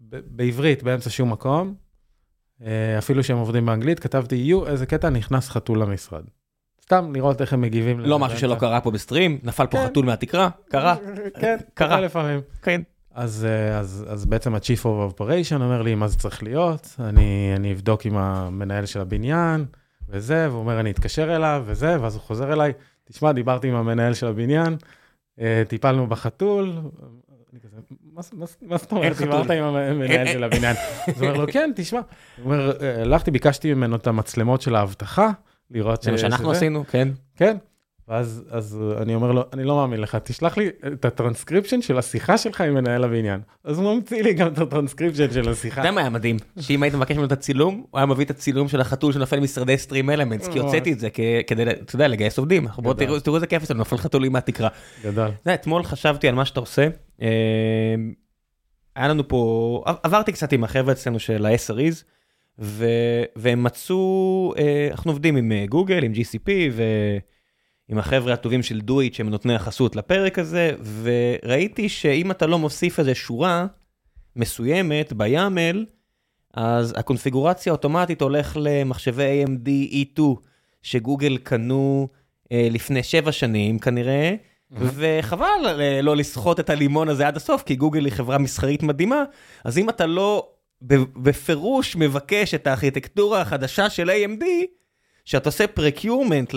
בעברית 0.00 0.82
באמצע 0.82 1.10
שום 1.10 1.32
מקום, 1.32 1.68
אה, 1.68 1.74
אפילו 2.98 3.24
שהם 3.24 3.38
עובדים 3.38 3.66
באנגלית, 3.66 4.00
כתבתי, 4.00 4.36
יו, 4.36 4.66
איזה 4.66 4.86
קטע, 4.86 5.10
נכנס 5.10 5.48
חתול 5.48 5.82
למשרד. 5.82 6.24
סתם 6.82 7.12
לראות 7.14 7.40
איך 7.40 7.52
הם 7.52 7.60
מגיבים. 7.60 8.00
לא 8.00 8.18
משהו 8.18 8.38
שלא 8.38 8.54
קרה 8.54 8.80
פה 8.80 8.90
בסטרים, 8.90 9.38
נפל 9.42 9.66
פה 9.66 9.78
כן. 9.78 9.86
חתול 9.86 10.04
מהתקרה, 10.04 10.48
קרה. 10.68 10.96
כן, 11.40 11.56
קרה 11.74 12.00
לפעמים. 12.00 12.40
כן. 12.62 12.82
אז, 13.14 13.46
אה, 13.48 13.78
אז, 13.78 14.06
אז 14.08 14.24
בעצם 14.24 14.54
ה-Chief 14.54 14.82
of 14.82 15.18
Operation 15.18 15.54
אומר 15.54 15.82
לי 15.82 15.94
מה 15.94 16.08
זה 16.08 16.18
צריך 16.18 16.42
להיות, 16.42 16.96
אני, 17.00 17.52
אני 17.56 17.72
אבדוק 17.72 18.06
עם 18.06 18.16
המנהל 18.16 18.86
של 18.86 19.00
הבניין 19.00 19.64
וזה, 20.08 20.46
והוא 20.50 20.60
אומר 20.60 20.80
אני 20.80 20.90
אתקשר 20.90 21.36
אליו 21.36 21.62
וזה, 21.66 22.00
ואז 22.00 22.14
הוא 22.14 22.22
חוזר 22.22 22.52
אליי, 22.52 22.72
תשמע, 23.04 23.32
דיברתי 23.32 23.68
עם 23.68 23.74
המנהל 23.74 24.14
של 24.14 24.26
הבניין, 24.26 24.76
אה, 25.40 25.62
טיפלנו 25.68 26.06
בחתול, 26.06 26.72
מה 28.14 28.22
זאת 28.76 28.92
אומרת, 28.92 29.16
דיברת 29.18 29.50
עם 29.50 29.64
המנהל 29.64 30.26
של 30.26 30.44
הבניין. 30.44 30.76
אז 31.06 31.22
הוא 31.22 31.28
אומר 31.28 31.40
לו, 31.40 31.52
כן, 31.52 31.70
תשמע. 31.76 32.00
הוא 32.36 32.44
אומר, 32.44 32.72
הלכתי, 33.02 33.30
ביקשתי 33.30 33.74
ממנו 33.74 33.96
את 33.96 34.06
המצלמות 34.06 34.60
של 34.60 34.74
האבטחה, 34.74 35.30
לראות 35.70 36.02
ש... 36.02 36.04
זה 36.04 36.10
מה 36.10 36.18
שאנחנו 36.18 36.50
עשינו, 36.50 36.84
כן. 36.90 37.08
כן. 37.36 37.56
ואז 38.08 38.44
אז 38.50 38.78
אני 38.96 39.14
אומר 39.14 39.32
לו, 39.32 39.44
אני 39.52 39.64
לא 39.64 39.76
מאמין 39.76 40.00
לך, 40.00 40.16
תשלח 40.16 40.56
לי 40.56 40.70
את 40.92 41.04
הטרנסקריפשן 41.04 41.82
של 41.82 41.98
השיחה 41.98 42.38
שלך 42.38 42.60
עם 42.60 42.74
מנהל 42.74 43.04
הבניין. 43.04 43.40
אז 43.64 43.78
הוא 43.78 43.94
ממציא 43.94 44.22
לי 44.22 44.34
גם 44.34 44.52
את 44.52 44.58
הטרנסקריפשן 44.58 45.32
של 45.32 45.48
השיחה. 45.48 45.80
אתה 45.80 45.88
יודע 45.88 45.94
מה 45.94 46.00
היה 46.00 46.10
מדהים? 46.10 46.36
שאם 46.60 46.82
היית 46.82 46.94
מבקש 46.94 47.12
ממנו 47.12 47.26
את 47.26 47.32
הצילום, 47.32 47.84
הוא 47.90 47.98
היה 47.98 48.06
מביא 48.06 48.24
את 48.24 48.30
הצילום 48.30 48.68
של 48.68 48.80
החתול 48.80 49.12
שנופל 49.12 49.40
משרדי 49.40 49.78
סטרים 49.78 50.10
אלמנטס, 50.10 50.48
כי 50.48 50.58
הוצאתי 50.58 50.92
את 50.92 50.98
זה 50.98 51.10
כדי, 51.46 51.62
אתה 51.70 51.94
יודע, 51.94 52.08
לגייס 52.08 52.38
עובדים. 52.38 52.66
בואו 52.78 52.94
תראו 52.94 53.34
איזה 53.34 53.46
כיף 53.46 53.64
זה, 53.64 53.74
נופל 53.74 53.96
חתולים 53.96 54.32
מהתקרה. 54.32 54.68
גדול. 55.04 55.28
אתמול 55.54 55.82
חשבתי 55.82 56.28
על 56.28 56.34
מה 56.34 56.44
שאתה 56.44 56.60
עושה. 56.60 56.88
אה, 57.22 57.28
היה 58.96 59.08
לנו 59.08 59.28
פה, 59.28 59.84
עברתי 60.02 60.32
קצת 60.32 60.52
עם 60.52 60.64
החבר'ה 60.64 60.92
אצלנו 60.92 61.18
של 61.18 61.46
ה-SREs, 61.46 62.04
והם 63.36 63.62
מצאו, 63.62 64.54
אה, 64.58 64.88
אנחנו 64.90 65.10
עובדים 65.10 65.36
עם 65.36 65.52
אה, 65.52 65.64
גוגל, 65.68 66.04
עם 66.04 66.12
GCP. 66.12 66.48
עם 67.88 67.98
החבר'ה 67.98 68.32
הטובים 68.32 68.62
של 68.62 68.80
דויט 68.80 69.14
שהם 69.14 69.30
נותני 69.30 69.54
החסות 69.54 69.96
לפרק 69.96 70.38
הזה, 70.38 70.72
וראיתי 71.02 71.88
שאם 71.88 72.30
אתה 72.30 72.46
לא 72.46 72.58
מוסיף 72.58 72.98
איזה 72.98 73.14
שורה 73.14 73.66
מסוימת 74.36 75.12
ביאמל, 75.12 75.86
אז 76.54 76.94
הקונפיגורציה 76.96 77.72
אוטומטית 77.72 78.22
הולך 78.22 78.56
למחשבי 78.60 79.44
AMD 79.44 79.94
E2 79.94 80.22
שגוגל 80.82 81.36
קנו 81.36 82.08
אה, 82.52 82.68
לפני 82.70 83.02
שבע 83.02 83.32
שנים 83.32 83.78
כנראה. 83.78 84.34
וחבל 84.70 85.80
אה, 85.80 86.02
לא 86.02 86.16
לסחוט 86.16 86.60
את 86.60 86.70
הלימון 86.70 87.08
הזה 87.08 87.26
עד 87.26 87.36
הסוף, 87.36 87.62
כי 87.62 87.76
גוגל 87.76 88.04
היא 88.04 88.12
חברה 88.12 88.38
מסחרית 88.38 88.82
מדהימה, 88.82 89.24
אז 89.64 89.78
אם 89.78 89.88
אתה 89.88 90.06
לא 90.06 90.48
בפירוש 91.16 91.96
מבקש 91.96 92.54
את 92.54 92.66
הארכיטקטורה 92.66 93.40
החדשה 93.40 93.90
של 93.90 94.10
AMD, 94.10 94.44
שאתה 95.24 95.48
עושה 95.48 95.66
פרקיורמנט 95.66 96.54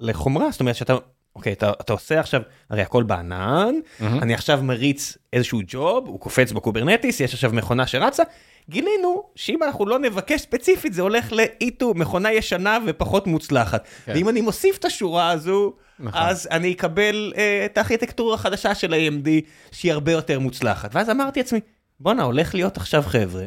לחומרה, 0.00 0.50
זאת 0.50 0.60
אומרת 0.60 0.76
שאתה, 0.76 0.96
אוקיי, 1.36 1.52
אתה, 1.52 1.70
אתה 1.80 1.92
עושה 1.92 2.20
עכשיו, 2.20 2.42
הרי 2.70 2.82
הכל 2.82 3.02
בענן, 3.02 3.74
mm-hmm. 3.74 4.04
אני 4.04 4.34
עכשיו 4.34 4.60
מריץ 4.62 5.18
איזשהו 5.32 5.60
job, 5.66 6.08
הוא 6.08 6.20
קופץ 6.20 6.52
ב 6.52 6.58
Kubernetes, 6.58 7.20
יש 7.20 7.34
עכשיו 7.34 7.50
מכונה 7.52 7.86
שרצה, 7.86 8.22
גילינו 8.68 9.22
שאם 9.34 9.62
אנחנו 9.62 9.86
לא 9.86 9.98
נבקש 9.98 10.40
ספציפית 10.40 10.94
זה 10.94 11.02
הולך 11.02 11.32
לאיזו, 11.32 11.94
מכונה 11.94 12.32
ישנה 12.32 12.78
ופחות 12.86 13.26
מוצלחת. 13.26 13.88
כן. 14.04 14.12
ואם 14.14 14.28
אני 14.28 14.40
מוסיף 14.40 14.78
את 14.78 14.84
השורה 14.84 15.30
הזו, 15.30 15.72
נכון. 15.98 16.20
אז 16.22 16.48
אני 16.50 16.72
אקבל 16.72 17.32
אה, 17.36 17.64
את 17.64 17.78
הארכיטקטורה 17.78 18.34
החדשה 18.34 18.74
של 18.74 18.94
AMD 18.94 19.28
שהיא 19.72 19.92
הרבה 19.92 20.12
יותר 20.12 20.38
מוצלחת. 20.38 20.94
ואז 20.94 21.10
אמרתי 21.10 21.40
לעצמי, 21.40 21.60
בואנה, 22.00 22.22
הולך 22.22 22.54
להיות 22.54 22.76
עכשיו 22.76 23.02
חבר'ה 23.06 23.46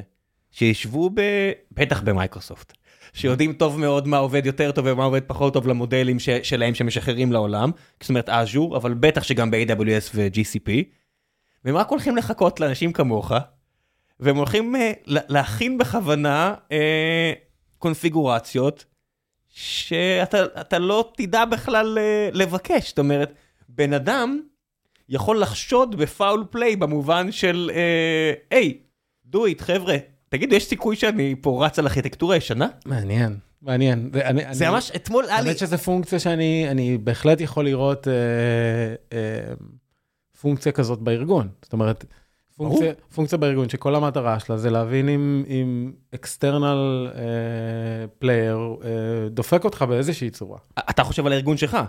שישבו 0.52 1.10
ב... 1.14 1.22
בטח 1.72 2.02
במייקרוסופט. 2.02 2.74
שיודעים 3.14 3.54
טוב 3.54 3.80
מאוד 3.80 4.08
מה 4.08 4.18
עובד 4.18 4.46
יותר 4.46 4.72
טוב 4.72 4.86
ומה 4.88 5.04
עובד 5.04 5.22
פחות 5.28 5.54
טוב 5.54 5.68
למודלים 5.68 6.20
ש- 6.20 6.30
שלהם 6.30 6.76
שמשחררים 6.76 7.32
לעולם, 7.32 7.72
זאת 8.00 8.10
אומרת 8.10 8.30
אז'ור, 8.30 8.78
אבל 8.78 8.94
בטח 8.94 9.24
שגם 9.24 9.52
ב-AWS 9.52 10.12
ו-GCP, 10.16 10.72
והם 11.66 11.76
רק 11.76 11.90
הולכים 11.90 12.18
לחכות 12.18 12.60
לאנשים 12.60 12.94
כמוך, 12.94 13.32
והם 14.20 14.36
הולכים 14.36 14.76
uh, 14.76 14.80
להכין 15.06 15.78
בכוונה 15.78 16.54
uh, 16.70 16.74
קונפיגורציות 17.78 18.86
שאתה 19.50 20.80
לא 20.80 21.12
תדע 21.18 21.46
בכלל 21.46 21.98
uh, 21.98 22.38
לבקש, 22.38 22.90
זאת 22.90 23.00
אומרת, 23.00 23.34
בן 23.70 23.94
אדם 23.94 24.40
יכול 25.10 25.40
לחשוד 25.42 25.96
בפאול 25.96 26.46
פליי 26.50 26.76
במובן 26.76 27.32
של, 27.32 27.72
היי, 28.52 28.78
uh, 28.78 29.36
do 29.36 29.40
it 29.40 29.64
חבר'ה, 29.64 29.96
תגיד, 30.34 30.54
יש 30.54 30.66
סיכוי 30.66 30.96
שאני 30.96 31.36
פה 31.42 31.66
רץ 31.66 31.80
על 31.80 31.86
ארכיטקטורה 31.86 32.36
ישנה? 32.36 32.68
מעניין, 32.86 33.38
מעניין. 33.62 34.10
זה 34.52 34.70
ממש, 34.70 34.92
אתמול 34.96 35.26
היה 35.26 35.42
לי... 35.42 35.48
האמת 35.48 35.58
שזו 35.58 35.78
פונקציה 35.78 36.20
שאני 36.20 36.98
בהחלט 37.04 37.42
יכול 37.42 37.66
לראות 37.66 38.08
אה, 38.08 38.14
אה, 39.14 39.54
פונקציה 40.42 40.72
כזאת 40.72 41.00
בארגון. 41.00 41.48
זאת 41.64 41.74
אומרת, 41.74 42.06
פונקציה, 42.58 42.94
פונקציה 43.16 43.38
בארגון 43.38 43.70
שכל 43.70 43.96
המטרה 43.96 44.40
שלה 44.40 44.58
זה 44.58 44.70
להבין 44.70 45.10
אם, 45.10 45.44
אם 45.48 45.92
external 46.16 47.10
uh, 47.12 48.24
player 48.24 48.82
uh, 48.82 48.86
דופק 49.30 49.64
אותך 49.64 49.82
באיזושהי 49.82 50.30
צורה. 50.30 50.58
אתה 50.80 51.04
חושב 51.04 51.26
על 51.26 51.32
הארגון 51.32 51.58
שלך. 51.58 51.72
כן. 51.72 51.84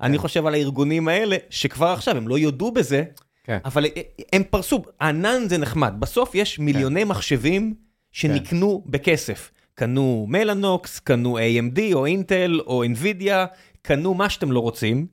אני 0.00 0.18
חושב 0.18 0.46
על 0.46 0.54
הארגונים 0.54 1.08
האלה 1.08 1.36
שכבר 1.50 1.88
עכשיו 1.88 2.16
הם 2.16 2.28
לא 2.28 2.38
יודו 2.38 2.72
בזה, 2.72 3.04
כן. 3.44 3.58
אבל 3.64 3.84
הם 4.32 4.42
פרסו, 4.50 4.82
ענן 5.00 5.48
זה 5.48 5.58
נחמד. 5.58 5.94
בסוף 5.98 6.34
יש 6.34 6.58
מיליוני 6.58 7.02
כן. 7.02 7.08
מחשבים 7.08 7.74
שנקנו 8.12 8.82
בכסף. 8.86 9.50
קנו 9.74 10.26
מלאנוקס, 10.28 10.98
קנו 10.98 11.38
AMD 11.38 11.80
או 11.92 12.06
אינטל 12.06 12.60
או 12.66 12.84
NVIDIA, 12.84 13.46
קנו 13.82 14.14
מה 14.14 14.30
שאתם 14.30 14.52
לא 14.52 14.60
רוצים, 14.60 15.06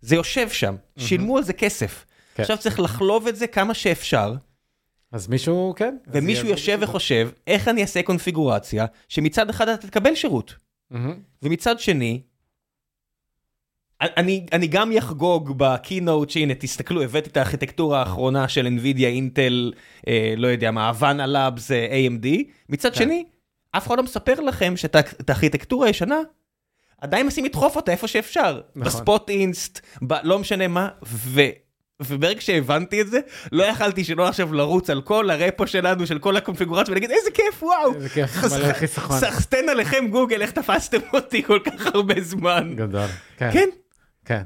זה 0.00 0.14
יושב 0.14 0.48
שם, 0.50 0.76
שילמו 0.96 1.36
על 1.36 1.44
זה 1.44 1.52
כסף. 1.52 2.04
כן. 2.34 2.42
עכשיו 2.42 2.58
צריך 2.58 2.80
לחלוב 2.80 3.26
את 3.26 3.36
זה 3.36 3.46
כמה 3.46 3.74
שאפשר, 3.74 4.34
אז 5.12 5.28
מישהו, 5.28 5.74
כן. 5.76 5.96
ומישהו 6.06 6.48
יושב. 6.48 6.78
וחושב, 6.80 7.30
איך 7.46 7.68
אני 7.68 7.82
אעשה 7.82 8.02
קונפיגורציה, 8.02 8.86
שמצד 9.08 9.50
אחד 9.50 9.68
אתה 9.68 9.86
תקבל 9.86 10.14
שירות, 10.14 10.54
מהמם. 10.90 11.14
ומצד 11.42 11.80
שני, 11.80 12.22
אני, 14.02 14.46
אני 14.52 14.66
גם 14.66 14.92
יחגוג 14.92 15.54
בקינוט 15.56 16.30
שהנה 16.30 16.54
תסתכלו 16.54 17.02
הבאתי 17.02 17.30
את 17.30 17.36
הארכיטקטורה 17.36 17.98
האחרונה 17.98 18.48
של 18.48 18.66
NVIDIA, 18.66 19.04
אינטל, 19.04 19.72
אה, 20.08 20.34
לא 20.36 20.48
יודע 20.48 20.70
מה, 20.70 20.88
הוואנה 20.88 21.26
לאבס, 21.26 21.70
AMD, 21.70 22.26
מצד 22.68 22.88
כן. 22.92 22.96
שני, 22.96 23.24
אף 23.72 23.86
אחד 23.86 23.96
לא 23.96 24.02
מספר 24.02 24.40
לכם 24.40 24.76
שאת 24.76 25.30
הארכיטקטורה 25.30 25.86
הישנה, 25.86 26.18
עדיין 27.00 27.26
מנסים 27.26 27.44
לדחוף 27.44 27.76
אותה 27.76 27.92
איפה 27.92 28.08
שאפשר, 28.08 28.60
נכון. 28.76 28.82
בספוט 28.82 29.30
אינסט, 29.30 29.80
ב, 30.06 30.14
לא 30.22 30.38
משנה 30.38 30.68
מה, 30.68 30.88
ו... 31.06 31.40
וברגע 32.00 32.40
שהבנתי 32.40 33.00
את 33.00 33.10
זה, 33.10 33.20
לא 33.52 33.62
יכלתי 33.62 34.04
שלא 34.04 34.28
עכשיו 34.28 34.52
לרוץ 34.52 34.90
על 34.90 35.02
כל 35.02 35.30
הרפו 35.30 35.66
שלנו, 35.66 36.06
של 36.06 36.18
כל 36.18 36.36
הקונפיגורציה, 36.36 36.92
ולהגיד 36.92 37.10
איזה 37.10 37.30
כיף, 37.30 37.62
וואו. 37.62 37.94
איזה 37.94 38.08
כיף, 38.08 38.30
מלא 38.44 38.72
חיסכון. 38.72 39.18
סחסטן 39.18 39.68
עליכם 39.68 40.08
גוגל, 40.10 40.42
איך 40.42 40.50
תפסתם 40.50 40.98
אותי 41.12 41.42
כל 41.42 41.58
כך 41.64 41.86
הרבה 41.94 42.14
זמן. 42.20 42.72
גדול. 42.76 43.06
כן. 43.36 43.50
כן, 43.52 43.68
כן. 44.24 44.42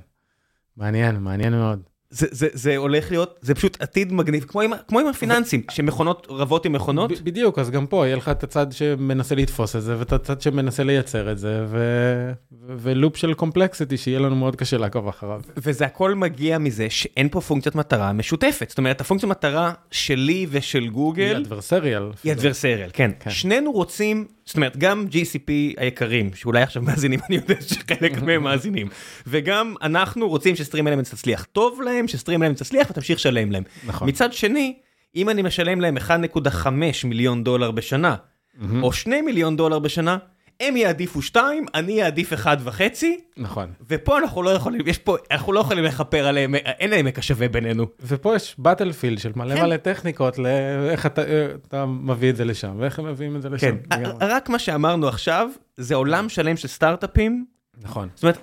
מעניין, 0.77 1.17
מעניין 1.17 1.53
מאוד. 1.53 1.83
זה, 2.17 2.27
זה, 2.31 2.49
זה 2.53 2.77
הולך 2.77 3.11
להיות, 3.11 3.39
זה 3.43 3.55
פשוט 3.55 3.83
עתיד 3.83 4.13
מגניב, 4.13 4.45
כמו 4.49 4.61
עם, 4.61 4.73
כמו 4.89 5.01
עם 5.01 5.07
הפיננסים, 5.07 5.63
שמכונות 5.71 6.27
רבות 6.31 6.67
עם 6.67 6.73
מכונות. 6.73 7.13
ב- 7.13 7.25
בדיוק, 7.25 7.59
אז 7.59 7.71
גם 7.71 7.87
פה 7.87 8.07
יהיה 8.07 8.17
לך 8.17 8.29
את 8.29 8.43
הצד 8.45 8.67
שמנסה 8.73 9.35
לתפוס 9.35 9.77
את 9.77 9.83
זה, 9.83 9.99
ואת 9.99 10.13
הצד 10.13 10.41
שמנסה 10.41 10.85
לייצר 10.85 11.33
את 11.33 11.39
זה, 11.39 11.65
ו- 11.69 12.33
ו- 12.67 12.73
ולופ 12.79 13.17
של 13.17 13.35
קומפלקסיטי 13.35 13.97
שיהיה 13.97 14.19
לנו 14.19 14.37
מאוד 14.37 14.57
קשה 14.57 14.77
לעקוב 14.79 15.09
אחריו. 15.09 15.41
וזה 15.57 15.85
הכל 15.87 16.15
מגיע 16.15 16.59
מזה 16.59 16.91
שאין 16.91 17.29
פה 17.29 17.41
פונקציית 17.41 17.75
מטרה 17.75 18.13
משותפת. 18.13 18.69
זאת 18.69 18.79
אומרת, 18.79 19.01
הפונקציית 19.01 19.31
מטרה 19.31 19.73
שלי 19.91 20.47
ושל 20.51 20.83
היא 20.83 20.91
גוגל 20.91 21.37
אדברסריאל. 21.37 22.11
היא 22.25 22.33
אדברסריאל, 22.33 22.91
כן. 22.93 23.11
כן. 23.21 23.31
שנינו 23.31 23.73
רוצים, 23.73 24.27
זאת 24.45 24.57
אומרת, 24.57 24.77
גם 24.77 25.07
GCP 25.11 25.51
היקרים, 25.77 26.31
שאולי 26.35 26.63
עכשיו 26.63 26.83
מאזינים, 26.83 27.21
אני 27.29 27.37
יודע 27.37 27.55
שחלק 27.61 28.23
מהם 28.23 28.43
מאזינים, 28.43 28.89
וגם 29.27 29.75
אנחנו 29.83 30.29
רוצים 30.29 30.57
שסטרים 30.57 30.89
אלמנט 30.89 31.09
תצליח 31.09 31.47
טוב 31.53 31.81
להם, 31.83 32.06
שסטרים 32.09 32.43
אלמנט 32.43 32.59
תצליח 32.59 32.91
ותמשיך 32.91 33.19
לשלם 33.19 33.53
להם. 33.53 33.63
נכון. 33.87 34.09
מצד 34.09 34.33
שני, 34.33 34.77
אם 35.17 35.31
אני 35.31 35.43
משלם 35.43 35.81
להם 35.81 35.97
1.5 35.97 36.69
מיליון 37.05 37.45
דולר 37.45 37.71
בשנה, 37.71 38.17
מהמם. 38.59 38.83
או 38.83 38.93
2 38.93 39.25
מיליון 39.25 39.57
דולר 39.57 39.79
בשנה, 39.79 40.19
הם 40.61 40.77
יעדיפו 40.77 41.23
2, 41.23 41.67
אני 41.75 42.03
אעדיף 42.03 42.33
1.5, 42.33 43.05
נכון. 43.37 43.73
ופה 43.91 44.19
אנחנו 44.19 44.43
לא 44.43 44.51
יכולים, 44.51 44.81
יש 44.87 44.99
פה, 44.99 45.17
אנחנו 45.31 45.53
לא 45.53 45.61
יכולים 45.61 45.85
לכפר 45.85 46.27
עליהם, 46.27 46.55
אין 46.55 46.91
להם 46.91 47.07
עמק 47.07 47.19
השווה 47.19 47.49
בינינו. 47.49 47.87
ופה 48.01 48.37
יש 48.37 48.55
באטלפילד 48.59 49.19
של 49.19 49.33
מלא 49.37 49.55
כן. 49.55 49.63
מלא 49.63 49.77
טכניקות 49.77 50.39
לאיך 50.39 51.07
אתה, 51.07 51.23
אה, 51.23 51.47
אתה 51.69 51.87
מביא 51.87 52.31
את 52.31 52.37
זה 52.37 52.45
לשם, 52.45 52.77
ואיך 52.79 52.99
הם 52.99 53.07
מביאים 53.07 53.37
את 53.37 53.43
זה 53.43 53.49
לשם. 53.49 53.77
כן. 53.91 54.05
רק 54.21 54.49
מה 54.49 54.59
שאמרנו 54.59 55.09
עכשיו, 55.09 55.49
זה 55.77 55.95
עולם 55.95 56.29
שלם 56.29 56.57
של 56.57 56.69
סטארט-אפים, 56.69 57.45
נכון. 57.83 58.09
זאת 58.15 58.23
אומרת, 58.23 58.39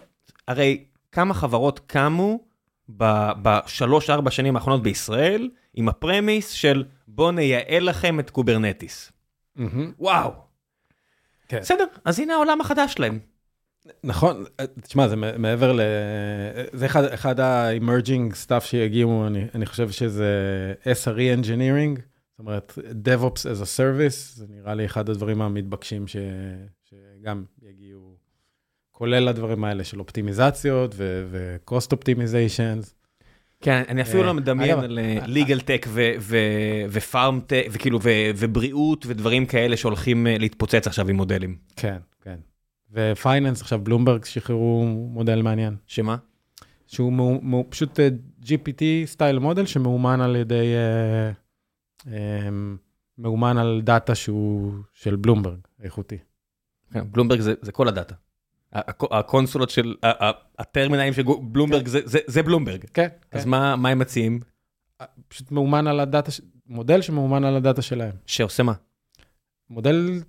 הרי 0.47 0.83
כמה 1.11 1.33
חברות 1.33 1.79
קמו 1.87 2.39
בשלוש-ארבע 3.41 4.31
שנים 4.31 4.55
האחרונות 4.55 4.83
בישראל, 4.83 5.49
עם 5.73 5.89
ה 5.89 5.97
premise 5.97 6.49
של 6.49 6.83
בוא 7.07 7.31
נייעל 7.31 7.83
לכם 7.83 8.19
את 8.19 8.29
Kubernetes. 8.29 9.11
וואו. 9.99 10.31
כן. 11.47 11.59
בסדר, 11.59 11.85
אז 12.05 12.19
הנה 12.19 12.33
העולם 12.33 12.61
החדש 12.61 12.93
שלהם. 12.93 13.19
נכון, 14.03 14.43
אה, 14.59 14.65
תשמע, 14.81 15.07
זה 15.07 15.15
מעבר 15.15 15.73
ל... 15.73 15.81
זה 16.73 16.85
אחד, 16.85 17.03
אחד 17.03 17.39
ה-emerging 17.39 18.47
stuff 18.47 18.59
שיגיעו, 18.59 19.27
אני, 19.27 19.45
אני 19.55 19.65
חושב 19.65 19.89
שזה 19.89 20.73
SRE 20.83 21.39
Engineering, 21.41 22.01
זאת 22.31 22.39
אומרת, 22.39 22.77
DevOps 22.77 23.39
as 23.39 23.61
a 23.61 23.77
Service, 23.77 24.35
זה 24.35 24.45
נראה 24.49 24.75
לי 24.75 24.85
אחד 24.85 25.09
הדברים 25.09 25.41
המתבקשים 25.41 26.07
ש, 26.07 26.15
שגם 26.83 27.43
יגיעו, 27.61 27.82
כולל 29.03 29.27
הדברים 29.27 29.63
האלה 29.63 29.83
של 29.83 29.99
אופטימיזציות 29.99 30.95
ו-cost 30.97 31.93
optimizations. 31.93 32.93
כן, 33.61 33.83
אני 33.87 34.01
אפילו 34.01 34.21
אה, 34.21 34.25
לא 34.25 34.33
מדמיין 34.33 34.79
על 34.79 34.99
אה, 34.99 35.17
ליגל 35.27 35.59
טק 35.59 35.87
ופארם 36.89 37.39
טק, 37.47 37.65
וכאילו, 37.71 37.99
ו- 38.03 38.31
ובריאות 38.35 39.05
ודברים 39.05 39.45
כאלה 39.45 39.77
שהולכים 39.77 40.27
אה, 40.27 40.37
להתפוצץ 40.37 40.87
עכשיו 40.87 41.09
עם 41.09 41.15
מודלים. 41.15 41.57
כן, 41.75 41.97
כן. 42.21 42.35
ופייננס, 42.91 43.61
עכשיו 43.61 43.79
בלומברג 43.83 44.25
שחררו 44.25 44.85
מודל 44.85 45.41
מעניין, 45.41 45.75
שמה? 45.87 46.15
שהוא 46.87 47.13
מו, 47.13 47.39
מו, 47.41 47.65
פשוט 47.69 47.99
אה, 47.99 48.09
GPT 48.43 48.83
style 49.05 49.39
model 49.39 49.65
שמאומן 49.65 50.21
על 50.21 50.35
ידי, 50.35 50.73
אה, 50.75 51.31
אה, 52.13 52.49
מאומן 53.17 53.57
על 53.57 53.81
דאטה 53.83 54.15
שהוא 54.15 54.73
של 54.93 55.15
בלומברג, 55.15 55.59
איכותי. 55.81 56.17
כן, 56.93 57.11
בלומברג 57.11 57.39
זה 57.39 57.53
זה 57.61 57.71
כל 57.71 57.87
הדאטה. 57.87 58.15
הקונסולות 59.11 59.69
של, 59.69 59.95
הטרמינלים 60.59 61.13
של 61.13 61.23
בלומברג 61.41 61.87
זה- 61.87 61.99
זה 62.27 62.43
בלומברג. 62.43 62.83
כן, 62.93 63.07
אז 63.31 63.43
כן. 63.43 63.49
מה 63.49 63.89
הם 63.89 63.99
מציעים? 63.99 64.39
פשוט 65.27 65.51
מאומן 65.51 65.87
על 65.87 65.99
הדאטה, 65.99 66.31
מודל 66.67 67.01
שמאומן 67.01 67.43
על 67.43 67.55
הדאטה 67.55 67.81
שלהם. 67.81 68.11
שעושה 68.25 68.63
מה? 68.63 68.73
מודל 69.69 70.21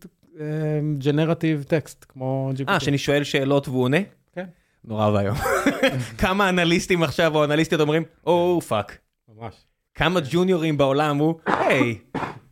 generative 0.99 1.63
text, 1.69 2.05
כמו 2.09 2.51
GPT. 2.57 2.69
אה, 2.73 2.81
שאני 2.81 2.99
שואל 2.99 3.25
שאלות 3.25 3.69
והוא 3.69 3.83
עונה? 3.83 3.97
כן. 4.33 4.45
נורא 4.85 5.09
ואיום. 5.11 5.37
כמה 6.19 6.49
אנליסטים 6.49 7.03
עכשיו 7.03 7.37
או 7.37 7.45
אנליסטיות 7.45 7.81
אומרים, 7.81 8.03
oh 8.27 8.61
fuck. 8.69 8.99
ממש. 9.29 9.55
כמה 9.95 10.21
ג'וניורים 10.31 10.77
בעולם 10.77 11.17
הוא, 11.19 11.35
היי, 11.47 11.99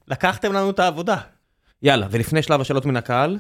לקחתם 0.09 0.53
לנו 0.53 0.71
את 0.71 0.79
העבודה. 0.79 1.17
יאללה, 1.83 2.07
ולפני 2.11 2.43
שלב 2.43 2.61
השאלות 2.61 2.87
מן 2.87 2.97
הקהל, 2.97 3.39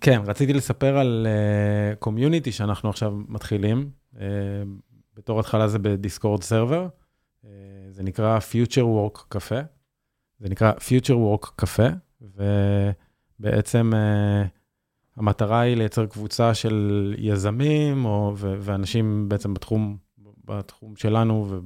כן, 0.00 0.20
רציתי 0.26 0.52
לספר 0.52 0.98
על 0.98 1.26
community 1.98 2.50
uh, 2.50 2.52
שאנחנו 2.52 2.90
עכשיו 2.90 3.12
מתחילים. 3.28 3.90
Uh, 4.14 4.18
בתור 5.14 5.40
התחלה 5.40 5.68
זה 5.68 5.78
ב 5.78 5.86
Discord 5.86 6.42
server. 6.42 6.88
Uh, 7.44 7.46
זה 7.90 8.02
נקרא 8.02 8.38
Future 8.38 8.82
Work 8.82 9.36
Cafe. 9.36 9.64
זה 10.38 10.48
נקרא 10.48 10.72
Future 10.72 11.14
Work 11.14 11.64
Cafe, 11.64 11.90
ובעצם 13.40 13.92
uh, 13.92 14.48
המטרה 15.16 15.60
היא 15.60 15.76
לייצר 15.76 16.06
קבוצה 16.06 16.54
של 16.54 17.14
יזמים 17.18 18.04
או, 18.04 18.32
ו- 18.36 18.56
ואנשים 18.60 19.28
בעצם 19.28 19.54
בתחום, 19.54 19.96
בתחום 20.44 20.96
שלנו 20.96 21.60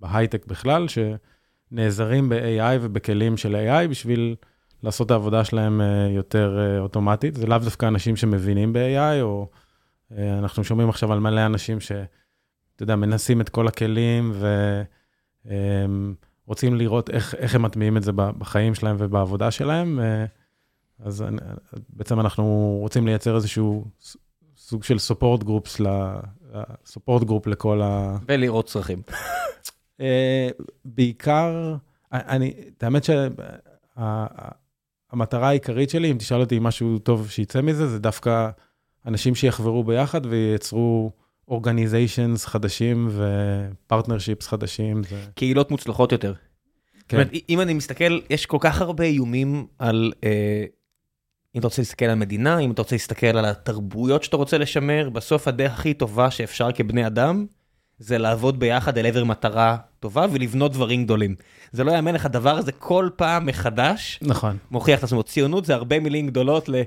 ובהייטק 0.00 0.46
בכלל, 0.46 0.86
שנעזרים 0.88 2.28
ב-AI 2.28 2.78
ובכלים 2.80 3.36
של 3.36 3.56
AI 3.56 3.88
בשביל 3.88 4.36
לעשות 4.82 5.06
את 5.06 5.10
העבודה 5.10 5.44
שלהם 5.44 5.80
אה, 5.80 6.08
יותר 6.10 6.58
אה, 6.58 6.78
אוטומטית. 6.78 7.36
זה 7.36 7.46
לאו 7.46 7.58
דווקא 7.58 7.86
אנשים 7.86 8.16
שמבינים 8.16 8.72
ב-AI, 8.72 9.22
או 9.22 9.48
אה, 10.12 10.38
אנחנו 10.38 10.64
שומעים 10.64 10.88
עכשיו 10.88 11.12
על 11.12 11.20
מלא 11.20 11.46
אנשים 11.46 11.80
שאתה 11.80 12.06
יודע, 12.80 12.96
מנסים 12.96 13.40
את 13.40 13.48
כל 13.48 13.68
הכלים 13.68 14.32
ורוצים 16.46 16.74
לראות 16.74 17.10
איך, 17.10 17.34
איך 17.34 17.54
הם 17.54 17.62
מטמיעים 17.62 17.96
את 17.96 18.02
זה 18.02 18.12
בחיים 18.12 18.74
שלהם 18.74 18.96
ובעבודה 18.98 19.50
שלהם. 19.50 20.00
אז 20.98 21.24
בעצם 21.88 22.20
אנחנו 22.20 22.76
רוצים 22.80 23.06
לייצר 23.06 23.36
איזשהו 23.36 23.84
סוג 24.56 24.84
של 24.84 24.96
support 24.96 25.42
groups, 25.44 25.82
ל- 25.82 26.18
support 26.88 27.22
group 27.22 27.50
לכל 27.50 27.82
ה... 27.82 28.16
ולראות 28.28 28.66
צרכים. 28.66 29.02
בעיקר, 30.84 31.76
אני, 32.12 32.54
האמת 32.80 33.04
שהמטרה 35.10 35.48
העיקרית 35.48 35.90
שלי, 35.90 36.10
אם 36.10 36.18
תשאל 36.18 36.40
אותי 36.40 36.58
אם 36.58 36.62
משהו 36.62 36.98
טוב 36.98 37.30
שיצא 37.30 37.62
מזה, 37.62 37.86
זה 37.86 37.98
דווקא 37.98 38.50
אנשים 39.06 39.34
שיחברו 39.34 39.84
ביחד 39.84 40.26
וייצרו 40.26 41.12
organizations 41.48 42.46
חדשים 42.46 43.08
ו 43.10 43.20
partnerships 43.20 44.46
חדשים. 44.46 45.02
זה... 45.02 45.22
קהילות 45.34 45.70
מוצלחות 45.70 46.12
יותר. 46.12 46.34
זאת 46.98 47.08
כן, 47.08 47.16
אומרת, 47.16 47.32
אם 47.48 47.60
אני 47.60 47.74
מסתכל, 47.74 48.20
יש 48.30 48.46
כל 48.46 48.58
כך 48.60 48.80
הרבה 48.80 49.04
איומים 49.04 49.66
על, 49.78 50.12
אה, 50.24 50.64
אם 51.54 51.60
אתה 51.60 51.66
רוצה 51.66 51.82
להסתכל 51.82 52.04
על 52.04 52.10
המדינה, 52.10 52.58
אם 52.58 52.70
אתה 52.70 52.82
רוצה 52.82 52.94
להסתכל 52.94 53.26
על 53.26 53.44
התרבויות 53.44 54.22
שאתה 54.22 54.36
רוצה 54.36 54.58
לשמר, 54.58 55.10
בסוף 55.10 55.48
הדרך 55.48 55.72
הכי 55.72 55.94
טובה 55.94 56.30
שאפשר 56.30 56.72
כבני 56.72 57.06
אדם, 57.06 57.46
זה 57.98 58.18
לעבוד 58.18 58.60
ביחד 58.60 58.98
אל 58.98 59.06
עבר 59.06 59.24
מטרה 59.24 59.76
טובה 60.00 60.26
ולבנות 60.32 60.72
דברים 60.72 61.04
גדולים. 61.04 61.34
זה 61.72 61.84
לא 61.84 61.92
יאמן 61.92 62.14
איך 62.14 62.26
הדבר 62.26 62.56
הזה 62.56 62.72
כל 62.72 63.08
פעם 63.16 63.46
מחדש 63.46 64.18
נכון, 64.22 64.56
מוכיח 64.70 64.98
את 64.98 65.04
עצמו. 65.04 65.22
ציונות 65.22 65.64
זה 65.64 65.74
הרבה 65.74 66.00
מילים 66.00 66.26
גדולות 66.26 66.68
ל... 66.68 66.82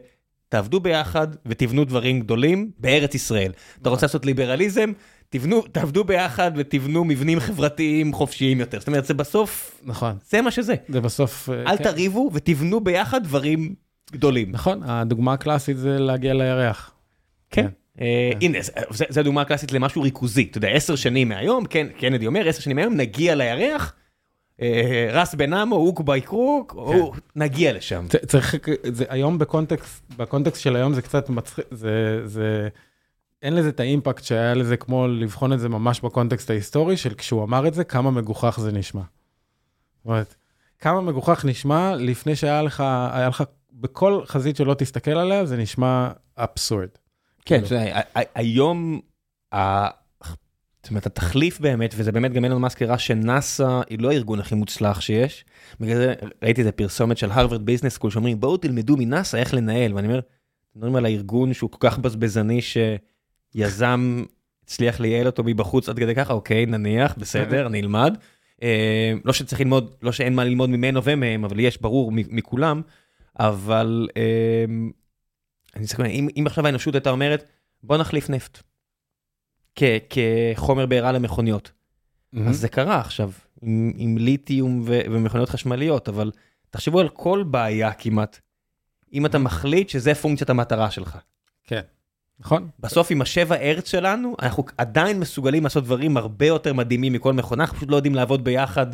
תעבדו 0.49 0.79
ביחד 0.79 1.27
ותבנו 1.45 1.85
דברים 1.85 2.19
גדולים 2.19 2.71
בארץ 2.77 3.15
ישראל. 3.15 3.51
אתה 3.81 3.89
רוצה 3.89 4.05
לעשות 4.05 4.25
ליברליזם, 4.25 4.91
תבנו, 5.29 5.61
תעבדו 5.61 6.03
ביחד 6.03 6.51
ותבנו 6.55 7.03
מבנים 7.03 7.39
חברתיים 7.39 8.13
חופשיים 8.13 8.59
יותר. 8.59 8.79
זאת 8.79 8.87
אומרת, 8.87 9.05
זה 9.05 9.13
בסוף, 9.13 9.81
נכון. 9.83 10.17
זה 10.29 10.41
מה 10.41 10.51
שזה. 10.51 10.75
זה 10.89 11.01
בסוף... 11.01 11.49
אה, 11.49 11.71
אל 11.71 11.77
כן. 11.77 11.83
תריבו 11.83 12.29
ותבנו 12.33 12.79
ביחד 12.79 13.23
דברים 13.23 13.75
גדולים. 14.11 14.51
נכון, 14.51 14.83
הדוגמה 14.83 15.33
הקלאסית 15.33 15.77
זה 15.77 15.99
להגיע 15.99 16.33
לירח. 16.33 16.91
כן. 17.49 17.65
אה, 17.65 17.69
הנה, 18.41 18.57
זה- 18.61 18.71
זה 18.89 19.05
זה 19.09 19.23
דוגמה 19.23 19.45
קלאסית 19.45 19.71
למשהו 19.71 20.01
ריכוזי. 20.01 20.47
אתה 20.51 20.57
יודע, 20.57 20.67
עשר 20.67 20.95
שנים 20.95 21.29
מהיום, 21.29 21.65
כן, 21.65 21.87
קנדי 21.99 22.27
אומר, 22.27 22.47
עשר 22.47 22.61
שנים 22.61 22.75
מהיום 22.75 22.93
נגיע 22.93 23.35
לירח, 23.35 23.93
אה, 24.61 25.09
רס 25.11 25.35
בן 25.35 25.53
עמו, 25.53 25.75
הוק 25.75 26.01
ביי 26.01 26.21
קרוק, 26.21 26.73
או- 26.77 26.91
נגיע 27.35 27.73
לשם. 27.73 28.05
צריך, 28.27 28.55
זה 28.83 29.05
היום 29.09 29.37
בקונטקסט, 29.37 30.03
בקונטקסט 30.17 30.61
של 30.61 30.75
היום 30.75 30.93
זה 30.93 31.01
קצת 31.01 31.29
מצחיק, 31.29 31.65
זה, 31.71 32.67
אין 33.41 33.55
לזה 33.55 33.69
את 33.69 33.79
האימפקט 33.79 34.23
שהיה 34.23 34.53
לזה 34.53 34.77
כמו 34.77 35.07
לבחון 35.07 35.53
את 35.53 35.59
זה 35.59 35.69
ממש 35.69 36.01
בקונטקסט 36.01 36.49
ההיסטורי 36.49 36.97
של 36.97 37.13
כשהוא 37.13 37.43
אמר 37.43 37.67
את 37.67 37.73
זה, 37.73 37.83
כמה 37.83 38.11
מגוחך 38.11 38.59
זה 38.61 38.71
נשמע. 38.71 39.01
זאת 39.01 40.05
אומרת, 40.05 40.35
כמה 40.79 41.01
מגוחך 41.01 41.45
נשמע 41.45 41.95
לפני 41.95 42.35
שהיה 42.35 42.61
לך, 42.61 42.83
היה 43.11 43.27
לך, 43.27 43.43
בכל 43.73 44.21
חזית 44.25 44.55
שלא 44.55 44.73
תסתכל 44.73 45.11
עליה, 45.11 45.45
זה 45.45 45.57
נשמע 45.57 46.09
אבסורד. 46.37 46.87
כן, 47.45 47.61
כאילו. 47.65 47.81
היום, 48.35 48.99
ה- 49.55 49.87
זאת 50.83 50.89
אומרת, 50.89 51.05
התחליף 51.05 51.59
באמת, 51.59 51.93
וזה 51.97 52.11
באמת 52.11 52.33
גם 52.33 52.43
אילון 52.43 52.61
מאסק 52.61 52.81
הראה 52.81 52.97
שנאסא 52.97 53.81
היא 53.89 53.99
לא 53.99 54.11
הארגון 54.11 54.39
הכי 54.39 54.55
מוצלח 54.55 55.01
שיש. 55.01 55.45
בגלל 55.79 55.97
זה 55.97 56.13
ראיתי 56.43 56.61
איזה 56.61 56.71
פרסומת 56.71 57.17
של 57.17 57.31
הרווארד 57.31 57.65
ביזנס 57.65 57.93
סקול 57.93 58.11
שאומרים 58.11 58.39
בואו 58.39 58.57
תלמדו 58.57 58.97
מנאסא 58.97 59.37
איך 59.37 59.53
לנהל, 59.53 59.93
ואני 59.93 60.07
אומר, 60.07 60.19
מדברים 60.75 60.95
על 60.95 61.05
הארגון 61.05 61.53
שהוא 61.53 61.69
כל 61.69 61.77
כך 61.79 61.99
בזבזני 61.99 62.59
שיזם 63.55 64.23
הצליח 64.63 64.99
לייעל 64.99 65.25
אותו 65.25 65.43
מבחוץ 65.43 65.89
עד 65.89 65.99
כדי 65.99 66.15
ככה, 66.15 66.33
אוקיי, 66.33 66.65
נניח, 66.65 67.15
בסדר, 67.17 67.65
אני 67.67 67.79
אלמד. 67.81 68.17
אה, 68.63 69.13
לא 69.25 69.33
שצריך 69.33 69.61
ללמוד, 69.61 69.93
לא 70.01 70.11
שאין 70.11 70.35
מה 70.35 70.43
ללמוד 70.43 70.69
ממנו 70.69 71.03
ומהם, 71.03 71.45
אבל 71.45 71.59
יש 71.59 71.81
ברור 71.81 72.11
מכולם, 72.11 72.81
אבל 73.39 74.07
אה, 74.17 74.65
אני 75.75 75.85
צריך, 75.85 75.99
אם, 75.99 76.27
אם 76.39 76.43
עכשיו 76.47 76.65
האנושות 76.65 76.95
הייתה 76.95 77.09
אומרת, 77.09 77.43
בוא 77.83 77.97
נחליף 77.97 78.29
נפט. 78.29 78.63
כ, 79.75 79.83
כחומר 80.09 80.85
בעירה 80.85 81.11
למכוניות. 81.11 81.71
אז 82.47 82.59
זה 82.59 82.69
קרה 82.69 82.99
עכשיו, 82.99 83.31
עם, 83.61 83.91
עם 83.95 84.17
ליתיום 84.17 84.83
ו, 84.85 84.99
ומכוניות 85.11 85.49
חשמליות, 85.49 86.09
אבל 86.09 86.31
תחשבו 86.69 86.99
על 86.99 87.09
כל 87.09 87.43
בעיה 87.47 87.93
כמעט, 87.93 88.39
אם 89.13 89.25
אתה 89.25 89.37
מחליט 89.37 89.89
שזה 89.89 90.15
פונקציית 90.15 90.49
המטרה 90.49 90.91
שלך. 90.91 91.17
כן, 91.63 91.81
נכון? 92.39 92.69
בסוף 92.79 93.11
עם 93.11 93.21
השבע 93.21 93.55
ארץ 93.55 93.89
שלנו, 93.91 94.35
אנחנו 94.41 94.63
עדיין 94.77 95.19
מסוגלים 95.19 95.63
לעשות 95.63 95.83
דברים 95.83 96.17
הרבה 96.17 96.45
יותר 96.45 96.73
מדהימים 96.73 97.13
מכל 97.13 97.33
מכונה, 97.33 97.63
אנחנו 97.63 97.77
פשוט 97.77 97.89
לא 97.89 97.95
יודעים 97.95 98.15
לעבוד 98.15 98.43
ביחד 98.43 98.87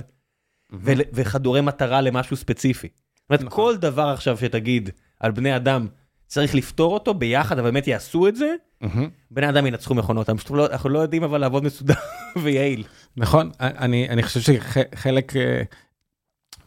ול- 0.72 1.02
וחדורי 1.14 1.62
מטרה 1.62 2.02
למשהו 2.02 2.38
ספציפי. 2.38 2.88
זאת 3.16 3.30
אומרת, 3.30 3.42
נכון. 3.42 3.56
כל 3.56 3.78
דבר 3.78 4.08
עכשיו 4.08 4.38
שתגיד 4.38 4.90
על 5.20 5.32
בני 5.32 5.56
אדם, 5.56 5.88
צריך 6.28 6.56
לפתור 6.56 6.94
אותו 6.94 7.14
ביחד, 7.14 7.60
אבל 7.60 7.72
באמת 7.72 7.88
יעשו 7.88 8.28
את 8.28 8.36
זה. 8.36 8.54
בני 9.32 9.50
אדם 9.50 9.66
ינצחו 9.66 9.94
מכונות, 9.96 10.30
אנחנו 10.30 10.56
לא- 10.56 10.68
אנחנו 10.72 10.90
לא 10.90 11.00
יודעים 11.00 11.24
אבל 11.24 11.38
לעבוד 11.42 11.64
מסודר 11.64 11.94
ויעיל. 12.44 12.84
נכון, 13.18 13.52
אני, 13.60 14.10
אני 14.10 14.24
חושב 14.24 14.40
שחלק, 14.42 15.36
אה, 15.36 15.62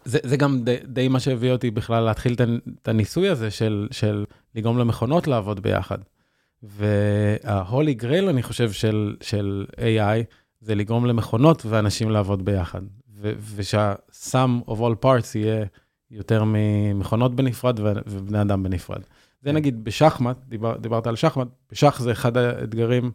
זה, 0.05 0.18
זה 0.22 0.36
גם 0.36 0.60
די, 0.85 1.09
מה 1.09 1.20
שהביא 1.20 1.52
אותי 1.52 1.70
בכלל 1.70 2.02
להתחיל 2.02 2.32
את 2.35 2.40
הנ- 2.40 2.59
את 2.82 2.89
הניסוי 2.89 3.28
הזה 3.28 3.51
של, 3.51 3.89
של 3.90 4.24
לגרום 4.55 4.78
למכונות 4.78 5.26
לעבוד 5.26 5.60
ביחד. 5.60 5.98
וההולי 6.62 7.94
גרייל, 7.94 8.28
אני 8.28 8.43
חושב, 8.43 8.72
של, 8.72 9.16
של 9.20 9.66
AI, 9.76 10.24
זה 10.60 10.74
לגרום 10.74 11.06
למכונות 11.06 11.66
ואנשים 11.66 12.10
לעבוד 12.10 12.44
ביחד. 12.44 12.80
ושהsum 13.56 14.35
of 14.68 14.76
all 14.78 15.05
parts 15.05 15.26
יהיה 15.39 15.64
יותר 16.10 16.43
ממכונות 16.47 17.35
בנפרד 17.35 17.80
ובני 18.06 18.40
אדם 18.40 18.62
בנפרד. 18.62 19.01
זה 19.43 19.52
נגיד 19.52 19.85
בשחמט, 19.85 20.36
דיבר, 20.48 20.77
דיברת 20.77 21.06
על 21.06 21.16
שחמט, 21.16 21.48
בשח 21.73 22.01
זה 22.01 22.12
אחד 22.12 22.36
האתגרים, 22.36 23.10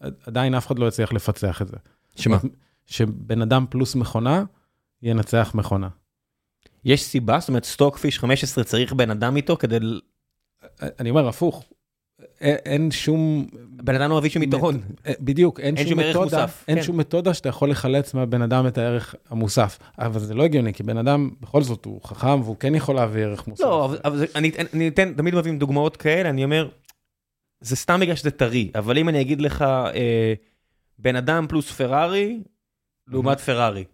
עדיין 0.00 0.54
אף 0.54 0.66
אחד 0.66 0.78
לא 0.78 0.88
הצליח 0.88 1.12
לפצח 1.12 1.62
את 1.62 1.68
זה. 1.68 1.76
שמה? 2.16 2.38
שבן 2.86 3.42
אדם 3.42 3.66
פלוס 3.70 3.94
מכונה 3.94 4.44
ינצח 5.02 5.52
מכונה. 5.54 5.88
יש 6.84 7.02
סיבה? 7.02 7.40
זאת 7.40 7.48
אומרת, 7.48 7.64
סטוקפיש 7.64 8.18
15 8.18 8.64
צריך 8.64 8.92
בן 8.92 9.10
אדם 9.10 9.36
איתו 9.36 9.56
כדי... 9.56 9.78
אני 10.80 11.10
אומר 11.10 11.28
הפוך, 11.28 11.64
אין, 12.42 12.90
שום, 12.90 13.46
בן 13.70 13.94
אדם 13.94 14.10
לא 14.10 14.18
מביא 14.18 14.30
שום 14.30 14.42
יתרון. 14.42 14.80
אה, 15.06 15.12
בדיוק, 15.20 15.60
אין, 15.60 15.76
אין 15.76 15.88
שום 15.88 16.00
שום 16.00 16.08
מתודה, 16.10 16.22
מוסף, 16.24 16.64
אין 16.68 16.76
כן. 16.76 16.82
שום 16.82 16.96
מתודה 16.96 17.34
שאתה 17.34 17.48
יכול 17.48 17.70
לחלץ 17.70 18.14
מהבן 18.14 18.42
אדם 18.42 18.66
את 18.66 18.78
הערך 18.78 19.14
המוסף. 19.30 19.78
אבל 19.98 20.20
זה 20.20 20.34
לא 20.34 20.42
הגיוני, 20.44 20.74
כי 20.74 20.82
בן 20.82 20.96
אדם, 20.96 21.30
בכל 21.40 21.62
זאת, 21.62 21.84
הוא 21.84 22.00
חכם 22.04 22.40
והוא 22.42 22.56
כן 22.56 22.74
יכול 22.74 22.94
להביא 22.94 23.22
ערך 23.24 23.48
מוסף. 23.48 23.64
לא, 23.64 23.84
אבל- 23.84 23.98
אבל 24.04 24.16
זה- 24.18 24.26
אני 24.34 24.50
אני 24.74 24.88
אתן, 24.88 25.12
תמיד 25.14 25.34
מביאים 25.34 25.58
דוגמאות 25.58 25.96
כאלה, 25.96 26.30
אני 26.30 26.44
אומר, 26.44 26.68
זה 27.60 27.76
סתם 27.76 28.00
בגלל 28.00 28.14
שזה 28.16 28.30
טרי, 28.30 28.70
אבל 28.74 28.98
אם 28.98 29.08
אני 29.08 29.20
אגיד 29.20 29.40
לך, 29.40 29.62
אה, 29.62 30.34
בן 30.98 31.16
אדם 31.16 31.46
פלוס 31.48 31.70
פרארי, 31.72 32.40
לעומת 33.08 33.40
פרארי. 33.40 33.84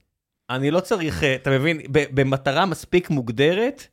אני 0.50 0.70
לא 0.70 0.80
צריך, 0.80 1.22
אה, 1.24 1.34
אתה 1.34 1.50
מבין, 1.50 1.80
ב- 1.92 2.20
במטרה 2.20 2.66
מספיק 2.66 3.10
מוגדרת, 3.10 3.86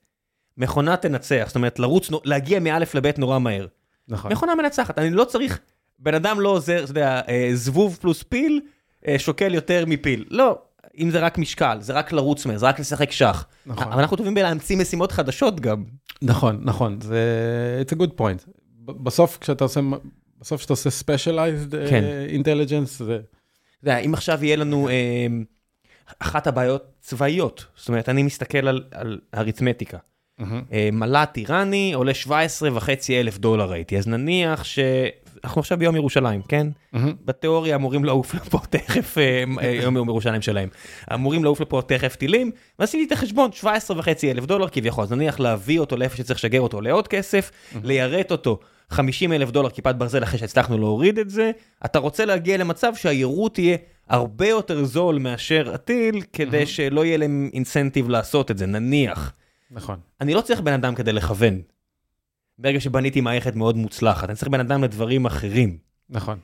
מכונה 0.57 0.97
תנצח, 0.97 1.43
זאת 1.47 1.55
אומרת, 1.55 1.79
לרוץ, 1.79 2.09
להגיע 2.23 2.59
מאלף 2.59 2.95
לבית 2.95 3.19
נורא 3.19 3.39
מהר. 3.39 3.65
נכון. 4.07 4.31
מכונה 4.31 4.55
מנצחת, 4.55 4.99
אני 4.99 5.09
לא 5.09 5.23
צריך, 5.23 5.59
בן 5.99 6.13
אדם 6.13 6.39
לא 6.39 6.49
עוזר, 6.49 6.83
אתה 6.83 6.91
יודע, 6.91 7.21
אה, 7.29 7.49
זבוב 7.53 7.97
פלוס 8.01 8.23
פיל, 8.23 8.61
אה, 9.07 9.19
שוקל 9.19 9.53
יותר 9.53 9.83
מפיל. 9.87 10.25
לא, 10.29 10.57
אם 10.97 11.09
זה 11.09 11.19
רק 11.19 11.37
משקל, 11.37 11.77
זה 11.81 11.93
רק 11.93 12.11
לרוץ 12.11 12.45
מהר, 12.45 12.57
זה 12.57 12.65
רק 12.65 12.79
לשחק 12.79 13.11
שח. 13.11 13.45
נכון. 13.65 13.87
אבל 13.87 14.01
אנחנו 14.01 14.17
טובים 14.17 14.33
בלהמציא 14.33 14.77
משימות 14.77 15.11
חדשות 15.11 15.59
גם. 15.59 15.83
נכון, 16.21 16.59
נכון, 16.63 17.01
זה, 17.01 17.83
it's 17.85 17.95
a 17.95 17.99
good 17.99 18.11
point. 18.19 18.49
בסוף 18.85 19.37
כשאתה 19.41 19.63
עושה, 19.63 19.81
בסוף 20.39 20.59
כשאתה 20.59 20.73
עושה 20.73 20.89
specialized 20.89 21.89
כן. 21.89 22.03
uh, 22.03 22.41
intelligence, 22.41 23.03
זה, 23.03 23.15
אתה 23.15 23.83
יודע, 23.83 23.97
אם 23.97 24.13
עכשיו 24.13 24.43
יהיה 24.45 24.55
לנו 24.55 24.89
אה, 24.89 25.27
אחת 26.19 26.47
הבעיות 26.47 26.93
צבאיות, 26.99 27.65
זאת 27.75 27.87
אומרת, 27.87 28.09
אני 28.09 28.23
מסתכל 28.23 28.67
על, 28.67 28.83
על 28.91 29.19
אריתמטיקה. 29.33 29.97
אה, 30.41 30.89
מל"ט 30.91 31.37
איראני 31.37 31.93
עולה 31.93 32.13
17 32.13 32.69
וחצי 32.73 33.19
אלף 33.19 33.37
דולר 33.37 33.71
ראיתי, 33.71 33.97
אז 33.97 34.07
נניח 34.07 34.63
שאנחנו 34.63 35.59
עכשיו 35.59 35.77
ביום 35.77 35.95
ירושלים, 35.95 36.41
כן? 36.41 36.67
בתיאוריה 37.25 37.75
אמורים 37.75 38.05
לעוף 38.05 38.33
לפה 38.33 38.59
תכף, 38.69 39.17
אה, 39.17 39.43
אה, 39.61 39.69
יום 39.71 39.95
יום 39.97 40.09
ירושלים 40.09 40.41
שלהם, 40.41 40.69
אמורים 41.13 41.43
לעוף 41.43 41.61
לפה 41.61 41.81
תכף 41.87 42.15
טילים, 42.15 42.51
ועשיתי 42.79 43.03
את 43.07 43.11
החשבון, 43.11 43.51
17 43.51 43.99
וחצי 43.99 44.31
אלף 44.31 44.45
דולר 44.45 44.69
כביכול, 44.69 45.03
אז 45.03 45.11
נניח 45.11 45.39
להביא 45.39 45.79
אותו 45.79 45.97
לאיפה 45.97 46.17
שצריך 46.17 46.39
לשגר 46.39 46.61
אותו 46.61 46.81
לעוד 46.81 47.07
כסף, 47.07 47.51
ליירט 47.83 48.31
אותו 48.31 48.59
50 48.89 49.33
אלף 49.33 49.51
דולר 49.51 49.69
כיפת 49.69 49.95
ברזל 49.95 50.23
אחרי 50.23 50.39
שהצלחנו 50.39 50.77
להוריד 50.77 51.19
את 51.19 51.29
זה, 51.29 51.51
אתה 51.85 51.99
רוצה 51.99 52.25
להגיע 52.25 52.57
למצב 52.57 52.95
שהיירוט 52.95 53.59
יהיה 53.59 53.77
הרבה 54.09 54.47
יותר 54.47 54.85
זול 54.85 55.17
מאשר 55.17 55.71
הטיל, 55.73 56.21
כדי 56.33 56.65
שלא 56.65 57.05
יהיה 57.05 57.17
להם 57.17 57.49
אינסנטיב 57.53 58.09
לעשות 58.09 58.51
את 58.51 58.57
זה, 58.57 58.65
נניח. 58.65 59.33
נכון. 59.75 59.99
אני 60.21 60.33
לא 60.33 60.41
צריך 60.41 60.61
בן 60.61 60.73
אדם 60.73 60.95
כדי 60.95 61.13
לכוון. 61.13 61.61
ברגע 62.57 62.79
שבניתי 62.79 63.21
מערכת 63.21 63.55
מאוד 63.55 63.75
מוצלחת, 63.77 64.29
אני 64.29 64.35
צריך 64.37 64.47
בן 64.51 64.59
אדם 64.59 64.83
לדברים 64.83 65.25
אחרים. 65.25 65.77
נכון. 66.09 66.39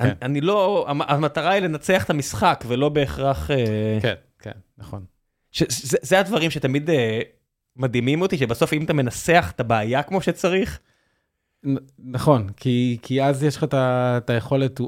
אני, 0.00 0.10
כן. 0.10 0.16
אני 0.22 0.40
לא, 0.40 0.84
המ- 0.88 1.02
המטרה 1.02 1.50
היא 1.50 1.62
לנצח 1.62 2.04
את 2.04 2.10
המשחק 2.10 2.64
ולא 2.68 2.88
בהכרח... 2.88 3.50
אה, 3.50 3.98
כן, 4.02 4.14
כן, 4.38 4.50
נכון. 4.78 5.04
ש, 5.50 5.62
זה, 5.68 5.98
זה 6.02 6.18
הדברים 6.20 6.50
שתמיד 6.50 6.90
אה, 6.90 7.20
מדהימים 7.76 8.22
אותי, 8.22 8.38
שבסוף 8.38 8.72
אם 8.72 8.84
אתה 8.84 8.92
מנסח 8.92 9.52
את 9.54 9.60
הבעיה 9.60 10.02
כמו 10.02 10.20
שצריך, 10.22 10.78
נ- 11.66 11.76
נכון, 12.12 12.48
כי, 12.56 12.98
כי 13.02 13.22
אז 13.22 13.42
יש 13.44 13.56
לך 13.56 13.64
את 13.64 13.74
את 13.74 14.30
היכולת 14.30 14.80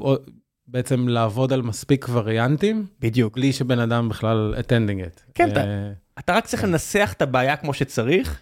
בעצם 0.67 1.07
לעבוד 1.07 1.53
על 1.53 1.61
מספיק 1.61 2.05
וריאנטים, 2.11 2.85
בדיוק. 2.99 3.35
בלי 3.35 3.53
שבן 3.53 3.79
אדם 3.79 4.09
בכלל 4.09 4.55
attending 4.57 5.05
it. 5.05 5.21
כן, 5.35 5.51
אתה- 5.51 5.63
אה, 5.63 5.91
אתה 6.19 6.33
רק 6.33 6.45
צריך 6.45 6.63
לנסח 6.63 7.13
את 7.17 7.21
הבעיה 7.21 7.57
כמו 7.57 7.73
שצריך, 7.73 8.41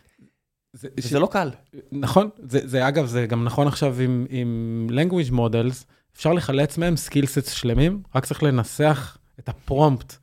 זה, 0.73 0.87
שזה 0.99 1.19
לא 1.19 1.27
קל. 1.31 1.49
נכון, 1.91 2.29
זה, 2.43 2.59
זה 2.63 2.87
אגב, 2.87 3.05
זה 3.05 3.25
גם 3.25 3.43
נכון 3.43 3.67
עכשיו 3.67 3.99
עם, 4.01 4.25
עם 4.29 4.87
language 4.91 5.31
models, 5.31 5.83
אפשר 6.15 6.33
לחלץ 6.33 6.77
מהם 6.77 6.95
skillsets 6.97 7.51
שלמים, 7.51 8.01
רק 8.15 8.25
צריך 8.25 8.43
לנסח 8.43 9.17
את 9.39 9.49
ה 9.49 9.59
prompt 9.59 10.15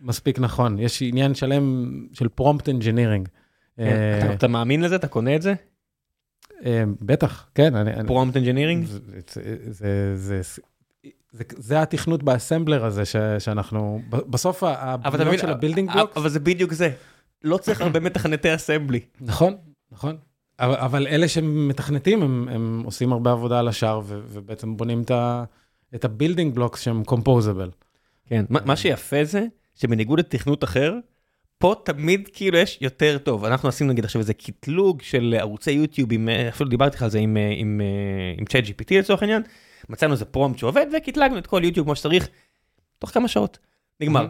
מספיק 0.00 0.38
נכון. 0.38 0.78
יש 0.78 1.02
עניין 1.02 1.34
שלם 1.34 1.86
של 2.12 2.28
prompt 2.28 2.68
engineering. 2.68 3.28
כן, 3.76 4.30
אתה- 4.34 4.48
מאמין 4.48 4.80
לזה? 4.82 4.96
אתה 4.96 5.08
קונה 5.08 5.36
את 5.36 5.42
זה? 5.42 5.54
אה, 6.64 6.82
בטח, 7.00 7.48
כן. 7.54 7.74
prompt 8.06 8.36
engineering? 8.36 8.86
זה, 11.32 11.44
זה, 11.56 11.82
התכנות 11.82 12.22
באסמבלר 12.22 12.84
הזה 12.84 13.04
ש, 13.04 13.16
שאנחנו, 13.38 14.00
בסוף 14.10 14.62
מבין, 15.26 15.38
של 15.38 15.50
ה 15.50 15.54
building 15.54 15.88
אה, 15.88 15.94
blocks, 15.94 16.16
אבל 16.16 16.28
זה 16.28 16.40
בדיוק 16.40 16.72
זה. 16.72 16.90
לא 17.44 17.56
צריך 17.56 17.80
הרבה 17.86 18.00
מתכנתי 18.00 18.54
אסמבלי. 18.54 19.00
נכון, 19.20 19.56
נכון. 19.92 20.16
אבל, 20.60 20.74
אבל 20.74 21.06
אלה 21.06 21.28
שמתכנתים, 21.28 22.22
הם, 22.22 22.48
הם 22.48 22.82
עושים 22.84 23.12
הרבה 23.12 23.32
עבודה 23.32 23.58
על 23.58 23.68
השאר, 23.68 24.00
ו, 24.04 24.20
ובעצם 24.26 24.76
בונים 24.76 25.02
את, 25.02 25.10
ה, 25.10 25.44
את 25.94 26.04
ה 26.04 26.10
building 26.10 26.54
blocks 26.54 26.80
שהם 26.80 27.04
composable. 27.04 27.70
כן, 28.26 28.44
מה 28.48 28.60
מה 28.64 28.76
שיפה 28.76 29.24
זה, 29.24 29.46
שבניגוד 29.74 30.18
לתכנות 30.18 30.64
אחר, 30.64 30.94
פה 31.58 31.74
תמיד 31.84 32.28
כאילו 32.32 32.58
יש 32.58 32.78
יותר 32.80 33.18
טוב. 33.18 33.44
אנחנו 33.44 33.68
עשינו 33.68 33.92
נגיד 33.92 34.04
עכשיו 34.04 34.20
איזה 34.20 34.34
קטלוג 34.34 35.02
של 35.02 35.34
ערוצי 35.38 35.70
יוטיוב, 35.70 36.12
עם, 36.12 36.28
אה, 36.28 36.48
אפילו 36.48 36.70
דיברתי 36.70 36.96
לך 36.96 37.02
על 37.02 37.10
זה 37.10 37.18
עם, 37.18 37.36
אה, 37.36 37.52
עם, 37.56 37.80
אה, 37.80 38.34
עם 38.38 38.44
ChatGPT 38.44 38.94
לצורך 38.98 39.22
העניין, 39.22 39.42
מצאנו 39.88 40.12
איזה 40.12 40.24
prompt 40.24 40.58
שעובד 40.58 40.86
וקטלגנו 40.96 41.38
את 41.38 41.46
כל 41.46 41.60
יוטיוב 41.64 41.86
כמו 41.86 41.96
שצריך, 41.96 42.28
תוך 42.98 43.10
כמה 43.10 43.28
שעות, 43.28 43.58
נגמר. 44.00 44.26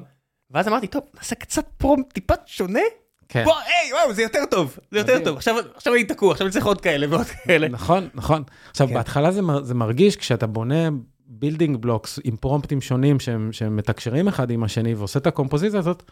ואז 0.50 0.68
אמרתי, 0.68 0.86
טוב, 0.86 1.02
נעשה 1.14 1.34
קצת 1.34 1.64
prompt 1.78 2.12
טיפה 2.12 2.34
שונה, 2.46 2.80
כן. 3.28 3.44
בוא, 3.44 3.54
היי, 3.54 3.92
וואו, 3.92 4.12
זה 4.14 4.22
יותר 4.22 4.44
טוב, 4.50 4.78
זה 4.90 4.98
יותר 4.98 5.12
מדהים. 5.12 5.24
טוב, 5.24 5.36
עכשיו 5.36 5.54
עכשיו 5.74 5.94
אני 5.94 6.04
תקוע, 6.04 6.32
עכשיו 6.32 6.46
אני 6.46 6.52
צריך 6.52 6.66
עוד 6.66 6.80
כאלה 6.80 7.06
ועוד 7.10 7.26
כאלה. 7.26 7.68
נכון, 7.68 8.08
נכון. 8.14 8.42
עכשיו, 8.70 8.88
כן. 8.88 8.94
בהתחלה 8.94 9.32
זה 9.32 9.42
מר- 9.42 9.62
זה 9.62 9.74
מרגיש 9.74 10.16
כשאתה 10.16 10.46
בונה 10.46 10.88
building 11.26 11.76
blocks 11.76 12.18
עם 12.24 12.36
prompt-ים 12.36 12.80
שונים 12.80 13.20
שהם 13.20 13.52
שהם 13.52 13.76
מתקשרים 13.76 14.28
אחד 14.28 14.50
עם 14.50 14.64
השני 14.64 14.94
ועושה 14.94 15.18
את 15.18 15.26
הקומפוזיציה 15.26 15.78
הזאת, 15.78 16.10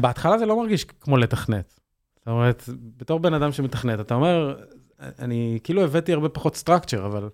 בהתחלה 0.00 0.38
זה 0.38 0.46
לא 0.46 0.56
מרגיש 0.62 0.84
כמו 0.84 1.16
לתכנת. 1.16 1.80
זאת 2.18 2.28
אומרת, 2.28 2.62
בתור 2.96 3.18
בן 3.18 3.34
אדם 3.34 3.52
שמתכנת, 3.52 4.00
אתה 4.00 4.14
אומר, 4.14 4.56
אני 5.18 5.58
כאילו 5.64 5.84
הבאתי 5.84 6.12
הרבה 6.12 6.28
פחות 6.28 6.56
structure, 6.56 7.06
אבל 7.06 7.28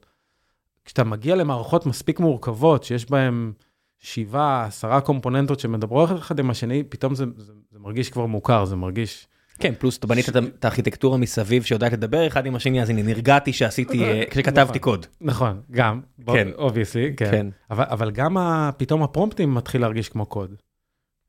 כשאתה 0.85 1.05
מגיע 1.05 1.35
למערכות 1.37 1.87
מספיק 1.87 2.21
מורכבות, 2.21 2.85
שיש 2.85 3.11
בהן 3.11 3.53
שבעה, 3.99 4.65
עשרה 4.65 5.01
קומפוננטות 5.01 5.61
שמדברות 5.61 6.11
אחד 6.19 6.39
עם 6.39 6.51
השני, 6.51 6.83
פתאום 6.89 7.15
זה, 7.15 7.25
זה, 7.37 7.53
זה 7.71 7.79
מרגיש 7.79 8.11
כבר 8.11 8.27
מוכר, 8.27 8.65
זה 8.65 8.77
מרגיש... 8.77 9.27
כן, 9.59 9.75
פלוס 9.79 9.99
אתה 9.99 10.07
בנית 10.07 10.29
ה- 10.29 10.39
את 10.59 10.65
הארכיטקטורה 10.65 11.19
מסביב 11.19 11.63
שיודעת 11.63 11.93
לדבר 11.93 12.27
אחד 12.27 12.47
עם 12.47 12.57
השני, 12.57 12.83
אז 12.83 12.91
הנה, 12.91 13.03
נרגעתי 13.03 13.53
שעשיתי, 13.53 14.05
אה, 14.05 14.23
כשכתבתי 14.31 14.61
נכון. 14.79 14.79
קוד. 14.81 15.07
נכון, 15.21 15.61
גם, 15.71 16.01
כן. 16.27 16.49
obviously, 16.59 17.13
כן. 17.17 17.31
כן. 17.31 17.47
אבל, 17.71 17.85
אבל 17.89 18.11
גם 18.11 18.37
ה, 18.37 18.71
פתאום 18.77 19.03
ה 19.03 19.08
prompt-ים 19.08 19.55
מתחיל 19.55 19.81
להרגיש 19.81 20.09
כמו 20.09 20.27
קוד. 20.27 20.55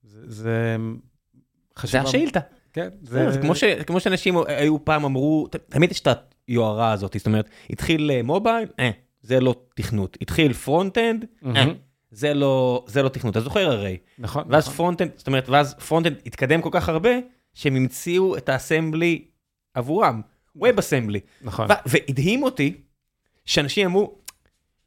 זה, 0.04 0.20
זה 0.28 0.34
זה 0.34 0.78
חשיבה- 1.78 2.04
השאילתה. 2.04 2.40
כן, 2.74 2.90
זה 3.02 3.38
כמו 3.42 3.56
ש- 3.56 3.64
כמו 3.64 4.00
שאנשים 4.00 4.36
היו 4.48 4.86
פעם 4.86 5.06
אמרו, 5.06 5.48
תמיד 5.70 5.92
יש 5.92 6.00
את 6.02 6.08
היוהרה 6.48 6.92
הזאת, 6.92 7.16
זאת 7.18 7.28
אומרת, 7.28 7.50
התחיל 7.70 8.12
אה, 8.12 8.24
mobile, 8.24 8.68
אה, 8.80 8.90
זה 9.22 9.40
לא 9.40 9.56
תכנות, 9.76 10.18
התחיל 10.22 10.54
front-end. 10.54 11.26
זה 12.12 12.34
לא 12.34 12.86
זה 12.88 13.04
לא 13.04 13.10
תכנות, 13.10 13.32
אתה 13.32 13.42
זוכר 13.42 13.72
הרי. 13.72 13.98
נכון, 14.20 14.44
ואז 14.50 14.64
נכון. 14.64 14.76
front-end, 14.78 15.12
זאת 15.18 15.28
אומרת, 15.28 15.50
ואז 15.50 15.74
front-end 15.74 16.16
התקדם 16.26 16.62
כל 16.62 16.70
כך 16.72 16.90
הרבה, 16.90 17.10
שהם 17.54 17.76
המציאו 17.76 18.38
את 18.38 18.50
ה 18.50 18.58
assembly 18.58 19.26
עבורם, 19.74 20.22
Web 20.58 20.62
Assembly. 20.78 21.20
נכון, 21.42 21.68
והדהים 21.86 22.44
אותי 22.44 22.74
שאנשים 23.46 23.86
אמרו, 23.88 24.16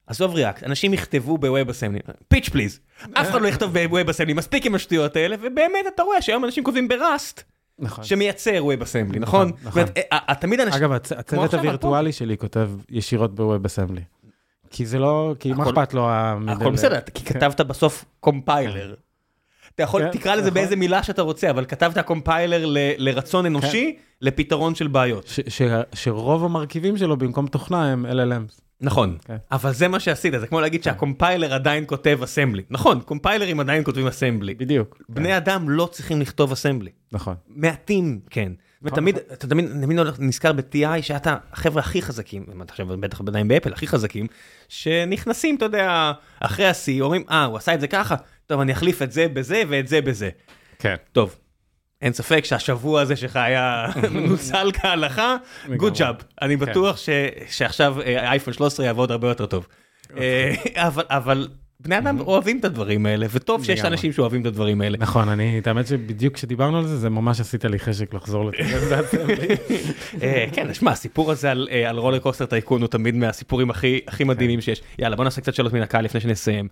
עזוב 0.06 0.34
React, 0.34 0.62
אנשים 0.64 0.94
יכתבו 0.94 1.38
ב 1.38 1.46
Web 1.46 1.68
Assembly, 1.68 2.00
bitch 2.28 2.48
please, 2.48 2.80
אף 3.12 3.30
אחד 3.30 3.42
לא 3.42 3.48
יכתוב 3.48 3.72
ב 3.78 3.86
Web 3.86 4.08
Assembly, 4.08 4.34
מספיק 4.34 4.66
עם 4.66 4.74
השטויות 4.74 5.16
האלה, 5.16 5.36
ובאמת 5.40 5.86
אתה 5.94 6.02
רואה 6.02 6.22
שהיום 6.22 6.44
אנשים 6.44 6.64
כותבים 6.64 6.88
ב 6.88 6.97
Rust, 6.97 7.42
נכון. 7.78 8.04
שמייצר 8.04 8.64
Web 8.64 8.82
Assembly, 8.82 9.18
נכון? 9.18 9.52
נכון. 9.62 9.82
אה, 10.12 10.34
תמיד 10.34 10.60
אנשים, 10.60 10.82
אגב, 10.84 10.92
הצ- 10.92 11.18
הצוות 11.18 11.44
עכשיו 11.44 11.60
הווירטואלי 11.60 12.12
שלי 12.12 12.38
כותב 12.38 12.70
ישירות 12.90 13.34
ב 13.34 13.42
Web 13.42 13.64
Assembly. 13.64 14.00
כי 14.74 14.86
זה 14.86 14.98
לא, 14.98 15.34
כי 15.40 15.52
מה 15.52 15.64
אכפת 15.64 15.94
לו 15.94 16.08
המודל... 16.10 16.52
הכל 16.52 16.70
בסדר, 16.72 17.00
כי 17.14 17.24
כתבת 17.24 17.60
בסוף 17.60 18.04
compiler. 18.20 18.94
אתה 19.74 19.82
יכול, 19.82 20.02
כן, 20.02 20.10
תקרא 20.10 20.34
לזה 20.34 20.42
נכון. 20.42 20.54
באיזה 20.54 20.76
מילה 20.76 21.02
שאתה 21.02 21.22
רוצה, 21.22 21.50
אבל 21.50 21.64
כתבת 21.64 21.98
compiler 21.98 22.66
ל- 22.66 22.76
לרצון 22.98 23.46
אנושי, 23.46 23.96
לפתרון 24.20 24.74
של 24.74 24.86
בעיות. 24.86 25.26
ש- 25.26 25.40
ש- 25.48 25.62
שרוב 25.94 26.44
המרכיבים 26.44 26.96
שלו 26.96 27.16
במקום 27.16 27.46
תוכנה 27.46 27.92
הם 27.92 28.06
LLMs. 28.06 28.60
נכון, 28.80 29.16
כן. 29.24 29.36
אבל 29.52 29.72
זה 29.72 29.88
מה 29.88 30.00
שעשית, 30.00 30.34
זה 30.40 30.46
כמו 30.46 30.60
להגיד 30.60 30.82
שה 30.82 31.02
compiler 31.02 31.54
עדיין 31.54 31.84
כותב 31.86 32.18
assembly. 32.24 32.62
נכון, 32.70 33.00
compiler-ים 33.00 33.60
עדיין 33.60 33.84
כותבים 33.84 34.06
assembly. 34.06 34.54
בדיוק. 34.54 35.02
בני 35.08 35.36
אדם 35.36 35.70
לא 35.70 35.88
צריכים 35.92 36.20
לכתוב 36.20 36.52
assembly. 36.52 36.90
נכון. 37.12 37.34
מעטים 37.48 38.20
כן. 38.30 38.52
ותמיד, 38.84 39.18
אתה 39.32 39.46
תמיד 39.46 39.66
תמיד 39.82 39.98
נזכר 40.18 40.52
ב-TI 40.52 41.02
שאתה 41.02 41.36
החבר'ה 41.52 41.80
הכי 41.82 42.02
חזקים, 42.02 42.44
אתה 42.62 42.72
עכשיו 42.72 42.86
בטח 42.86 43.20
עדיין 43.20 43.48
באפל, 43.48 43.72
הכי 43.72 43.86
חזקים, 43.86 44.26
שנכנסים, 44.68 45.56
אתה 45.56 45.64
יודע, 45.64 46.12
אחרי 46.40 46.66
השיא, 46.66 47.02
אומרים, 47.02 47.24
אה, 47.30 47.44
הוא 47.44 47.56
עשה 47.56 47.74
את 47.74 47.80
זה 47.80 47.88
ככה, 47.88 48.14
טוב, 48.46 48.60
אני 48.60 48.72
אחליף 48.72 49.02
את 49.02 49.12
זה 49.12 49.26
בזה 49.28 49.62
ואת 49.68 49.88
זה 49.88 50.00
בזה. 50.00 50.30
כן. 50.78 50.94
טוב, 51.12 51.36
אין 52.02 52.12
ספק 52.12 52.44
שהשבוע 52.44 53.00
הזה 53.00 53.16
שלך 53.16 53.36
היה 53.36 53.86
מנוצל 54.10 54.70
כהלכה, 54.74 55.36
good 55.76 55.94
job. 55.98 56.14
אני 56.42 56.56
בטוח 56.56 56.96
ש- 56.96 57.08
שעכשיו 57.50 58.00
אה, 58.00 58.30
אייפון 58.30 58.54
13 58.54 58.86
יעבוד 58.86 59.10
הרבה 59.10 59.28
יותר 59.28 59.46
טוב. 59.46 59.66
אה, 60.16 60.54
אבל- 60.88 61.04
אבל 61.10 61.48
בני 61.84 61.98
אדם 61.98 62.20
אוהבים 62.20 62.58
את 62.58 62.64
הדברים 62.64 63.06
האלה, 63.06 63.26
וטוב 63.30 63.64
שיש. 63.64 63.84
אנשים 63.84 64.12
שאוהבים 64.12 64.40
את 64.40 64.46
הדברים 64.46 64.80
האלה. 64.80 64.98
נכון, 65.00 65.28
אני, 65.28 65.58
את 65.58 65.66
האמת 65.66 65.86
שבדיוק 65.86 66.34
כשדיברנו 66.34 66.78
על 66.78 66.86
זה, 66.86 66.96
זה 66.96 67.10
ממש 67.10 67.40
עשית 67.40 67.64
לי 67.64 67.78
חשק 67.78 68.14
לחזור 68.14 68.44
לתכנת 68.44 69.14
אה, 70.22 70.46
כן, 70.52 70.74
שמע, 70.74 70.90
הסיפור 70.90 71.32
הזה 71.32 71.50
על, 71.50 71.68
אה, 71.70 71.90
על 71.90 71.98
RollerCoaster 71.98 72.46
Tycoon 72.46 72.80
הוא 72.80 72.88
תמיד 72.88 73.14
מהסיפורים 73.14 73.70
הכי, 73.70 74.00
הכי 74.08 74.24
מדהימים 74.24 74.60
שיש. 74.60 74.82
יאללה, 74.98 75.16
בוא 75.16 75.24
נעשה 75.24 75.40
קצת 75.40 75.54
שאלות 75.54 75.72
מן 75.72 75.82
הקהל 75.82 76.04
לפני 76.04 76.20
שנסיים. 76.20 76.68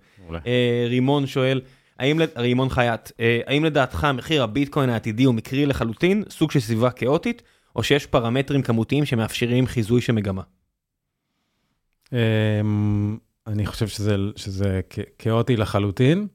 אה, 0.47 0.85
רימון 0.89 1.27
שואל, 1.27 1.61
האם, 1.99 2.19
רימון 2.37 2.69
חייט, 2.69 3.11
האם 3.47 3.65
לדעתך 3.65 4.07
מחיר 4.13 4.43
הביטקוין 4.43 4.89
העתידי 4.89 5.23
הוא 5.23 5.35
מקרי 5.35 5.65
לחלוטין, 5.65 6.23
סוג 6.29 6.51
של 6.51 6.59
סביבה 6.59 6.91
כאוטית, 6.91 7.41
או 7.75 7.83
שיש 7.83 8.05
פרמטרים 8.05 8.61
כמותיים 8.61 9.05
שמאפשרים 9.05 9.67
חיזוי 9.67 10.01
של 10.01 10.13
מגמה? 10.13 10.41
אני 13.47 13.65
חושב 13.65 13.87
שזה, 13.87 14.15
שזה 14.35 14.81
כאוטי 15.19 15.57
לחלוטין, 15.57 16.27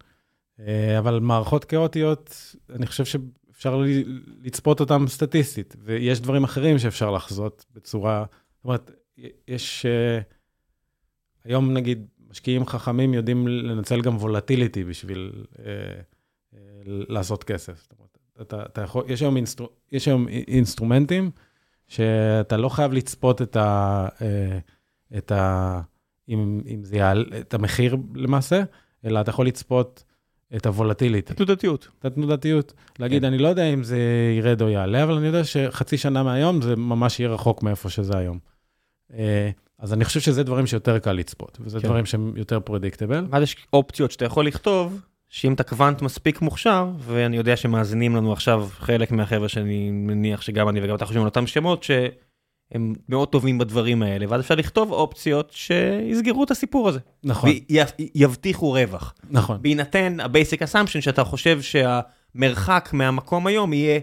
אה, 0.61 0.99
אבל 0.99 1.21
מערכות 1.21 1.65
כאוטיות, 1.65 2.55
אני 2.71 2.87
חושב 2.87 3.05
שאפשר 3.05 3.83
לצפות 4.43 4.81
אותן 4.81 5.07
סטטיסטית, 5.07 5.77
ויש 5.79 6.21
דברים 6.21 6.45
אחרים 6.45 6.79
שאפשר 6.79 7.11
לחזות 7.11 7.65
בצורה, 7.75 8.25
זאת 8.57 8.65
אומרת, 8.65 8.91
יש, 9.49 9.87
אה, 9.87 10.21
היום 11.45 11.73
נגיד, 11.73 12.07
משקיעים 12.31 12.67
חכמים 12.67 13.15
יודעים 13.15 13.49
לנצל 13.49 14.01
גם 14.01 14.17
volatility 14.17 14.85
בשביל 14.85 15.45
אה, 15.59 16.01
לעשות 17.09 17.45
כסף. 17.45 17.83
זאת 17.83 17.93
אומרת, 17.99 18.19
אתה, 18.43 18.63
אתה 18.67 18.81
יכול, 18.81 19.05
יש 19.09 19.23
היום, 19.23 19.37
instr, 19.37 19.67
יש 19.93 20.09
היום 20.09 20.29
אינסטרומנטים 20.29 21.31
שאתה 21.89 22.57
לא 22.57 22.69
חייב 22.69 22.93
לצפות 22.93 23.43
את 23.43 23.57
ה... 23.57 24.09
את 25.19 25.33
ה... 25.33 25.81
אם, 26.29 26.61
אם 26.67 26.85
זה 26.85 26.97
יעל... 26.97 27.27
את 27.41 27.55
המחיר 27.55 27.97
למעשה, 28.15 28.63
אלא 29.05 29.21
אתה 29.21 29.31
יכול 29.31 29.47
לצפות 29.47 30.05
את 30.57 30.67
ה 30.67 30.73
volatility, 30.73 31.35
תנודתיות. 31.35 31.89
את 31.99 32.05
התנודתיות. 32.05 32.73
להגיד, 32.99 33.23
כן. 33.23 33.29
אני 33.29 33.39
לא 33.39 33.49
יודע 33.49 33.65
אם 33.65 33.83
זה 33.83 33.99
ירד 34.39 34.63
או 34.63 34.69
יעלה, 34.69 35.03
אבל 35.03 35.15
אני 35.15 35.27
יודע 35.27 35.45
שחצי 35.45 35.99
שנה 35.99 36.23
מהיום 36.23 36.63
זה 36.63 36.77
ממש 36.77 37.21
יהיה 37.21 37.31
רחוק 37.31 37.63
מאיפה 37.63 37.91
שזה 37.91 38.19
היום. 38.19 38.39
אה, 39.13 39.51
אז 39.79 39.93
אני 39.93 40.05
חושב 40.05 40.21
שזה 40.21 40.43
דברים 40.43 40.67
שיותר 40.67 40.99
קל 40.99 41.13
לצפות, 41.13 41.59
וזה 41.61 41.81
כן. 41.81 41.89
דברים 41.89 42.07
שהם 42.07 42.33
יותר 42.37 42.61
פרדיקטיבל. 42.61 43.25
ואז 43.31 43.43
יש 43.43 43.57
אופציות 43.73 44.11
שאתה 44.11 44.25
יכול 44.25 44.47
לכתוב, 44.47 45.01
שאם 45.29 45.53
אתה 45.53 45.63
קוונט 45.63 46.03
מספיק 46.03 46.43
מוכשר, 46.43 46.91
ואני 46.99 47.37
יודע 47.37 47.57
שמאזינים 47.57 48.17
לנו 48.17 48.33
עכשיו 48.33 48.69
חלק 48.71 49.13
מהחבר'ה 49.13 49.49
שאני 49.49 49.91
מניח 49.91 50.43
שגם 50.43 50.69
אני 50.69 50.85
וגם 50.85 50.95
אתה 50.95 51.05
חושבים 51.05 51.23
על 51.23 51.29
אותם 51.29 51.47
שמות, 51.47 51.83
שהם 52.73 52.95
מאוד 53.09 53.29
טובים 53.29 53.59
בדברים 53.59 54.03
האלה, 54.03 54.27
ואז 54.29 54.41
אפשר 54.41 54.55
לכתוב 54.55 54.93
אופציות 54.93 55.51
שיסגרו 55.55 56.45
את 56.45 56.51
הסיפור 56.51 56.89
הזה. 56.89 56.99
נכון, 57.25 57.51
ויבטיחו 58.15 58.73
רווח. 58.73 59.15
נכון. 59.31 59.63
בהינתן 59.63 60.21
ה-basic 60.21 60.63
assumption 60.63 61.01
שאתה 61.01 61.25
חושב 61.25 61.61
שהמרחק 61.63 62.91
מהמקום 62.93 63.47
היום 63.47 63.73
יהיה 63.73 64.01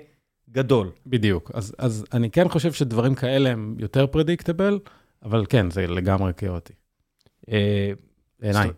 גדול. 0.52 0.92
בדיוק. 1.08 1.52
אז, 1.54 1.76
אז 1.78 2.06
אני 2.14 2.32
כן 2.32 2.50
חושב 2.50 2.74
שדברים 2.74 3.16
כאלה 3.16 3.50
הם 3.50 3.76
יותר 3.80 4.08
פרדיקטיבל, 4.08 4.80
אבל 5.24 5.46
כן, 5.50 5.72
זה 5.72 5.88
לגמרי 5.88 6.32
כאוטי. 6.38 6.74
אה, 7.52 7.92
בעיניי. 8.40 8.70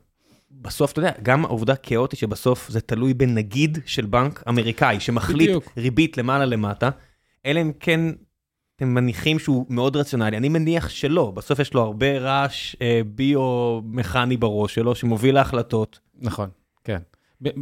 בסוף, 0.52 0.92
אתה 0.92 1.00
יודע, 1.00 1.12
גם 1.24 1.46
העובדה 1.46 1.76
כאוטית 1.76 2.20
שבסוף 2.20 2.70
זה 2.70 2.82
תלוי 2.82 3.14
בנגיד 3.14 3.78
של 3.86 4.06
בנק 4.06 4.44
אמריקאי 4.50 5.00
שמחליט 5.00 5.50
בדיוק. 5.50 5.72
ריבית 5.78 6.18
למעלה 6.18 6.46
למטה, 6.46 6.90
אלא 7.46 7.62
אם 7.62 7.72
כן 7.80 8.00
אתם 8.78 8.94
מניחים 8.94 9.40
שהוא 9.40 9.66
מאוד 9.70 9.96
רציונלי. 9.96 10.38
אני 10.38 10.50
מניח 10.50 10.90
שלא, 10.90 11.32
בסוף 11.36 11.60
יש 11.60 11.74
לו 11.74 11.82
הרבה 11.82 12.18
רעש 12.20 12.76
אה, 12.82 13.02
ביו-מכני 13.16 14.38
בראש 14.38 14.76
שלו 14.76 14.96
שמוביל 14.96 15.36
להחלטות. 15.36 16.00
נכון, 16.22 16.50
כן. 16.84 16.98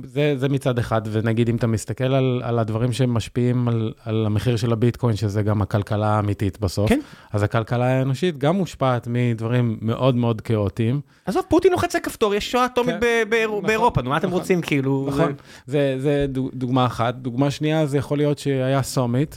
זה, 0.04 0.34
זה 0.38 0.50
מצד 0.50 0.80
אחד, 0.80 1.02
ונגיד 1.12 1.50
אם 1.50 1.56
אתה 1.56 1.68
מסתכל 1.68 2.04
על, 2.04 2.42
על 2.44 2.60
הדברים 2.60 2.94
שמשפיעים 2.94 3.68
על, 3.68 3.94
על 4.06 4.26
המחיר 4.26 4.56
של 4.56 4.74
הביטקוין, 4.74 5.16
שזה 5.16 5.42
גם 5.44 5.62
הכלכלה 5.62 6.08
האמיתית 6.08 6.60
בסוף, 6.60 6.90
כן. 6.90 7.00
אז 7.32 7.44
הכלכלה 7.44 7.86
האנושית 7.86 8.38
גם 8.38 8.56
מושפעת 8.56 9.08
מדברים 9.12 9.78
מאוד 9.82 10.16
מאוד 10.16 10.42
כאוטיים. 10.42 11.02
עזוב, 11.26 11.44
פוטין 11.50 11.72
לוחץ 11.72 11.96
על 11.96 12.02
כפתור, 12.02 12.36
יש 12.36 12.52
שואה 12.52 12.66
אטומית 12.66 12.96
כן. 12.96 13.00
ב- 13.02 13.36
ב- 13.36 13.46
נכון, 13.48 13.64
באירופה, 13.64 14.02
נו 14.02 14.10
מה 14.10 14.18
אתם 14.18 14.28
נכון. 14.28 14.40
רוצים 14.40 14.62
כאילו? 14.62 15.06
נכון, 15.10 15.34
זה, 15.66 15.96
זה 16.00 16.26
דוג- 16.30 16.52
דוגמה 16.54 16.86
אחת. 16.86 17.16
דוגמה 17.16 17.52
שנייה, 17.52 17.86
זה 17.86 17.98
יכול 17.98 18.18
להיות 18.18 18.38
שהיה 18.38 18.82
סומיט, 18.84 19.36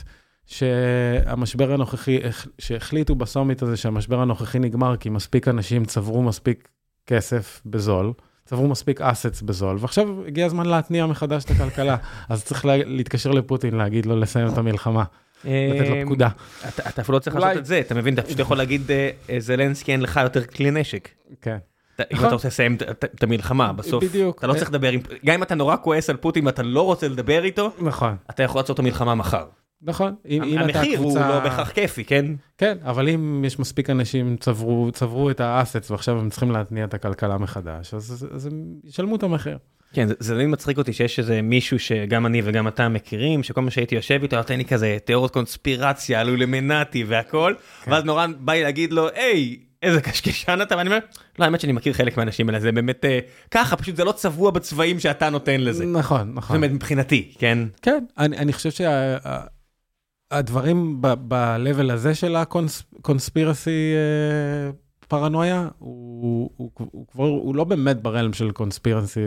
שהמשבר 0.49 1.73
הנוכחי, 1.73 2.19
הח- 2.23 2.47
שהחליטו 2.59 3.15
בסומיט 3.15 3.61
הזה 3.61 3.77
שהמשבר 3.77 4.19
הנוכחי 4.21 4.59
נגמר, 4.59 4.97
כי 4.97 5.09
מספיק 5.09 5.47
אנשים 5.47 5.85
צברו 5.85 6.23
מספיק 6.23 6.67
כסף 7.07 7.61
בזול. 7.65 8.13
צברו 8.45 8.67
מספיק 8.67 9.01
אסטס 9.01 9.41
בזול, 9.41 9.77
ועכשיו 9.79 10.07
הגיע 10.27 10.45
הזמן 10.45 10.65
להתניע 10.65 11.05
מחדש 11.05 11.43
את 11.45 11.51
הכלכלה. 11.51 11.97
אז 12.29 12.43
צריך 12.43 12.65
לה, 12.65 12.77
להתקשר 12.77 13.31
לפוטין, 13.31 13.75
להגיד 13.75 14.05
לו 14.05 14.19
לסיים 14.19 14.47
את 14.47 14.57
המלחמה, 14.57 15.03
לתת 15.43 15.49
לו 15.89 15.95
אה, 15.95 16.01
פקודה. 16.05 16.29
אתה 16.67 16.89
אתה 16.89 17.01
אפילו 17.01 17.17
לא 17.17 17.19
צריך 17.19 17.35
אולי- 17.35 17.45
לעשות 17.45 17.59
את 17.61 17.65
זה, 17.65 17.79
אתה 17.79 17.95
מבין? 17.95 18.13
אתה 18.13 18.21
פשוט 18.21 18.39
יכול 18.39 18.57
להגיד, 18.57 18.91
אה, 18.91 19.09
אה, 19.29 19.39
זלנסקי 19.39 19.91
אין 19.91 20.01
לך 20.01 20.19
יותר 20.23 20.43
כלי 20.45 20.71
נשק. 20.71 21.09
כן. 21.41 21.57
אם 22.13 22.17
אתה 22.19 22.33
רוצה 22.33 22.47
לסיים 22.47 22.77
את 23.15 23.23
המלחמה 23.23 23.73
בסוף, 23.73 24.03
בדיוק. 24.03 24.37
אתה 24.39 24.47
לא 24.47 24.53
צריך 24.53 24.69
לדבר 24.69 24.89
עם, 24.91 24.99
גם 25.25 25.33
אם 25.33 25.43
אתה 25.43 25.55
נורא 25.55 25.75
כועס 25.81 26.09
על 26.09 26.17
פוטין 26.17 26.45
ואתה 26.45 26.63
לא 26.63 26.81
רוצה 26.81 27.07
לדבר 27.07 27.43
איתו, 27.43 27.71
נכון, 27.81 28.15
אתה 28.29 28.43
יכול 28.43 28.61
לעשות 28.61 28.73
את 28.73 28.79
המלחמה 28.79 29.15
מחר. 29.15 29.45
נכון. 29.81 30.15
אם, 30.29 30.43
אם 30.43 30.69
אתה 30.69 30.79
המחיר 30.79 30.99
הוא 30.99 31.19
לא 31.19 31.39
בהכרח 31.39 31.69
כיפי, 31.69 32.03
כן? 32.03 32.25
כן, 32.57 32.77
אבל 32.83 33.09
אם 33.09 33.43
יש 33.45 33.59
מספיק 33.59 33.89
אנשים 33.89 34.37
צברו, 34.39 34.89
צברו 34.93 35.29
את 35.29 35.39
האסטס 35.39 35.91
ועכשיו 35.91 36.19
הם 36.19 36.29
צריכים 36.29 36.51
להתניע 36.51 36.85
את 36.85 36.93
הכלכלה 36.93 37.37
מחדש, 37.37 37.93
אז, 37.93 38.11
אז, 38.11 38.27
אז 38.35 38.45
הם 38.45 38.65
ישלמו 38.83 39.15
את 39.15 39.23
המחיר. 39.23 39.57
כן, 39.93 40.07
זה, 40.07 40.13
זה 40.19 40.37
די 40.37 40.45
מצחיק 40.45 40.77
אותי 40.77 40.93
שיש 40.93 41.19
איזה 41.19 41.41
מישהו 41.41 41.79
שגם 41.79 42.25
אני 42.25 42.41
וגם 42.43 42.67
אתה 42.67 42.89
מכירים, 42.89 43.43
שכל 43.43 43.61
מה 43.61 43.71
שהייתי 43.71 43.95
יושב 43.95 44.19
איתו, 44.23 44.35
נותן 44.35 44.57
לי 44.57 44.65
כזה 44.65 44.97
תיאוריות 45.05 45.33
קונספירציה 45.33 46.21
על 46.21 46.29
אולמנטי 46.29 47.03
והכל, 47.03 47.53
כן. 47.83 47.91
ואז 47.91 48.03
נורא 48.03 48.27
בא 48.39 48.53
לי 48.53 48.63
להגיד 48.63 48.93
לו, 48.93 49.07
היי, 49.13 49.57
איזה 49.83 50.01
קשקשן 50.01 50.59
אתה, 50.61 50.77
ואני 50.77 50.89
אומר, 50.89 50.99
לא, 51.39 51.45
האמת 51.45 51.61
שאני 51.61 51.73
מכיר 51.73 51.93
חלק 51.93 52.17
מהאנשים 52.17 52.49
האלה, 52.49 52.59
זה 52.59 52.71
באמת 52.71 53.05
אה, 53.05 53.19
ככה, 53.51 53.75
פשוט 53.77 53.95
זה 53.95 54.03
לא 54.03 54.11
צבוע 54.11 54.51
בצבעים 54.51 54.99
שאתה 54.99 55.29
נותן 55.29 55.61
לזה. 55.61 55.85
נכון, 55.85 56.27
זאת 56.27 56.35
נכון. 56.35 56.55
אומרת, 56.55 56.71
מבחינתי, 56.71 57.31
כן? 57.39 57.59
כן, 57.81 58.03
אני, 58.17 58.37
אני 58.37 58.53
חושב 58.53 58.69
שהדברים 60.33 61.01
ב-level 61.01 61.91
הזה 61.93 62.15
של 62.15 62.35
ה 62.35 62.49
conspiracy 62.49 63.93
paranoia, 65.07 65.67
הוא, 65.79 66.49
הוא, 66.57 66.69
הוא 66.75 67.07
כבר, 67.11 67.23
הוא 67.23 67.55
לא 67.55 67.63
באמת 67.63 68.01
ב 68.01 68.06
realm 68.06 68.33
של 68.33 68.51
conspiracy 68.51 69.19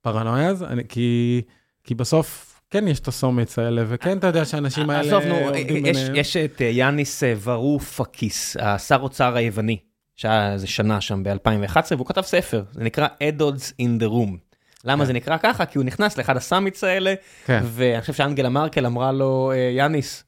paranoia, 0.00 0.48
אז 0.48 0.62
אני- 0.62 0.82
כי, 0.88 1.42
כי 1.84 1.94
בסוף 1.94 2.46
כן 2.70 2.88
יש 2.88 3.00
את 3.00 3.08
ה 3.08 3.14
summits 3.14 3.58
האלה, 3.58 3.82
וכן 3.88 4.18
אתה 4.18 4.26
יודע 4.26 4.44
שהאנשים 4.44 4.90
האלה 4.90 5.00
עזוב, 5.08 5.22
נו, 5.28 5.34
עובדים 5.34 5.86
יש. 5.86 5.96
יש 6.14 6.36
את 6.36 6.62
אה, 6.62 6.66
יאניס 6.66 7.22
אה, 7.24 7.34
ורופאקיס, 7.42 8.56
השר 8.60 8.98
אוצר 9.00 9.36
היווני, 9.36 9.76
שהיה 10.16 10.52
איזה 10.52 10.66
שנה 10.66 11.00
שם 11.00 11.22
ב-2011, 11.22 11.76
והוא 11.96 12.06
כתב 12.06 12.20
ספר, 12.22 12.62
זה 12.72 12.84
נקרא 12.84 13.06
Adults 13.06 13.72
in 13.82 14.02
the 14.02 14.08
Room. 14.08 14.36
למה 14.84 15.02
כן. 15.02 15.06
זה 15.06 15.12
נקרא 15.12 15.36
ככה? 15.36 15.66
כי 15.66 15.78
הוא 15.78 15.84
נכנס 15.84 16.18
לאחד 16.18 16.36
ה 16.36 16.42
summits 16.42 16.84
האלה, 16.84 17.14
כן, 17.46 17.60
ואני 17.64 18.00
חושב 18.00 18.12
שאנגלה 18.12 18.48
מרקל 18.48 18.86
אמרה 18.86 19.12
לו, 19.12 19.52
"אה, 19.54 19.56
יאניס, 19.76 20.24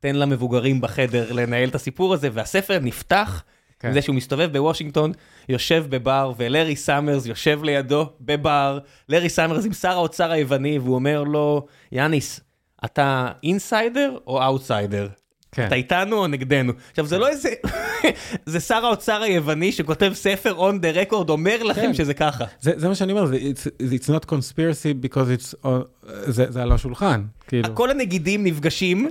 תן 0.00 0.16
למבוגרים 0.16 0.80
בחדר 0.80 1.32
לנהל 1.32 1.68
את 1.68 1.74
הסיפור 1.74 2.14
הזה, 2.14 2.28
והספר 2.32 2.78
נפתח 2.82 3.42
כן. 3.80 3.92
זה 3.92 4.02
שהוא 4.02 4.16
מסתובב 4.16 4.52
בוושינגטון, 4.52 5.12
יושב 5.48 5.84
בבר, 5.88 6.32
ולארי 6.36 6.76
סאמרס 6.76 7.26
יושב 7.26 7.62
לידו 7.62 8.10
בבר, 8.20 8.78
לארי 9.08 9.28
סאמרס 9.28 9.64
עם 9.66 9.72
שר 9.72 9.90
האוצר 9.90 10.30
היווני, 10.30 10.78
והוא 10.78 10.94
אומר 10.94 11.22
לו, 11.24 11.66
יאניס, 11.92 12.40
אתה 12.84 13.28
insider 13.42 14.18
או 14.26 14.42
אאוטסיידר? 14.42 15.08
כן. 15.54 15.66
אתה 15.66 15.74
איתנו 15.74 16.16
או 16.16 16.26
נגדנו? 16.26 16.72
עכשיו 16.90 17.06
זה 17.06 17.18
לא 17.18 17.28
איזה, 17.28 17.48
זה 18.46 18.60
שר 18.60 18.86
האוצר 18.86 19.22
היווני 19.22 19.72
שכותב 19.72 20.12
ספר 20.14 20.70
on 20.70 20.74
the 20.74 21.10
record, 21.10 21.28
אומר 21.28 21.62
לכם 21.62 21.80
כן. 21.80 21.94
שזה 21.94 22.14
ככה. 22.14 22.44
זה, 22.60 22.72
זה 22.76 22.88
מה 22.88 22.94
שאני 22.94 23.12
אומר, 23.12 23.32
it's, 23.32 23.82
it's 23.82 24.08
not 24.08 24.30
conspiracy 24.30 25.04
because 25.04 25.38
it's, 25.38 25.54
on, 25.64 25.68
זה, 26.06 26.46
זה 26.48 26.62
על 26.62 26.72
השולחן, 26.72 27.22
כאילו. 27.48 27.74
כל 27.74 27.90
הנגידים 27.90 28.44
נפגשים 28.44 29.08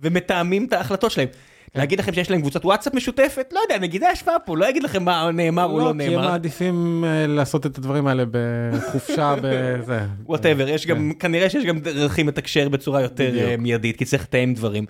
ומתאמים 0.00 0.64
את 0.64 0.72
ההחלטות 0.72 1.10
שלהם. 1.10 1.28
להגיד 1.74 1.98
לכם 1.98 2.12
שיש 2.12 2.30
להם 2.30 2.40
קבוצת 2.40 2.64
וואטסאפ 2.64 2.94
משותפת? 2.94 3.52
לא 3.52 3.60
יודע, 3.60 3.78
נגידה 3.78 4.08
ישבה 4.12 4.32
פה, 4.44 4.56
לא 4.56 4.68
אגיד 4.68 4.82
לכם 4.82 5.04
מה 5.04 5.30
נאמר 5.32 5.64
או 5.64 5.78
לא 5.78 5.84
כי 5.84 5.90
הם 5.90 5.96
נאמר. 5.96 6.28
מעדיפים 6.30 7.04
אה, 7.06 7.26
לעשות 7.26 7.66
את 7.66 7.78
הדברים 7.78 8.06
האלה 8.06 8.24
בחופשה, 8.30 9.34
בזה. 9.42 10.00
whatever, 10.26 10.68
יש 10.68 10.86
גם, 10.86 11.12
כנראה 11.18 11.50
שיש 11.50 11.64
גם 11.64 11.78
דרכים 11.78 12.28
לתקשר 12.28 12.68
בצורה 12.68 13.02
יותר. 13.02 13.38
אה, 13.38 13.56
מיידית, 13.58 13.96
כי 13.96 14.04
צריך 14.04 14.22
לתאם 14.22 14.54
דברים. 14.54 14.86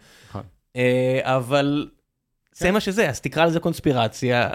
אה, 0.77 1.21
אבל 1.23 1.89
זה 2.55 2.71
מה 2.71 2.81
שזה, 2.81 3.09
אז 3.09 3.21
תקרא 3.21 3.45
לזה 3.47 3.61
קונספירציה. 3.61 4.51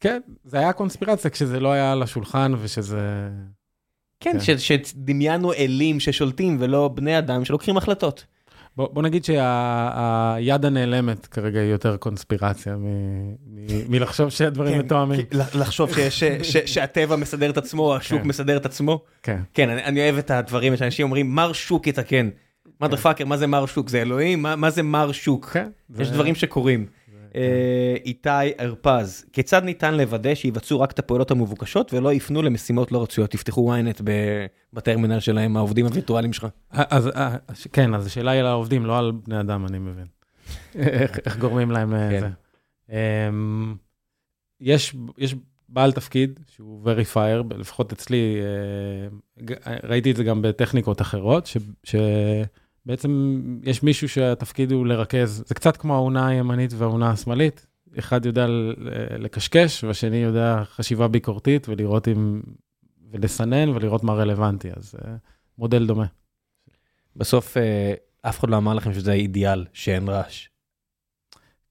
כן, 0.00 0.20
זה 0.44 0.58
היה 0.58 0.72
קונספירציה 0.72 1.30
כשזה 1.30 1.60
לא 1.60 1.72
היה 1.72 1.92
על 1.92 2.02
השולחן 2.02 2.52
ושזה... 2.58 3.28
כן, 4.20 4.36
כן. 4.46 4.58
שדמיינו 4.58 5.52
אלים 5.52 6.00
ששולטים 6.00 6.56
ולא 6.60 6.88
בני 6.94 7.18
אדם 7.18 7.44
שלוקחים 7.44 7.76
החלטות. 7.76 8.24
בוא, 8.76 8.88
בוא 8.92 9.02
נגיד 9.02 9.24
שהיד 9.24 10.64
הנעלמת 10.64 11.26
כרגע 11.26 11.60
היא 11.60 11.70
יותר 11.70 11.96
קונספירציה 11.96 12.76
מ- 12.76 12.86
מ- 13.46 13.66
מלחשוב 13.92 14.28
שהדברים 14.28 14.72
כן, 14.78 14.84
מתואמים. 14.84 15.20
לחשוב 15.32 15.94
שיש- 15.94 16.24
ש- 16.42 16.56
שהטבע 16.74 17.16
מסדר 17.16 17.50
את 17.50 17.56
עצמו, 17.58 17.96
השוק 17.96 18.20
כן. 18.22 18.28
מסדר 18.28 18.56
את 18.56 18.66
עצמו. 18.66 19.04
כן, 19.22 19.40
כן, 19.54 19.68
אני, 19.70 19.84
אני 19.84 20.00
אוהב 20.00 20.18
את 20.18 20.30
הדברים 20.30 20.76
שאנשים 20.76 21.04
אומרים, 21.06 21.34
מר 21.34 21.52
שוק 21.52 21.86
יתקן. 21.86 22.28
מדר 22.80 22.96
פאקר, 22.96 23.24
מה 23.24 23.36
זה 23.36 23.46
מר 23.46 23.66
שוק? 23.66 23.88
זה 23.88 24.02
אלוהים? 24.02 24.42
מה, 24.42 24.56
מה 24.56 24.70
זה 24.70 24.82
מר 24.82 25.12
שוק? 25.12 25.44
כן. 25.46 25.68
יש 25.98 26.08
זה- 26.08 26.14
דברים 26.14 26.34
שקורים. 26.34 26.86
אה, 27.34 27.94
איתי 28.04 28.28
הרפז, 28.58 29.24
כיצד 29.32 29.62
ניתן 29.64 29.94
לוודא 29.94 30.34
שיבצעו 30.34 30.80
רק 30.80 30.90
את 30.90 30.98
הפעולות 30.98 31.30
המבוקשות 31.30 31.94
ולא 31.94 32.12
יפנו 32.12 32.42
למשימות 32.42 32.92
לא 32.92 33.02
רצויות? 33.02 33.30
תפתחו 33.30 33.74
ynet 33.76 34.02
בטרמינל 34.72 35.20
שלהם, 35.20 35.56
העובדים 35.56 35.86
הווירטואליים 35.86 36.32
שלך. 36.32 36.46
אז 36.70 37.08
אה, 37.08 37.36
כן, 37.72 37.94
אז 37.94 38.06
השאלה 38.06 38.30
היא 38.30 38.40
על 38.40 38.46
העובדים, 38.46 38.86
לא 38.86 38.98
על 38.98 39.12
בני 39.26 39.40
אדם, 39.40 39.66
אני 39.66 39.78
מבין. 39.78 40.06
איך 41.26 41.36
גורמים 41.38 41.70
להם 41.70 41.90
כן. 42.10 42.16
לזה. 42.16 42.28
אמ, 42.90 43.74
יש 44.60 44.96
בעל 45.68 45.92
תפקיד 45.92 46.40
שהוא 46.46 46.84
verifier, 46.84 47.54
לפחות 47.58 47.92
אצלי, 47.92 48.36
אה, 49.66 49.76
ראיתי 49.84 50.10
את 50.10 50.16
זה 50.16 50.24
גם 50.24 50.42
בטכניקות 50.42 51.00
אחרות, 51.00 51.46
ש- 51.84 51.96
שבעצם 52.86 53.40
יש 53.62 53.82
מישהו 53.82 54.08
שהתפקיד 54.08 54.72
הוא 54.72 54.86
לרכז, 54.86 55.44
זה 55.46 55.54
קצת 55.54 55.76
כמו 55.76 55.94
האונה 55.94 56.28
הימנית 56.28 56.72
והאונה 56.72 57.10
השמאלית. 57.10 57.66
אחד 57.98 58.26
יודע 58.26 58.46
לקשקש 59.18 59.84
והשני 59.84 60.16
יודע 60.16 60.62
חשיבה 60.64 61.08
ביקורתית 61.08 61.68
ולראות 61.68 62.08
אם, 62.08 62.40
ולסנן 63.10 63.68
ולראות 63.68 64.04
מה 64.04 64.12
רלוונטי, 64.12 64.68
אז 64.76 64.94
אה, 65.04 65.16
מודל 65.58 65.86
דומה. 65.86 66.06
בסוף 67.16 67.56
אה, 67.56 67.94
אף 68.22 68.38
אחד 68.38 68.50
לא 68.50 68.56
אמר 68.56 68.74
לכם 68.74 68.94
שזה 68.94 69.12
האידיאל, 69.12 69.66
שאין 69.72 70.08
רעש. 70.08 70.48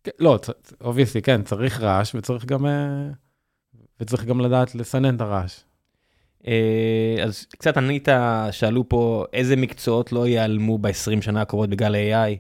כן, 0.04 0.12
לא, 0.20 0.40
obviously, 0.82 1.22
כן, 1.22 1.44
צריך 1.44 1.80
רעש 1.82 2.16
וצריך 2.16 2.46
גם, 2.46 2.66
אה, 2.66 3.10
וצריך 4.00 4.26
גם 4.26 4.40
לדעת 4.40 4.76
לסנן 4.76 5.16
את 5.16 5.22
הרעש. 5.22 5.60
אה, 6.48 7.24
אז 7.24 7.46
קצת 7.46 7.78
ענית, 7.78 8.08
שאלו 8.52 8.90
פה 8.90 9.26
איזה 9.34 9.56
מקצועות 9.56 10.12
לא 10.12 10.28
ייעלמו 10.28 10.78
ב-20 10.78 11.22
שנה 11.22 11.42
הקרובות 11.42 11.70
בגלל 11.70 11.96
ה-AI. 11.96 12.38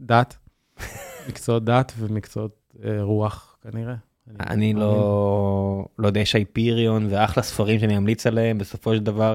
דת, 0.00 0.36
מקצועות 1.28 1.64
דת 1.64 1.92
ומקצועות 1.98 2.74
אה, 2.84 3.02
רוח 3.02 3.56
כנראה. 3.62 3.94
אני 4.40 4.74
לא, 4.74 5.86
לא 5.98 6.06
יודע, 6.06 6.20
יש 6.20 6.34
הייפיריון 6.34 7.06
ואחלה 7.10 7.42
ספרים 7.42 7.80
שאני 7.80 7.96
אמליץ 7.96 8.26
עליהם 8.26 8.58
בסופו 8.58 8.94
של 8.94 9.02
דבר. 9.02 9.34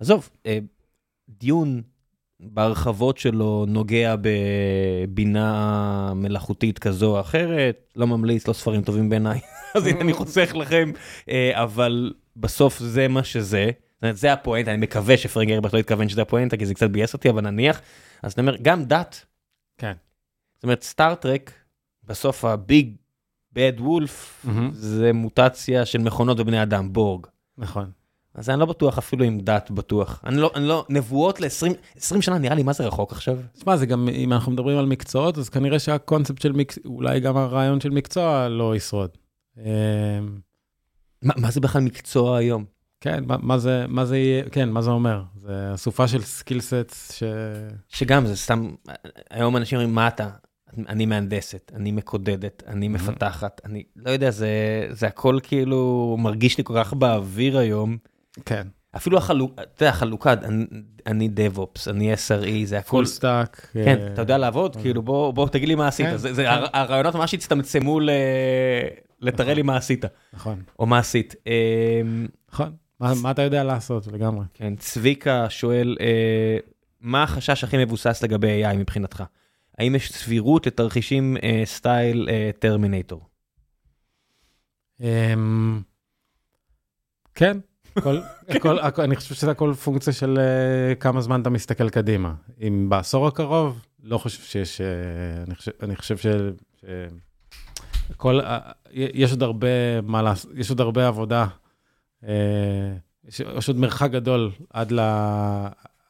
עזוב, 0.00 0.30
אה, 0.46 0.58
דיון 1.28 1.82
בהרחבות 2.40 3.18
שלו 3.18 3.64
נוגע 3.68 4.14
בבינה 4.20 6.12
מלאכותית 6.14 6.78
כזו 6.78 7.16
או 7.16 7.20
אחרת, 7.20 7.92
לא 7.96 8.06
ממליץ, 8.06 8.48
לא 8.48 8.52
ספרים 8.52 8.82
טובים 8.82 9.08
בעיניי, 9.08 9.40
אז 9.74 9.86
הנה 9.86 10.00
אני 10.00 10.12
חוסך 10.12 10.54
לכם, 10.54 10.90
אבל 11.52 12.12
בסוף 12.38 12.78
זה 12.78 13.08
מה 13.08 13.24
שזה. 13.24 13.70
זה 14.12 14.32
הפואנטה, 14.32 14.70
אני 14.70 14.80
מקווה 14.80 15.16
שפרנק 15.16 15.48
גרבך 15.48 15.74
לא 15.74 15.78
התכוון 15.78 16.08
שזה 16.08 16.22
הפואנטה, 16.22 16.56
כי 16.56 16.66
זה 16.66 16.74
קצת 16.74 16.90
ביאס 16.90 17.12
אותי, 17.12 17.30
אבל 17.30 17.40
נניח. 17.50 17.80
אז 18.22 18.34
אני 18.38 18.48
אומר, 18.48 18.58
גם 18.62 18.84
דת. 18.84 19.24
כן. 19.78 19.92
זאת 20.54 20.64
אומרת, 20.64 20.82
סטארט-טרק, 20.82 21.52
בסוף 22.04 22.44
הביג 22.44 22.96
בד 23.52 23.72
וולף, 23.78 24.44
מהמם. 24.44 24.70
זה 24.72 25.12
מוטציה 25.12 25.86
של 25.86 25.98
מכונות 25.98 26.40
ובני 26.40 26.62
אדם, 26.62 26.92
בורג. 26.92 27.26
נכון. 27.58 27.90
אז 28.34 28.50
אני 28.50 28.60
לא 28.60 28.66
בטוח 28.66 28.98
אפילו 28.98 29.24
עם 29.24 29.40
דת 29.40 29.70
בטוח. 29.70 30.20
אני 30.24 30.36
לא, 30.36 30.50
אני 30.54 30.68
לא, 30.68 30.86
נבואות 30.88 31.40
ל-20 31.40 31.74
20 31.96 32.22
שנה 32.22 32.38
נראה 32.38 32.54
לי 32.54 32.62
מה 32.62 32.72
זה 32.72 32.86
רחוק 32.86 33.12
עכשיו. 33.12 33.38
תשמע, 33.52 33.76
זה 33.76 33.86
גם, 33.86 34.08
אם 34.08 34.32
אנחנו 34.32 34.52
מדברים 34.52 34.78
על 34.78 34.86
מקצועות, 34.86 35.38
אז 35.38 35.48
כנראה 35.48 35.78
שהקונספט 35.78 36.42
של 36.42 36.52
מקצוע, 36.52 36.82
אולי 36.86 37.20
גם 37.20 37.36
הרעיון 37.36 37.80
של 37.80 37.90
מקצוע 37.90 38.48
לא 38.48 38.76
ישרוד. 38.76 39.10
אה, 41.24 41.30
מה, 41.36 41.50
זה 41.50 41.60
בכלל 41.60 41.82
מקצוע 41.82 42.36
היום? 42.38 42.64
כן, 43.00 43.24
מה, 43.26 43.36
מה 43.42 43.58
זה, 43.58 43.84
מה 43.88 44.04
זה 44.04 44.18
יהיה, 44.18 44.42
כן, 44.52 44.68
מה 44.68 44.82
זה 44.82 44.90
אומר? 44.90 45.22
זה 45.36 45.70
אסופה 45.74 46.08
של 46.08 46.22
skill 46.22 46.60
sets 46.60 47.12
ש... 47.12 47.22
שגם 47.88 48.26
זה 48.26 48.36
סתם, 48.36 48.70
היום 49.30 49.56
אנשים 49.56 49.78
אומרים 49.78 49.94
מה 49.94 50.08
אתה? 50.08 50.28
אני 50.88 51.06
מהנדסת, 51.06 51.72
אני 51.74 51.92
מקודדת, 51.92 52.62
אני 52.66 52.88
מפתחת, 52.88 53.60
אני 53.64 53.82
לא 53.96 54.10
יודע, 54.10 54.30
זה, 54.30 54.48
זה 54.90 55.06
הכל 55.06 55.38
כאילו 55.42 56.16
מרגיש 56.18 56.58
לי 56.58 56.64
כל 56.64 56.74
כך 56.76 56.92
באוויר 56.94 57.58
היום. 57.58 57.96
כן. 58.44 58.66
אפילו 58.96 59.18
החלוקה, 59.18 59.62
אתה 59.62 59.84
יודע, 59.84 59.90
החלוקה, 59.90 60.32
אני, 60.32 60.64
אני 61.06 61.28
DevOps, 61.36 61.90
אני 61.90 62.14
SRE, 62.14 62.24
זה 62.64 62.78
הכל 62.78 62.88
full 62.90 63.04
stack. 63.06 63.66
כן, 63.72 63.98
אתה 64.12 64.22
יודע 64.22 64.38
לעבוד? 64.38 64.76
כאילו, 64.76 65.02
בוא 65.02 65.32
בוא 65.32 65.48
תגיד 65.48 65.68
לי 65.68 65.74
מה 65.74 65.88
עשית. 65.88 66.06
כן, 66.06 66.16
זה- 66.16 66.34
זה- 66.34 66.42
כן. 66.42 66.48
הר- 66.48 66.66
הרעיונות 66.72 67.14
ממש 67.14 67.34
הצטמצמו 67.34 68.00
ל- 68.00 68.10
לתראה 69.20 69.54
לי 69.54 69.62
מה 69.62 69.76
עשית, 69.76 70.04
נכון, 70.32 70.62
או 70.78 70.86
מה 70.86 70.98
עשית. 70.98 71.34
אמ, 71.46 72.26
נכון. 72.52 72.72
מה, 73.00 73.30
אתה 73.30 73.42
יודע 73.42 73.64
לעשות 73.64 74.06
לגמרי? 74.06 74.44
כן, 74.54 74.76
צביקה 74.76 75.50
שואל, 75.50 75.96
אה, 76.00 76.58
מה 77.00 77.22
החשש 77.22 77.64
הכי 77.64 77.84
מבוסס 77.84 78.22
לגבי 78.22 78.64
AI 78.64 78.76
מבחינתך? 78.76 79.24
האם 79.78 79.94
יש 79.94 80.12
סבירות 80.12 80.66
לתרחישים 80.66 81.36
אה, 81.42 81.62
סטייל 81.64 82.28
אה, 82.30 82.50
טרמינטור? 82.58 83.26
אמ, 85.00 85.80
כן, 87.34 87.58
הכל, 87.96 88.18
הכל, 88.56 88.78
הכל, 88.78 89.02
אני 89.02 89.16
חושב 89.16 89.34
שזה 89.34 89.50
הכל 89.50 89.74
פונקציה 89.74 90.12
של 90.12 90.38
uh, 90.38 90.94
כמה 90.94 91.20
זמן 91.20 91.40
אתה 91.40 91.50
מסתכל 91.50 91.90
קדימה. 91.90 92.34
אם 92.60 92.86
בעשור 92.88 93.26
הקרוב, 93.26 93.84
לא 94.02 94.18
חושב 94.18 94.42
שיש, 94.42 94.80
uh, 94.80 95.46
אני 95.46 95.54
חושב, 95.54 95.72
אני 95.82 95.96
חושב 95.96 96.16
ש... 96.16 96.26
ש... 96.80 96.84
כל, 98.16 98.40
uh, 98.40 98.44
יש 98.92 99.30
עוד 99.30 99.42
הרבה 99.42 100.00
מה 100.02 100.22
לעשות, 100.22 100.50
יש 100.54 100.70
עוד 100.70 100.80
הרבה 100.80 101.08
עבודה. 101.08 101.46
Uh, 102.22 102.26
יש, 103.28 103.40
יש 103.40 103.68
עוד 103.68 103.76
מרחק 103.76 104.10
גדול 104.10 104.50
עד, 104.70 104.92
ל, 104.92 105.00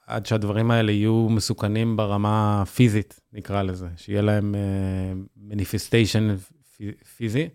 עד 0.06 0.26
שהדברים 0.26 0.70
האלה 0.70 0.92
יהיו 0.92 1.26
מסוכנים 1.30 1.96
ברמה 1.96 2.62
הפיזית, 2.62 3.20
נקרא 3.32 3.62
לזה, 3.62 3.88
שיהיה 3.96 4.22
להם 4.22 4.54
מניפיסטיישן 5.36 6.36
פיזי. 7.16 7.48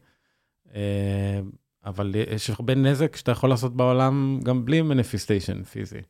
אבל 1.85 2.15
יש 2.35 2.49
הרבה 2.49 2.75
נזק 2.75 3.15
שאתה 3.15 3.31
יכול 3.31 3.49
לעשות 3.49 3.75
בעולם 3.75 4.39
גם 4.43 4.65
בלי 4.65 4.81
מניפיסטיישן 4.81 5.63
פיזי. 5.63 6.01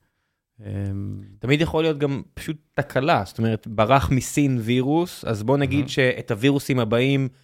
תמיד 1.39 1.61
יכול 1.61 1.83
להיות 1.83 1.97
גם 1.97 2.21
פשוט 2.33 2.57
תקלה, 2.73 3.23
זאת 3.25 3.37
אומרת, 3.37 3.67
ברח 3.67 4.09
מסין 4.11 4.59
וירוס, 4.61 5.25
אז 5.25 5.43
בוא 5.43 5.57
נגיד 5.57 5.89
שאת 5.89 6.31
הווירוסים 6.31 6.79
הבאים, 6.79 7.21
אה, 7.21 7.37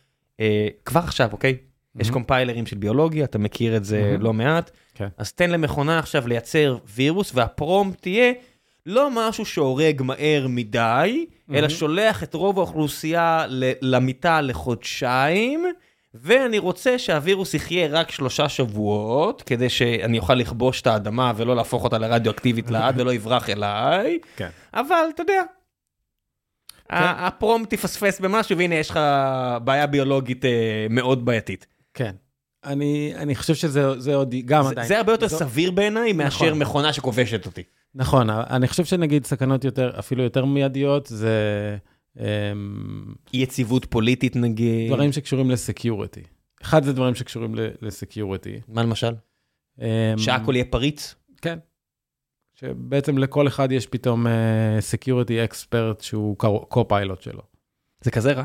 כבר 0.86 1.00
עכשיו, 1.00 1.30
אוקיי? 1.32 1.58
יש 2.00 2.10
קומפיילרים 2.10 2.66
של 2.66 2.78
ביולוגיה, 2.78 3.26
אתה 3.26 3.38
מכיר 3.38 3.78
את 3.78 3.86
זה 3.86 4.16
לא 4.20 4.34
מעט, 4.34 4.72
כן. 4.96 5.08
אז 5.18 5.34
תן 5.34 5.50
למכונה 5.50 6.00
עכשיו 6.00 6.28
לייצר 6.28 6.78
וירוס, 6.96 7.32
והפרומפט 7.36 8.02
תהיה 8.02 8.32
לא 8.86 9.10
משהו 9.14 9.46
שהורג 9.46 10.02
מהר 10.02 10.48
מדי, 10.50 11.26
אלא 11.54 11.70
שולח 11.70 12.24
את 12.24 12.34
רוב 12.34 12.58
האוכלוסייה 12.58 13.46
למיטה 13.82 14.42
לחודשיים. 14.42 15.66
ואני 16.14 16.58
רוצה 16.58 17.00
שהווירוס 17.00 17.54
יחיה 17.54 17.88
רק 17.88 18.12
שלושה 18.12 18.50
שבועות, 18.50 19.42
כדי 19.42 19.70
שאני 19.70 20.20
אוכל 20.20 20.34
לכבוש 20.34 20.82
את 20.82 20.88
האדמה 20.88 21.34
ולא 21.36 21.56
להפוך 21.56 21.84
אותה 21.84 21.98
לרדיואקטיבית 21.98 22.72
לעד 22.72 23.00
ולא 23.00 23.14
יברח 23.14 23.50
אליי. 23.50 24.20
כן. 24.36 24.50
אבל 24.74 25.04
אתה 25.16 25.24
יודע, 25.24 25.42
כן. 26.90 26.96
הפרום 27.18 27.66
תפספס 27.66 28.20
במשהו 28.20 28.58
והנה 28.58 28.76
יש 28.76 28.90
לך 28.90 29.00
בעיה 29.64 29.88
ביולוגית 29.88 30.46
אה, 30.46 30.88
מאוד 30.90 31.26
בעייתית. 31.26 31.68
כן. 31.94 32.16
אני, 32.66 33.14
אני 33.16 33.36
חושב 33.36 33.56
שזה 33.56 34.16
עוד 34.16 34.36
גם 34.46 34.64
זה, 34.64 34.70
עדיין. 34.70 34.88
זה 34.88 34.98
הרבה 34.98 35.12
יותר 35.14 35.28
זו... 35.28 35.38
סביר 35.38 35.72
בעיניי 35.72 36.14
נכון. 36.14 36.26
מאשר 36.26 36.54
מכונה 36.54 36.94
שכובשת 36.94 37.46
אותי. 37.46 37.64
נכון, 37.96 38.30
אני 38.30 38.68
חושב 38.68 38.86
שנגיד 38.86 39.26
סכנות 39.26 39.64
יותר, 39.64 40.00
אפילו 40.00 40.24
יותר 40.24 40.46
מיידיות, 40.46 41.06
זה... 41.06 41.78
אי 43.34 43.40
יציבות 43.42 43.86
פוליטית 43.86 44.36
נגיד. 44.36 44.88
דברים 44.88 45.12
שקשורים 45.12 45.52
לסקיוריטי. 45.52 46.22
אחד 46.62 46.84
זה 46.84 46.94
דברים 46.94 47.16
שקשורים 47.16 47.56
לסקיוריטי. 47.82 48.60
מה 48.68 48.84
למשל? 48.84 49.14
שהכל 50.18 50.56
יהיה 50.56 50.66
פריץ? 50.66 51.16
כן. 51.42 51.60
שבעצם 52.60 53.18
לכל 53.18 53.48
אחד 53.48 53.72
יש 53.72 53.88
פתאום 53.88 54.26
security 54.80 55.42
uh, 55.42 55.44
expert 55.44 56.02
שהוא 56.02 56.38
copilot 56.68 57.22
שלו. 57.22 57.42
זה 58.02 58.12
כזה 58.12 58.32
רע? 58.32 58.44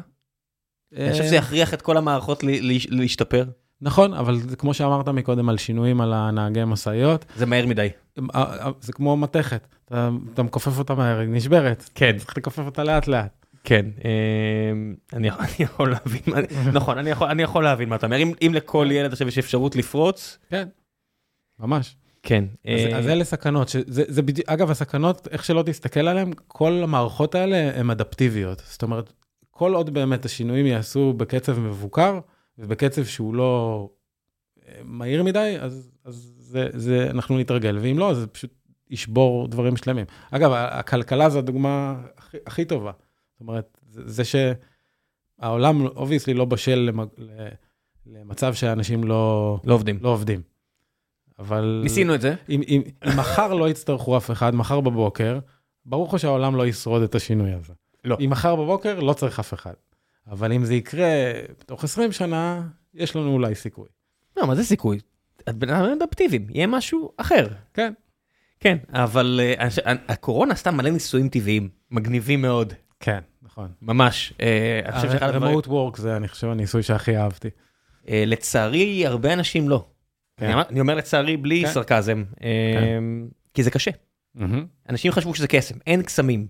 אני 0.96 1.12
חושב 1.12 1.24
שזה 1.24 1.36
יכריח 1.36 1.74
את 1.74 1.82
כל 1.82 1.96
המערכות 1.96 2.44
להשתפר. 2.88 3.44
נכון, 3.80 4.14
אבל 4.14 4.38
זה 4.38 4.56
כמו 4.56 4.74
שאמרת 4.74 5.08
מקודם 5.08 5.48
על 5.48 5.56
שינויים 5.56 6.00
על 6.00 6.12
הנהגי 6.12 6.64
משאיות. 6.66 7.24
זה 7.36 7.46
מהר 7.46 7.66
מדי. 7.66 7.88
זה 8.80 8.92
כמו 8.92 9.16
מתכת, 9.16 9.66
אתה, 9.84 10.10
אתה 10.34 10.42
מכופף 10.42 10.78
אותה 10.78 10.94
מהר, 10.94 11.18
היא 11.18 11.28
נשברת. 11.28 11.90
כן. 11.94 12.18
צריך 12.18 12.38
לכופף 12.38 12.66
אותה 12.66 12.84
לאט 12.84 13.06
לאט. 13.06 13.46
כן, 13.64 13.86
אני 15.16 15.28
יכול 15.58 15.90
להבין, 15.90 16.22
נכון, 16.72 16.98
אני 16.98 17.42
יכול 17.42 17.64
להבין 17.64 17.88
מה 17.88 17.96
אתה 17.96 18.06
אומר, 18.06 18.16
אם 18.42 18.54
לכל 18.54 18.88
ילד 18.90 19.12
עכשיו 19.12 19.28
יש 19.28 19.38
אפשרות 19.38 19.76
לפרוץ. 19.76 20.38
כן, 20.50 20.68
ממש. 21.58 21.96
כן. 22.24 22.44
אז 22.96 23.08
אלה 23.08 23.24
סכנות, 23.24 23.68
שזה 23.68 24.22
בדיוק, 24.22 24.48
אגב, 24.48 24.70
הסכנות, 24.70 25.28
איך 25.30 25.44
שלא 25.44 25.62
תסתכל 25.66 26.08
עליהן, 26.08 26.30
כל 26.48 26.80
המערכות 26.82 27.34
האלה 27.34 27.80
הן 27.80 27.90
אדפטיביות. 27.90 28.62
זאת 28.66 28.82
אומרת, 28.82 29.12
כל 29.50 29.74
עוד 29.74 29.94
באמת 29.94 30.24
השינויים 30.24 30.66
ייעשו 30.66 31.12
בקצב 31.12 31.60
מבוקר, 31.60 32.20
ובקצב 32.58 33.04
שהוא 33.04 33.34
לא 33.34 33.88
אה, 34.68 34.80
מהיר 34.84 35.22
מדי, 35.22 35.56
אז, 35.60 35.90
אז 36.04 36.32
זה, 36.38 36.68
זה, 36.72 37.10
אנחנו 37.10 37.38
נתרגל, 37.38 37.78
ואם 37.80 37.98
לא, 37.98 38.10
אז 38.10 38.16
זה 38.16 38.26
פשוט 38.26 38.50
ישבור 38.90 39.48
דברים 39.48 39.76
שלמים. 39.76 40.06
אגב, 40.30 40.52
הכלכלה 40.52 41.30
זו 41.30 41.38
הדוגמה 41.38 42.00
הכי, 42.16 42.36
הכי 42.46 42.64
טובה. 42.64 42.92
זאת 43.32 43.40
אומרת, 43.40 43.80
זה 43.90 44.22
שהעולם 44.24 45.86
obviously 45.86 46.34
לא 46.34 46.44
בשל 46.44 46.90
למצב 48.06 48.54
שאנשים 48.54 49.04
לא, 49.04 49.58
לא 49.64 49.74
עובדים. 49.74 49.98
לא 50.02 50.08
עובדים. 50.08 50.53
אבל... 51.38 51.80
ניסינו 51.82 52.14
את 52.14 52.20
זה. 52.20 52.34
אם, 52.48 52.62
אם, 52.68 52.82
אם 53.04 53.18
מחר 53.18 53.54
לא 53.54 53.68
יצטרכו 53.68 54.16
אף 54.16 54.30
אחד, 54.30 54.54
מחר 54.54 54.80
בבוקר, 54.80 55.38
ברור 55.86 56.08
לך 56.08 56.18
שהעולם 56.18 56.56
לא 56.56 56.66
ישרוד 56.66 57.02
את 57.02 57.14
השינוי 57.14 57.52
הזה. 57.52 57.72
לא. 58.04 58.16
אם 58.24 58.30
מחר 58.30 58.56
בבוקר, 58.56 59.00
לא 59.00 59.12
צריך 59.12 59.38
אף 59.38 59.54
אחד. 59.54 59.74
אבל 60.30 60.52
אם 60.52 60.64
זה 60.64 60.74
יקרה 60.74 61.32
תוך 61.66 61.84
20 61.84 62.12
שנה, 62.12 62.62
יש 62.94 63.16
לנו 63.16 63.32
אולי 63.32 63.54
סיכוי. 63.54 63.88
לא, 64.36 64.46
מה 64.46 64.54
זה 64.54 64.64
סיכוי? 64.64 64.98
את 65.48 65.54
בן 65.54 65.70
אדם 65.70 65.96
אדפטיביים, 66.02 66.46
יהיה 66.50 66.66
משהו 66.66 67.12
אחר. 67.16 67.46
כן. 67.74 67.92
כן, 68.60 68.78
אבל 68.92 69.40
uh, 69.58 69.88
הקורונה 70.08 70.52
עשתה 70.52 70.70
מלא 70.70 70.90
ניסויים 70.90 71.28
טבעיים, 71.28 71.68
מגניבים 71.90 72.42
מאוד. 72.42 72.72
כן, 73.00 73.18
נכון. 73.42 73.68
ממש. 73.82 74.32
אני 74.84 74.92
חושב 74.92 75.12
שאחד 75.12 75.28
הדברים... 75.28 75.58
remote 75.58 75.66
work 75.66 76.00
זה, 76.00 76.16
אני 76.16 76.28
חושב, 76.28 76.46
הניסוי 76.46 76.82
שהכי 76.82 77.16
אהבתי. 77.16 77.48
לצערי, 78.08 79.06
הרבה 79.06 79.32
אנשים 79.32 79.68
לא. 79.68 79.86
כן. 80.36 80.58
אני 80.70 80.80
אומר 80.80 80.94
לצערי 80.94 81.36
בלי 81.36 81.62
כן. 81.64 81.72
סרקזם, 81.72 82.24
כן. 82.40 83.04
כי 83.54 83.62
זה 83.62 83.70
קשה. 83.70 83.90
אנשים 84.88 85.12
חשבו 85.12 85.34
שזה 85.34 85.48
קסם, 85.48 85.74
אין 85.86 86.02
קסמים. 86.02 86.46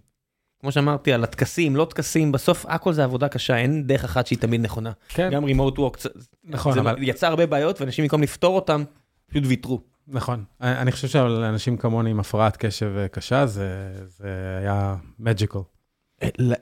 כמו 0.60 0.72
שאמרתי 0.72 1.12
על 1.12 1.24
הטקסים, 1.24 1.76
לא 1.76 1.84
טקסים, 1.84 2.32
בסוף 2.32 2.66
הכל 2.68 2.92
זה 2.92 3.04
עבודה 3.04 3.28
קשה, 3.28 3.56
אין 3.56 3.86
דרך 3.86 4.04
אחת 4.04 4.26
שהיא 4.26 4.38
תמיד 4.38 4.60
נכונה. 4.60 4.92
כן. 5.08 5.30
גם 5.32 5.44
remote 5.44 5.76
work, 5.78 6.08
נכון, 6.44 6.72
זה 6.74 6.80
אבל... 6.80 6.96
יצר 7.00 7.26
הרבה 7.26 7.46
בעיות, 7.46 7.80
ואנשים 7.80 8.04
במקום 8.04 8.22
לפתור 8.22 8.56
אותם, 8.56 8.84
פשוט 9.26 9.44
ויתרו. 9.46 9.80
נכון, 10.08 10.44
אני 10.60 10.92
חושב 10.92 11.08
שלאנשים 11.08 11.76
כמוני 11.76 12.10
עם 12.10 12.20
הפרעת 12.20 12.56
קשב 12.56 13.06
קשה, 13.12 13.46
זה, 13.46 13.92
זה 14.06 14.58
היה 14.58 14.96
magical. 15.20 15.62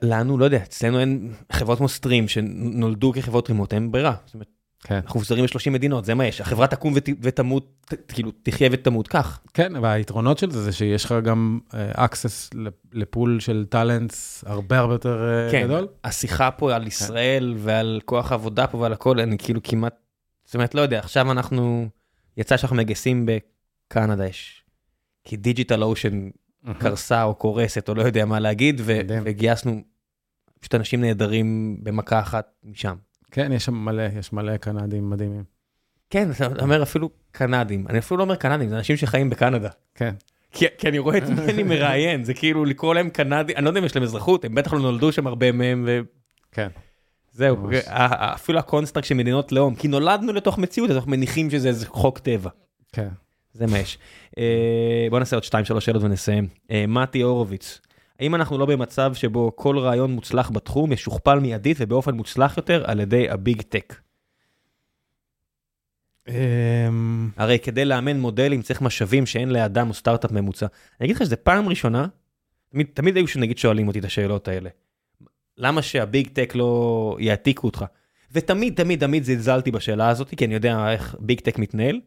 לנו, 0.01 0.37
לא 0.37 0.45
יודע, 0.45 0.57
אצלנו 0.57 0.99
אין 0.99 1.33
חברות 1.51 1.77
כמו 1.77 1.89
סטרים 1.89 2.27
שנולדו 2.27 3.11
כחברות 3.15 3.49
רימוט, 3.49 3.73
אין 3.73 3.91
ברירה. 3.91 4.15
זאת 4.25 4.33
אומרת, 4.33 4.47
כן. 4.83 4.95
אנחנו 4.95 5.19
מפוזרים 5.19 5.43
ל-30 5.43 5.69
מדינות, 5.69 6.05
זה 6.05 6.15
מה 6.15 6.25
יש. 6.25 6.41
החברה 6.41 6.67
תקום 6.67 6.93
ות, 6.95 7.09
ותמות, 7.21 7.87
כאילו, 8.07 8.31
תחיה 8.43 8.69
ותמות 8.71 9.07
כך. 9.07 9.39
כן, 9.53 9.73
והיתרונות 9.81 10.37
של 10.37 10.51
זה 10.51 10.63
זה 10.63 10.71
שיש 10.71 11.05
לך 11.05 11.15
גם 11.23 11.59
uh, 11.69 11.97
access 11.97 12.57
לפול 12.93 13.39
של 13.39 13.65
טאלנטס 13.69 14.43
הרבה 14.47 14.79
הרבה 14.79 14.93
יותר 14.93 15.47
uh, 15.49 15.51
כן. 15.51 15.63
גדול. 15.63 15.87
השיחה 16.03 16.51
פה 16.51 16.75
על 16.75 16.87
ישראל 16.87 17.53
כן. 17.57 17.63
ועל 17.65 18.01
כוח 18.05 18.31
העבודה 18.31 18.67
פה 18.67 18.77
ועל 18.77 18.93
הכל, 18.93 19.19
אני 19.19 19.37
כאילו 19.37 19.59
כמעט, 19.63 19.95
זאת 20.45 20.55
אומרת, 20.55 20.75
לא 20.75 20.81
יודע, 20.81 20.99
עכשיו 20.99 21.31
אנחנו, 21.31 21.87
יצא 22.37 22.57
שאנחנו 22.57 22.75
מגייסים 22.75 23.25
בקנדה, 23.25 24.27
יש, 24.27 24.63
כי 25.23 25.37
DigitalOcean 25.37 26.29
קרסה 26.79 27.23
או 27.23 27.35
קורסת 27.35 27.89
או 27.89 27.95
לא 27.95 28.01
יודע 28.01 28.25
מה 28.25 28.39
להגיד, 28.39 28.81
וגייסנו 28.85 29.81
פשוט 30.59 30.75
אנשים 30.75 31.01
נהדרים 31.01 31.77
במכה 31.83 32.19
אחת 32.19 32.51
משם. 32.63 32.95
כן, 33.33 33.51
יש 33.51 33.65
שם 33.65 33.73
מלא, 33.73 34.03
יש 34.19 34.33
מלא 34.33 34.57
קנדים 34.57 35.09
מדהימים. 35.09 35.43
כן, 36.09 36.31
אתה 36.31 36.63
אומר 36.63 36.83
אפילו 36.83 37.09
קנדים, 37.31 37.87
אני 37.89 37.99
אפילו 37.99 38.17
לא 38.17 38.23
אומר 38.23 38.35
קנדים, 38.35 38.69
זה 38.69 38.77
אנשים 38.77 38.97
שחיים 38.97 39.29
בקנדה. 39.29 39.69
כן. 39.95 40.15
כי, 40.51 40.65
כי 40.77 40.87
אני 40.87 40.99
רואה 40.99 41.17
את 41.17 41.23
מי 41.23 41.51
אני 41.53 41.63
מראיין, 41.63 42.23
זה 42.23 42.33
כאילו 42.33 42.65
לקרוא 42.65 42.93
להם 42.93 43.09
קנדים, 43.09 43.55
אני 43.57 43.65
לא 43.65 43.69
יודע 43.69 43.79
אם 43.79 43.85
יש 43.85 43.95
להם 43.95 44.03
אזרחות, 44.03 44.45
הם 44.45 44.55
בטח 44.55 44.73
לא 44.73 44.79
נולדו 44.79 45.11
שם 45.11 45.27
הרבה 45.27 45.51
מהם, 45.51 45.83
ו... 45.87 45.99
כן. 46.51 46.67
זהו, 47.31 47.69
אפילו 47.87 48.59
ה 48.59 48.64
construct 48.64 49.07
של 49.07 49.15
מדינות 49.15 49.51
לאום, 49.51 49.75
כי 49.75 49.87
נולדנו 49.87 50.33
לתוך 50.33 50.57
מציאות, 50.57 50.89
אז 50.89 50.95
אנחנו 50.95 51.11
מניחים 51.11 51.49
שזה 51.49 51.67
איזה 51.67 51.87
חוק 51.87 52.19
טבע. 52.19 52.49
כן. 52.91 53.09
זה 53.53 53.67
מה 53.67 53.79
יש. 53.79 53.97
אה, 54.37 55.07
בוא 55.09 55.19
נעשה 55.19 55.35
עוד 55.35 55.43
2-3 55.43 55.79
שאלות 55.79 56.03
ונסיים. 56.03 56.47
אה, 56.71 56.85
מתי 56.87 57.21
הורוביץ, 57.21 57.79
האם 58.19 58.35
אנחנו 58.35 58.57
לא 58.57 58.65
במצב 58.65 59.13
שבו 59.13 59.51
כל 59.55 59.77
רעיון 59.77 60.11
מוצלח 60.11 60.49
בתחום 60.49 60.91
ישוכפל 60.91 61.39
מיידית 61.39 61.77
ובאופן 61.79 62.15
מוצלח 62.15 62.57
יותר 62.57 62.83
על 62.87 62.99
ידי 62.99 63.29
הביג 63.29 63.61
טק? 63.61 63.95
הרי 67.37 67.59
כדי 67.59 67.85
לאמן 67.85 68.19
מודלים 68.19 68.61
צריך 68.61 68.81
משאבים 68.81 69.25
שאין 69.25 69.49
לאדם 69.49 69.89
או 69.89 69.93
סטארט-אפ 69.93 70.31
ממוצע. 70.31 70.67
אני 70.99 71.05
אגיד 71.05 71.15
לך 71.15 71.21
שזה 71.21 71.35
פעם 71.35 71.69
ראשונה, 71.69 72.07
תמיד, 72.69 72.87
תמיד 72.93 73.15
היו 73.15 73.27
שנגיד 73.27 73.57
שואלים 73.57 73.87
אותי 73.87 73.99
את 73.99 74.05
השאלות 74.05 74.47
האלה. 74.47 74.69
למה 75.57 75.81
שהביג 75.81 76.27
טק 76.27 76.53
לא 76.55 77.17
יעתיקו 77.19 77.67
אותך? 77.67 77.85
ותמיד 78.31 78.75
תמיד 78.75 78.99
תמיד 78.99 79.23
זלזלתי 79.23 79.71
בשאלה 79.71 80.09
הזאת, 80.09 80.29
כי 80.29 80.45
אני 80.45 80.53
יודע 80.53 80.91
איך 80.91 81.15
big 81.19 81.39
tech 81.39 81.59
מתנהל. 81.59 82.01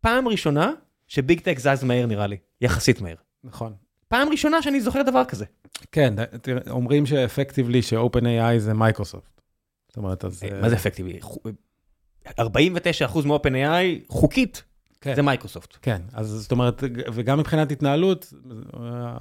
פעם 0.00 0.28
ראשונה 0.28 0.72
ש 1.06 1.20
big 1.20 1.40
tech 1.40 1.58
זז 1.58 1.84
מהר 1.84 2.06
נראה 2.06 2.26
לי, 2.26 2.36
יחסית 2.60 3.00
מהר. 3.00 3.14
נכון. 3.44 3.81
פעם 4.12 4.28
ראשונה 4.28 4.62
שאני 4.62 4.80
זוכר 4.80 5.02
דבר 5.02 5.24
כזה. 5.24 5.44
כן, 5.92 6.14
תראה, 6.42 6.60
אומרים 6.70 7.06
ש 7.06 7.18
effectively 7.18 7.82
ש-OpenAI 7.82 8.58
זה 8.58 8.74
מייקרוסופט. 8.74 9.40
זאת 9.88 9.96
אומרת, 9.96 10.24
אז... 10.24 10.42
מה 10.62 10.68
זה 10.68 10.74
effectively? 10.76 11.18
49% 12.28 12.32
מ-OpenAI 13.26 14.04
חוקית. 14.08 14.62
כן. 15.00 15.14
זה 15.14 15.22
מייקרוסופט. 15.22 15.76
כן, 15.82 16.02
אז 16.12 16.26
זאת 16.28 16.52
אומרת, 16.52 16.82
וגם 17.12 17.38
מבחינת 17.38 17.72
התנהלות, 17.72 18.32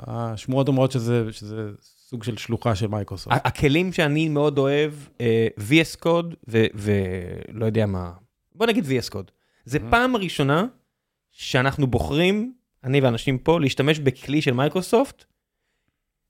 השמועות 0.08 0.68
אומרות 0.68 0.92
שזה, 0.92 1.26
שזה 1.32 1.70
סוג 1.82 2.24
של 2.24 2.38
שלוחה 2.38 2.76
של 2.76 2.88
מייקרוסופט. 2.88 3.36
ה- 3.36 3.48
הכלים 3.48 3.94
שאני 3.94 4.30
מאוד 4.30 4.58
אוהב, 4.58 4.94
אה, 5.22 5.48
VS 5.58 6.06
Code 6.06 6.36
ולא 6.48 7.66
יודע 7.66 7.86
מה, 7.86 8.12
בוא 8.56 8.66
נגיד 8.68 8.86
VS 8.86 9.10
Code. 9.14 9.32
זה 9.66 9.78
Mhm. 9.78 9.82
פעם 9.92 10.16
ראשונה 10.16 10.66
שאנחנו 11.32 11.88
בוחרים, 11.88 12.54
אני 12.84 13.02
ואנשים 13.02 13.38
פה, 13.38 13.60
להשתמש 13.60 14.00
בכלי 14.00 14.42
של 14.42 14.54
מייקרוסופט, 14.54 15.26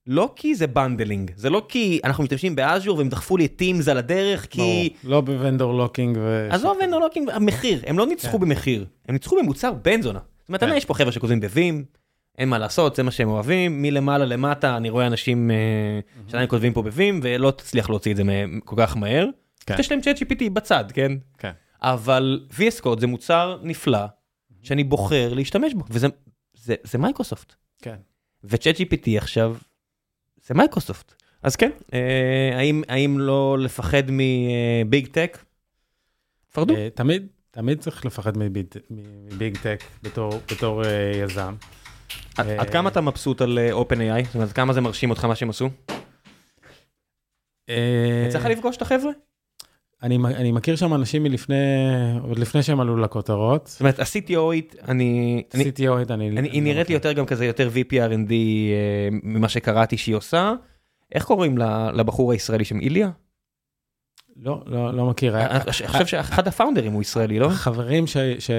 לא 0.07 0.33
כי 0.35 0.55
זה 0.55 0.67
bundling, 0.67 1.31
זה 1.35 1.49
לא 1.49 1.65
כי 1.69 1.99
אנחנו 2.03 2.23
משתמשים 2.23 2.55
ב 2.55 2.62
Azure 2.62 2.97
והם 2.97 3.09
דחפו 3.09 3.37
לי 3.37 3.45
את 3.45 3.61
Teams 3.61 3.91
על 3.91 3.97
הדרך, 3.97 4.47
כי... 4.49 4.89
ברור, 5.03 5.13
לא 5.13 5.21
ב 5.21 5.29
vendor 5.29 5.73
locking 5.73 6.17
ו... 6.21 6.47
עזוב 6.51 6.77
vendor 6.83 6.99
locking, 6.99 7.29
המחיר, 7.29 7.81
הם 7.87 7.97
לא 7.97 8.07
ניצחו 8.07 8.39
כן. 8.39 8.39
במחיר, 8.39 8.85
הם 9.07 9.13
ניצחו 9.13 9.35
במוצר 9.35 9.73
בן 9.73 10.01
זונה. 10.01 10.19
זאת 10.39 10.49
אומרת, 10.49 10.63
כן. 10.63 10.73
יש 10.75 10.85
פה 10.85 10.93
חבר'ה 10.93 11.11
שכותבים 11.11 11.39
ב 11.39 11.48
Vim, 11.48 11.85
אין 12.37 12.49
מה 12.49 12.57
לעשות, 12.57 12.95
זה 12.95 13.03
מה 13.03 13.11
שהם 13.11 13.29
אוהבים, 13.29 13.81
מלמעלה 13.81 14.25
למטה 14.25 14.77
אני 14.77 14.89
רואה 14.89 15.07
אנשים 15.07 15.51
אה, 15.51 15.99
שעדיין 16.27 16.49
כותבים 16.49 16.73
פה 16.73 16.81
ב 16.81 16.89
Vim, 16.89 17.19
ולא 17.23 17.51
תצליח 17.51 17.89
להוציא 17.89 18.11
את 18.11 18.17
זה 18.17 18.23
כל 18.65 18.75
כך 18.79 18.97
מהר. 18.97 19.27
כן. 19.65 19.75
יש 19.79 19.91
להם 19.91 20.01
ChatGPT 20.01 20.49
בצד, 20.53 20.85
כן? 20.93 21.11
כן. 21.37 21.51
אבל 21.81 22.45
VS 22.51 22.83
Code 22.83 22.99
זה 22.99 23.07
מוצר 23.07 23.59
נפלא, 23.63 24.05
שאני 24.63 24.83
בוחר 24.83 25.33
להשתמש 25.33 25.73
בו, 25.73 25.83
וזה 25.89 26.07
זה, 26.61 26.75
זה 26.83 26.97
מייקרוסופט. 26.97 27.55
כן. 27.81 27.95
ו 28.43 28.75
ChatGPT 28.75 29.17
עכשיו, 29.17 29.57
זה 30.45 30.53
מייקרוסופט. 30.53 31.13
אז 31.43 31.55
כן, 31.55 31.71
אה, 31.93 32.51
האם, 32.57 32.83
האם 32.87 33.19
לא 33.19 33.57
לפחד 33.59 34.03
מ 34.09 34.34
big 34.34 35.07
tech? 35.07 35.37
תפרדו. 36.47 36.75
אה, 36.75 36.87
תמיד, 36.95 37.27
תמיד 37.51 37.79
צריך 37.79 38.05
לפחד 38.05 38.37
מ 38.37 38.44
big 38.44 38.65
מ 38.89 39.06
big 39.06 39.57
tech 39.57 39.83
בתור, 40.03 40.33
בתור 40.51 40.83
אה, 40.83 41.11
יזם. 41.23 41.55
עד 42.37 42.47
אה, 42.47 42.61
עד 42.61 42.69
כמה 42.69 42.89
אתה 42.89 43.01
מבסוט 43.01 43.41
על 43.41 43.59
אה, 43.59 43.71
OpenAI? 43.71 44.25
זאת 44.25 44.35
אומרת, 44.35 44.51
כמה 44.51 44.73
זה 44.73 44.81
מרשים 44.81 45.09
אותך 45.09 45.25
מה 45.25 45.35
שהם 45.35 45.49
עשו? 45.49 45.69
אה, 47.69 48.25
יצא 48.27 48.39
לך 48.39 48.45
לפגוש 48.45 48.77
את 48.77 48.81
החבר'ה? 48.81 49.11
אני, 50.03 50.15
אני 50.35 50.51
מכיר 50.51 50.75
שם 50.75 50.93
אנשים 50.93 51.23
מלפני, 51.23 51.55
עוד 52.21 52.39
לפני 52.39 52.63
שהם 52.63 52.79
עלו 52.79 52.97
לכותרות. 52.97 53.67
זאת 53.67 53.79
אומרת, 53.79 53.99
ה-CTOית, 53.99 54.75
אני... 54.87 55.43
אני- 55.53 55.63
CTO, 55.63 56.13
אני... 56.13 56.29
אני- 56.29 56.49
היא 56.49 56.61
נראית 56.63 56.87
לי 56.89 56.93
יותר 56.93 57.11
גם 57.13 57.25
כזה 57.25 57.45
יותר 57.45 57.69
VPRND 57.73 58.31
אה, 58.31 59.09
ממה 59.23 59.49
שקראתי 59.49 59.97
שהיא 59.97 60.15
עושה. 60.15 60.53
איך 61.15 61.25
קוראים 61.25 61.57
לבחור 61.93 62.31
הישראלי 62.31 62.65
שם? 62.65 62.79
איליה? 62.79 63.09
לא, 64.35 64.63
לא, 64.65 64.93
לא 64.93 65.05
מכיר. 65.05 65.37
אני 65.39 65.59
חושב- 65.59 65.83
אני 65.85 65.93
חושב 65.93 66.05
שאחד 66.05 66.47
הפאונדרים 66.47 66.91
הוא 66.91 67.01
ישראלי, 67.01 67.39
לא? 67.39 67.45
החברים 67.51 68.07
ש, 68.07 68.17
ש, 68.39 68.51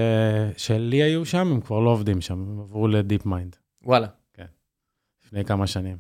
שלי 0.57 1.03
היו 1.03 1.25
שם, 1.27 1.53
הם 1.53 1.61
כבר 1.61 1.81
לא 1.81 1.91
עובדים 1.91 2.21
שם, 2.21 2.35
הם 2.35 2.61
עברו 2.61 2.89
ל 2.89 3.27
DeepMind 3.27 3.57
וואלה. 3.85 4.07
לפני 5.27 5.45
כמה 5.45 5.67
שנים. 5.67 5.97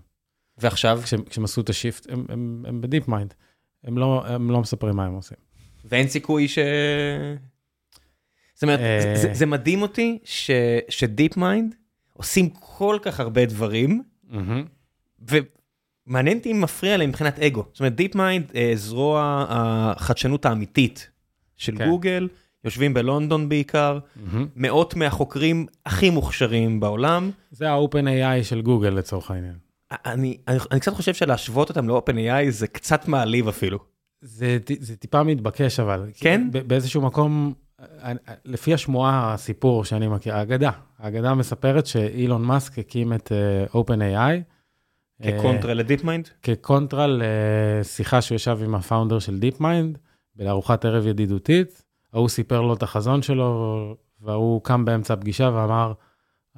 ועכשיו? 0.58 1.00
כש, 1.04 1.14
כשהם 1.14 1.44
עשו 1.44 1.60
את 1.60 1.68
ה 1.68 1.73
shift, 1.73 2.06
הם, 2.10 2.24
הם, 2.28 2.64
הם 2.68 2.80
ב 2.80 3.08
DeepMind. 3.08 3.34
הם 3.84 3.98
לא, 3.98 4.22
הם 4.26 4.50
לא 4.50 4.60
מספרים 4.60 4.96
מה 4.96 5.04
הם 5.06 5.12
עושים. 5.14 5.36
ואין 5.84 6.08
סיכוי 6.08 6.48
ש... 6.48 6.58
זאת 8.54 8.62
אומרת, 8.62 8.80
אה. 8.80 9.00
זה- 9.02 9.22
זה- 9.22 9.34
זה 9.34 9.46
מדהים 9.46 9.82
אותי 9.82 10.18
ש- 10.24 10.50
ש 10.88 11.36
DeepMind 11.36 11.74
עושים 12.12 12.48
כל 12.50 12.98
כך 13.02 13.20
הרבה 13.20 13.46
דברים, 13.46 14.02
ומעניין 16.06 16.38
אותי 16.38 16.52
אם 16.52 16.60
מפריע 16.60 16.96
להם 16.96 17.08
מבחינת 17.08 17.38
אגו. 17.38 17.64
זאת 17.72 17.80
אומרת, 17.80 17.94
DeepMind, 17.94 18.44
זרוע 18.74 19.46
החדשנות 19.48 20.46
האמיתית 20.46 21.10
של 21.56 21.78
כן. 21.78 21.88
גוגל, 21.88 22.28
יושבים 22.64 22.94
בלונדון 22.94 23.48
בעיקר, 23.48 23.98
מאות 24.56 24.94
מהחוקרים 24.96 25.66
הכי 25.86 26.10
מוכשרים 26.10 26.80
בעולם. 26.80 27.30
זה 27.50 27.70
ה-OpenAI 27.70 28.44
של 28.44 28.62
גוגל 28.62 28.88
לצורך 28.90 29.30
העניין. 29.30 29.54
אני, 30.06 30.38
אני, 30.48 30.58
אני 30.70 30.80
קצת 30.80 30.92
חושב 30.94 31.14
שלהשוות 31.14 31.68
אותם 31.68 31.88
ל-OpenAI 31.88 32.50
זה 32.50 32.66
קצת 32.66 33.08
מעליב 33.08 33.48
אפילו. 33.48 33.78
זה, 34.20 34.58
זה 34.80 34.96
טיפה 34.96 35.22
מתבקש 35.22 35.80
אבל. 35.80 36.10
כן? 36.14 36.48
באיזשהו 36.66 37.02
מקום, 37.02 37.52
אני- 38.02 38.18
לפי 38.44 38.74
השמועה, 38.74 39.34
הסיפור 39.34 39.84
שאני 39.84 40.08
מכיר, 40.08 40.34
האגדה, 40.34 40.70
האגדה 40.98 41.34
מספרת 41.34 41.86
שאילון 41.86 42.42
מאסק 42.42 42.78
הקים 42.78 43.12
את 43.12 43.32
אה, 43.32 43.80
OpenAI. 43.80 44.52
כקונטרה 45.22 45.74
ל 45.74 46.04
DeepMind. 46.04 46.28
כקונטרה 46.42 47.06
לשיחה 47.08 48.22
שהוא 48.22 48.36
ישב 48.36 48.58
עם 48.64 48.74
ה 48.74 48.80
founder 48.80 49.18
של 49.18 49.38
DeepMind, 49.38 49.98
בארוחת 50.36 50.84
ערב 50.84 51.06
ידידותית, 51.06 51.82
ההוא 52.12 52.28
סיפר 52.28 52.60
לו 52.60 52.74
את 52.74 52.82
החזון 52.82 53.22
שלו, 53.22 53.96
וההוא 54.20 54.60
קם 54.64 54.84
באמצע 54.84 55.14
הפגישה 55.14 55.50
ואמר, 55.54 55.92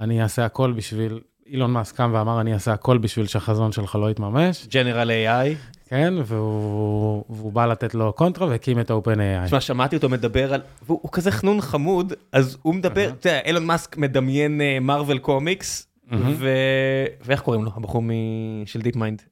אני 0.01 0.23
אעשה 0.23 0.45
הכל 0.45 0.73
בשביל, 0.73 1.21
אילון 1.47 1.73
מאסק 1.73 1.97
קם 1.97 2.11
ואמר, 2.15 2.41
אני 2.41 2.55
אעשה 2.55 2.73
הכל 2.73 2.99
בשביל 2.99 3.27
שהחזון 3.27 3.73
שלך 3.73 3.95
לא 3.95 4.11
יתממש, 4.11 4.67
general 4.67 5.11
AI. 5.11 5.57
כן, 5.89 6.15
והוא, 6.25 7.25
והוא 7.29 7.53
בא 7.53 7.67
לתת 7.67 7.95
לו 7.95 8.13
קונטרה 8.13 8.49
והקים 8.49 8.81
את 8.81 8.91
ה-OpenAI. 8.91 9.47
תשמע, 9.47 9.61
שמעתי 9.61 9.97
אותו 9.97 10.09
מדבר 10.09 10.55
על, 10.55 10.61
והוא 10.83 10.99
הוא 11.03 11.13
כזה 11.13 11.31
חנון 11.31 11.61
חמוד, 11.61 12.13
אז 12.33 12.57
הוא 12.63 12.75
מדבר, 12.75 13.09
אתה 13.09 13.29
יודע, 13.29 13.41
אילון 13.45 13.67
מאסק 13.67 13.97
מדמיין 13.97 14.61
Marvel 14.81 15.19
comics, 15.19 15.87
מהמם. 16.07 16.35
ו... 16.39 16.49
ואיך 17.21 17.41
קוראים 17.41 17.65
לו, 17.65 17.71
הבחור 17.77 18.03
מ... 18.03 18.11
של 18.67 18.81
DeepMind? 18.81 19.23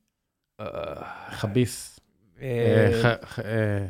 חביס, 1.31 2.01
אה, 2.43 3.15
אה, 3.45 3.87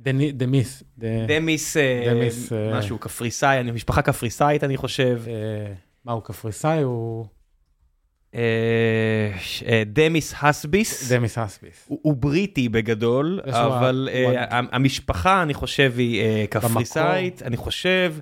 דמיס, 0.00 0.82
דמיס, 1.28 1.76
אה, 1.76 2.12
אה, 2.52 2.78
משהו, 2.78 2.98
קפריסאי, 2.98 3.72
משפחה 3.72 4.02
קפריסאית 4.02 4.64
אני 4.64 4.76
חושב. 4.76 5.22
אה, 5.26 5.72
מה 6.04 6.12
הוא 6.12 6.22
קפריסאי? 6.22 6.82
הוא 6.82 7.24
אה, 7.24 7.28
אה, 7.28 7.43
דמיס 9.86 10.34
הסביס. 10.42 11.12
דמיס 11.12 11.38
אספיס. 11.38 11.84
הוא 11.88 12.14
בריטי 12.16 12.68
בגדול, 12.68 13.40
אבל 13.52 14.08
אה, 14.12 14.60
המשפחה, 14.72 15.42
אני 15.42 15.54
חושב, 15.54 15.92
היא 15.96 16.20
אה, 16.22 16.44
קפריסאית, 16.50 17.42
אני 17.42 17.56
חושב, 17.56 18.14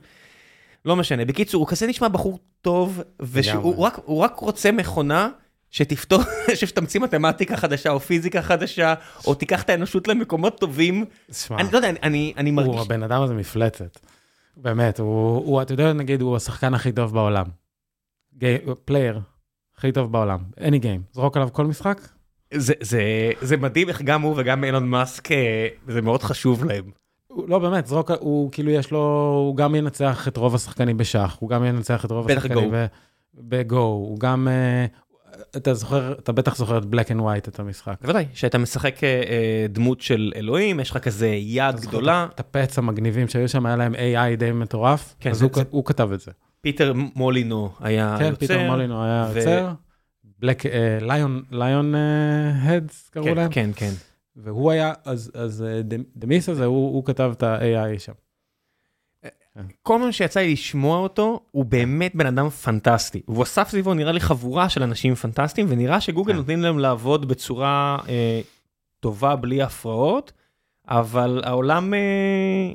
לא 0.85 0.97
משנה. 0.97 1.25
בקיצור, 1.25 1.61
הוא 1.61 1.69
כזה 1.69 1.87
נשמע 1.87 2.09
בחור 2.09 2.39
טוב, 2.61 3.03
ושהוא 3.21 3.55
לגמרי. 3.55 3.75
הוא 4.05 4.19
רק- 4.19 4.37
רוצה 4.39 4.73
מכונה 4.73 5.29
שתפתור, 5.71 6.21
שתמציא 6.55 7.01
מתמטיקה 7.01 7.57
חדשה 7.57 7.91
או 7.91 8.01
פיזיקה 8.01 8.43
חדשה, 8.43 8.95
או 9.27 9.35
תיקח 9.35 9.63
את 9.63 9.71
האנושות 9.71 10.09
למקומות 10.09 10.61
טובים. 10.61 11.05
תשמע, 11.31 11.59
אני 11.61 11.69
לא 11.73 11.77
יודע, 11.77 11.89
אני- 11.91 11.99
אני 12.03 12.33
אני 12.37 12.51
הוא 12.51 12.57
מרגיש... 12.57 12.81
הבן 12.87 13.03
אדם 13.03 13.23
הזה 13.23 13.35
מפלצת. 13.35 13.99
באמת, 14.57 15.01
הוא, 15.01 15.37
הוא, 15.37 15.63
אתה 15.63 15.73
יודע, 15.73 15.93
נגיד, 15.93 16.21
הוא 16.21 16.37
השחקן 16.37 16.75
הכי 16.75 16.93
טוב 16.93 17.13
בעולם. 17.15 17.47
player, 18.85 19.21
הכי 19.79 19.93
טוב 19.93 20.13
בעולם. 20.13 20.39
any 20.59 20.83
game. 20.83 21.13
זרוק 21.13 21.37
עליו 21.37 21.49
כל 21.53 21.67
משחק? 21.67 22.01
זה- 22.55 22.73
זה- 22.81 23.03
זה 23.41 23.57
מדהים 23.57 23.89
איך 23.89 24.03
גם 24.03 24.23
הוא 24.23 24.35
וגם 24.37 24.65
אילון 24.65 24.89
מאסק, 24.89 25.33
אה, 25.33 25.69
זה 25.89 26.03
מאוד 26.03 26.23
חשוב 26.23 26.65
להם. 26.65 26.85
לא, 27.49 27.59
באמת, 27.59 27.87
זרוק, 27.87 28.11
הוא 28.21 28.53
כאילו 28.53 28.71
יש 28.71 28.91
לו, 28.91 28.99
הוא 29.49 29.57
גם 29.57 29.75
ינצח 29.75 30.29
את 30.29 30.37
רוב 30.37 30.55
השחקנים 30.55 30.97
בשח, 30.97 31.37
הוא 31.41 31.51
גם 31.51 31.65
ינצח 31.65 32.05
את 32.05 32.11
רוב 32.11 32.31
השחקנים. 32.31 32.71
ב- 32.73 32.87
בגו, 33.35 33.77
הוא 33.79 34.19
גם, 34.21 34.49
אה, 34.51 34.87
אתה 35.57 35.75
זוכר, 35.75 36.13
אתה 36.13 36.33
בטח 36.33 36.57
זוכר 36.57 36.79
את 36.79 36.83
black 36.83 37.09
and 37.17 37.21
white, 37.21 37.49
את 37.49 37.61
המשחק. 37.61 37.95
בוודאי, 38.03 38.27
כשאתה 38.33 38.59
משחק 38.59 39.05
אה, 39.05 39.67
דמות 39.69 40.01
של 40.01 40.33
אלוהים, 40.37 40.81
יש 40.81 40.91
לך 40.91 40.99
כזה 40.99 41.27
יד 41.29 41.81
גדולה. 41.81 42.27
את 42.35 42.41
ה 42.41 42.48
pets 42.48 42.79
המגניבים 42.79 43.29
שהיו 43.29 43.49
שם, 43.49 43.67
היה 43.67 43.77
להם 43.77 43.95
AI 43.95 44.37
די 44.39 44.53
מטורף, 44.53 45.15
כן, 45.21 45.31
אז 45.31 45.39
זה- 45.39 45.45
הוא, 45.45 45.53
זה- 45.55 45.63
הוא 45.71 45.85
כתב 45.85 46.13
את 46.13 46.21
זה. 46.21 46.31
פיטר 46.63 46.93
מולינו 47.15 47.71
היה 47.81 48.17
כן, 48.19 48.25
יוצר. 48.25 48.37
פיטר 48.39 48.67
מולינו 48.67 49.05
היה 49.05 49.29
יוצר. 49.37 49.73
Black, 50.39 50.63
Lion, 51.01 51.43
Lionheads 51.51 53.09
קראו 53.09 53.25
כן, 53.25 53.37
להם. 53.37 53.53
כן, 53.53 53.71
כן. 53.77 53.93
והוא 54.37 54.71
היה, 54.71 54.93
אז, 55.05 55.31
אז 55.35 55.63
אה, 55.63 55.81
דמיס 56.17 56.49
הזה, 56.49 56.65
הוא, 56.65 56.95
הוא 56.95 57.05
כתב 57.05 57.33
את 57.37 57.43
ה-AI 57.43 57.99
שם. 57.99 58.13
כל 59.83 59.99
מה 59.99 60.13
שיצא 60.13 60.41
לי 60.41 60.53
לשמוע 60.53 60.99
אותו, 60.99 61.41
הוא 61.51 61.65
באמת 61.65 62.15
בן 62.15 62.27
אדם 62.27 62.49
פנטסטי. 62.49 63.23
הוא 63.27 63.43
אסף 63.43 63.69
סביבו 63.69 63.95
נראה 63.95 64.13
לי 64.13 64.21
חבורה 64.21 64.69
של 64.69 64.83
אנשים 64.83 65.15
פנטסטיים, 65.15 65.67
ונראה 65.71 66.01
שגוגל 66.01 66.33
כן. 66.33 66.39
נותנים 66.39 66.61
להם 66.63 66.79
לעבוד 66.79 67.29
בצורה 67.29 67.99
אה, 68.09 68.41
טובה 69.01 69.37
בלי 69.37 69.63
הפרעות, 69.63 70.33
אבל 70.89 71.41
העולם... 71.45 71.95
אה, 71.95 72.73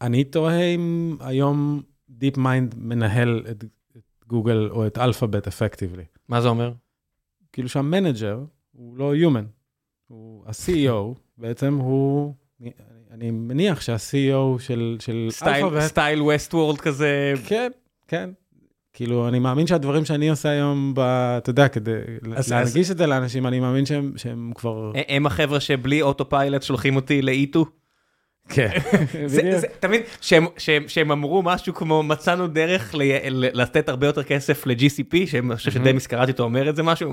אני 0.00 0.24
תוהה 0.24 0.62
אם 0.62 1.16
היום 1.20 1.82
DeepMind 2.18 2.74
מנהל 2.78 3.44
את, 3.50 3.64
את 3.96 4.02
גוגל 4.26 4.68
או 4.70 4.86
את 4.86 4.98
Alphabet 4.98 5.46
effectively. 5.46 6.04
מה 6.28 6.40
זה 6.40 6.48
אומר? 6.48 6.72
כאילו 7.52 7.68
שה 7.68 7.89
manager 7.89 8.38
הוא 8.72 8.96
לא 8.96 9.12
human, 9.14 9.44
הוא 10.08 10.44
ה-CEO 10.46 11.18
בעצם 11.38 11.74
הוא, 11.74 12.34
אני, 12.60 12.70
אני 13.10 13.30
מניח 13.30 13.80
שה-CEO 13.80 14.58
של, 14.58 14.96
של 15.00 15.28
אלפאבית, 15.42 15.80
סטייל 15.82 16.22
ווסט 16.22 16.54
וורד 16.54 16.78
כזה. 16.78 17.34
כן, 17.46 17.70
כן. 18.08 18.30
כאילו, 18.92 19.28
אני 19.28 19.38
מאמין 19.38 19.66
שהדברים 19.66 20.04
שאני 20.04 20.28
עושה 20.30 20.48
היום, 20.48 20.92
ב, 20.94 21.00
אתה 21.38 21.50
יודע, 21.50 21.68
כדי 21.68 21.92
אז- 22.36 22.52
להנגיש 22.52 22.90
את 22.90 22.98
זה 22.98 23.06
לאנשים, 23.06 23.46
אני 23.46 23.60
מאמין 23.60 23.86
שהם, 23.86 24.12
שהם 24.16 24.52
כבר... 24.54 24.92
הם 25.08 25.26
החבר'ה 25.26 25.60
שבלי 25.60 26.02
אוטו 26.02 26.28
פיילוט 26.28 26.62
שולחים 26.62 26.96
אותי 26.96 27.22
לאיטו. 27.22 27.66
כן, 28.48 28.68
זה, 29.26 29.42
בדיוק. 29.42 29.64
אתה 29.78 29.88
מבין, 29.88 30.02
שהם, 30.88 31.10
אמרו 31.12 31.42
משהו 31.42 31.74
כמו 31.74 32.02
מצאנו 32.02 32.46
דרך 32.46 32.94
ל, 32.94 33.02
ל, 33.30 33.62
לתת 33.62 33.88
הרבה 33.88 34.06
יותר 34.06 34.22
כסף 34.22 34.66
ל-GCP, 34.66 35.26
שאני 35.26 35.56
חושב 35.56 35.70
שדמיס 35.70 36.06
קראתי 36.06 36.32
אותו 36.32 36.42
אומר 36.42 36.68
את 36.70 36.76
זה 36.76 36.82
משהו, 36.82 37.12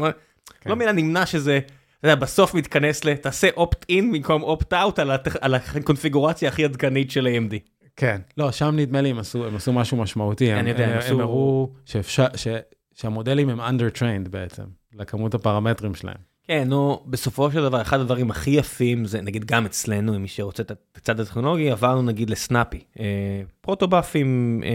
כן. 0.62 0.70
לא 0.70 0.76
מן 0.76 0.88
הנמנע 0.88 1.26
שזה, 1.26 1.60
אתה 2.00 2.08
יודע, 2.08 2.16
בסוף 2.16 2.54
מתכנס 2.54 3.06
ל, 3.06 3.16
תעשה 3.16 3.50
opt-in 3.58 4.04
במקום 4.14 4.44
opt-out 4.44 5.02
על, 5.42 5.56
הקונפיגורציה 5.56 6.50
הכי 6.50 6.66
עדכנית 6.66 7.12
של 7.12 7.28
AMD. 7.28 7.56
כן, 7.96 8.22
לא, 8.38 8.52
שם 8.52 8.74
נדמה 8.76 9.02
לי 9.02 9.10
הם 9.10 9.20
עשו, 9.20 9.46
הם 9.48 9.56
עשו 9.56 9.74
משהו 9.74 9.98
משמעותי. 9.98 10.52
אני 10.54 10.60
הם, 10.60 10.68
יודע, 10.68 10.86
הם 10.86 10.92
הם, 10.92 10.98
עשו- 10.98 11.14
הם 11.14 11.20
הראו 11.20 11.70
שאפשר, 11.86 12.26
ש, 12.36 12.48
שהמודלים 12.96 13.50
הם 13.50 13.62
under-trained 13.62 14.30
בעצם, 14.30 14.64
לכמות 14.94 15.34
הפרמטרים 15.34 15.96
שלהם. 15.96 16.35
כן, 16.48 16.68
נו, 16.68 17.04
בסופו 17.08 17.52
של 17.52 17.62
דבר, 17.64 17.82
אחד 17.82 18.00
הדברים 18.00 18.32
הכי 18.32 18.50
יפים 18.52 19.06
זה, 19.06 19.22
נגיד 19.22 19.46
גם 19.46 19.66
אצלנו, 19.66 20.20
מי 20.20 20.28
שרוצה 20.28 20.64
את 20.64 20.72
הצד 20.96 21.20
הטכנולוגי, 21.20 21.72
עברנו 21.72 22.02
נגיד 22.02 22.30
לסנאפי. 22.30 22.80
אה, 23.00 23.06
פרוטובאפים, 23.62 24.62
אה, 24.66 24.70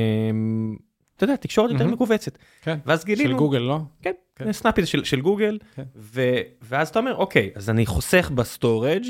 אתה 1.16 1.24
יודע, 1.24 1.36
תקשורת 1.36 1.70
יותר. 1.70 1.86
מכווצת. 1.86 2.38
כן, 2.62 2.78
ואז 2.86 3.04
גילינו... 3.04 3.30
של 3.30 3.36
גוגל, 3.36 3.58
לא? 3.58 3.78
כן, 4.02 4.12
כן. 4.36 4.52
Snappy 4.52 4.80
זה 4.80 4.86
של, 4.86 5.04
של 5.04 5.20
גוגל, 5.20 5.58
כן. 5.74 5.82
ו, 5.96 6.22
ואז 6.62 6.88
אתה 6.88 6.98
אומר, 6.98 7.16
אוקיי, 7.16 7.50
אז 7.54 7.70
אני 7.70 7.86
חוסך 7.86 8.30
ב 8.34 8.42
storage, 8.42 9.02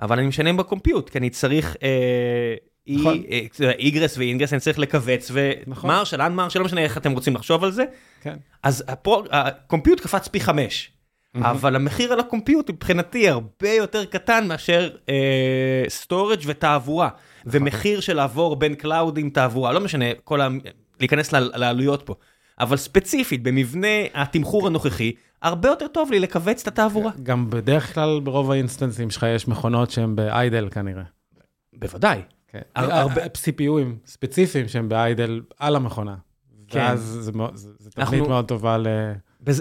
אבל 0.00 0.18
אני 0.18 0.28
משנה 0.28 0.52
ב 0.52 0.58
compute, 0.58 1.10
כי 1.10 1.18
אני 1.18 1.30
צריך 1.30 1.76
אה, 1.82 2.54
אי- 2.86 2.96
נכון. 2.96 3.22
אה, 3.62 3.70
egress 3.70 4.18
ו 4.18 4.22
ingress, 4.22 4.52
אני 4.52 4.60
צריך 4.60 4.78
לכווץ, 4.78 5.30
נכון. 5.66 5.90
ו 5.90 5.94
marshal, 5.94 6.22
unmarshal, 6.22 6.58
לא 6.58 6.64
משנה 6.64 6.80
איך 6.80 6.96
אתם 6.98 7.12
רוצים 7.12 7.34
לחשוב 7.34 7.64
על 7.64 7.70
זה, 7.70 7.84
כן. 8.22 8.36
אז 8.62 8.84
ה 9.30 9.39
compute 9.39 10.00
קפץ 10.00 10.28
פי 10.28 10.40
חמש. 10.40 10.90
אבל 11.42 11.76
המחיר 11.76 12.12
על 12.12 12.20
ה 12.20 12.26
compute 12.26 12.70
מבחינתי 12.70 13.28
הרבה 13.28 13.70
יותר 13.70 14.04
קטן 14.04 14.48
מאשר 14.48 14.90
storage 15.88 16.40
ותעבורה. 16.46 17.08
ומחיר 17.46 18.00
של 18.00 18.16
לעבור 18.16 18.56
בין 18.56 18.74
cloudים 18.74 19.30
תעבורה, 19.30 19.72
לא 19.72 19.80
משנה, 19.80 20.04
כל 20.24 20.40
ה... 20.40 20.48
להיכנס 21.00 21.32
לעלויות 21.32 22.02
פה. 22.02 22.14
אבל 22.60 22.76
ספציפית, 22.76 23.42
במבנה 23.42 23.86
התמחור 24.14 24.66
הנוכחי, 24.66 25.12
הרבה 25.42 25.68
יותר 25.68 25.86
טוב 25.88 26.10
לי 26.10 26.20
לכווץ 26.20 26.62
את 26.62 26.68
התעבורה. 26.68 27.10
גם 27.22 27.50
בדרך 27.50 27.94
כלל 27.94 28.20
ברוב 28.24 28.50
ה 28.50 28.56
instanceים 28.56 29.10
שלך 29.10 29.26
יש 29.34 29.48
מכונות 29.48 29.90
שהן 29.90 30.16
ב 30.16 30.26
idle 30.26 30.68
כנראה. 30.70 31.02
בוודאי. 31.78 32.22
כן. 32.48 32.60
הר- 32.76 32.92
הרבה 32.94 33.22
CPUים 33.24 34.06
ספציפיים 34.06 34.68
שהם 34.68 34.88
ב 34.88 34.98
idle 34.98 35.40
על 35.58 35.76
המכונה. 35.76 36.14
כן. 36.68 36.78
ואז 36.78 37.00
זה 37.22 37.32
תוכנית 37.90 37.98
אנחנו- 37.98 38.28
מאוד 38.28 38.44
טובה 38.48 38.78
ל... 38.78 38.86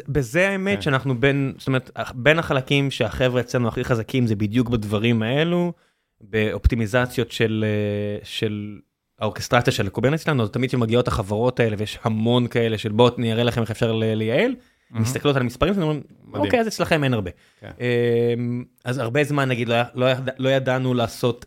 בזה, 0.07 0.49
האמת 0.49 0.75
כן. 0.75 0.81
שאנחנו 0.81 1.19
בין, 1.19 1.53
זאת 1.57 1.67
אומרת, 1.67 1.91
בין 2.15 2.39
החלקים 2.39 2.91
שהחבר'ה 2.91 3.41
אצלנו 3.41 3.67
הכי 3.67 3.83
חזקים 3.83 4.27
זה 4.27 4.35
בדיוק 4.35 4.69
בדברים 4.69 5.23
האלו, 5.23 5.73
באופטימיזציות 6.21 7.31
של, 7.31 7.65
אה, 7.67 8.25
של 8.25 8.79
האורקסטרציה 9.19 9.73
של 9.73 9.89
Kubernetes 9.89 10.19
שלנו, 10.19 10.43
אז 10.43 10.49
תמיד 10.49 10.69
כשמגיעות 10.69 11.07
החברות 11.07 11.59
האלה 11.59 11.75
ויש 11.79 11.99
המון 12.03 12.47
כאלה 12.47 12.77
של 12.77 12.91
בואו 12.91 13.13
נראה 13.17 13.43
לכם 13.43 13.61
איך 13.61 13.71
אפשר 13.71 13.91
לייעל, 13.91 14.55
מסתכלות 14.91 15.35
על 15.35 15.41
המספרים 15.41 15.73
שלנו, 15.73 15.85
אומרים, 15.85 16.03
מדהים. 16.23 16.45
אוקיי, 16.45 16.59
אז 16.59 16.67
אצלכם 16.67 17.03
אין 17.03 17.13
הרבה. 17.13 17.31
כן. 17.59 17.71
אמ, 17.79 18.63
אז 18.85 18.97
הרבה 18.97 19.23
זמן 19.23 19.49
נגיד 19.49 19.69
לא, 19.69 19.75
לא, 19.95 20.07
לא 20.37 20.49
ידענו 20.49 20.93
לעשות 20.93 21.45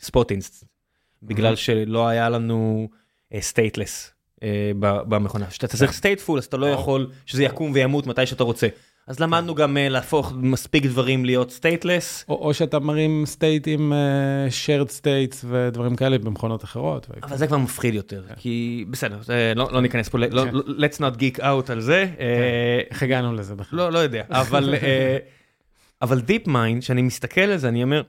spot 0.00 0.30
inst, 0.30 0.64
בגלל 1.22 1.56
שלא 1.56 2.08
היה 2.08 2.28
לנו 2.28 2.88
stateless 3.40 4.15
במכונה. 4.78 5.46
כשאתה 5.46 5.66
צריך 5.66 5.92
stateful 5.92 6.38
אז 6.38 6.44
אתה 6.44 6.56
לא. 6.56 6.66
יכול 6.66 7.10
שזה 7.26 7.44
יקום 7.44 7.70
וימות 7.74 8.06
מתי 8.06 8.26
שאתה 8.26 8.44
רוצה. 8.44 8.68
אז 9.06 9.20
למדנו 9.20 9.54
גם 9.54 9.76
אה, 9.76 9.88
להפוך 9.88 10.32
מספיק 10.36 10.86
דברים 10.86 11.24
להיות 11.24 11.50
stateless. 11.50 12.24
או, 12.28 12.54
שאתה 12.54 12.78
מרים 12.78 13.22
state 13.26 13.68
עם 13.68 13.92
uh, 13.92 14.50
shared 14.50 14.90
states 15.00 15.46
ודברים 15.48 15.96
כאלה 15.96 16.18
במכונות 16.18 16.64
אחרות. 16.64 17.06
אבל 17.22 17.36
זה 17.36 17.46
כבר 17.46 17.58
מפחיד 17.58 17.94
יותר, 17.94 18.22
כי 18.36 18.84
בסדר, 18.90 19.18
לא 19.56 19.68
לא 19.72 19.80
ניכנס 19.80 20.08
פה, 20.08 20.18
לא- 20.18 20.44
כן. 20.44 20.54
לא- 20.54 20.62
let's 20.62 20.98
not 20.98 21.18
geek 21.20 21.38
out 21.40 21.72
על 21.72 21.80
זה. 21.80 22.06
אה, 22.20 22.80
איך 22.90 23.02
הגענו 23.02 23.34
לזה 23.34 23.54
בכלל? 23.54 23.78
לא, 23.78 23.92
לא 23.92 23.98
יודע, 23.98 24.24
אבל, 24.30 24.74
אה, 24.74 25.16
אבל 26.02 26.20
DeepMind, 26.20 26.82
שאני 26.82 27.02
מסתכל 27.02 27.40
על 27.40 27.56
זה, 27.56 27.68
אני 27.68 27.82
אומר, 27.82 28.02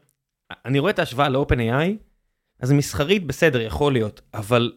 אני 0.66 0.80
רואה 0.80 0.91
את 0.91 0.99
ההשוואה 0.99 1.30
ל-OpenAI, 1.30 1.89
אז 2.60 2.72
מסחרית 2.72 3.28
בסדר, 3.28 3.62
יכול 3.62 3.94
להיות, 3.94 4.22
אבל 4.34 4.72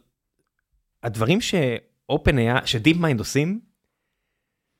הדברים 1.02 1.40
ש-OpenAI, 1.40 2.66
ש 2.66 2.96
DeepMind 2.96 3.20
עושים, 3.20 3.60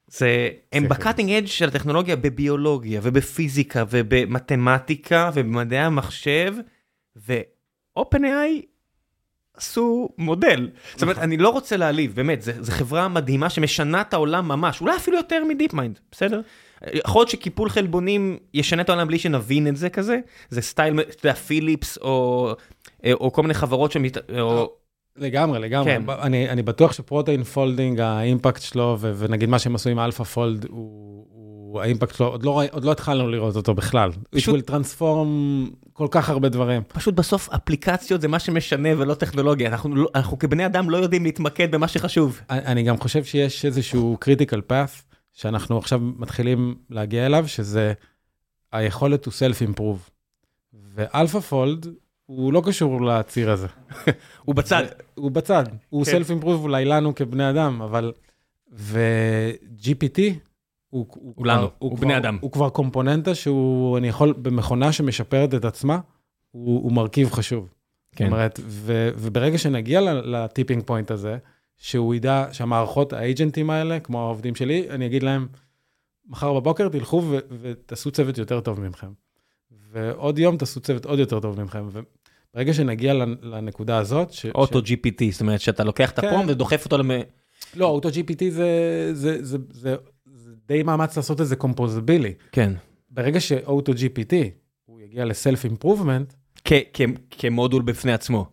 זה, 0.06 0.48
הם. 0.72 0.88
ב 0.88 0.93
cutting 0.93 1.30
edge 1.30 1.46
של 1.46 1.68
הטכנולוגיה 1.68 2.16
בביולוגיה 2.16 3.00
ובפיזיקה 3.02 3.84
ובמתמטיקה 3.90 5.30
ובמדעי 5.34 5.78
המחשב, 5.78 6.54
ו-OpenAI 7.16 8.66
עשו 9.54 10.08
מודל. 10.18 10.70
זאת 10.92 11.02
אומרת, 11.02 11.18
אני 11.18 11.36
לא 11.36 11.48
רוצה 11.48 11.76
להעליב, 11.76 12.14
באמת, 12.14 12.42
זו 12.42 12.72
חברה 12.72 13.08
מדהימה 13.08 13.50
שמשנה 13.50 14.00
את 14.00 14.14
העולם 14.14 14.48
ממש, 14.48 14.80
אולי 14.80 14.96
אפילו 14.96 15.16
יותר 15.16 15.44
מ 15.44 15.74
DeepMind, 15.74 16.00
בסדר? 16.12 16.40
יכול 16.86 17.20
להיות 17.20 17.28
שקיפול 17.28 17.68
חלבונים 17.68 18.38
ישנה 18.54 18.82
את 18.82 18.88
העולם 18.88 19.08
בלי 19.08 19.18
שנבין 19.18 19.66
את 19.66 19.76
זה 19.76 19.90
כזה, 19.90 20.18
זה 20.50 20.62
סטייל, 20.62 21.00
אתה 21.00 21.26
יודע, 21.26 21.34
Philips 21.34 21.98
או, 21.98 22.50
או 23.10 23.32
כל 23.32 23.42
מיני 23.42 23.54
חברות 23.54 23.92
שמת... 23.92 24.16
או... 24.40 24.79
לגמרי, 25.16 25.58
לגמרי. 25.58 25.90
כן. 25.92 26.02
אני, 26.10 26.48
אני 26.50 26.62
בטוח 26.62 26.92
ש 26.92 27.04
protein 27.04 27.44
folding, 27.44 28.00
ה 28.00 28.09
impact 28.09 28.62
שלו, 28.62 28.96
ו- 29.00 29.12
ונגיד 29.18 29.48
מה 29.48 29.58
שהם 29.58 29.74
עשו 29.74 29.90
עם 29.90 29.98
AlphaFold, 29.98 30.64
הוא, 30.68 31.26
הוא, 31.30 31.80
ה 31.80 31.85
impact 31.85 32.14
שלו, 32.16 32.26
עוד 32.26 32.42
לא, 32.42 32.62
עוד 32.70 32.84
לא 32.84 32.92
התחלנו 32.92 33.28
לראות 33.28 33.56
אותו 33.56 33.74
בכלל. 33.74 34.10
פשוט- 34.12 34.54
פשוט... 34.54 34.70
will 34.70 34.72
transform 34.72 35.28
כל 35.92 36.08
כך 36.10 36.28
הרבה 36.30 36.48
דברים. 36.48 36.82
פשוט 36.88 37.14
בסוף 37.14 37.48
אפליקציות 37.48 38.20
זה 38.20 38.28
מה 38.28 38.38
שמשנה 38.38 38.88
ולא 38.98 39.14
טכנולוגיה, 39.14 39.68
אנחנו, 39.68 39.96
לא, 39.96 40.08
אנחנו 40.14 40.38
כבני 40.38 40.66
אדם 40.66 40.90
לא 40.90 40.96
יודעים 40.96 41.24
להתמקד 41.24 41.70
במה 41.70 41.88
שחשוב. 41.88 42.40
אני 42.50 42.60
אני 42.66 42.82
גם 42.82 42.98
חושב 42.98 43.24
שיש 43.24 43.64
איזשהו 43.64 44.16
critical 44.24 44.70
path, 44.72 45.02
שאנחנו 45.32 45.78
עכשיו 45.78 46.00
מתחילים 46.00 46.74
להגיע 46.90 47.26
אליו, 47.26 47.48
שזה 47.48 47.92
היכולת 48.72 49.26
to 49.26 49.30
self-improve. 49.30 50.10
ו 50.94 51.40
AlphaFold, 51.40 51.86
הוא 52.30 52.52
לא 52.52 52.62
קשור 52.66 53.02
לציר 53.02 53.50
הזה. 53.50 53.66
הוא 54.44 54.54
בצד. 54.54 54.84
הוא 55.14 55.30
בצד, 55.30 55.64
הוא 55.88 56.04
כן. 56.04 56.10
self-improve 56.10 56.62
אולי 56.62 56.84
לנו 56.84 57.14
כבני 57.14 57.50
אדם, 57.50 57.82
אבל... 57.82 58.12
ו-GPT 58.72 60.18
הוא, 60.88 61.06
הוא, 61.08 61.32
הוא 61.36 61.46
לנו, 61.46 61.68
הוא 61.78 61.96
כבר- 61.96 62.00
בני 62.06 62.16
אדם. 62.16 62.38
הוא 62.40 62.52
כבר 62.52 62.68
קומפוננטה 62.70 63.34
שהוא, 63.34 63.98
אני 63.98 64.08
יכול, 64.08 64.32
במכונה 64.32 64.92
שמשפרת 64.92 65.54
את 65.54 65.64
עצמה, 65.64 65.98
הוא, 66.50 66.82
הוא 66.82 66.92
מרכיב 66.92 67.30
חשוב. 67.30 67.68
כן. 68.16 68.24
זאת 68.24 68.32
אומרת, 68.32 68.60
ו, 68.62 69.10
וברגע 69.16 69.58
שנגיע 69.58 70.00
ל 70.14 70.23
tipping 70.23 70.82
point 70.86 71.10
הזה, 71.10 71.38
שהוא 71.76 72.14
ידע 72.14 72.46
שהמערכות, 72.52 73.12
ה 73.12 73.19
agentים 73.19 73.70
האלה, 73.70 74.00
כמו 74.00 74.20
העובדים 74.20 74.54
שלי, 74.54 74.90
אני 74.90 75.06
אגיד 75.06 75.22
להם, 75.22 75.48
מחר 76.28 76.54
בבוקר 76.54 76.88
תלכו 76.88 77.22
ו- 77.24 77.38
ותעשו 77.60 78.10
צוות 78.10 78.38
יותר 78.38 78.60
טוב 78.60 78.80
ממכם. 78.80 79.12
ועוד 79.92 80.38
יום 80.38 80.56
תעשו 80.56 80.80
צוות 80.80 81.04
עוד 81.06 81.18
יותר 81.18 81.40
טוב 81.40 81.60
ממכם. 81.60 81.84
וברגע 82.54 82.74
שנגיע 82.74 83.14
לנ- 83.14 83.36
לנקודה 83.42 83.98
הזאת, 83.98 84.32
ש- 84.32 84.46
אוטו 84.46 84.86
ש- 84.86 84.90
GPT, 84.92 85.24
זאת 85.32 85.40
אומרת 85.40 85.60
שאתה 85.60 85.84
לוקח 85.84 86.10
את 86.10 86.20
כן. 86.20 86.26
הפרום 86.26 86.46
ודוחף 86.48 86.84
אותו 86.84 86.98
למ... 86.98 87.10
לא, 87.76 87.86
אוטו 87.86 88.08
GPT 88.08 88.44
זה, 88.50 88.68
זה, 89.12 89.44
זה, 89.44 89.58
זה, 89.70 89.94
זה 90.34 90.50
די 90.68 90.82
מאמץ 90.82 91.16
לעשות 91.16 91.40
את 91.40 91.46
זה 91.46 91.56
קומפוזבילי. 91.56 92.34
כן. 92.52 92.72
ברגע 93.10 93.40
שאוטו 93.40 93.92
GPT, 93.92 94.34
הוא 94.84 95.00
יגיע 95.00 95.24
לסלף 95.24 95.64
אימפרובמנט, 95.64 96.32
כמודול 97.30 97.82
בפני 97.82 98.12
עצמו. 98.12 98.46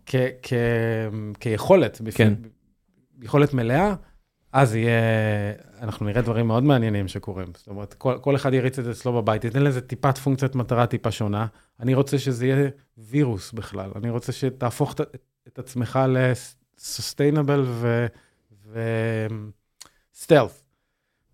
כיכולת, 1.39 2.01
בפני- 2.01 2.11
כן. 2.11 2.33
יכולת 3.21 3.53
מלאה, 3.53 3.95
אז 4.53 4.75
יהיה, 4.75 4.91
אנחנו 5.81 6.05
נראה 6.05 6.21
דברים 6.21 6.47
מאוד 6.47 6.63
מעניינים 6.63 7.07
שקורים. 7.07 7.47
זאת 7.55 7.67
אומרת, 7.67 7.93
כל, 7.93 8.17
כל 8.21 8.35
אחד 8.35 8.53
יריץ 8.53 8.79
את 8.79 8.85
זה 8.85 8.91
אצלו 8.91 9.13
בבית, 9.13 9.43
ייתן 9.43 9.63
לזה 9.63 9.81
טיפת 9.81 10.17
פונקציית 10.17 10.55
מטרה 10.55 10.85
טיפה 10.87 11.11
שונה. 11.11 11.45
אני 11.79 11.93
רוצה 11.93 12.19
שזה 12.19 12.47
יהיה 12.47 12.69
וירוס 12.97 13.51
בכלל, 13.51 13.91
אני 13.95 14.09
רוצה 14.09 14.31
שתהפוך 14.31 14.93
את, 14.93 15.01
את 15.47 15.59
עצמך 15.59 15.99
ל-sustainable 16.07 17.61
ו-stealth. 18.71 20.67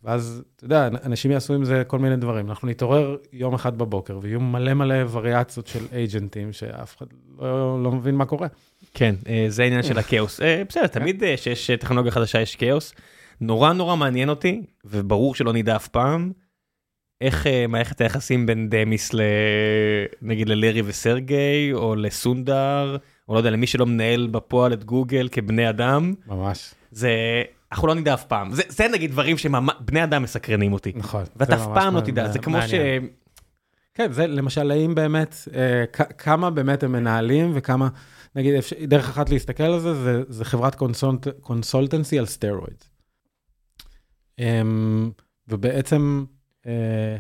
ואז, 0.03 0.44
אתה 0.56 0.65
יודע, 0.65 0.88
אנשים 0.88 1.32
יעשו 1.32 1.53
עם 1.53 1.65
זה 1.65 1.84
כל 1.88 1.99
מיני 1.99 2.15
דברים. 2.15 2.49
אנחנו 2.49 2.68
נתעורר 2.68 3.18
יום 3.34 3.53
אחד 3.53 3.78
בבוקר, 3.78 4.20
ויהיו 4.22 4.40
מלא 4.40 4.74
מלא 4.74 4.95
וריאציות 5.11 5.68
של 5.68 5.86
אייג'נטים, 5.91 6.53
שאף 6.53 6.98
אחד 6.98 7.06
לא, 7.40 7.84
לא 7.84 7.91
מבין 7.91 8.15
מה 8.15 8.26
קורה. 8.26 8.48
כן, 8.94 9.15
אה, 9.28 9.45
זה 9.49 9.64
העניין 9.64 9.84
של 9.84 9.98
הכאוס. 9.98 10.41
אה, 10.41 10.64
בסדר, 10.70 10.88
תמיד 10.88 11.24
אה, 11.24 11.38
שיש 11.38 11.70
אה, 11.70 11.78
טכנולוגיה 11.78 12.11
חדשה 12.11 12.41
יש 12.41 12.56
כאוס. 12.56 12.94
נורא 13.42 13.74
נורא 13.74 13.96
מעניין 13.96 14.30
אותי, 14.30 14.66
וברור 14.86 15.36
שלא 15.36 15.54
נדע 15.54 15.76
אף 15.76 15.88
פעם, 15.88 16.32
איך 17.22 17.48
אה, 17.48 17.68
מערכת 17.68 18.02
היחסים 18.02 18.46
בין 18.46 18.70
דמיס 18.70 19.14
ל... 19.14 19.22
נגיד 20.22 20.50
ללרי 20.50 20.82
וסרגי, 20.86 21.74
או 21.74 21.96
לסונדר, 21.96 22.98
או 23.30 23.34
לא 23.34 23.40
יודע, 23.40 23.50
למי 23.50 23.68
שלא 23.68 23.86
מנהל 23.86 24.28
בפועל 24.28 24.74
את 24.74 24.84
גוגל 24.84 25.30
כבני 25.32 25.70
אדם, 25.70 26.14
ממש. 26.28 26.74
זה... 26.92 27.12
אנחנו 27.72 27.88
לא 27.88 27.96
נדע 27.96 28.14
אף 28.14 28.24
פעם. 28.24 28.52
זה, 28.52 28.64
זה 28.68 28.88
נגיד 28.88 29.12
דברים 29.12 29.38
שבני 29.38 30.04
אדם 30.04 30.24
מסקרנים 30.24 30.74
אותי. 30.74 30.92
נכון. 30.96 31.24
ואתה 31.36 31.56
אף 31.56 31.68
פעם 31.74 31.96
לא. 31.96 32.02
תדע, 32.02 32.28
זה 32.28 32.40
כמו 32.40 32.58
ש... 32.62 32.74
מעניין. 32.74 33.08
כן, 33.94 34.12
זה 34.12 34.28
למשל, 34.28 34.72
האם 34.72 34.96
באמת, 34.96 35.36
אה, 35.56 35.86
כמה 36.18 36.50
באמת 36.50 36.84
הם 36.84 36.92
מנהלים 36.92 37.52
וכמה, 37.54 37.88
נגיד, 38.36 38.54
דרך 38.88 39.10
אחת 39.10 39.30
להסתכל 39.30 39.64
על 39.64 39.80
זה, 39.80 39.94
זה, 39.94 40.24
זה 40.28 40.46
חברת 40.46 40.76
consultancy 41.41 42.20
על 42.20 42.26
סטרואיד. 42.26 42.84
אמ, 44.40 45.12
ובעצם, 45.48 46.26
אה, 46.66 47.18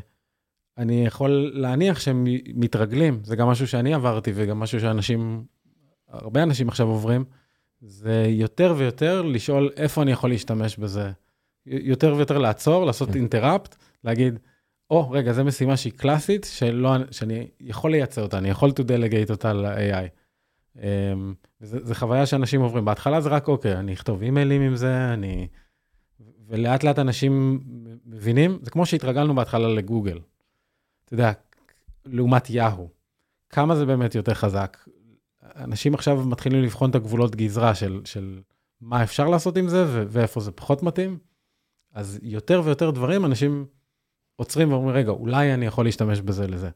אני 0.77 1.05
יכול 1.05 1.51
להניח 1.53 1.99
שהם 1.99 2.23
מתרגלים, 2.55 3.19
זה 3.23 3.35
גם 3.35 3.47
משהו 3.47 3.67
שאני 3.67 3.93
עברתי 3.93 4.31
וגם 4.35 4.59
משהו 4.59 4.79
שאנשים, 4.79 5.45
הרבה 6.09 6.43
אנשים 6.43 6.67
עכשיו 6.69 6.87
עוברים, 6.87 7.25
זה 7.81 8.25
יותר 8.29 8.73
ויותר 8.77 9.21
לשאול 9.21 9.69
איפה 9.77 10.01
אני 10.01 10.11
יכול 10.11 10.29
להשתמש 10.29 10.77
בזה. 10.77 11.11
יותר 11.65 12.13
ויותר 12.15 12.37
לעצור, 12.37 12.85
לעשות 12.85 13.15
interrupt, 13.15 13.75
להגיד, 14.03 14.39
או, 14.89 15.09
oh, 15.09 15.15
רגע, 15.15 15.33
זו 15.33 15.43
משימה 15.43 15.77
שהיא 15.77 15.93
קלאסית, 15.93 16.47
שלא, 16.49 16.95
שאני 17.11 17.47
יכול 17.59 17.91
לייצר 17.91 18.21
אותה, 18.21 18.37
אני 18.37 18.49
יכול 18.49 18.69
to 18.69 18.83
delegate 18.83 19.31
אותה 19.31 19.53
ל-AI. 19.53 20.07
Um, 20.77 20.79
זו 21.59 21.95
חוויה 21.95 22.25
שאנשים 22.25 22.61
עוברים. 22.61 22.85
בהתחלה 22.85 23.21
זה 23.21 23.29
רק, 23.29 23.47
אוקיי, 23.47 23.73
אני 23.73 23.93
אכתוב 23.93 24.21
אימיילים 24.21 24.61
עם 24.61 24.75
זה, 24.75 25.13
אני... 25.13 25.47
ולאט 26.53 26.83
לאט 26.83 26.99
אנשים 26.99 27.59
מבינים, 28.05 28.59
זה 28.61 28.71
כמו 28.71 28.85
שהתרגלנו 28.85 29.35
בהתחלה 29.35 29.67
לגוגל. 29.67 30.19
אתה 31.05 31.13
יודע, 31.13 31.31
לעומת 32.05 32.49
יאהו. 32.49 32.89
כמה 33.49 33.75
זה 33.75 33.85
באמת 33.85 34.15
יותר 34.15 34.33
חזק? 34.33 34.77
אנשים 35.55 35.93
עכשיו 35.93 36.25
מתחילים 36.25 36.63
לבחון 36.63 36.89
את 36.89 36.95
הגבולות 36.95 37.35
גזרה 37.35 37.75
של, 37.75 38.01
של 38.05 38.41
מה 38.81 39.03
אפשר 39.03 39.27
לעשות 39.27 39.57
עם 39.57 39.67
זה 39.67 39.85
ואיפה 39.87 40.39
זה 40.39 40.51
פחות 40.51 40.83
מתאים. 40.83 41.17
אז 41.93 42.19
יותר 42.21 42.61
ויותר 42.65 42.91
דברים, 42.91 43.25
אנשים 43.25 43.65
עוצרים 44.35 44.71
ואומרים, 44.71 44.95
רגע, 44.95 45.11
אולי 45.11 45.53
אני 45.53 45.65
יכול 45.65 45.85
להשתמש 45.85 46.21
בזה 46.21 46.47
לזה. 46.47 46.69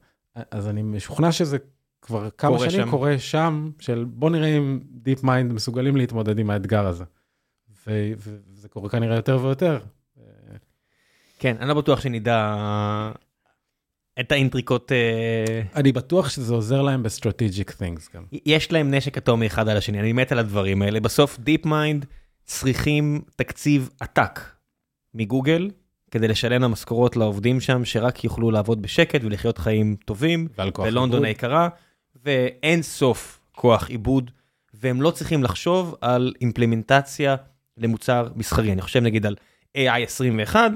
אז 0.52 0.68
אני 0.68 0.82
משוכנע 0.84 1.32
שזה 1.32 1.58
כבר 2.02 2.30
כמה 2.30 2.60
שנים 2.60 2.72
שם. 2.72 2.92
קורה 2.92 3.20
שם, 3.20 3.72
של 3.80 4.06
בוא 4.10 4.30
נראה 4.30 4.58
אם 4.58 4.80
DeepMind 5.06 5.54
מסוגלים 5.54 5.96
להתמודד 5.96 6.40
עם 6.40 6.50
האתגר 6.50 6.88
הזה. 6.88 7.04
וזה 7.88 8.70
קורה 8.70 8.90
כנראה 8.90 9.16
יותר 9.16 9.40
ויותר. 9.42 9.80
כן, 11.40 11.56
אני 11.60 11.70
לא 11.70 11.74
בטוח 11.74 12.02
שנדע 12.02 12.56
את 14.20 14.32
האינטריקות. 14.32 14.92
אה, 14.92 15.62
אני 15.76 15.92
בטוח 15.92 16.30
שזה 16.30 16.54
עוזר 16.54 16.82
להם 16.82 17.04
ב 17.04 17.11
strategic 17.11 17.72
things 17.72 18.16
גם. 18.16 18.24
יש 18.46 18.72
להם 18.72 18.94
נשק 18.94 19.18
אטומי 19.18 19.48
אחד 19.48 19.68
על 19.68 19.78
השני, 19.78 20.00
אני 20.00 20.14
מת 20.14 20.32
על 20.32 20.40
הדברים 20.40 20.82
האלה. 20.82 21.00
בסוף 21.00 21.40
DeepMind 21.40 22.06
צריכים 22.46 23.22
תקציב 23.36 23.90
עתק 24.00 24.40
מגוגל 25.14 25.70
כדי 26.12 26.28
לשלם 26.28 26.64
המשכורות 26.64 27.16
לעובדים 27.16 27.62
שם, 27.62 27.86
שרק 27.86 28.24
יוכלו 28.24 28.52
לעבוד 28.52 28.82
בשקט 28.82 29.24
ולחיות 29.24 29.58
חיים 29.58 29.96
טובים, 30.06 30.48
בלונדון 30.78 31.26
היקרה, 31.26 31.70
ואין 32.26 32.82
סוף 32.82 33.40
כוח 33.52 33.90
עיבוד, 33.90 34.32
והם 34.74 35.02
לא 35.02 35.12
צריכים 35.12 35.44
לחשוב 35.44 35.96
על 36.02 36.34
אימפלמנטציה 36.42 37.36
למוצר 37.78 38.28
מסחרי. 38.36 38.72
אני 38.72 38.82
חושב 38.82 39.00
נגיד 39.00 39.26
על 39.26 39.36
AI 39.78 40.04
21, 40.04 40.72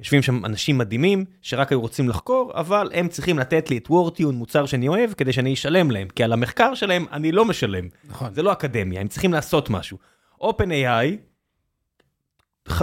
יושבים 0.00 0.22
שם 0.22 0.44
אנשים 0.44 0.78
מדהימים 0.78 1.24
שרק 1.42 1.72
היו 1.72 1.80
רוצים 1.80 2.08
לחקור, 2.08 2.52
אבל 2.54 2.90
הם 2.94 3.08
צריכים 3.08 3.38
לתת 3.38 3.70
לי 3.70 3.78
את 3.78 3.90
וורטיון, 3.90 4.34
מוצר 4.34 4.66
שאני 4.66 4.88
אוהב, 4.88 5.12
כדי 5.12 5.32
שאני 5.32 5.54
אשלם 5.54 5.90
להם, 5.90 6.08
כי 6.08 6.24
על 6.24 6.32
המחקר 6.32 6.74
שלהם 6.74 7.06
אני 7.12 7.32
לא 7.32 7.44
משלם. 7.44 7.88
נכון. 8.04 8.34
זה 8.34 8.42
לא 8.42 8.52
אקדמיה, 8.52 9.00
הם 9.00 9.08
צריכים 9.08 9.32
לעשות 9.32 9.70
משהו. 9.70 9.98
OpenAI 10.40 11.16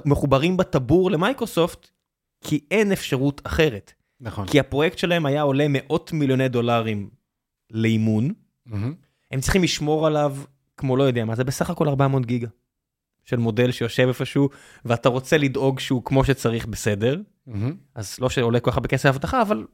מחוברים 0.06 0.58
בטבור 0.58 1.12
למייקרוסופט, 1.12 1.90
כי 2.42 2.60
אין 2.72 2.92
אפשרות 2.92 3.42
אחרת. 3.44 3.94
נכון. 4.22 4.48
כי 4.48 4.60
הפרויקט 4.60 4.98
שלהם 4.98 5.26
היה 5.26 5.42
עולה 5.42 5.66
מאות 5.70 6.14
מיליוני 6.14 6.50
דולרים 6.50 7.10
לאימון, 7.72 8.30
mm-hmm. 8.68 8.74
הם 9.32 9.42
צריכים 9.42 9.64
לשמור 9.64 10.08
עליו 10.08 10.36
כמו 10.78 10.98
לא 10.98 11.04
יודע 11.04 11.26
מה, 11.26 11.36
זה 11.36 11.44
בסך 11.44 11.70
הכל 11.70 11.88
400 11.88 12.26
גיגה. 12.26 12.48
של 13.30 13.38
מודל 13.38 13.72
שיושב 13.72 14.08
איפשהו, 14.08 14.50
ואתה 14.86 15.10
רוצה 15.10 15.38
לדאוג 15.38 15.80
שהוא 15.80 16.02
כמו 16.06 16.24
שצריך 16.24 16.66
בסדר, 16.66 17.16
mm-hmm. 17.48 17.52
אז 17.96 18.16
לא 18.20 18.30
שעולה 18.30 18.60
כל 18.60 18.72
כך 18.72 18.78
הרבה 18.78 18.88
כסף 18.88 19.10
אבטחה, 19.10 19.42
אבל 19.42 19.66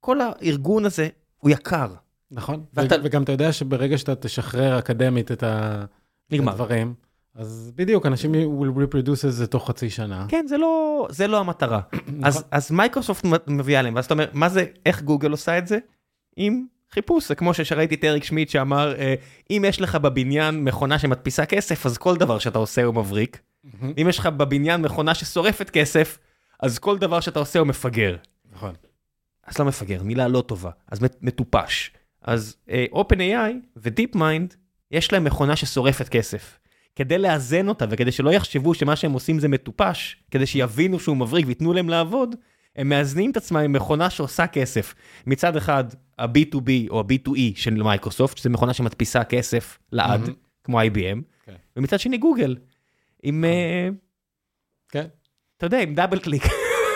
כל 0.00 0.18
הארגון 0.20 0.84
הזה 0.84 1.08
הוא 1.38 1.50
יקר. 1.50 1.94
נכון, 2.30 2.64
ואתה... 2.74 2.94
וגם 3.04 3.22
אתה 3.22 3.32
יודע 3.32 3.52
שברגע 3.52 3.98
שאתה 3.98 4.14
תשחרר 4.14 4.78
אקדמית 4.78 5.32
את 5.32 5.44
הדברים, 5.46 6.94
אז 7.34 7.72
בדיוק, 7.76 8.06
אנשים 8.06 8.32
will 8.34 8.78
reproduce 8.78 9.26
את 9.26 9.32
זה 9.32 9.46
תוך 9.46 9.68
חצי 9.68 9.90
שנה. 9.90 10.26
כן, 10.28 10.44
זה 10.48 10.58
לא, 10.58 11.06
זה 11.10 11.26
לא 11.26 11.40
המטרה. 11.40 11.80
אז, 12.24 12.36
נכון. 12.36 12.48
אז 12.50 12.70
מייקרוסופט 12.70 13.24
מביאה 13.46 13.82
להם, 13.82 13.94
ואז 13.94 14.04
אתה 14.04 14.14
אומר, 14.14 14.26
מה 14.32 14.48
זה, 14.48 14.64
איך 14.86 15.02
גוגל 15.02 15.30
עושה 15.30 15.58
את 15.58 15.66
זה? 15.66 15.78
עם 16.36 16.66
חיפוש, 16.92 17.28
זה 17.28 17.34
כמו 17.34 17.54
שראיתי 17.54 17.94
את 17.94 18.04
אריק 18.04 18.24
שמיט 18.24 18.48
שאמר, 18.48 18.94
אה, 18.98 19.14
אם 19.50 19.64
יש 19.68 19.80
לך 19.80 19.94
בבניין 19.94 20.64
מכונה 20.64 20.98
שמדפיסה 20.98 21.46
כסף, 21.46 21.86
אז 21.86 21.98
כל 21.98 22.16
דבר 22.16 22.38
שאתה 22.38 22.58
עושה 22.58 22.84
הוא 22.84 22.94
מבריק. 22.94 23.40
אם 24.02 24.06
יש 24.08 24.18
לך 24.18 24.26
בבניין 24.26 24.82
מכונה 24.82 25.14
ששורפת 25.14 25.70
כסף, 25.70 26.18
אז 26.60 26.78
כל 26.78 26.98
דבר 26.98 27.20
שאתה 27.20 27.38
עושה 27.38 27.58
הוא 27.58 27.66
מפגר. 27.66 28.16
נכון. 28.52 28.74
אז 29.46 29.58
לא 29.58 29.64
מפגר, 29.64 30.02
מילה 30.02 30.28
לא 30.28 30.40
טובה, 30.40 30.70
אז 30.90 30.98
מטופש. 31.22 31.90
אז 32.22 32.56
אה, 32.70 32.84
OpenAI 32.92 33.52
ו-DeepMind, 33.76 34.54
יש 34.90 35.12
להם 35.12 35.24
מכונה 35.24 35.56
ששורפת 35.56 36.08
כסף. 36.08 36.58
כדי 36.96 37.18
לאזן 37.18 37.68
אותה 37.68 37.84
וכדי 37.90 38.12
שלא 38.12 38.30
יחשבו 38.30 38.74
שמה 38.74 38.96
שהם 38.96 39.12
עושים 39.12 39.38
זה 39.38 39.48
מטופש, 39.48 40.16
כדי 40.30 40.46
שיבינו 40.46 41.00
שהוא 41.00 41.16
מבריק 41.16 41.46
וייתנו 41.46 41.72
להם 41.72 41.88
לעבוד, 41.88 42.36
הם 42.78 42.88
מאזנים 42.88 43.30
את 43.30 43.36
עצמם 43.36 43.60
עם 43.60 43.72
מכונה 43.72 44.10
שעושה 44.10 44.46
כסף. 44.46 44.94
מצד 45.26 45.56
אחד, 45.56 45.84
ה-B2B 46.18 46.90
או 46.90 47.00
ה-B2E 47.00 47.40
של 47.54 47.82
מייקרוסופט, 47.82 48.38
שזו 48.38 48.50
מכונה 48.50 48.74
שמדפיסה 48.74 49.24
כסף 49.24 49.78
לעד, 49.92 50.24
mm-hmm. 50.24 50.32
כמו 50.64 50.80
IBM, 50.80 50.84
okay. 50.84 51.46
כן. 51.46 51.54
ומצד 51.76 52.00
שני 52.00 52.18
גוגל, 52.18 52.56
עם... 53.22 53.44
כן. 53.44 53.94
Uh, 53.94 53.98
כן. 54.92 55.06
אתה 55.56 55.66
יודע, 55.66 55.80
עם 55.80 55.94
DoubleClick. 55.94 56.42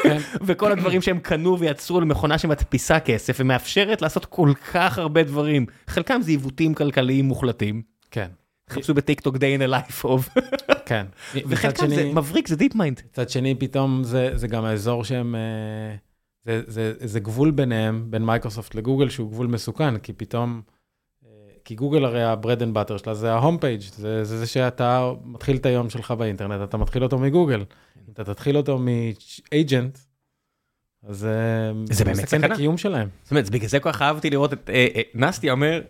כן. 0.03 0.19
וכל 0.47 0.73
הדברים 0.73 1.03
שהם 1.03 1.19
קנו 1.19 1.59
ויצרו 1.59 2.01
למכונה 2.01 2.39
שמדפיסה 2.39 3.01
כסף 3.01 3.37
ומאפשרת 3.41 4.03
לעשות 4.03 4.25
כל 4.25 4.53
כך 4.73 4.99
הרבה 4.99 5.23
דברים. 5.23 5.67
חלקם 5.87 6.23
זה 6.23 6.31
עיוותים 6.31 6.75
כלכליים 6.75 7.25
מוחלטים. 7.25 7.83
כן. 8.11 8.29
חפשו 8.71 8.95
ב 8.95 9.21
TikTok 9.21 9.37
day 9.37 9.59
in 9.59 9.71
a 9.71 9.73
life 9.73 10.05
of. 10.05 10.41
כן. 10.87 11.07
וחלקם 11.35 11.89
זה 11.89 12.05
מבריק, 12.05 12.49
זה 12.49 12.57
DeepMind. 12.57 13.01
מצד 13.13 13.31
שני, 13.31 13.55
פתאום 13.55 14.05
זה, 14.05 14.31
זה 14.35 14.49
גם 14.49 14.65
האזור 14.65 15.05
שהם... 15.05 15.35
אה, 15.35 15.97
זה, 16.45 16.63
זה, 16.67 16.95
זה 16.99 17.21
גבול 17.21 17.51
ביניהם, 17.51 18.07
בין 18.11 18.25
מייקרוסופט 18.25 18.75
לגוגל, 18.75 19.09
שהוא 19.09 19.31
גבול 19.31 19.47
מסוכן, 19.47 19.99
כי 19.99 20.13
פתאום... 20.13 20.63
אה, 21.27 21.31
כי 21.65 21.75
גוגל 21.75 22.05
הרי 22.05 22.23
ה-bread 22.23 22.61
and 22.61 22.77
butter 22.77 22.99
שלה 22.99 23.15
זה 23.15 23.33
ה 23.33 23.38
home 23.38 23.59
page, 23.59 23.81
זה, 23.81 24.25
זה 24.25 24.39
זה 24.39 24.47
שאתה 24.47 25.13
מתחיל 25.25 25.57
את 25.57 25.67
היום 25.67 25.91
שלך 25.91 26.11
באינטרנט, 26.11 26.69
אתה 26.69 26.77
מתחיל 26.77 27.03
אותו 27.03 27.19
מגוגל. 27.19 27.65
אם 27.97 28.13
אתה 28.13 28.25
תתחיל 28.25 28.57
אותו 28.57 28.79
מ-agent, 28.79 29.99
אז 31.09 31.29
זה 31.91 32.05
באמת 32.05 32.17
סכן 32.17 32.45
את 32.45 32.51
הקיום 32.51 32.79
שלהם. 32.79 33.09
זאת 33.23 33.31
אומרת, 33.31 33.51
בגלל 33.51 33.69
זה 33.69 33.81
כל 33.81 33.93
כך 33.93 34.03
אהבתי 34.03 34.31
לראות 34.31 34.53
את 34.53 34.71
אה, 34.71 35.03
נסטי 35.15 35.51
אומר, 35.51 35.81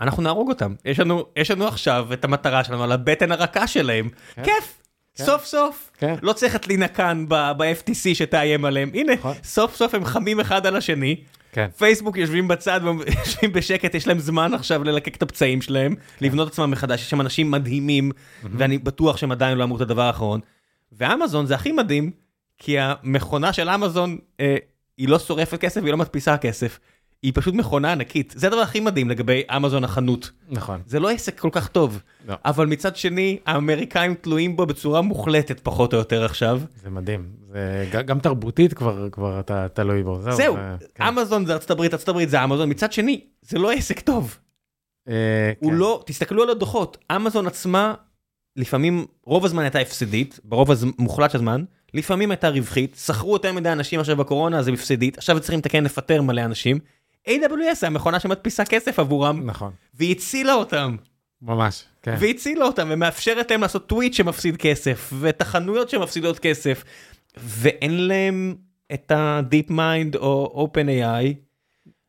אנחנו 0.00 0.22
נהרוג 0.22 0.48
אותם. 0.48 0.74
יש 0.84 1.00
לנו, 1.00 1.24
יש 1.36 1.50
לנו 1.50 1.68
עכשיו 1.68 2.08
את 2.12 2.24
המטרה 2.24 2.64
שלנו 2.64 2.84
על 2.84 2.92
הבטן 2.92 3.32
הרכה 3.32 3.66
שלהם. 3.66 4.08
כן. 4.34 4.44
כיף. 4.44 4.82
כן. 5.14 5.24
סוף 5.24 5.44
סוף. 5.44 5.90
כן. 5.98 6.14
לא 6.22 6.32
צריך 6.32 6.56
את 6.56 6.68
לינה 6.68 6.88
כאן 6.88 7.24
ב-FTC 7.28 8.14
שתאיים 8.14 8.64
עליהם. 8.64 8.90
הנה, 8.94 9.14
נכון. 9.14 9.34
סוף 9.44 9.76
סוף 9.76 9.94
הם 9.94 10.04
חמים 10.04 10.40
אחד 10.40 10.66
על 10.66 10.76
השני. 10.76 11.16
כן. 11.52 11.68
פייסבוק 11.76 12.16
יושבים 12.16 12.48
בצד 12.48 12.80
ויושבים 12.84 13.52
בשקט, 13.56 13.94
יש 13.94 14.06
להם 14.06 14.18
זמן 14.18 14.54
עכשיו 14.54 14.84
ללקק 14.84 15.16
את 15.16 15.22
הפצעים 15.22 15.62
שלהם, 15.62 15.94
כן. 15.94 16.26
לבנות 16.26 16.48
עצמם 16.48 16.70
מחדש, 16.70 17.00
יש 17.00 17.10
שם 17.10 17.20
אנשים 17.20 17.50
מדהימים, 17.50 18.10
mm-hmm. 18.12 18.46
ואני 18.52 18.78
בטוח 18.78 19.16
שהם 19.16 19.32
עדיין 19.32 19.58
לא 19.58 19.64
אמרו 19.64 19.76
את 19.76 19.80
הדבר 19.80 20.02
האחרון. 20.02 20.40
ואמזון 20.92 21.46
זה 21.46 21.54
הכי 21.54 21.72
מדהים, 21.72 22.10
כי 22.58 22.78
המכונה 22.78 23.52
של 23.52 23.68
אמזון, 23.68 24.18
אה, 24.40 24.56
היא 24.98 25.08
לא 25.08 25.18
שורפת 25.18 25.60
כסף 25.60 25.80
והיא 25.80 25.92
לא 25.92 25.98
מדפיסה 25.98 26.36
כסף. 26.36 26.78
היא 27.22 27.32
פשוט 27.34 27.54
מכונה 27.54 27.92
ענקית. 27.92 28.34
זה 28.36 28.46
הדבר 28.46 28.60
הכי 28.60 28.80
מדהים 28.80 29.10
לגבי 29.10 29.42
אמזון 29.56 29.84
החנות. 29.84 30.30
נכון. 30.48 30.80
זה 30.86 31.00
לא 31.00 31.10
עסק 31.10 31.40
כל 31.40 31.48
כך 31.52 31.68
טוב. 31.68 32.02
לא. 32.28 32.34
אבל 32.44 32.66
מצד 32.66 32.96
שני, 32.96 33.38
האמריקאים 33.46 34.14
תלויים 34.14 34.56
בו 34.56 34.66
בצורה 34.66 35.00
מוחלטת 35.00 35.60
פחות 35.60 35.92
או 35.94 35.98
יותר 35.98 36.24
עכשיו. 36.24 36.60
זה 36.82 36.90
מדהים. 36.90 37.28
זה 37.52 38.02
גם 38.06 38.20
תרבותית 38.20 38.74
כבר, 38.74 39.08
כבר 39.12 39.40
אתה 39.40 39.66
תלוי 39.68 40.02
בו. 40.02 40.20
זהו, 40.22 40.32
זהו. 40.32 40.54
ו... 40.54 40.76
כן. 40.94 41.04
אמזון 41.04 41.46
זה 41.46 41.52
ארצות 41.52 41.70
הברית, 41.70 41.92
ארצות 41.92 42.08
הברית 42.08 42.30
זה 42.30 42.44
אמזון. 42.44 42.68
מצד 42.68 42.92
שני, 42.92 43.20
זה 43.42 43.58
לא 43.58 43.72
עסק 43.72 44.00
טוב. 44.00 44.38
אה, 45.08 45.52
הוא 45.58 45.70
כן. 45.70 45.76
לא, 45.76 46.02
תסתכלו 46.06 46.42
על 46.42 46.50
הדוחות, 46.50 46.98
אמזון 47.16 47.46
עצמה, 47.46 47.94
לפעמים, 48.56 49.06
רוב 49.24 49.44
הזמן 49.44 49.62
הייתה 49.62 49.78
הפסדית, 49.78 50.40
ברוב 50.44 50.70
המוחלט 50.98 51.30
של 51.30 51.38
הזמן, 51.38 51.64
לפעמים 51.94 52.30
הייתה 52.30 52.48
רווחית, 52.48 52.96
שכרו 53.06 53.32
יותר 53.32 53.52
מדי 53.52 53.72
אנשים 53.72 54.00
עכשיו 54.00 54.16
בקורונה, 54.16 54.58
אז 54.58 54.68
היא 54.68 54.74
הפסדית, 54.74 55.18
עכשיו 55.18 55.40
צריכים 55.40 55.58
לתקן 55.58 55.84
לפטר 55.84 56.22
מלא 56.22 56.44
אנשים. 56.44 56.78
AWS 57.28 57.74
זה 57.74 57.86
המכונה 57.86 58.20
שמדפיסה 58.20 58.64
כסף 58.64 58.98
עבורם. 58.98 59.46
נכון. 59.46 59.72
והיא 59.94 60.16
הצילה 60.16 60.54
אותם. 60.54 60.96
ממש, 61.42 61.84
כן. 62.02 62.16
והיא 62.18 62.34
הצילה 62.34 62.64
אותם 62.64 62.88
ומאפשרת 62.90 63.50
להם 63.50 63.60
לעשות 63.60 63.86
טוויט 63.86 64.14
שמפסיד 64.14 64.56
כסף, 64.56 65.12
ואת 65.18 65.42
החנויות 65.42 65.90
שמפסידות 65.90 66.38
כסף, 66.38 66.84
ואין 67.36 68.06
להם 68.08 68.54
את 68.94 69.10
ה-Deep 69.10 69.70
Mind 69.70 70.16
או 70.16 70.68
OpenAI, 70.68 71.34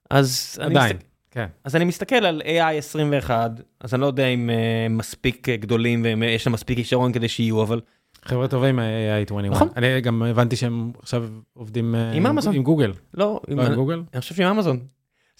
אז 0.09 0.57
אני, 0.59 0.75
עדיין, 0.75 0.95
מסתכל, 0.95 1.07
כן. 1.31 1.45
אז 1.63 1.75
אני 1.75 1.85
מסתכל 1.85 2.15
על 2.15 2.41
AI 2.45 2.77
21, 2.77 3.51
אז 3.79 3.93
אני 3.93 4.01
לא 4.01 4.05
יודע 4.05 4.27
אם 4.27 4.49
אה, 4.49 4.87
מספיק 4.89 5.49
אה, 5.49 5.57
גדולים 5.57 6.05
ויש 6.21 6.47
להם 6.47 6.53
מספיק 6.53 6.77
כישרון 6.77 7.13
כדי 7.13 7.27
שיהיו, 7.27 7.63
אבל 7.63 7.81
חבר'ה 8.25 8.47
טובים 8.47 8.79
AI 8.79 9.25
21. 9.25 9.55
נכון. 9.55 9.67
אני 9.75 10.01
גם 10.01 10.23
הבנתי 10.23 10.55
שהם 10.55 10.91
עכשיו 10.99 11.25
עובדים 11.53 11.95
אה, 11.95 12.11
עם 12.11 12.27
אמזון. 12.27 12.55
עם 12.55 12.63
גוגל. 12.63 12.93
לא, 13.13 13.23
לא 13.23 13.41
עם 13.47 13.59
אני, 13.59 13.75
גוגל? 13.75 14.03
אני 14.13 14.21
חושב 14.21 14.35
שעם 14.35 14.55
אמזון. 14.55 14.79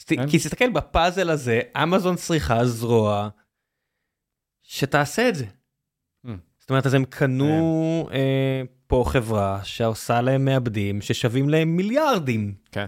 ת- 0.03 0.13
כן? 0.13 0.27
כי 0.29 0.37
תסתכל 0.37 0.69
בפאזל 0.69 1.29
הזה, 1.29 1.61
אמזון 1.83 2.15
צריכה 2.15 2.65
זרוע 2.65 3.29
שתעשה 4.63 5.29
את 5.29 5.35
זה. 5.35 5.45
Mm. 6.25 6.29
זאת 6.59 6.69
אומרת, 6.69 6.85
אז 6.85 6.93
הם 6.93 7.05
קנו 7.05 7.49
אה, 8.13 8.61
פה 8.87 9.03
חברה 9.07 9.59
שעושה 9.63 10.21
להם 10.21 10.45
מעבדים 10.45 11.01
ששווים 11.01 11.49
להם 11.49 11.75
מיליארדים. 11.75 12.53
כן. 12.71 12.85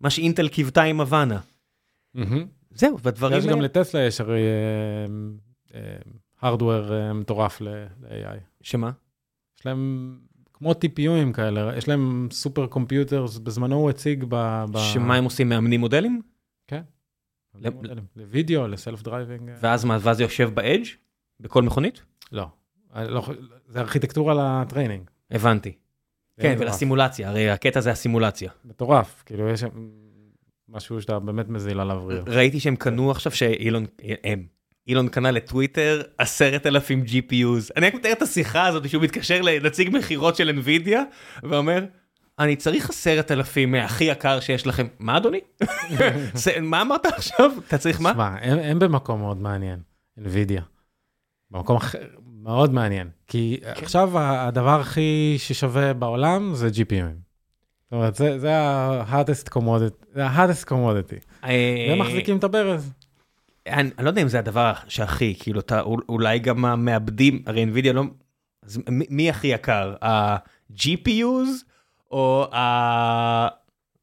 מה 0.00 0.10
שאינטל 0.10 0.48
קיוותה 0.48 0.82
עם 0.82 1.00
Havana. 1.00 1.40
זהו, 2.70 2.98
והדברים 3.02 3.38
יש 3.38 3.46
גם. 3.46 3.60
לטסלה 3.60 4.00
יש 4.00 4.20
הרי 4.20 4.40
hardware 6.40 6.92
אה, 6.94 7.12
מטורף 7.12 7.60
ל-AI. 7.60 8.38
שמה? 8.62 8.90
יש 9.58 9.66
להם 9.66 10.14
כמו 10.52 10.72
TPUים 10.72 11.32
כאלה, 11.34 11.76
יש 11.76 11.88
להם 11.88 12.28
supercomputers, 12.32 13.38
בזמנו 13.38 13.76
הוא 13.76 13.90
הציג 13.90 14.24
ב... 14.28 14.64
ב- 14.72 14.78
שמה 14.78 15.16
הם 15.16 15.24
עושים? 15.24 15.48
מאמנים 15.48 15.80
מודלים? 15.80 16.22
ל- 17.54 17.68
לוידאו, 18.16 18.68
ל 18.68 19.02
self-driving. 19.02 19.50
ואז 19.60 19.84
מה, 19.84 19.98
ואז 20.00 20.16
זה 20.16 20.22
יושב 20.22 20.50
ב 20.54 20.59
edge? 20.59 20.84
בכל 21.40 21.62
מכונית? 21.62 22.02
לא. 22.32 22.46
לא 22.96 23.28
זה 23.68 23.80
ארכיטקטורה 23.80 24.62
ל 24.62 24.67
training. 24.67 25.10
הבנתי. 25.30 25.72
כן. 26.40 26.56
ולסימולציה, 26.58 27.28
הרי 27.28 27.50
הקטע 27.50 27.80
זה 27.80 27.90
הסימולציה. 27.90 28.50
מטורף, 28.64 29.22
כאילו 29.26 29.48
יש 29.48 29.60
שם 29.60 29.68
משהו 30.68 31.02
שאתה 31.02 31.18
באמת 31.18 31.48
מזיל 31.48 31.80
עליו 31.80 32.06
ריר. 32.06 32.24
ראיתי 32.26 32.60
שהם 32.60 32.76
קנו 32.76 33.10
עכשיו 33.10 33.32
שאילון, 33.32 33.86
הם, 34.24 34.46
אילון 34.86 35.08
קנה 35.08 35.30
לטוויטר 35.30 36.02
עשרת 36.18 36.66
אלפים 36.66 37.04
GPUs. 37.04 37.72
אני 37.76 37.86
רק 37.86 37.94
מתאר 37.94 38.12
את 38.12 38.22
השיחה 38.22 38.66
הזאת 38.66 38.88
שהוא 38.88 39.02
מתקשר 39.02 39.42
לנציג 39.42 39.90
מכירות 39.92 40.36
של 40.36 40.58
NVIDIA 40.58 40.98
ואומר, 41.42 41.84
אני 42.38 42.56
צריך 42.56 42.90
עשרת 42.90 43.30
אלפים 43.30 43.70
מהכי 43.72 44.04
יקר 44.04 44.40
שיש 44.40 44.66
לכם. 44.66 44.86
מה 44.98 45.16
אדוני? 45.16 45.40
מה 46.62 46.82
אמרת 46.82 47.06
עכשיו? 47.06 47.50
אתה 47.68 47.78
צריך 47.78 48.00
מה? 48.00 48.12
שמע, 48.12 48.36
הם, 48.40 48.58
הם 48.58 48.78
במקום 48.78 49.20
מאוד 49.20 49.40
מעניין, 49.42 49.78
NVIDIA. 50.18 50.60
במקום 51.50 51.76
אחר, 51.76 51.98
מאוד 52.42 52.72
מעניין. 52.72 53.08
כי 53.26 53.60
כן. 53.62 53.72
עכשיו 53.82 54.18
הדבר 54.18 54.80
הכי 54.80 55.34
ששווה 55.38 55.94
בעולם 55.94 56.54
זה 56.54 56.68
GPUים. 56.68 57.18
זאת 57.84 57.92
אומרת, 57.92 58.14
זה, 58.14 58.38
זה 58.38 58.56
ה-hardest 58.58 59.52
commodity, 59.54 60.04
זה 60.14 60.26
ה-hardest 60.26 60.68
commodity. 60.68 61.44
אה, 61.44 61.86
והם 61.88 61.98
מחזיקים 61.98 62.36
את 62.36 62.44
הברז. 62.44 62.92
אני 63.66 63.90
אני 63.98 64.04
לא 64.04 64.10
יודע 64.10 64.22
אם 64.22 64.28
זה 64.28 64.38
הדבר 64.38 64.72
שהכי, 64.88 65.34
כאילו, 65.38 65.60
אתה, 65.60 65.80
אול- 65.80 66.02
אולי 66.08 66.38
גם 66.38 66.64
המעבדים, 66.64 67.42
הרי 67.46 67.64
NVIDIA 67.64 67.92
לא... 67.92 68.02
אז 68.62 68.80
מי, 68.90 69.06
מי 69.10 69.30
הכי 69.30 69.46
יקר? 69.46 69.94
ה-GPUs 70.02 71.64
או 72.10 72.46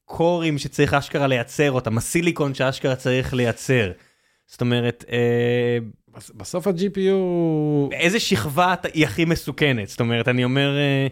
הקורים 0.04 0.58
שצריך 0.58 0.94
אשכרה 0.94 1.26
לייצר 1.26 1.70
אותם, 1.72 1.98
הסיליקון 1.98 2.54
שאשכרה 2.54 2.96
צריך 2.96 3.34
לייצר? 3.34 3.92
זאת 4.46 4.60
אומרת, 4.60 5.04
אה, 5.12 5.78
בס- 6.16 6.30
בסוף 6.34 6.66
ה-GPU, 6.66 7.10
איזה 7.92 8.20
שכבה 8.20 8.74
היא 8.94 9.04
הכי 9.04 9.24
מסוכנת? 9.24 9.88
זאת 9.88 10.00
אומרת, 10.00 10.28
אני 10.28 10.44
אומר, 10.44 10.76
אה, 10.76 11.06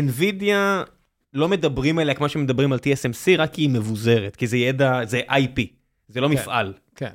NVIDIA 0.00 0.88
לא 1.34 1.48
מדברים 1.48 1.98
עליה 1.98 2.14
כמו 2.14 2.28
שמדברים 2.28 2.72
על 2.72 2.78
TSMC, 2.78 3.38
רק 3.38 3.52
כי 3.52 3.62
היא 3.62 3.70
מבוזרת, 3.70 4.36
כי 4.36 4.46
זה 4.46 4.56
ידע, 4.56 5.00
זה 5.04 5.20
IP, 5.28 5.60
זה 6.08 6.20
לא 6.20 6.28
כן. 6.28 6.32
מפעל. 6.34 6.72
כן, 6.96 7.12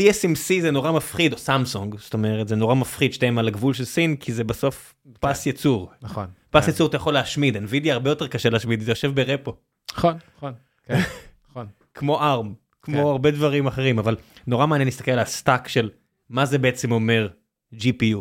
TSMC 0.00 0.60
זה 0.62 0.70
נורא 0.70 0.92
מפחיד, 0.92 1.32
או 1.32 1.38
סמסונג, 1.38 1.98
זאת 1.98 2.14
אומרת, 2.14 2.48
זה 2.48 2.56
נורא 2.56 2.74
מפחיד 2.74 3.12
שתיהם 3.12 3.38
על 3.38 3.48
הגבול 3.48 3.74
של 3.74 3.84
סין, 3.84 4.16
כי 4.16 4.32
זה 4.32 4.44
בסוף 4.44 4.94
פס 5.20 5.46
ייצור. 5.46 5.90
נכון. 6.02 6.26
פס 6.56 6.64
כן. 6.64 6.70
ייצור 6.70 6.88
אתה 6.88 6.96
יכול 6.96 7.14
להשמיד, 7.14 7.56
NVIDIA 7.56 7.90
הרבה 7.90 8.10
יותר 8.10 8.26
קשה 8.26 8.50
להשמיד, 8.50 8.80
זה 8.80 8.90
יושב 8.90 9.14
ברפו. 9.14 9.56
נכון, 9.96 10.14
נכון, 10.36 10.52
כן, 10.86 10.98
נכון. 11.50 11.66
כמו 11.94 12.20
ARM, 12.20 12.46
כמו 12.82 12.96
כן. 12.96 13.02
הרבה 13.02 13.30
דברים 13.30 13.66
אחרים, 13.66 13.98
אבל 13.98 14.16
נורא 14.46 14.66
מעניין 14.66 14.86
להסתכל 14.88 15.10
על 15.10 15.18
ה 15.18 15.26
stack 15.26 15.68
של 15.68 15.90
מה 16.30 16.46
זה 16.46 16.58
בעצם 16.58 16.92
אומר 16.92 17.28
GPU. 17.74 18.20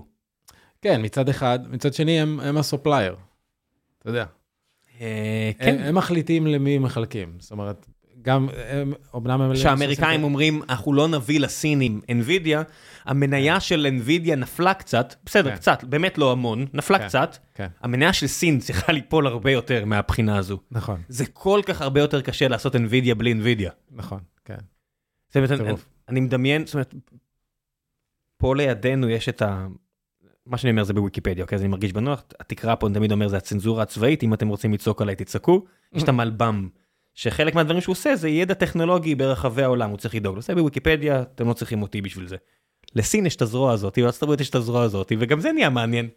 כן, 0.82 1.02
מצד 1.04 1.30
אחד, 1.30 1.60
מצד 1.70 1.94
שני 1.94 2.22
הם, 2.22 2.40
הם 2.40 2.58
ה 2.58 2.63
supplier. 2.63 3.16
אתה 4.00 4.10
יודע. 4.10 4.26
אה, 5.02 5.52
הם, 5.60 5.66
כן, 5.66 5.84
הם 5.84 5.96
מחליטים 5.96 6.48
למי 6.48 6.78
מחלקים. 6.78 7.38
זאת 7.40 7.52
אומרת, 7.52 7.86
גם 8.26 8.48
הם, 8.68 8.94
אמנם 9.16 9.42
הם... 9.42 9.56
שהאמריקאים 9.56 10.24
אומרים, 10.24 10.62
אנחנו 10.70 10.94
לא 10.94 11.08
נביא 11.08 11.40
לסינים 11.40 12.02
NVIDIA, 12.08 12.58
המניה 13.06 13.60
של 13.60 13.88
NVIDIA 14.00 14.36
נפלה 14.36 14.74
קצת, 14.74 15.16
בסדר, 15.26 15.50
כן. 15.50 15.56
קצת, 15.56 15.84
באמת 15.84 16.18
לא 16.18 16.32
המון, 16.32 16.66
נפלה 16.74 17.00
כן. 17.00 17.08
קצת, 17.08 17.38
כן, 17.54 17.68
המניה 17.82 18.14
של 18.14 18.28
סין 18.28 18.60
צריכה 18.60 18.92
ליפול 18.92 19.28
הרבה 19.28 19.52
יותר 19.52 19.86
מהבחינה 19.86 20.38
הזו. 20.38 20.60
נכון, 20.72 21.02
זה 21.08 21.26
כל 21.26 21.62
כך 21.66 21.82
הרבה 21.82 22.00
יותר 22.00 22.22
קשה 22.22 22.48
לעשות 22.48 22.76
NVIDIA 22.76 23.14
בלי 23.18 23.34
NVIDIA. 23.34 23.70
נכון, 23.92 24.20
כן. 24.46 24.58
זאת 25.28 25.36
אומרת, 25.36 25.52
אני. 25.52 25.74
אני 26.10 26.20
מדמיין, 26.20 26.66
זאת 26.66 26.74
אומרת, 26.74 26.94
פה 28.38 28.56
לידינו 28.56 29.10
יש 29.10 29.30
את 29.30 29.42
ה... 29.42 29.68
מה 30.46 30.58
שאני 30.58 30.72
אומר 30.72 30.84
זה 30.84 30.94
בוויקיפדיה, 30.94 31.44
אוקיי? 31.44 31.56
אז 31.56 31.62
אני 31.62 31.70
מרגיש 31.70 31.94
בנוח, 31.94 32.24
התקרה 32.40 32.76
פה 32.76 32.88
אני 32.88 32.96
תמיד 32.96 33.12
אומר 33.12 33.28
זה 33.28 33.38
הצנזורה 33.38 33.84
הצבאית, 33.84 34.24
אם 34.24 34.34
אתם 34.34 34.48
רוצים 34.48 34.74
לצעוק 34.74 35.02
עליי 35.02 35.16
תצעקו. 35.16 35.66
יש 35.94 36.04
את 36.04 36.10
המלב"ם, 36.10 36.70
שחלק 37.16 37.56
מהדברים 37.56 37.82
שהוא 37.82 37.94
עושה 37.94 38.16
זה 38.16 38.30
ידע 38.30 38.54
טכנולוגי 38.54 39.16
ברחבי 39.16 39.64
העולם, 39.64 39.90
הוא 39.90 39.98
צריך 39.98 40.16
לדאוג. 40.16 40.40
זה 40.40 40.56
בוויקיפדיה, 40.56 41.22
אתם 41.22 41.48
לא 41.48 41.54
צריכים 41.54 41.82
אותי 41.82 42.02
בשביל 42.02 42.28
זה. 42.28 42.36
לסין 42.96 43.26
יש 43.26 43.36
את 43.36 43.42
הזרוע 43.42 43.74
הזאת, 43.74 44.00
בארצות 44.00 44.24
הברית 44.24 44.42
יש 44.42 44.50
את 44.50 44.56
הזרוע 44.56 44.84
הזאת, 44.84 45.12
וגם 45.20 45.40
זה 45.40 45.52
נהיה 45.52 45.70
מעניין. 45.70 46.10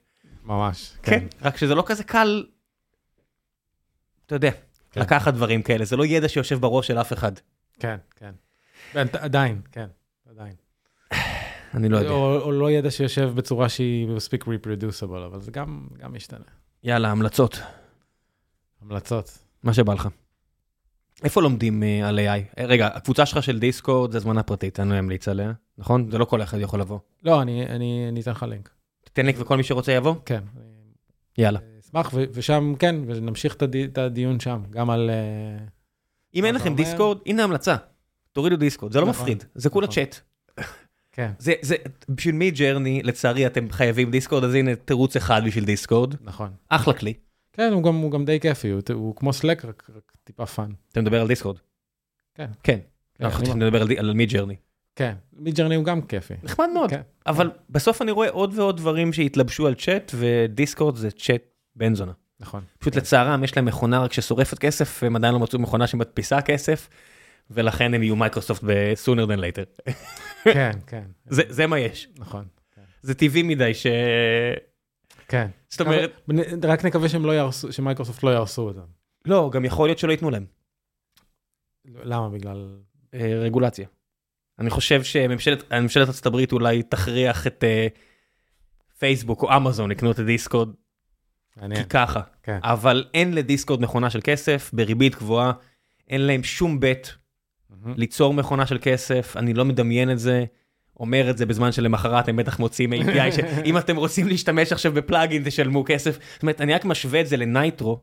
ממש, 0.44 0.92
כן, 1.02 1.20
כן. 1.20 1.26
רק 1.42 1.56
שזה 1.56 1.74
לא 1.74 1.82
כזה 1.86 2.04
קל, 2.04 2.46
אתה 4.26 4.34
יודע, 4.34 4.50
כן. 4.90 5.00
לקחת 5.00 5.34
דברים 5.34 5.62
כאלה, 5.62 5.84
זה 5.84 5.96
לא 5.96 6.06
ידע 6.06 6.28
שיושב 6.28 6.60
בראש 6.60 6.86
של 6.86 6.98
אף 7.00 7.12
אחד. 7.12 7.32
כן, 7.78 7.96
כן. 8.16 8.32
עדיין, 8.94 9.60
כן, 9.72 9.86
עדיין. 10.30 10.54
אני 11.74 11.88
לא 11.88 11.96
יודע. 11.96 12.10
או, 12.10 12.40
או 12.40 12.52
לא 12.52 12.70
ידע 12.70 12.90
שיושב 12.90 13.32
בצורה 13.34 13.68
שהיא 13.68 14.08
מספיק 14.08 14.44
reproducible, 14.44 15.26
אבל 15.26 15.40
זה 15.40 15.50
גם, 15.50 15.88
גם 15.98 16.14
משתנה. 16.14 16.44
יאללה, 16.84 17.10
המלצות. 17.10 17.60
המלצות. 18.82 19.38
מה 19.62 19.74
שבא 19.74 19.94
לך. 19.94 20.08
איפה 21.24 21.42
לומדים 21.42 21.82
uh, 21.82 22.06
על 22.06 22.18
AI? 22.18 22.60
אה, 22.60 22.66
רגע, 22.66 22.86
הקבוצה 22.86 23.26
שלך 23.26 23.42
של 23.42 23.58
דיסקורד 23.58 24.12
זה 24.12 24.18
הזמנה 24.18 24.42
פרטית, 24.42 24.80
אני 24.80 24.90
לא 24.90 24.98
אמליץ 24.98 25.28
עליה, 25.28 25.52
נכון? 25.78 26.10
זה 26.10 26.18
לא 26.18 26.24
כל 26.24 26.42
אחד 26.42 26.58
יכול 26.60 26.80
לבוא. 26.80 26.98
לא, 27.24 27.42
אני, 27.42 27.66
אני, 27.66 28.06
אני 28.08 28.20
אתן 28.20 28.30
לך 28.30 28.42
לינק. 28.42 28.70
תן 29.12 29.26
לינק 29.26 29.36
וכל 29.38 29.56
מי 29.56 29.62
שרוצה 29.62 29.92
יבוא? 29.92 30.14
כן. 30.24 30.40
יאללה. 31.38 31.58
אני 31.58 31.80
אשמח, 31.80 32.10
ושם, 32.32 32.74
כן, 32.78 32.96
ונמשיך 33.06 33.54
את, 33.54 33.62
הדי, 33.62 33.84
את 33.84 33.98
הדיון 33.98 34.40
שם, 34.40 34.62
גם 34.70 34.90
על... 34.90 35.10
אה, 35.10 35.64
אם 36.34 36.44
אין 36.44 36.54
לכם? 36.54 36.74
דיסקורד, 36.74 37.18
הנה 37.26 37.44
המלצה. 37.44 37.76
תורידו 38.32 38.56
דיסקורד, 38.56 38.92
זה 38.92 39.00
לא 39.00 39.06
נכון, 39.06 39.20
מפחיד, 39.22 39.44
זה 39.54 39.70
כולה 39.70 39.86
נכון. 39.86 39.94
צ'אט. 39.94 40.20
כן, 41.12 41.30
זה, 41.38 41.52
זה, 41.62 41.76
בשביל 42.08 42.34
מידג'רני, 42.34 43.02
לצערי 43.04 43.46
אתם 43.46 43.70
חייבים 43.70 44.10
דיסקורד, 44.10 44.44
אז 44.44 44.54
הנה 44.54 44.76
תירוץ 44.76 45.16
אחד 45.16 45.42
בשביל 45.46 45.64
דיסקורד. 45.64 46.14
נכון. 46.20 46.50
אחלה 46.68 46.94
כלי. 46.94 47.14
כן, 47.58 47.72
הוא 47.72 47.82
גם, 47.82 47.94
הוא 47.96 48.10
גם 48.10 48.24
די 48.24 48.40
כיפי, 48.40 48.70
הוא, 48.70 48.80
הוא 48.92 49.16
כמו 49.16 49.32
סלאק, 49.32 49.64
רק, 49.64 49.90
רק 49.96 50.12
טיפה 50.24 50.46
fun. 50.46 50.70
אתה 50.92 51.00
מדבר 51.00 51.20
על 51.20 51.28
דיסקורד. 51.28 51.56
כן. 52.34 52.46
כן. 52.62 52.78
כן, 53.14 53.24
אנחנו 53.24 53.44
צריכים 53.44 53.62
לדבר 53.62 53.80
על 53.82 53.88
די- 53.88 53.98
על 53.98 54.12
מידג'רני. 54.14 54.56
כן, 54.96 55.14
מידג'רני 55.32 55.74
הוא 55.74 55.84
גם 55.84 56.02
כיפי. 56.02 56.34
נחמד 56.42 56.66
מאוד. 56.74 56.90
כן. 56.90 57.00
אבל 57.26 57.50
בסוף 57.70 58.02
אני 58.02 58.10
רואה 58.10 58.30
עוד 58.30 58.58
ועוד 58.58 58.76
דברים 58.76 59.12
שהתלבשו 59.12 59.66
על 59.66 59.74
צ'אט, 59.74 60.12
ודיסקורד 60.14 60.96
זה 60.96 61.10
צ'אט 61.10 61.42
בן 61.76 61.94
זונה. 61.94 62.12
נכון. 62.40 62.62
פשוט 62.78 62.96
לצערם 62.96 63.44
יש 63.44 63.56
להם 63.56 63.64
מכונה 63.64 63.98
רק 64.00 64.12
ששורפת 64.12 64.58
כסף, 64.58 65.02
הם 65.02 65.16
עדיין 65.16 65.34
לא 65.34 65.40
מצאו 65.40 65.58
מכונה 65.58 65.86
שמדפיסה 65.86 66.40
כסף, 66.40 66.88
ולכן 67.50 67.94
הם 67.94 68.02
יהיו 68.02 68.16
מייקרוסופט 68.16 68.62
ב-sooner 68.64 69.26
than 69.30 69.38
later. 69.40 69.92
כן, 70.44 70.70
כן. 70.86 71.02
זה, 71.26 71.42
זה 71.48 71.66
מה 71.66 71.78
יש. 71.78 72.08
נכון. 72.18 72.44
כן. 72.74 72.82
זה 73.02 73.14
טבעי 73.14 73.42
מדי 73.42 73.74
ש... 73.74 73.86
כן. 75.28 75.48
זאת 75.70 75.80
אומרת, 75.80 76.22
רק 76.64 76.84
נקווה 76.84 77.08
שהם 77.08 77.24
לא 77.24 77.32
יהרסו, 77.32 77.72
שמייקרוסופט 77.72 78.22
לא 78.22 78.30
יהרסו 78.30 78.62
אותם. 78.62 78.86
לא, 79.24 79.50
גם 79.52 79.64
יכול 79.64 79.88
להיות 79.88 79.98
שלא 79.98 80.12
ייתנו 80.12 80.30
להם 80.30 80.44
למה? 82.04 82.28
בגלל... 82.28 82.78
אה, 83.14 83.38
רגולציה. 83.40 83.86
אני 84.58 84.70
חושב 84.70 85.02
שממשלת 85.02 85.72
ממשלת 85.72 86.08
ארצות 86.08 86.26
הברית 86.26 86.52
אולי 86.52 86.82
תכריח 86.82 87.46
את 87.46 87.64
אה, 87.64 87.86
פייסבוק 88.98 89.42
או 89.42 89.56
אמזון 89.56 89.90
לקנות 89.90 90.20
את 90.20 90.24
דיסקורד, 90.24 90.68
כי. 91.60 91.84
ככה. 91.90 92.20
כן. 92.42 92.58
אבל 92.62 93.04
אין 93.14 93.34
לדיסקורד 93.34 93.80
מכונה 93.80 94.10
של 94.10 94.20
כסף, 94.24 94.70
בריבית 94.72 95.14
גבוהה, 95.14 95.52
אין 96.08 96.20
להם 96.20 96.42
שום 96.42 96.80
בית. 96.80 97.16
ליצור 97.96 98.34
מכונה 98.34 98.66
של 98.66 98.78
כסף, 98.82 99.36
אני 99.36 99.54
לא 99.54 99.64
מדמיין 99.64 100.10
את 100.10 100.18
זה. 100.18 100.44
אומר 101.00 101.30
את 101.30 101.38
זה 101.38 101.46
בזמן 101.46 101.72
שלמחרת 101.72 102.28
הם 102.28 102.36
בטח 102.36 102.58
מוציאים 102.58 102.92
API 102.92 103.32
שאם 103.36 103.78
אתם 103.78 103.96
רוצים 103.96 104.28
להשתמש 104.28 104.72
עכשיו 104.72 104.92
בפלאגין 104.92 105.42
תשלמו 105.44 105.84
כסף. 105.86 106.18
זאת 106.32 106.42
אומרת, 106.42 106.60
אני 106.60 106.74
רק 106.74 106.84
משווה 106.84 107.20
את 107.20 107.26
זה 107.26 107.36
לנייטרו. 107.36 108.00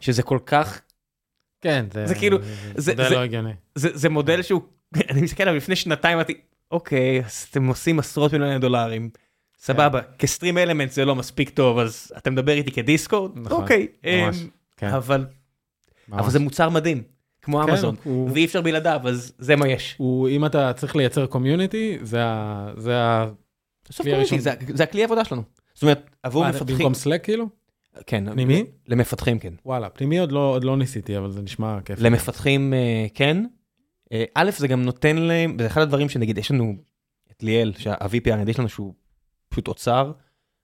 שזה 0.00 0.22
כל 0.22 0.38
כך 0.46 0.80
כן, 1.60 1.86
זה 2.04 2.14
כאילו- 2.14 2.38
זה- 2.76 2.92
זה- 2.96 3.10
לא 3.10 3.22
הגיוני. 3.22 3.50
זה, 3.74 3.88
זה 3.94 4.08
מודל 4.08 4.42
שהוא, 4.42 4.62
אני 5.10 5.22
מסתכל 5.22 5.42
עליו 5.42 5.54
לפני 5.56 5.76
שנתיים, 5.76 6.14
אמרתי, 6.18 6.34
אוקיי, 6.70 7.22
אז 7.24 7.46
אתם 7.50 7.66
עושים 7.66 7.98
עשרות 7.98 8.32
מיליוני 8.32 8.58
דולרים, 8.58 9.10
סבבה, 9.58 10.00
כסטרים 10.18 10.58
אלמנט 10.58 10.90
זה 10.92 11.04
לא 11.04 11.14
מספיק 11.14 11.50
טוב, 11.50 11.78
אז 11.78 12.12
אתה 12.16 12.30
מדבר 12.30 12.52
איתי 12.52 12.70
כדיסקורד? 12.72 13.30
נכון, 13.38 13.62
אוקיי, 13.62 13.86
אמ, 14.04 14.30
כן. 14.76 14.88
אבל 16.12 16.30
זה 16.30 16.38
מוצר 16.38 16.68
מדהים, 16.68 17.02
כמו 17.46 17.62
כן, 17.64 17.70
אמזון, 17.70 17.94
הוא- 18.04 18.30
ואי 18.32 18.44
אפשר 18.44 18.60
בלעדיו, 18.60 19.00
אז 19.04 19.32
זה 19.38 19.56
מה 19.56 19.68
יש. 19.68 19.94
הוא, 19.98 20.28
אם 20.28 20.46
אתה 20.46 20.72
צריך 20.72 20.96
לייצר 20.96 21.26
קומיוניטי, 21.26 21.98
זה 22.02 22.24
ה... 22.24 22.68
זה 22.76 22.98
ה... 22.98 23.26
בסוף 23.90 24.06
הראשון. 24.06 24.38
זה 24.38 24.54
זה 24.74 24.82
הכלי 24.82 25.02
העבודה 25.02 25.24
שלנו. 25.24 25.42
זאת 25.74 25.82
אומרת, 25.82 26.10
עבור 26.22 26.42
מה, 26.42 26.50
מפתחים, 26.50 26.76
במקום 26.76 26.94
סלק 26.94 27.24
כאילו? 27.24 27.48
כן, 28.06 28.32
פנימי? 28.32 28.64
למפתחים 28.88 29.38
כן. 29.38 29.52
וואלה, 29.66 29.88
פנימי 29.88 30.18
עוד 30.18 30.32
לא, 30.32 30.50
עוד 30.54 30.64
לא 30.64 30.76
ניסיתי, 30.76 31.18
אבל 31.18 31.30
זה 31.30 31.42
נשמע 31.42 31.78
כיף. 31.84 31.98
למפתחים 32.00 32.74
אה, 32.74 33.06
כן. 33.14 33.44
אה, 34.12 34.24
א', 34.34 34.50
זה 34.56 34.68
גם 34.68 34.82
נותן 34.82 35.16
להם, 35.16 35.56
זה 35.60 35.66
אחד 35.66 35.80
הדברים 35.80 36.08
שנגיד, 36.08 36.38
יש 36.38 36.50
לנו 36.50 36.74
את 37.30 37.42
ליאל, 37.42 37.72
שה-VP 37.78 38.48
יש 38.48 38.58
לנו 38.58 38.68
שהוא 38.68 38.94
פשוט 39.48 39.68
אוצר, 39.68 40.12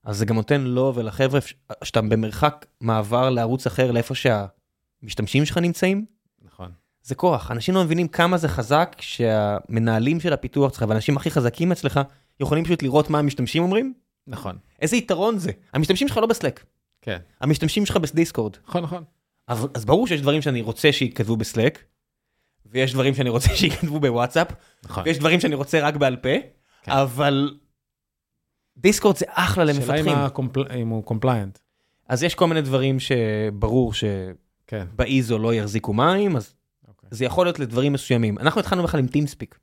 אז 0.05 0.17
זה 0.19 0.27
גם 0.27 0.35
נותן 0.35 0.61
לו 0.61 0.93
ולחבר'ה, 0.95 1.41
שאתה 1.85 2.03
במרחק 2.03 2.67
מעבר 2.81 3.31
לערוץ 3.31 3.67
אחר, 3.67 3.91
לאיפה 3.93 4.15
שהמשתמשים 4.15 5.45
שלך 5.45 5.59
נמצאים. 5.59 6.05
זה 7.03 7.15
כוח. 7.15 7.51
אנשים 7.51 7.75
לא 7.75 7.85
מבינים 7.85 8.09
כמה 8.09 8.39
זה 8.39 8.49
חזק 8.49 8.97
שהמנהלים 9.01 10.21
של 10.21 10.33
הפיתוח 10.33 10.73
שלך 10.75 10.85
והאנשים 10.89 11.17
הכי 11.17 11.31
חזקים 11.31 11.73
אצלך, 11.73 12.01
יכולים 12.41 12.65
פשוט 12.65 12.83
לראות 12.83 13.11
מה 13.11 13.19
המשתמשים 13.19 13.63
אומרים. 13.63 13.95
נכון. 14.27 14.57
איזה 14.83 14.97
יתרון 14.97 15.39
זה. 15.39 15.53
המשתמשים 15.73 16.09
שלך 16.09 16.17
לא 16.17 16.27
בסלאק, 16.27 16.65
כן. 17.03 17.19
המשתמשים 17.41 17.87
שלך 17.87 17.97
בדיסקורד. 17.97 18.57
נכון, 18.69 18.83
נכון. 18.83 19.05
אז, 19.49 19.67
אז 19.75 19.85
ברור 19.85 20.07
שיש 20.07 20.21
דברים 20.21 20.43
שאני 20.43 20.61
רוצה 20.63 20.93
שיכתבו 20.93 21.37
בסלאק, 21.37 21.85
ויש 22.67 22.93
דברים 22.93 23.15
שאני 23.15 23.31
רוצה 23.31 23.49
שיכתבו 23.57 24.01
בוואטסאפ, 24.01 24.49
נכון. 24.85 25.03
ויש 25.07 25.19
דברים 25.19 25.41
שאני 25.41 25.55
רוצה 25.55 25.81
רק 25.81 25.97
בעל 25.97 26.17
פה, 26.17 26.29
כן. 26.83 26.93
אבל 26.93 27.55
דיסקורד 28.77 29.17
זה 29.17 29.25
אחלה 29.29 29.65
למפתחים. 29.65 30.09
אם 30.09 30.19
ה 30.19 30.26
compl- 30.26 30.73
אם 30.77 30.89
הוא 30.89 31.05
compliant. 31.05 31.59
אז 32.09 32.23
יש 32.23 32.35
כל 32.35 32.47
מיני 32.47 32.63
דברים 32.63 32.97
שברור 33.01 33.93
כן. 34.67 34.85
שבאיזו 34.93 35.39
לא 35.39 35.55
יחזיקו 35.55 35.93
מים, 35.93 36.37
אז. 36.37 36.55
זה 37.13 37.25
יכול 37.25 37.47
להיות 37.47 37.59
לדברים 37.59 37.93
מסוימים. 37.93 38.39
אנחנו 38.39 38.61
התחלנו 38.61 38.83
בכלל 38.83 39.01
עם 39.01 39.07
טימספיק. 39.07 39.59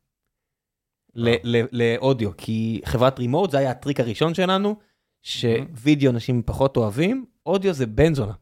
לאודיו, 1.71 2.37
כי 2.37 2.81
חברת 2.85 3.19
רימוט 3.19 3.51
זה 3.51 3.57
היה 3.57 3.71
הטריק 3.71 3.99
הראשון 3.99 4.33
שלנו, 4.33 4.75
שווידאו 5.21 6.11
אנשים 6.11 6.43
פחות 6.45 6.77
אוהבים, 6.77 7.25
אודיו 7.45 7.73
זה 7.73 7.85
בן 7.85 8.13
זונה. 8.13 8.33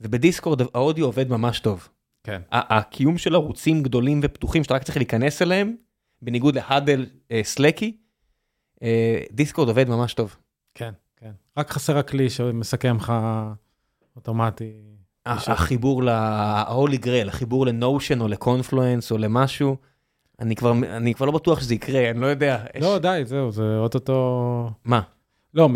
ובדיסקורד 0.00 0.60
האודיו 0.60 1.04
עובד 1.04 1.28
ממש 1.30 1.60
טוב. 1.60 1.88
כן. 2.24 2.42
הקיום 2.50 3.18
של 3.18 3.34
ערוצים 3.34 3.82
גדולים 3.82 4.20
ופתוחים 4.22 4.64
שאתה 4.64 4.74
רק 4.74 4.82
צריך 4.82 4.96
להיכנס 4.96 5.42
אליהם, 5.42 5.76
בניגוד 6.22 6.54
להאדל 6.54 7.06
אה, 7.30 7.40
סלקי, 7.44 7.96
אה, 8.82 9.22
דיסקורד 9.32 9.68
עובד 9.68 9.88
ממש 9.88 10.14
טוב. 10.14 10.36
כן, 10.74 10.92
כן. 11.16 11.32
רק 11.56 11.70
חסר 11.70 11.98
הכלי 11.98 12.30
שמסכם 12.30 12.96
לך 12.96 13.12
אוטומטי. 14.16 14.93
החיבור 15.26 16.02
ל-Holy 16.02 17.04
Grail, 17.04 17.28
החיבור 17.28 17.66
לנושן 17.66 18.20
או 18.20 18.28
לקונפלואנס 18.28 19.12
או 19.12 19.18
למשהו, 19.18 19.76
אני 20.40 20.56
כבר, 20.56 20.72
אני 20.72 21.14
כבר 21.14 21.26
לא 21.26 21.32
בטוח 21.32 21.60
שזה 21.60 21.74
יקרה, 21.74 22.10
אני 22.10 22.20
לא 22.20 22.26
יודע. 22.26 22.64
יש- 22.74 22.82
לא, 22.82 22.98
די, 22.98 23.20
זהו, 23.24 23.52
זה 23.52 23.76
אוטוטו... 23.78 24.70
מה? 24.84 25.00
לא, 25.54 25.68
מ- 25.68 25.74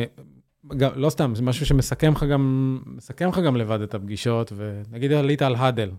גם, 0.77 0.91
לא 0.95 1.11
סתם, 1.11 1.35
זה 1.35 1.43
משהו 1.43 1.67
שמסכם 1.67 2.13
לך 2.13 2.23
גם, 2.25 2.79
מסכם 2.87 3.29
לך 3.29 3.39
גם 3.39 3.57
לבד 3.57 3.81
את 3.81 3.95
הפגישות, 3.95 4.53
ונגיד 4.57 5.13
עלית 5.13 5.43
על 5.43 5.55
huddle, 5.55 5.91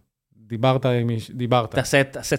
דיברת 0.50 0.86
עם 0.86 1.08
מיש... 1.08 1.32
דיברת. 1.32 1.76
תעשה, 1.76 2.04
תעשה 2.04 2.36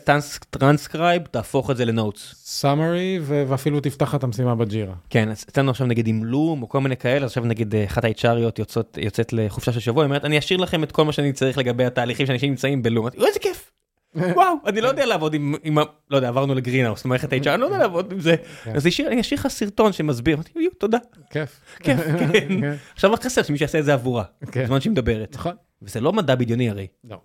טרנסקרייב, 0.50 1.22
תהפוך 1.22 1.70
את 1.70 1.76
זה 1.76 1.84
ל 1.84 1.91
notes. 1.91 2.34
summary, 2.44 3.18
ואפילו 3.24 3.80
תפתח 3.80 4.14
את 4.14 4.24
המשימה 4.24 4.54
בג'ירה. 4.54 4.94
כן, 5.10 5.30
אז 5.30 5.44
אצלנו 5.48 5.70
עכשיו 5.70 5.86
נגיד 5.86 6.06
עם 6.06 6.24
לום 6.24 6.62
או 6.62 6.68
כל 6.68 6.80
מיני 6.80 6.96
כאלה, 6.96 7.26
עכשיו 7.26 7.44
נגיד 7.44 7.74
אה, 7.74 7.84
אחת 7.84 8.04
ה-HR 8.04 8.35
יות 8.35 8.58
יוצאות, 8.58 8.98
יוצאת 9.00 9.32
לחופשה 9.32 9.72
של 9.72 9.80
שבוע, 9.80 10.02
היא 10.02 10.06
אומרת, 10.06 10.24
אני 10.24 10.38
אשאיר 10.38 10.58
לכם 10.60 10.84
את 10.84 10.92
כל 10.92 11.04
מה 11.04 11.12
שאני 11.12 11.32
צריך 11.32 11.58
לגבי 11.58 11.84
התהליכים 11.84 12.26
שאנשים 12.26 12.50
נמצאים 12.50 12.82
בלום. 12.82 13.04
אמרתי, 13.04 13.18
"אוי, 13.18 13.28
איזה 13.28 13.38
כיף. 13.38 13.70
וואו, 14.36 14.54
אני 14.66 14.80
לא 14.80 14.88
יודע 14.88 15.06
לעבוד 15.06 15.34
עם, 15.34 15.54
עם, 15.62 15.78
לא 16.10 16.16
יודע, 16.16 16.28
עברנו 16.28 16.54
לגרינהאוס, 16.54 17.04
מערכת 17.04 17.32
HR, 17.32 17.48
אני 17.48 17.60
לא 17.60 17.66
יודע 17.66 17.78
לעבוד 17.78 18.12
עם 18.12 18.20
זה. 18.20 18.36
כן. 18.64 18.76
אז 18.76 18.86
אני 19.06 19.20
אשאיר 19.20 19.40
לך 19.40 19.48
סרטון 19.48 19.92
שמסביר, 19.92 20.34
אמרתי, 20.34 20.52
יו, 20.56 20.70
תודה. 20.78 20.98
כיף. 21.30 21.60
כיף, 21.82 22.00
כן. 22.32 22.74
עכשיו 22.94 23.12
רק 23.12 23.24
חסר 23.24 23.42
שמישהו 23.42 23.64
יעשה 23.64 23.78
את 23.78 23.84
זה 23.84 23.94
עבורה, 23.94 24.24
כן. 24.52 24.64
בזמן 24.64 24.80
שהיא 24.80 24.90
מדברת. 24.90 25.34
נכון. 25.34 25.54
וזה 25.82 26.00
לא 26.00 26.12
מדע 26.12 26.34
בדיוני 26.34 26.70
הרי. 26.70 26.86
לא. 27.04 27.16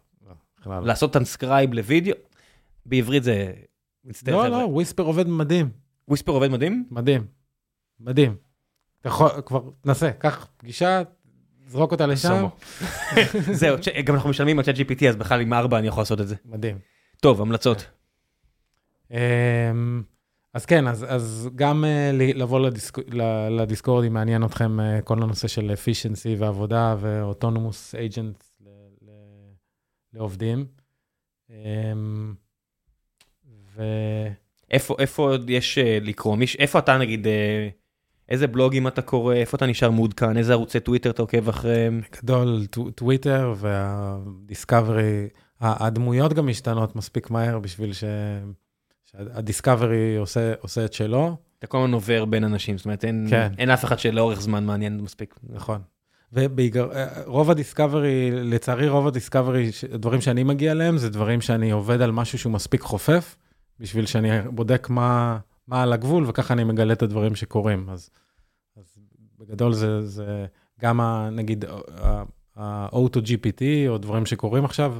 לעשות 0.67 1.13
טרנסקרייב 1.13 1.73
לוידאו, 1.73 2.13
בעברית 2.85 3.23
זה... 3.23 3.53
מצטער, 4.05 4.35
לא. 4.35 4.47
לא, 4.47 4.55
וויספר 4.65 5.03
עובד 5.03 5.27
מדהים, 5.27 5.69
וויספר 6.07 6.31
עובד 6.31 6.51
מדהים? 6.51 6.85
מדהים. 6.91 7.25
מדהים. 7.99 8.35
אתה 9.01 9.09
יכול, 9.09 9.29
כבר, 9.45 9.61
תנסה, 9.81 10.11
קח 10.11 10.47
פגישה, 10.57 11.01
זרוק 11.67 11.91
אותה 11.91 12.05
לשם. 12.05 12.45
זהו, 13.51 13.77
גם 14.05 14.15
אנחנו 14.15 14.29
משלמים 14.29 14.59
על 14.59 14.65
צ'אט 14.65 14.75
GPT, 14.75 15.05
אז 15.09 15.15
בכלל 15.15 15.41
עם 15.41 15.53
ארבע 15.53 15.79
אני 15.79 15.87
יכול 15.87 16.01
לעשות 16.01 16.21
את 16.21 16.27
זה. 16.27 16.35
מדהים. 16.45 16.77
טוב, 17.21 17.41
המלצות. 17.41 17.85
אמ, 19.11 19.17
אז 20.53 20.65
כן, 20.65 20.87
אז, 20.87 21.05
אז 21.09 21.49
גם 21.55 21.85
ל- 22.13 22.41
לבוא 22.41 22.59
לדיסק, 22.59 22.97
ל- 23.13 23.47
לדיסקורד, 23.61 24.05
אם 24.05 24.13
מעניין 24.13 24.43
אתכם 24.45 24.79
אה, 24.79 25.01
כל 25.01 25.23
הנושא 25.23 25.47
של 25.47 25.71
efficiency 25.73 26.39
ועבודה 26.39 26.95
ואוטונומוס 26.99 27.95
ל- 27.95 27.97
לעובדים. 30.15 30.65
אמ, 31.49 32.33
ו... 33.75 33.83
איפה 34.71 34.95
איפה 34.99 35.23
עוד 35.31 35.49
יש 35.49 35.77
אה, 35.77 35.97
לקרוא? 36.01 36.37
מיש- 36.37 36.55
איפה 36.59 36.79
אתה 36.79 36.97
נגיד, 36.97 37.27
אה, 37.27 37.69
איזה 38.29 38.47
בלוגים 38.47 38.87
אתה 38.87 39.01
קורא, 39.01 39.35
איפה 39.35 39.57
אתה 39.57 39.65
נשאר 39.65 39.91
מעודכן, 39.91 40.37
איזה 40.37 40.53
ערוצי 40.53 40.79
טוויטר 40.79 41.09
אתה 41.09 41.21
עוקב 41.21 41.49
אחריהם? 41.49 42.01
גדול, 42.21 42.65
טו- 42.65 42.91
טוויטר 42.91 43.53
וה 43.57 43.86
discovery, 43.86 45.27
הדמויות 45.61 46.33
גם 46.33 46.47
משתנות 46.47 46.95
מספיק 46.95 47.29
מהר 47.29 47.59
בשביל 47.59 47.93
ש... 47.93 48.03
שה 49.05 49.33
discovery 49.33 50.15
עושה, 50.17 50.53
עושה 50.59 50.85
את 50.85 50.93
שלו, 50.93 51.37
אתה 51.59 51.67
כל 51.67 51.77
הזמן 51.77 51.93
עובר 51.93 52.25
בין 52.25 52.43
אנשים, 52.43 52.77
זאת 52.77 52.85
אומרת 52.85 53.05
אין 53.05 53.27
כן. 53.29 53.51
אין 53.57 53.69
אף 53.69 53.85
אחד 53.85 53.99
שלאורך 53.99 54.41
זמן 54.41 54.65
מעניין 54.65 55.01
מספיק. 55.01 55.35
נכון. 55.49 55.81
ורוב 56.33 57.51
ה 57.51 57.59
discovery, 57.59 58.31
לצערי 58.31 58.89
רוב 58.89 59.07
ה 59.07 59.13
discovery, 59.13 59.69
הדברים 59.93 60.21
שאני 60.21 60.43
מגיע 60.43 60.71
אליהם, 60.71 60.97
זה 60.97 61.09
דברים 61.09 61.41
שאני 61.41 61.71
עובד 61.71 62.01
על 62.01 62.11
משהו 62.11 62.39
שהוא 62.39 62.53
מספיק 62.53 62.81
חופף, 62.81 63.35
בשביל 63.79 64.05
שאני 64.05 64.29
בודק 64.41 64.87
מה, 64.89 65.39
מה 65.67 65.83
על 65.83 65.93
הגבול, 65.93 66.23
וככה 66.27 66.53
אני 66.53 66.63
מגלה 66.63 66.93
את 66.93 67.01
הדברים 67.01 67.35
שקורים. 67.35 67.89
אז, 67.89 68.09
אז 68.77 68.97
בגדול 69.39 69.73
זה, 69.73 70.01
זה 70.01 70.45
גם 70.81 71.01
ה, 71.01 71.29
נגיד 71.31 71.65
ה-O2GPT, 72.55 73.61
או 73.87 73.97
דברים 73.97 74.25
שקורים 74.25 74.65
עכשיו, 74.65 74.95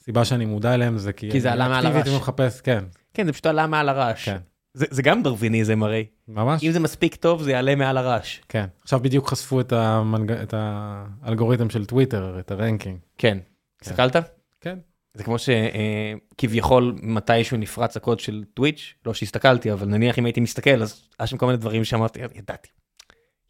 הסיבה 0.00 0.24
שאני 0.24 0.46
מודע 0.46 0.74
אליהם 0.74 0.98
זה 0.98 1.12
כי... 1.12 1.30
כי 1.30 1.40
זה 1.40 1.52
עלה 1.52 1.68
מעל 1.68 1.86
הרעש. 1.86 2.60
כן, 2.60 2.84
כן, 3.14 3.26
זה 3.26 3.32
פשוט 3.32 3.46
עלה 3.46 3.66
מעל 3.66 3.88
הרעש. 3.88 4.28
כן, 4.28 4.38
זה 4.74 4.86
זה 4.90 5.02
גם 5.02 5.22
דרוויניזם 5.22 5.82
הרי. 5.82 6.06
ממש. 6.28 6.64
אם 6.64 6.70
זה 6.72 6.80
מספיק 6.80 7.14
טוב, 7.14 7.42
זה 7.42 7.50
יעלה 7.50 7.74
מעל 7.74 7.96
הרעש. 7.96 8.40
כן. 8.48 8.66
עכשיו 8.82 9.00
בדיוק 9.00 9.28
חשפו 9.28 9.60
את, 9.60 9.72
המנג... 9.72 10.32
את 10.32 10.54
האלגוריתם 10.56 11.70
של 11.70 11.84
טוויטר, 11.86 12.36
את 12.40 12.50
הרנקינג. 12.50 12.98
כן. 13.18 13.38
הסתכלת? 13.82 14.16
כן. 14.60 14.78
זה 15.14 15.24
כמו 15.24 15.36
שכביכול 15.38 16.94
מתישהו 17.02 17.56
נפרץ 17.56 17.96
הקוד 17.96 18.20
של 18.20 18.44
טוויץ', 18.54 18.94
לא 19.06 19.14
שהסתכלתי, 19.14 19.72
אבל 19.72 19.86
נניח 19.86 20.18
אם 20.18 20.24
הייתי 20.24 20.40
מסתכל, 20.40 20.82
אז 20.82 21.08
היה 21.18 21.26
שם 21.26 21.36
כל 21.36 21.46
מיני 21.46 21.58
דברים 21.58 21.84
שאמרתי, 21.84 22.20
ידעתי. 22.34 22.68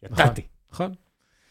ידעתי. 0.03 0.41
נכון. 0.71 0.93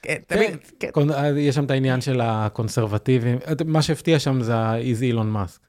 כן, 0.02 0.16
תמיד, 0.26 0.56
כן. 0.80 0.88
קונ- 0.94 1.12
יש 1.38 1.54
שם 1.54 1.64
את 1.64 1.70
העניין 1.70 2.00
של 2.00 2.20
הקונסרבטיבים, 2.20 3.38
מה 3.64 3.82
שהפתיע 3.82 4.18
שם 4.18 4.42
זה 4.42 4.56
ה-Easy 4.56 5.02
אילון 5.02 5.30
מאסק. 5.30 5.60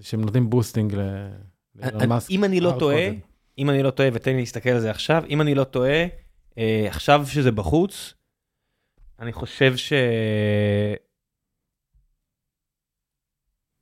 שהם 0.00 0.20
נותנים 0.20 0.50
בוסטינג 0.50 0.94
ל-. 0.94 1.00
אם 2.30 2.44
אני 2.44 2.60
לא 2.60 2.76
טועה. 2.78 3.08
אם 3.58 3.70
אני 3.70 3.82
לא 3.82 3.90
טועה, 3.90 4.08
ותן 4.12 4.30
לי 4.30 4.40
להסתכל 4.40 4.70
על 4.70 4.80
זה 4.80 4.90
עכשיו, 4.90 5.24
אם 5.28 5.40
אני 5.40 5.54
לא 5.54 5.64
טועה, 5.64 6.06
אה, 6.58 6.86
עכשיו 6.88 7.26
שזה 7.26 7.52
בחוץ, 7.52 8.14
אני 9.20 9.32
חושב 9.32 9.76
ש... 9.76 9.92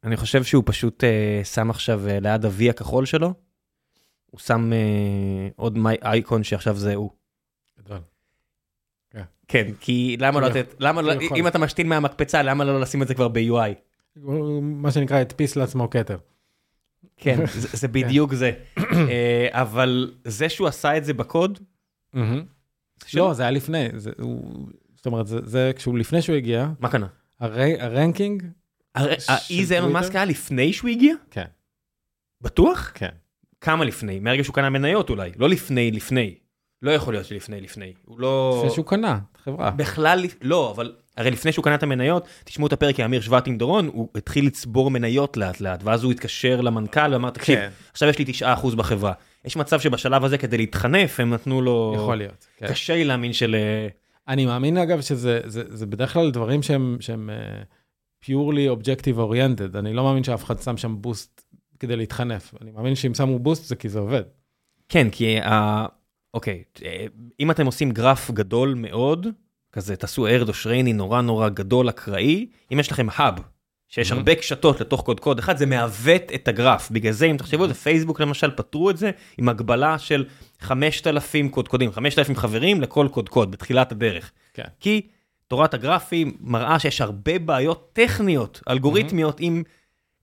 אני 0.04 0.16
חושב 0.16 0.44
שהוא 0.44 0.62
פשוט 0.66 1.04
אה, 1.04 1.40
שם 1.44 1.70
עכשיו 1.70 2.08
אה, 2.08 2.20
ליד 2.20 2.44
ה-V 2.44 2.70
הכחול 2.70 3.06
שלו, 3.06 3.34
הוא 4.30 4.40
שם 4.40 4.70
עוד 5.56 5.78
מי- 5.78 6.02
אייקון 6.02 6.44
שעכשיו 6.44 6.76
זה 6.76 6.94
הוא. 6.94 7.10
גדול. 7.78 7.98
כן, 9.48 9.70
כי 9.80 10.16
למה 10.20 10.40
לא 10.40 10.48
כביכול. 10.50 10.60
לתת, 10.60 10.74
למה 10.80 11.02
לא, 11.02 11.14
כביכול. 11.14 11.38
אם 11.38 11.46
אתה 11.46 11.58
משתין 11.58 11.88
מהמקפצה, 11.88 12.42
למה 12.42 12.64
לא 12.64 12.80
לשים 12.80 13.02
את 13.02 13.08
זה 13.08 13.14
כבר 13.14 13.28
ב-UI? 13.28 13.74
מה 14.62 14.90
שנקרא 14.90 15.16
הדפיס 15.16 15.56
לעצמו 15.56 15.90
כתר. 15.90 16.18
כן, 17.16 17.46
זה, 17.54 17.68
זה 17.72 17.88
בדיוק 17.88 18.34
זה. 18.34 18.52
אה, 18.78 19.48
אבל 19.50 20.14
זה 20.24 20.48
שהוא 20.48 20.68
עשה 20.68 20.96
את 20.96 21.04
זה 21.04 21.14
בקוד, 21.14 21.58
לא, 23.14 23.34
זה 23.34 23.42
היה 23.42 23.50
לפני. 23.50 23.88
זה, 23.96 24.10
הוא, 24.20 24.68
זאת 24.96 25.06
אומרת, 25.06 25.26
זה, 25.26 25.38
זה 25.44 25.72
כשהוא 25.76 25.98
לפני 25.98 26.22
שהוא 26.22 26.36
הגיע, 26.36 26.68
מה 26.80 26.88
קנה? 26.88 27.06
הרי, 27.40 27.80
הרנקינג 27.80 28.42
הרי 28.94 29.20
של 29.20 29.32
האי 29.32 29.64
זה 29.64 29.74
אילון 29.74 29.90
טוויטר? 29.90 30.06
מאסק 30.06 30.16
היה 30.16 30.24
לפני 30.24 30.72
שהוא 30.72 30.90
הגיע? 30.90 31.14
כן, 31.30 31.44
בטוח? 32.40 32.92
כן. 32.94 33.08
כמה 33.60 33.84
לפני? 33.84 34.20
מהרגע 34.20 34.44
שהוא 34.44 34.54
קנה 34.54 34.70
מניות 34.70 35.10
אולי, 35.10 35.30
לא 35.36 35.48
לפני 35.48 35.90
לפני. 35.90 36.34
לא 36.82 36.90
יכול 36.90 37.14
להיות 37.14 37.26
שלפני 37.26 37.60
לפני. 37.60 37.92
הוא 38.04 38.20
לא... 38.20 38.56
לפני 38.58 38.74
שהוא 38.74 38.86
קנה 38.86 39.18
את 39.32 39.36
החברה. 39.36 39.70
בכלל, 39.70 40.24
לא, 40.42 40.72
אבל 40.74 40.96
הרי 41.16 41.30
לפני 41.30 41.52
שהוא 41.52 41.64
קנה 41.64 41.74
את 41.74 41.82
המניות, 41.82 42.26
תשמעו 42.44 42.66
את 42.66 42.72
הפרק 42.72 43.00
עם 43.00 43.04
אמיר 43.04 43.20
שבט 43.20 43.46
עם 43.46 43.58
דורון, 43.58 43.86
הוא 43.86 44.08
התחיל 44.14 44.46
לצבור 44.46 44.90
מניות 44.90 45.36
לאט 45.36 45.60
לאט, 45.60 45.80
ואז 45.84 46.04
הוא 46.04 46.12
התקשר 46.12 46.60
למנכ"ל 46.60 47.12
ואמר, 47.12 47.30
תקשיב, 47.30 47.58
כן. 47.58 47.68
עכשיו 47.92 48.08
יש 48.08 48.18
לי 48.18 48.24
9% 48.40 48.76
בחברה. 48.76 49.12
יש 49.44 49.56
מצב 49.56 49.80
שבשלב 49.80 50.24
הזה 50.24 50.38
כדי 50.38 50.56
להתחנף 50.56 51.20
הם 51.20 51.34
נתנו 51.34 51.62
לו... 51.62 51.94
יכול 51.96 52.16
להיות. 52.16 52.46
כן. 52.56 52.68
קשה 52.68 52.94
לי 52.94 53.04
להאמין 53.04 53.32
של... 53.32 53.56
אני 54.28 54.46
מאמין 54.46 54.76
אגב 54.76 55.00
שזה 55.00 55.40
זה, 55.44 55.62
זה 55.68 55.86
בדרך 55.86 56.12
כלל 56.12 56.30
דברים 56.30 56.62
שהם, 56.62 56.96
שהם 57.00 57.30
uh, 57.30 58.24
purely 58.24 58.78
objective 58.78 59.16
oriented, 59.16 59.78
אני 59.78 59.94
לא 59.94 60.04
מאמין 60.04 60.24
שאף 60.24 60.44
אחד 60.44 60.62
שם 60.62 60.76
שם 60.76 60.96
בוסט 61.00 61.42
כדי 61.78 61.96
להתחנף, 61.96 62.54
אני 62.60 62.70
מאמין 62.70 62.94
שאם 62.94 63.14
שמו 63.14 63.38
בוסט 63.38 63.64
זה 63.64 63.76
כי 63.76 63.88
זה 63.88 63.98
עובד. 63.98 64.22
כן, 64.88 65.10
כי 65.10 65.40
ה... 65.40 65.86
אוקיי, 66.34 66.62
אה, 66.84 67.06
אם 67.40 67.50
אתם 67.50 67.66
עושים 67.66 67.90
גרף 67.90 68.30
גדול 68.30 68.74
מאוד, 68.76 69.26
כזה 69.72 69.96
תעשו 69.96 70.26
ארד 70.26 70.48
או 70.48 70.54
שרייני 70.54 70.92
נורא 70.92 71.20
נורא 71.20 71.48
גדול 71.48 71.88
אקראי, 71.88 72.46
אם 72.72 72.80
יש 72.80 72.90
לכם 72.92 73.06
האב, 73.12 73.34
שיש 73.88 74.12
Mhm. 74.12 74.14
הרבה 74.14 74.34
קשתות 74.34 74.80
לתוך 74.80 75.02
קוד 75.02 75.20
קוד 75.20 75.38
אחד, 75.38 75.56
זה 75.56 75.66
מעוות 75.66 76.22
את 76.34 76.48
הגרף. 76.48 76.90
בגלל 76.90 77.12
זה 77.12 77.26
אם 77.26 77.36
תחשבו 77.36 77.62
על 77.62 77.68
זה, 77.68 77.74
פייסבוק 77.74 78.20
למשל 78.20 78.50
פתרו 78.50 78.90
את 78.90 78.96
זה 78.96 79.10
עם 79.38 79.48
הגבלה 79.48 79.98
של 79.98 80.24
5,000 80.60 81.48
קודקודים, 81.48 81.92
5,000 81.92 82.36
חברים 82.36 82.80
לכל 82.80 83.08
קודקוד 83.10 83.50
בתחילת 83.50 83.92
הדרך. 83.92 84.32
כן. 84.54 84.64
כי 84.80 85.00
תורת 85.48 85.74
הגרפים 85.74 86.36
מראה 86.40 86.78
שיש 86.78 87.00
הרבה 87.00 87.38
בעיות 87.38 87.90
טכניות, 87.92 88.60
אלגוריתמיות, 88.68 89.40
אם 89.40 89.62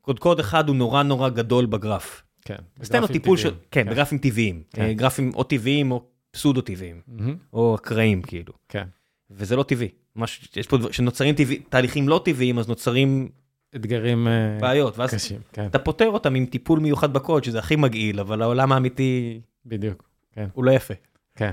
קודקוד 0.02 0.40
אחד 0.40 0.68
הוא 0.68 0.76
נורא 0.76 1.04
נורא 1.04 1.30
גדול 1.30 1.66
בגרף. 1.66 2.24
כן. 2.42 2.56
בגרפים 2.80 3.08
טיפול 3.08 3.38
של, 3.38 3.50
טבעיים. 3.50 3.66
כן, 3.72 3.90
בגרפים 3.90 4.18
טבעיים, 4.18 4.64
כן. 4.74 4.82
אה, 4.82 4.94
גרפים 4.94 5.32
או 5.36 5.44
טבעיים 5.44 5.92
או 5.92 6.04
פסודו 6.32 6.62
טבעיים, 6.62 7.02
מהמם. 7.08 7.36
או 7.54 7.76
אקראיים 7.76 8.22
כאילו, 8.22 8.54
כן. 8.70 8.84
וזה 9.32 9.56
לא 9.56 9.64
טבעי. 9.64 9.90
מש, 10.16 10.50
יש 10.56 10.68
פה 10.68 10.78
דבר- 10.78 10.92
שנוצרים 10.92 11.36
טבעי, 11.36 11.60
תהליכים 11.60 12.10
לא 12.10 12.22
טבעיים, 12.26 12.60
אז 12.60 12.68
נוצרים 12.68 13.30
אתגרים 13.76 14.28
אה, 14.28 14.58
בעיות, 14.62 14.98
ואז 14.98 15.14
קשים, 15.14 15.42
כן, 15.54 15.66
אתה 15.66 15.80
פותר 15.80 16.08
אותם 16.10 16.36
עם 16.36 16.46
טיפול 16.46 16.80
מיוחד 16.80 17.14
בקוד, 17.14 17.44
שזה 17.44 17.60
הכי 17.60 17.76
מגעיל, 17.76 18.20
אבל 18.20 18.42
העולם 18.42 18.72
האמיתי 18.72 19.42
בדיוק, 19.66 20.10
הוא 20.54 20.64
לא 20.66 20.72
יפה. 20.72 20.94
כן. 21.36 21.52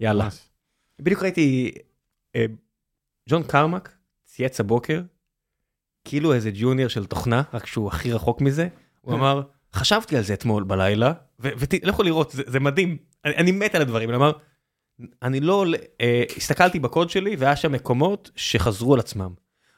יאללה. 0.00 0.24
ממש. 0.24 0.38
בדיוק 0.98 1.22
ראיתי, 1.22 1.72
אה, 2.36 2.44
ג'ון 3.28 3.42
קרמק 3.42 3.92
צייץ 4.24 4.60
הבוקר, 4.60 5.02
כאילו 6.04 6.34
איזה 6.34 6.50
ג'וניור 6.54 6.88
של 6.88 7.06
תוכנה, 7.06 7.42
רק 7.54 7.66
שהוא 7.66 7.88
הכי 7.88 8.12
רחוק 8.12 8.40
מזה, 8.40 8.68
הוא 9.00 9.14
אמר, 9.14 9.42
חשבתי 9.72 10.16
על 10.16 10.22
זה 10.22 10.34
אתמול 10.34 10.64
בלילה, 10.64 11.12
ולכו 11.38 12.02
לראות, 12.02 12.30
זה, 12.30 12.42
זה 12.46 12.60
מדהים, 12.60 12.96
אני, 13.24 13.36
אני 13.36 13.52
מת 13.52 13.74
על 13.74 13.82
הדברים, 13.82 14.08
הוא 14.10 14.16
אמר, 14.16 14.32
אני 15.22 15.40
לא, 15.40 15.64
אה, 16.00 16.22
הסתכלתי 16.36 16.78
בקוד 16.78 17.10
שלי 17.10 17.36
והיה 17.36 17.56
שם 17.56 17.72
מקומות 17.72 18.30
שחזרו 18.36 18.94
על 18.94 19.00
עצמם. 19.00 19.30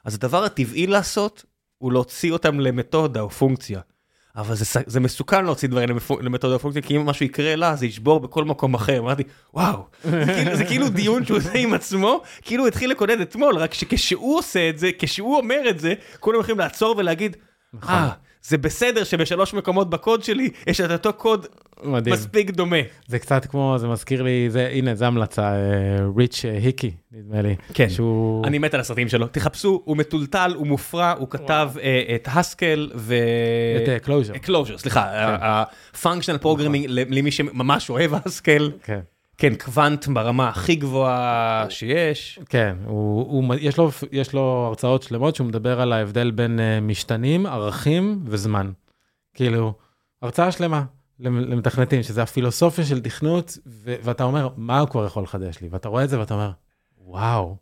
אז 0.05 0.15
הדבר 0.15 0.43
הטבעי 0.43 0.87
לעשות, 0.87 1.45
הוא 1.77 1.91
להוציא 1.91 2.31
אותם 2.31 2.59
למתודה 2.59 3.21
או 3.21 3.29
פונקציה. 3.29 3.81
אבל 4.35 4.55
זה, 4.55 4.65
זה 4.85 4.99
מסוכן 4.99 5.45
להוציא 5.45 5.69
דברים 5.69 5.89
למתודה 6.21 6.53
או 6.53 6.59
פונקציה, 6.59 6.81
כי 6.81 6.97
אם 6.97 7.05
משהו 7.05 7.25
יקרה 7.25 7.55
לה, 7.55 7.75
זה 7.75 7.85
ישבור 7.85 8.19
בכל 8.19 8.45
מקום 8.45 8.73
אחר. 8.73 8.99
אמרתי, 8.99 9.23
וואו, 9.53 9.85
זה 10.03 10.25
כאילו, 10.35 10.55
זה 10.57 10.65
כאילו 10.65 10.89
דיון 10.89 11.25
שהוא 11.25 11.37
עושה 11.37 11.53
עם 11.53 11.73
עצמו, 11.73 12.21
כאילו 12.41 12.63
הוא 12.63 12.67
התחיל 12.67 12.91
לקודד 12.91 13.21
אתמול, 13.21 13.57
רק 13.57 13.73
שכשהוא 13.73 14.37
עושה 14.37 14.69
את 14.69 14.79
זה, 14.79 14.89
כשהוא 14.99 15.37
אומר 15.37 15.69
את 15.69 15.79
זה, 15.79 15.93
כולם 16.19 16.39
יכולים 16.39 16.59
לעצור 16.59 16.95
ולהגיד. 16.97 17.37
אה, 17.83 18.09
זה 18.41 18.57
בסדר 18.57 19.03
שבשלוש 19.03 19.53
מקומות 19.53 19.89
בקוד 19.89 20.23
שלי 20.23 20.49
יש 20.67 20.81
את 20.81 20.91
אותו 20.91 21.13
קוד 21.13 21.45
מדהים. 21.83 22.13
מספיק 22.13 22.49
דומה. 22.49 22.77
זה 23.07 23.19
קצת 23.19 23.45
כמו, 23.45 23.75
זה 23.77 23.87
מזכיר 23.87 24.21
לי, 24.21 24.49
זה, 24.49 24.67
הנה, 24.67 24.95
זה 24.95 25.07
המלצה, 25.07 25.53
ריץ' 26.17 26.45
היקי, 26.45 26.91
נדמה 27.11 27.41
לי. 27.41 27.55
כן. 27.73 27.89
שהוא... 27.89 28.45
אני 28.45 28.57
מת 28.57 28.73
על 28.73 28.79
הסרטים 28.79 29.09
שלו, 29.09 29.27
תחפשו, 29.27 29.81
הוא 29.85 29.97
מטולטל, 29.97 30.53
הוא 30.55 30.67
מופרע, 30.67 31.13
הוא 31.17 31.29
כתב 31.29 31.69
אה, 31.81 32.15
את 32.15 32.27
הסקל 32.31 32.89
ו... 32.95 33.15
את 33.77 34.03
קלוז'ר. 34.03 34.33
קלוז'ר, 34.37 34.77
סליחה, 34.77 35.01
ה-functional 35.01 36.43
programming 36.43 36.85
למי 36.87 37.31
שממש 37.31 37.89
אוהב 37.89 38.11
הסקל, 38.13 38.71
כן. 38.83 38.99
כן, 39.39 39.55
quant 39.55 40.07
ברמה 40.07 40.49
הכי 40.49 40.75
גבוהה 40.75 41.65
שיש. 41.69 42.39
כן, 42.49 42.75
הוא, 42.85 43.21
הוא, 43.21 43.55
יש, 43.59 43.77
לו, 43.77 43.91
יש 44.11 44.33
לו 44.33 44.41
הרצאות 44.67 45.03
שלמות 45.03 45.35
שהוא 45.35 45.47
מדבר 45.47 45.81
על 45.81 45.93
ההבדל 45.93 46.31
בין 46.31 46.59
uh, 46.59 46.83
משתנים, 46.83 47.45
ערכים 47.45 48.19
וזמן. 48.25 48.71
כאילו, 49.33 49.73
הרצאה 50.21 50.51
שלמה 50.51 50.83
למ- 51.19 51.39
למתכנתים, 51.51 52.03
שזה 52.03 52.23
הפילוסופיה 52.23 52.85
של 52.85 52.99
תכנות, 53.01 53.57
ו- 53.67 53.95
ואתה 54.03 54.23
אומר, 54.23 54.49
מה 54.57 54.79
הוא 54.79 54.89
כבר 54.89 55.05
יכול 55.05 55.23
לחדש 55.23 55.61
לי? 55.61 55.67
ואתה 55.71 55.89
רואה 55.89 56.03
את 56.03 56.09
זה 56.09 56.19
ואתה 56.19 56.33
אומר, 56.33 56.51
וואו, 56.97 57.55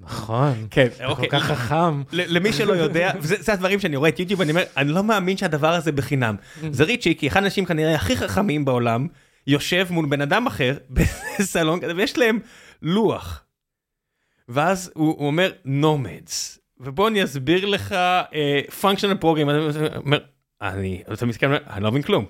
נכון, 0.00 0.66
כן, 0.70 0.88
זה 0.96 1.04
כל 1.16 1.26
כך 1.30 1.42
חכם. 1.44 2.02
למי 2.12 2.52
שלא 2.52 2.72
יודע, 2.72 3.12
וזה 3.20 3.36
זה 3.40 3.52
הדברים 3.52 3.80
שאני 3.80 3.96
רואה 3.96 4.08
את 4.08 4.20
יוטיוב, 4.20 4.40
אני 4.40 4.50
אומר, 4.50 4.62
אני 4.76 4.88
לא 4.88 5.02
מאמין 5.04 5.36
שהדבר 5.36 5.72
הזה 5.72 5.92
בחינם. 5.92 6.36
זה 6.70 6.84
ריצ'י, 6.84 7.14
כי 7.18 7.28
אחד 7.28 7.40
האנשים 7.40 7.64
כנראה 7.64 7.94
הכי 7.94 8.16
חכמים 8.16 8.64
בעולם, 8.64 9.06
יושב 9.46 9.86
מול 9.90 10.06
בן 10.06 10.20
אדם 10.20 10.46
אחר 10.46 10.76
בסלון 11.38 11.80
כזה, 11.80 11.92
ויש 11.96 12.18
להם 12.18 12.38
לוח. 12.82 13.44
ואז 14.48 14.90
הוא, 14.94 15.14
הוא 15.18 15.26
אומר, 15.26 15.52
נומדס. 15.64 16.58
ובוא 16.80 17.08
אני 17.08 17.24
אסביר 17.24 17.66
לך 17.66 17.94
פונקשיונל 18.80 19.16
פרוגרם. 19.16 19.50
אני 19.50 19.58
אומר, 19.96 20.18
אני, 20.62 21.02
אתה 21.12 21.26
מסתכל, 21.26 21.46
אני 21.70 21.84
לא 21.84 21.90
מבין 21.90 22.02
כלום. 22.02 22.24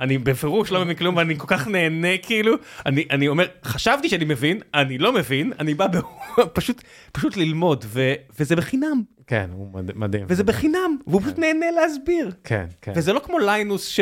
אני 0.00 0.18
בפירוש 0.18 0.72
לא 0.72 0.84
מבין 0.84 0.96
כלום 0.96 1.16
ואני 1.16 1.38
כל 1.38 1.46
כך 1.46 1.68
נהנה 1.68 2.18
כאילו 2.22 2.54
אני 2.86 3.04
אני 3.10 3.28
אומר 3.28 3.46
חשבתי 3.64 4.08
שאני 4.08 4.24
מבין 4.24 4.60
אני 4.74 4.98
לא 4.98 5.12
מבין 5.12 5.52
אני 5.58 5.74
בא 5.74 5.86
ב... 5.86 5.96
פשוט 6.58 6.82
פשוט 7.12 7.36
ללמוד 7.36 7.84
ו, 7.88 8.12
וזה 8.38 8.56
בחינם 8.56 9.02
כן, 9.26 9.50
הוא 9.52 9.72
מד- 9.74 9.96
מדהים. 9.98 10.26
וזה 10.28 10.44
בחינם 10.44 10.96
והוא 11.06 11.20
פשוט 11.22 11.38
נהנה 11.38 11.66
להסביר 11.70 12.30
כן, 12.44 12.66
כן. 12.82 12.92
וזה 12.96 13.12
לא 13.12 13.20
כמו 13.24 13.38
ליינוס 13.38 13.88
ש... 13.88 14.00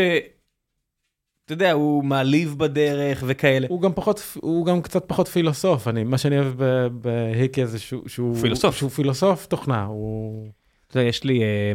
אתה 1.44 1.52
יודע 1.52 1.73
הוא 1.73 2.05
מעליב 2.05 2.55
בדרך 2.59 3.24
וכאלה. 3.27 3.66
הוא 3.70 3.82
גם 3.82 3.93
פחות, 3.94 4.23
הוא 4.43 4.66
גם 4.66 4.82
קצת 4.82 5.05
פחות 5.06 5.28
פילוסוף, 5.28 5.89
אני, 5.89 6.05
מה 6.05 6.19
שאני 6.19 6.39
אוהב 6.39 6.55
ב- 6.56 6.86
בהיקי 7.01 7.66
זה 7.66 7.78
שהוא, 7.78 8.09
שהוא 8.09 8.36
פילוסוף. 8.40 8.77
שהוא 8.77 8.90
פילוסוף 8.90 9.47
תוכנה, 9.47 9.85
הוא... 9.85 10.48
אתה 10.86 10.98
יודע, 10.98 11.09
יש 11.09 11.24
לי 11.24 11.43
אה, 11.43 11.73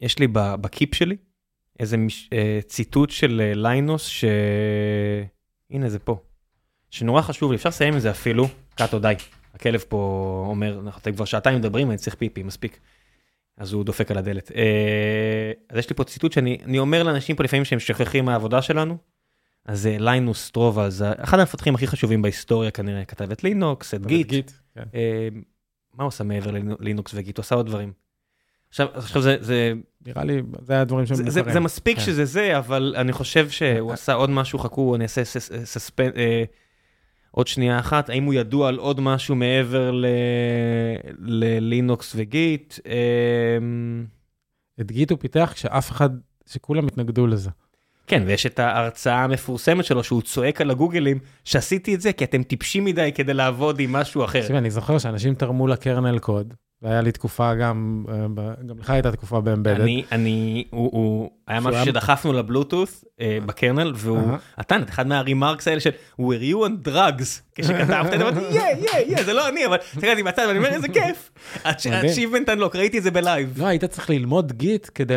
יש 0.00 0.18
לי 0.18 0.26
ב- 0.26 0.54
ב 0.60 0.67
Keep 0.67 0.94
שלי 0.94 1.16
איזה 1.80 1.96
מש- 1.96 2.28
אה, 2.32 2.58
ציטוט 2.66 3.10
של 3.10 3.40
אה, 3.44 3.54
ליינוס 3.54 4.06
ש... 4.06 4.24
הנה 5.70 5.88
זה 5.88 5.98
פה. 5.98 6.16
שנורא 6.90 7.22
חשוב 7.22 7.50
לי 7.50 7.56
אפשר 7.56 7.68
לסיים 7.68 7.94
עם 7.94 8.00
זה 8.00 8.10
אפילו. 8.10 8.48
קאטו 8.74 8.98
די. 8.98 9.14
הכלב 9.54 9.84
פה 9.88 9.96
אומר 10.48 10.80
אנחנו 10.80 11.00
אתם 11.00 11.12
כבר 11.12 11.24
שעתיים 11.24 11.58
מדברים 11.58 11.90
אני 11.90 11.98
צריך 11.98 12.16
פיפי 12.16 12.42
מספיק. 12.42 12.78
אז 13.56 13.72
הוא 13.72 13.84
דופק 13.84 14.10
על 14.10 14.18
הדלת. 14.18 14.52
אה, 14.54 15.52
אז 15.68 15.78
יש 15.78 15.90
לי 15.90 15.96
פה 15.96 16.04
ציטוט 16.04 16.32
שאני 16.32 16.58
אני 16.64 16.78
אומר 16.78 17.02
לאנשים 17.02 17.36
פה 17.36 17.44
לפעמים 17.44 17.64
שהם 17.64 17.80
שכחים 17.80 18.24
מהעבודה 18.24 18.62
שלנו. 18.62 18.96
אז 19.66 19.80
זה 19.80 19.96
ליינוס 20.00 20.50
טרובה 20.50 20.90
זה 20.90 21.12
אחד 21.16 21.38
המפתחים 21.38 21.74
הכי 21.74 21.86
חשובים 21.86 22.22
בהיסטוריה 22.22 22.70
כנראה 22.70 23.04
כתב 23.04 23.30
את 23.30 23.44
לינוקס 23.44 23.94
את 23.94 24.06
גיט. 24.06 24.28
גיט. 24.28 24.50
כן. 24.74 24.82
אה, 24.94 25.28
מה 25.94 26.04
הוא 26.04 26.08
עושה 26.08 26.24
מעבר 26.24 26.50
ללינוקס 26.80 27.12
וגיט? 27.14 27.36
הוא 27.36 27.42
עשה 27.42 27.54
עוד 27.54 27.66
דברים. 27.66 27.92
עכשיו, 28.68 28.88
עכשיו 28.92 29.22
זה, 29.22 29.36
זה, 29.40 29.72
נראה 30.06 30.24
לי, 30.24 30.42
זה 30.62 30.80
הדברים 30.80 31.06
שהם 31.06 31.16
זה, 31.16 31.42
זה, 31.52 31.60
מספיק 31.60 31.98
כן. 31.98 32.04
שזה 32.04 32.24
זה, 32.24 32.58
אבל 32.58 32.94
אני 32.96 33.12
חושב 33.12 33.50
שהוא 33.50 33.92
עשה 33.92 34.12
עוד 34.12 34.30
משהו, 34.30 34.58
חכו, 34.58 34.94
אני 34.96 35.04
אעשה 35.04 35.24
סס- 35.24 35.64
סספנ... 35.64 36.10
אה, 36.16 36.44
עוד 37.34 37.46
שנייה 37.46 37.78
אחת, 37.78 38.08
האם 38.10 38.24
הוא 38.24 38.34
ידוע 38.34 38.68
על 38.68 38.76
עוד 38.76 39.00
משהו 39.00 39.34
מעבר 39.34 39.90
ל- 39.90 40.06
ללינוקס 41.18 42.12
וגיט? 42.16 42.74
אה, 42.86 43.58
את 44.80 44.92
גיט 44.92 45.10
הוא 45.10 45.18
פיתח 45.18 45.52
כשאף 45.54 45.90
אחד, 45.90 46.10
שכולם 46.46 46.86
התנגדו 46.86 47.26
לזה. 47.26 47.50
כן, 48.06 48.22
ויש 48.26 48.46
את 48.46 48.58
ההרצאה 48.58 49.24
המפורסמת 49.24 49.84
שלו, 49.84 50.04
שהוא 50.04 50.22
צועק 50.22 50.60
על 50.60 50.70
הגוגלים, 50.70 51.18
שעשיתי 51.44 51.94
את 51.94 52.00
זה 52.00 52.12
כי 52.12 52.24
אתם 52.24 52.42
טיפשים 52.42 52.84
מדי 52.84 53.12
כדי 53.14 53.34
לעבוד 53.34 53.80
עם 53.80 53.92
משהו 53.92 54.24
אחר. 54.24 54.40
תקשיב, 54.40 54.56
אני 54.56 54.70
זוכר 54.70 54.98
שאנשים 54.98 55.34
תרמו 55.34 55.66
לקרנל 55.66 56.18
קוד, 56.18 56.54
והיה 56.84 57.00
לי 57.00 57.12
תקופה 57.12 57.54
גם, 57.54 58.04
אה, 58.08 58.26
גם 58.66 58.78
לך 58.78 58.90
הייתה 58.90 59.12
תקופה 59.12 59.40
ב 59.40 59.44
embedded. 59.44 59.80
אני, 59.80 60.04
אני, 60.12 60.64
הוא, 60.70 60.90
הוא 60.92 61.30
היה 61.46 61.60
משהו 61.60 61.84
שדחפנו 61.84 62.32
לבלוטות' 62.32 63.04
אה, 63.20 63.38
ב 63.46 63.52
kernel, 63.52 63.92
והוא 63.96 64.18
אהה. 64.18 64.36
נתן 64.58 64.82
את 64.82 64.90
אחד 64.90 65.06
מה 65.06 65.20
remarks 65.20 65.68
האלה 65.68 65.80
של 65.80 65.90
were 66.20 66.52
you 66.52 66.66
on 66.66 66.88
drugs, 66.88 67.40
כשכתבת, 67.54 68.12
אני 68.12 68.22
אמרתי, 68.22 68.40
יא, 68.50 68.60
יא, 68.60 68.98
יא, 69.06 69.22
זה 69.22 69.32
לא 69.32 69.48
אני, 69.48 69.66
אבל 69.66 69.76
הסתכלתי 69.92 70.22
בצד 70.22 70.44
ואני 70.48 70.58
אומר, 70.58 70.68
איזה 70.68 70.88
כיף. 70.88 71.30
achievement 71.64 72.48
unlock, 72.48 72.76
ראיתי 72.76 72.98
את 72.98 73.02
זה 73.02 73.10
ב 73.10 73.17
live. 73.17 73.54
לא, 73.58 73.66
היית 73.66 73.84
צריך 73.84 74.10
ללמוד 74.10 74.52
גיט 74.52 74.90
כדי 74.94 75.16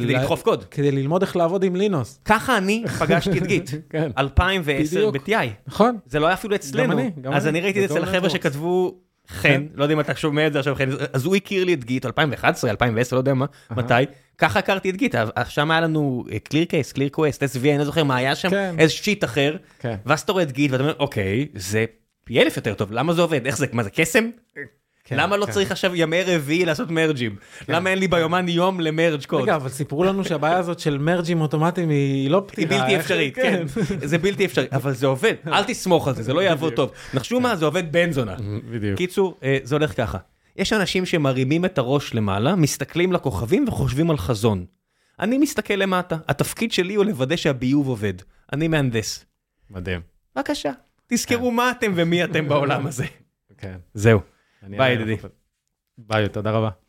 לדחוף 0.00 0.42
קוד. 0.42 0.64
כדי 0.64 0.90
ללמוד 0.90 1.22
איך 1.22 1.36
לעבוד 1.36 1.64
עם 1.64 1.76
ליינוס. 1.76 2.20
ככה 2.24 2.58
אני 2.58 2.84
פגשתי 2.98 3.38
את 3.38 3.46
גיט, 3.46 3.70
כן, 3.90 4.10
2010 4.18 5.10
בדיוק. 5.10 5.16
ב-TI. 5.16 5.46
נכון. 5.66 5.96
זה 6.06 6.18
לא 6.18 6.26
היה 6.26 6.34
אפילו 6.34 6.54
אצלנו, 6.54 6.92
אני, 6.92 7.10
גם 7.20 7.32
אז 7.32 7.46
אני. 7.46 7.50
אני 7.58 7.60
ראיתי 7.60 7.84
את 7.84 7.88
זה 7.88 7.94
אצל 7.94 8.04
החבר'ה. 8.04 8.30
שכתבו 8.30 8.94
חן, 9.28 9.66
לא 9.74 9.84
יודע 9.84 9.94
אם 9.94 10.00
אתה 10.00 10.14
שומע 10.14 10.46
את 10.46 10.52
זה 10.52 10.58
עכשיו, 10.58 10.74
חן, 10.74 10.88
אז 11.12 11.24
הוא 11.24 11.36
הכיר 11.36 11.64
לי 11.64 11.74
את 11.74 11.84
Git, 11.84 12.06
2011, 12.06 12.70
2010, 12.70 13.16
לא 13.16 13.20
יודע 13.20 13.34
מה, 13.34 13.46
מתי, 13.70 13.94
ככה 14.38 14.58
הכרתי 14.58 14.90
את 14.90 14.96
Git, 14.96 15.14
שם 15.48 15.70
היה 15.70 15.80
לנו 15.80 16.24
ClearCase, 16.44 16.92
ClearQuest, 16.92 17.42
SVN, 17.42 17.68
אני 17.68 17.78
לא 17.78 17.84
זוכר 17.84 18.04
מה 18.04 18.16
היה 18.16 18.34
שם, 18.34 18.50
כן. 18.50 18.74
איזה 18.78 18.92
shit 18.92 19.24
אחר, 19.24 19.56
כן. 19.78 19.96
ואז 20.06 20.20
אתה 20.20 20.32
רואה 20.32 20.42
את 20.42 20.52
Git 20.52 20.70
ואתה 20.70 20.82
אומר, 20.82 20.94
אוקיי, 20.98 21.48
זה 21.54 21.84
פי 22.24 22.42
אלף 22.42 22.56
יותר 22.56 22.74
טוב, 22.74 22.92
למה 22.92 23.12
זה 23.12 23.22
עובד? 23.22 23.46
איך 23.46 23.56
זה, 23.56 23.66
מה 23.72 23.82
זה 23.82 23.90
קסם? 23.90 24.30
כן, 25.12 25.20
למה 25.20 25.36
לא 25.36 25.46
כן. 25.46 25.52
צריך 25.52 25.70
עכשיו 25.70 25.94
ימי 25.96 26.22
רביעי 26.22 26.64
לעשות 26.64 26.90
merge 26.90 27.19
ים? 27.19 27.36
למה 27.68 27.90
אין 27.90 27.98
לי 27.98 28.08
ביומן 28.08 28.48
יום 28.48 28.80
ל 28.80 28.87
merge 28.87 29.24
קוד? 29.24 29.42
רגע, 29.42 29.56
אבל 29.56 29.68
סיפרו 29.68 30.04
לנו 30.04 30.24
שהבעיה 30.24 30.56
הזאת 30.58 30.78
של 30.80 30.98
merge 30.98 31.28
ים 31.28 31.40
אוטומטיים 31.40 31.88
היא 31.88 32.30
לא 32.30 32.36
היא 32.38 32.48
פתירה. 32.66 32.68
בלתי 32.80 32.92
איך- 32.94 33.00
אפשרית, 33.00 33.34
כן, 33.34 33.62
זה 34.04 34.18
בלתי 34.18 34.44
אפשרי, 34.44 34.66
אבל 34.72 34.92
זה 34.92 35.06
עובד, 35.06 35.34
אל 35.52 35.64
תסמוך 35.64 36.08
על 36.08 36.14
זה, 36.14 36.22
זה 36.22 36.32
לא 36.32 36.40
יעבוד 36.40 36.72
טוב. 36.72 36.90
נחשו 37.14 37.40
מה, 37.40 37.56
זה 37.56 37.64
עובד 37.64 37.92
בן 37.92 38.12
זונה. 38.12 38.34
בדיוק. 38.70 38.98
קיצור, 38.98 39.38
אה, 39.42 39.58
זה 39.62 39.74
הולך 39.74 39.96
ככה. 39.96 40.18
יש 40.56 40.72
אנשים 40.72 41.06
שמרימים 41.06 41.64
את 41.64 41.78
הראש 41.78 42.14
למעלה, 42.14 42.54
מסתכלים 42.56 43.12
לכוכבים 43.12 43.64
וחושבים 43.68 44.10
על 44.10 44.16
חזון. 44.18 44.64
אני 45.20 45.38
מסתכל 45.38 45.74
למטה, 45.74 46.16
התפקיד 46.28 46.72
שלי 46.72 46.94
הוא 46.94 47.04
לוודא 47.04 47.36
שהביוב 47.36 47.88
עובד. 47.88 48.14
אני 48.52 48.68
מהנדס. 48.68 49.24
מדהים. 49.70 50.00
בבקשה, 50.36 50.70
תזכרו 51.06 51.50
מה 51.50 51.70
אתם 51.70 51.92
ומי 51.94 52.24
אתם 52.24 52.48
בעולם 52.48 52.86
הזה. 52.86 53.04
כן. 53.60 53.76
זהו. 53.94 54.20
ביי, 54.68 54.92
ידידי. 54.92 55.16
ביי, 55.98 56.28
תודה 56.28 56.50
רבה. 56.50 56.82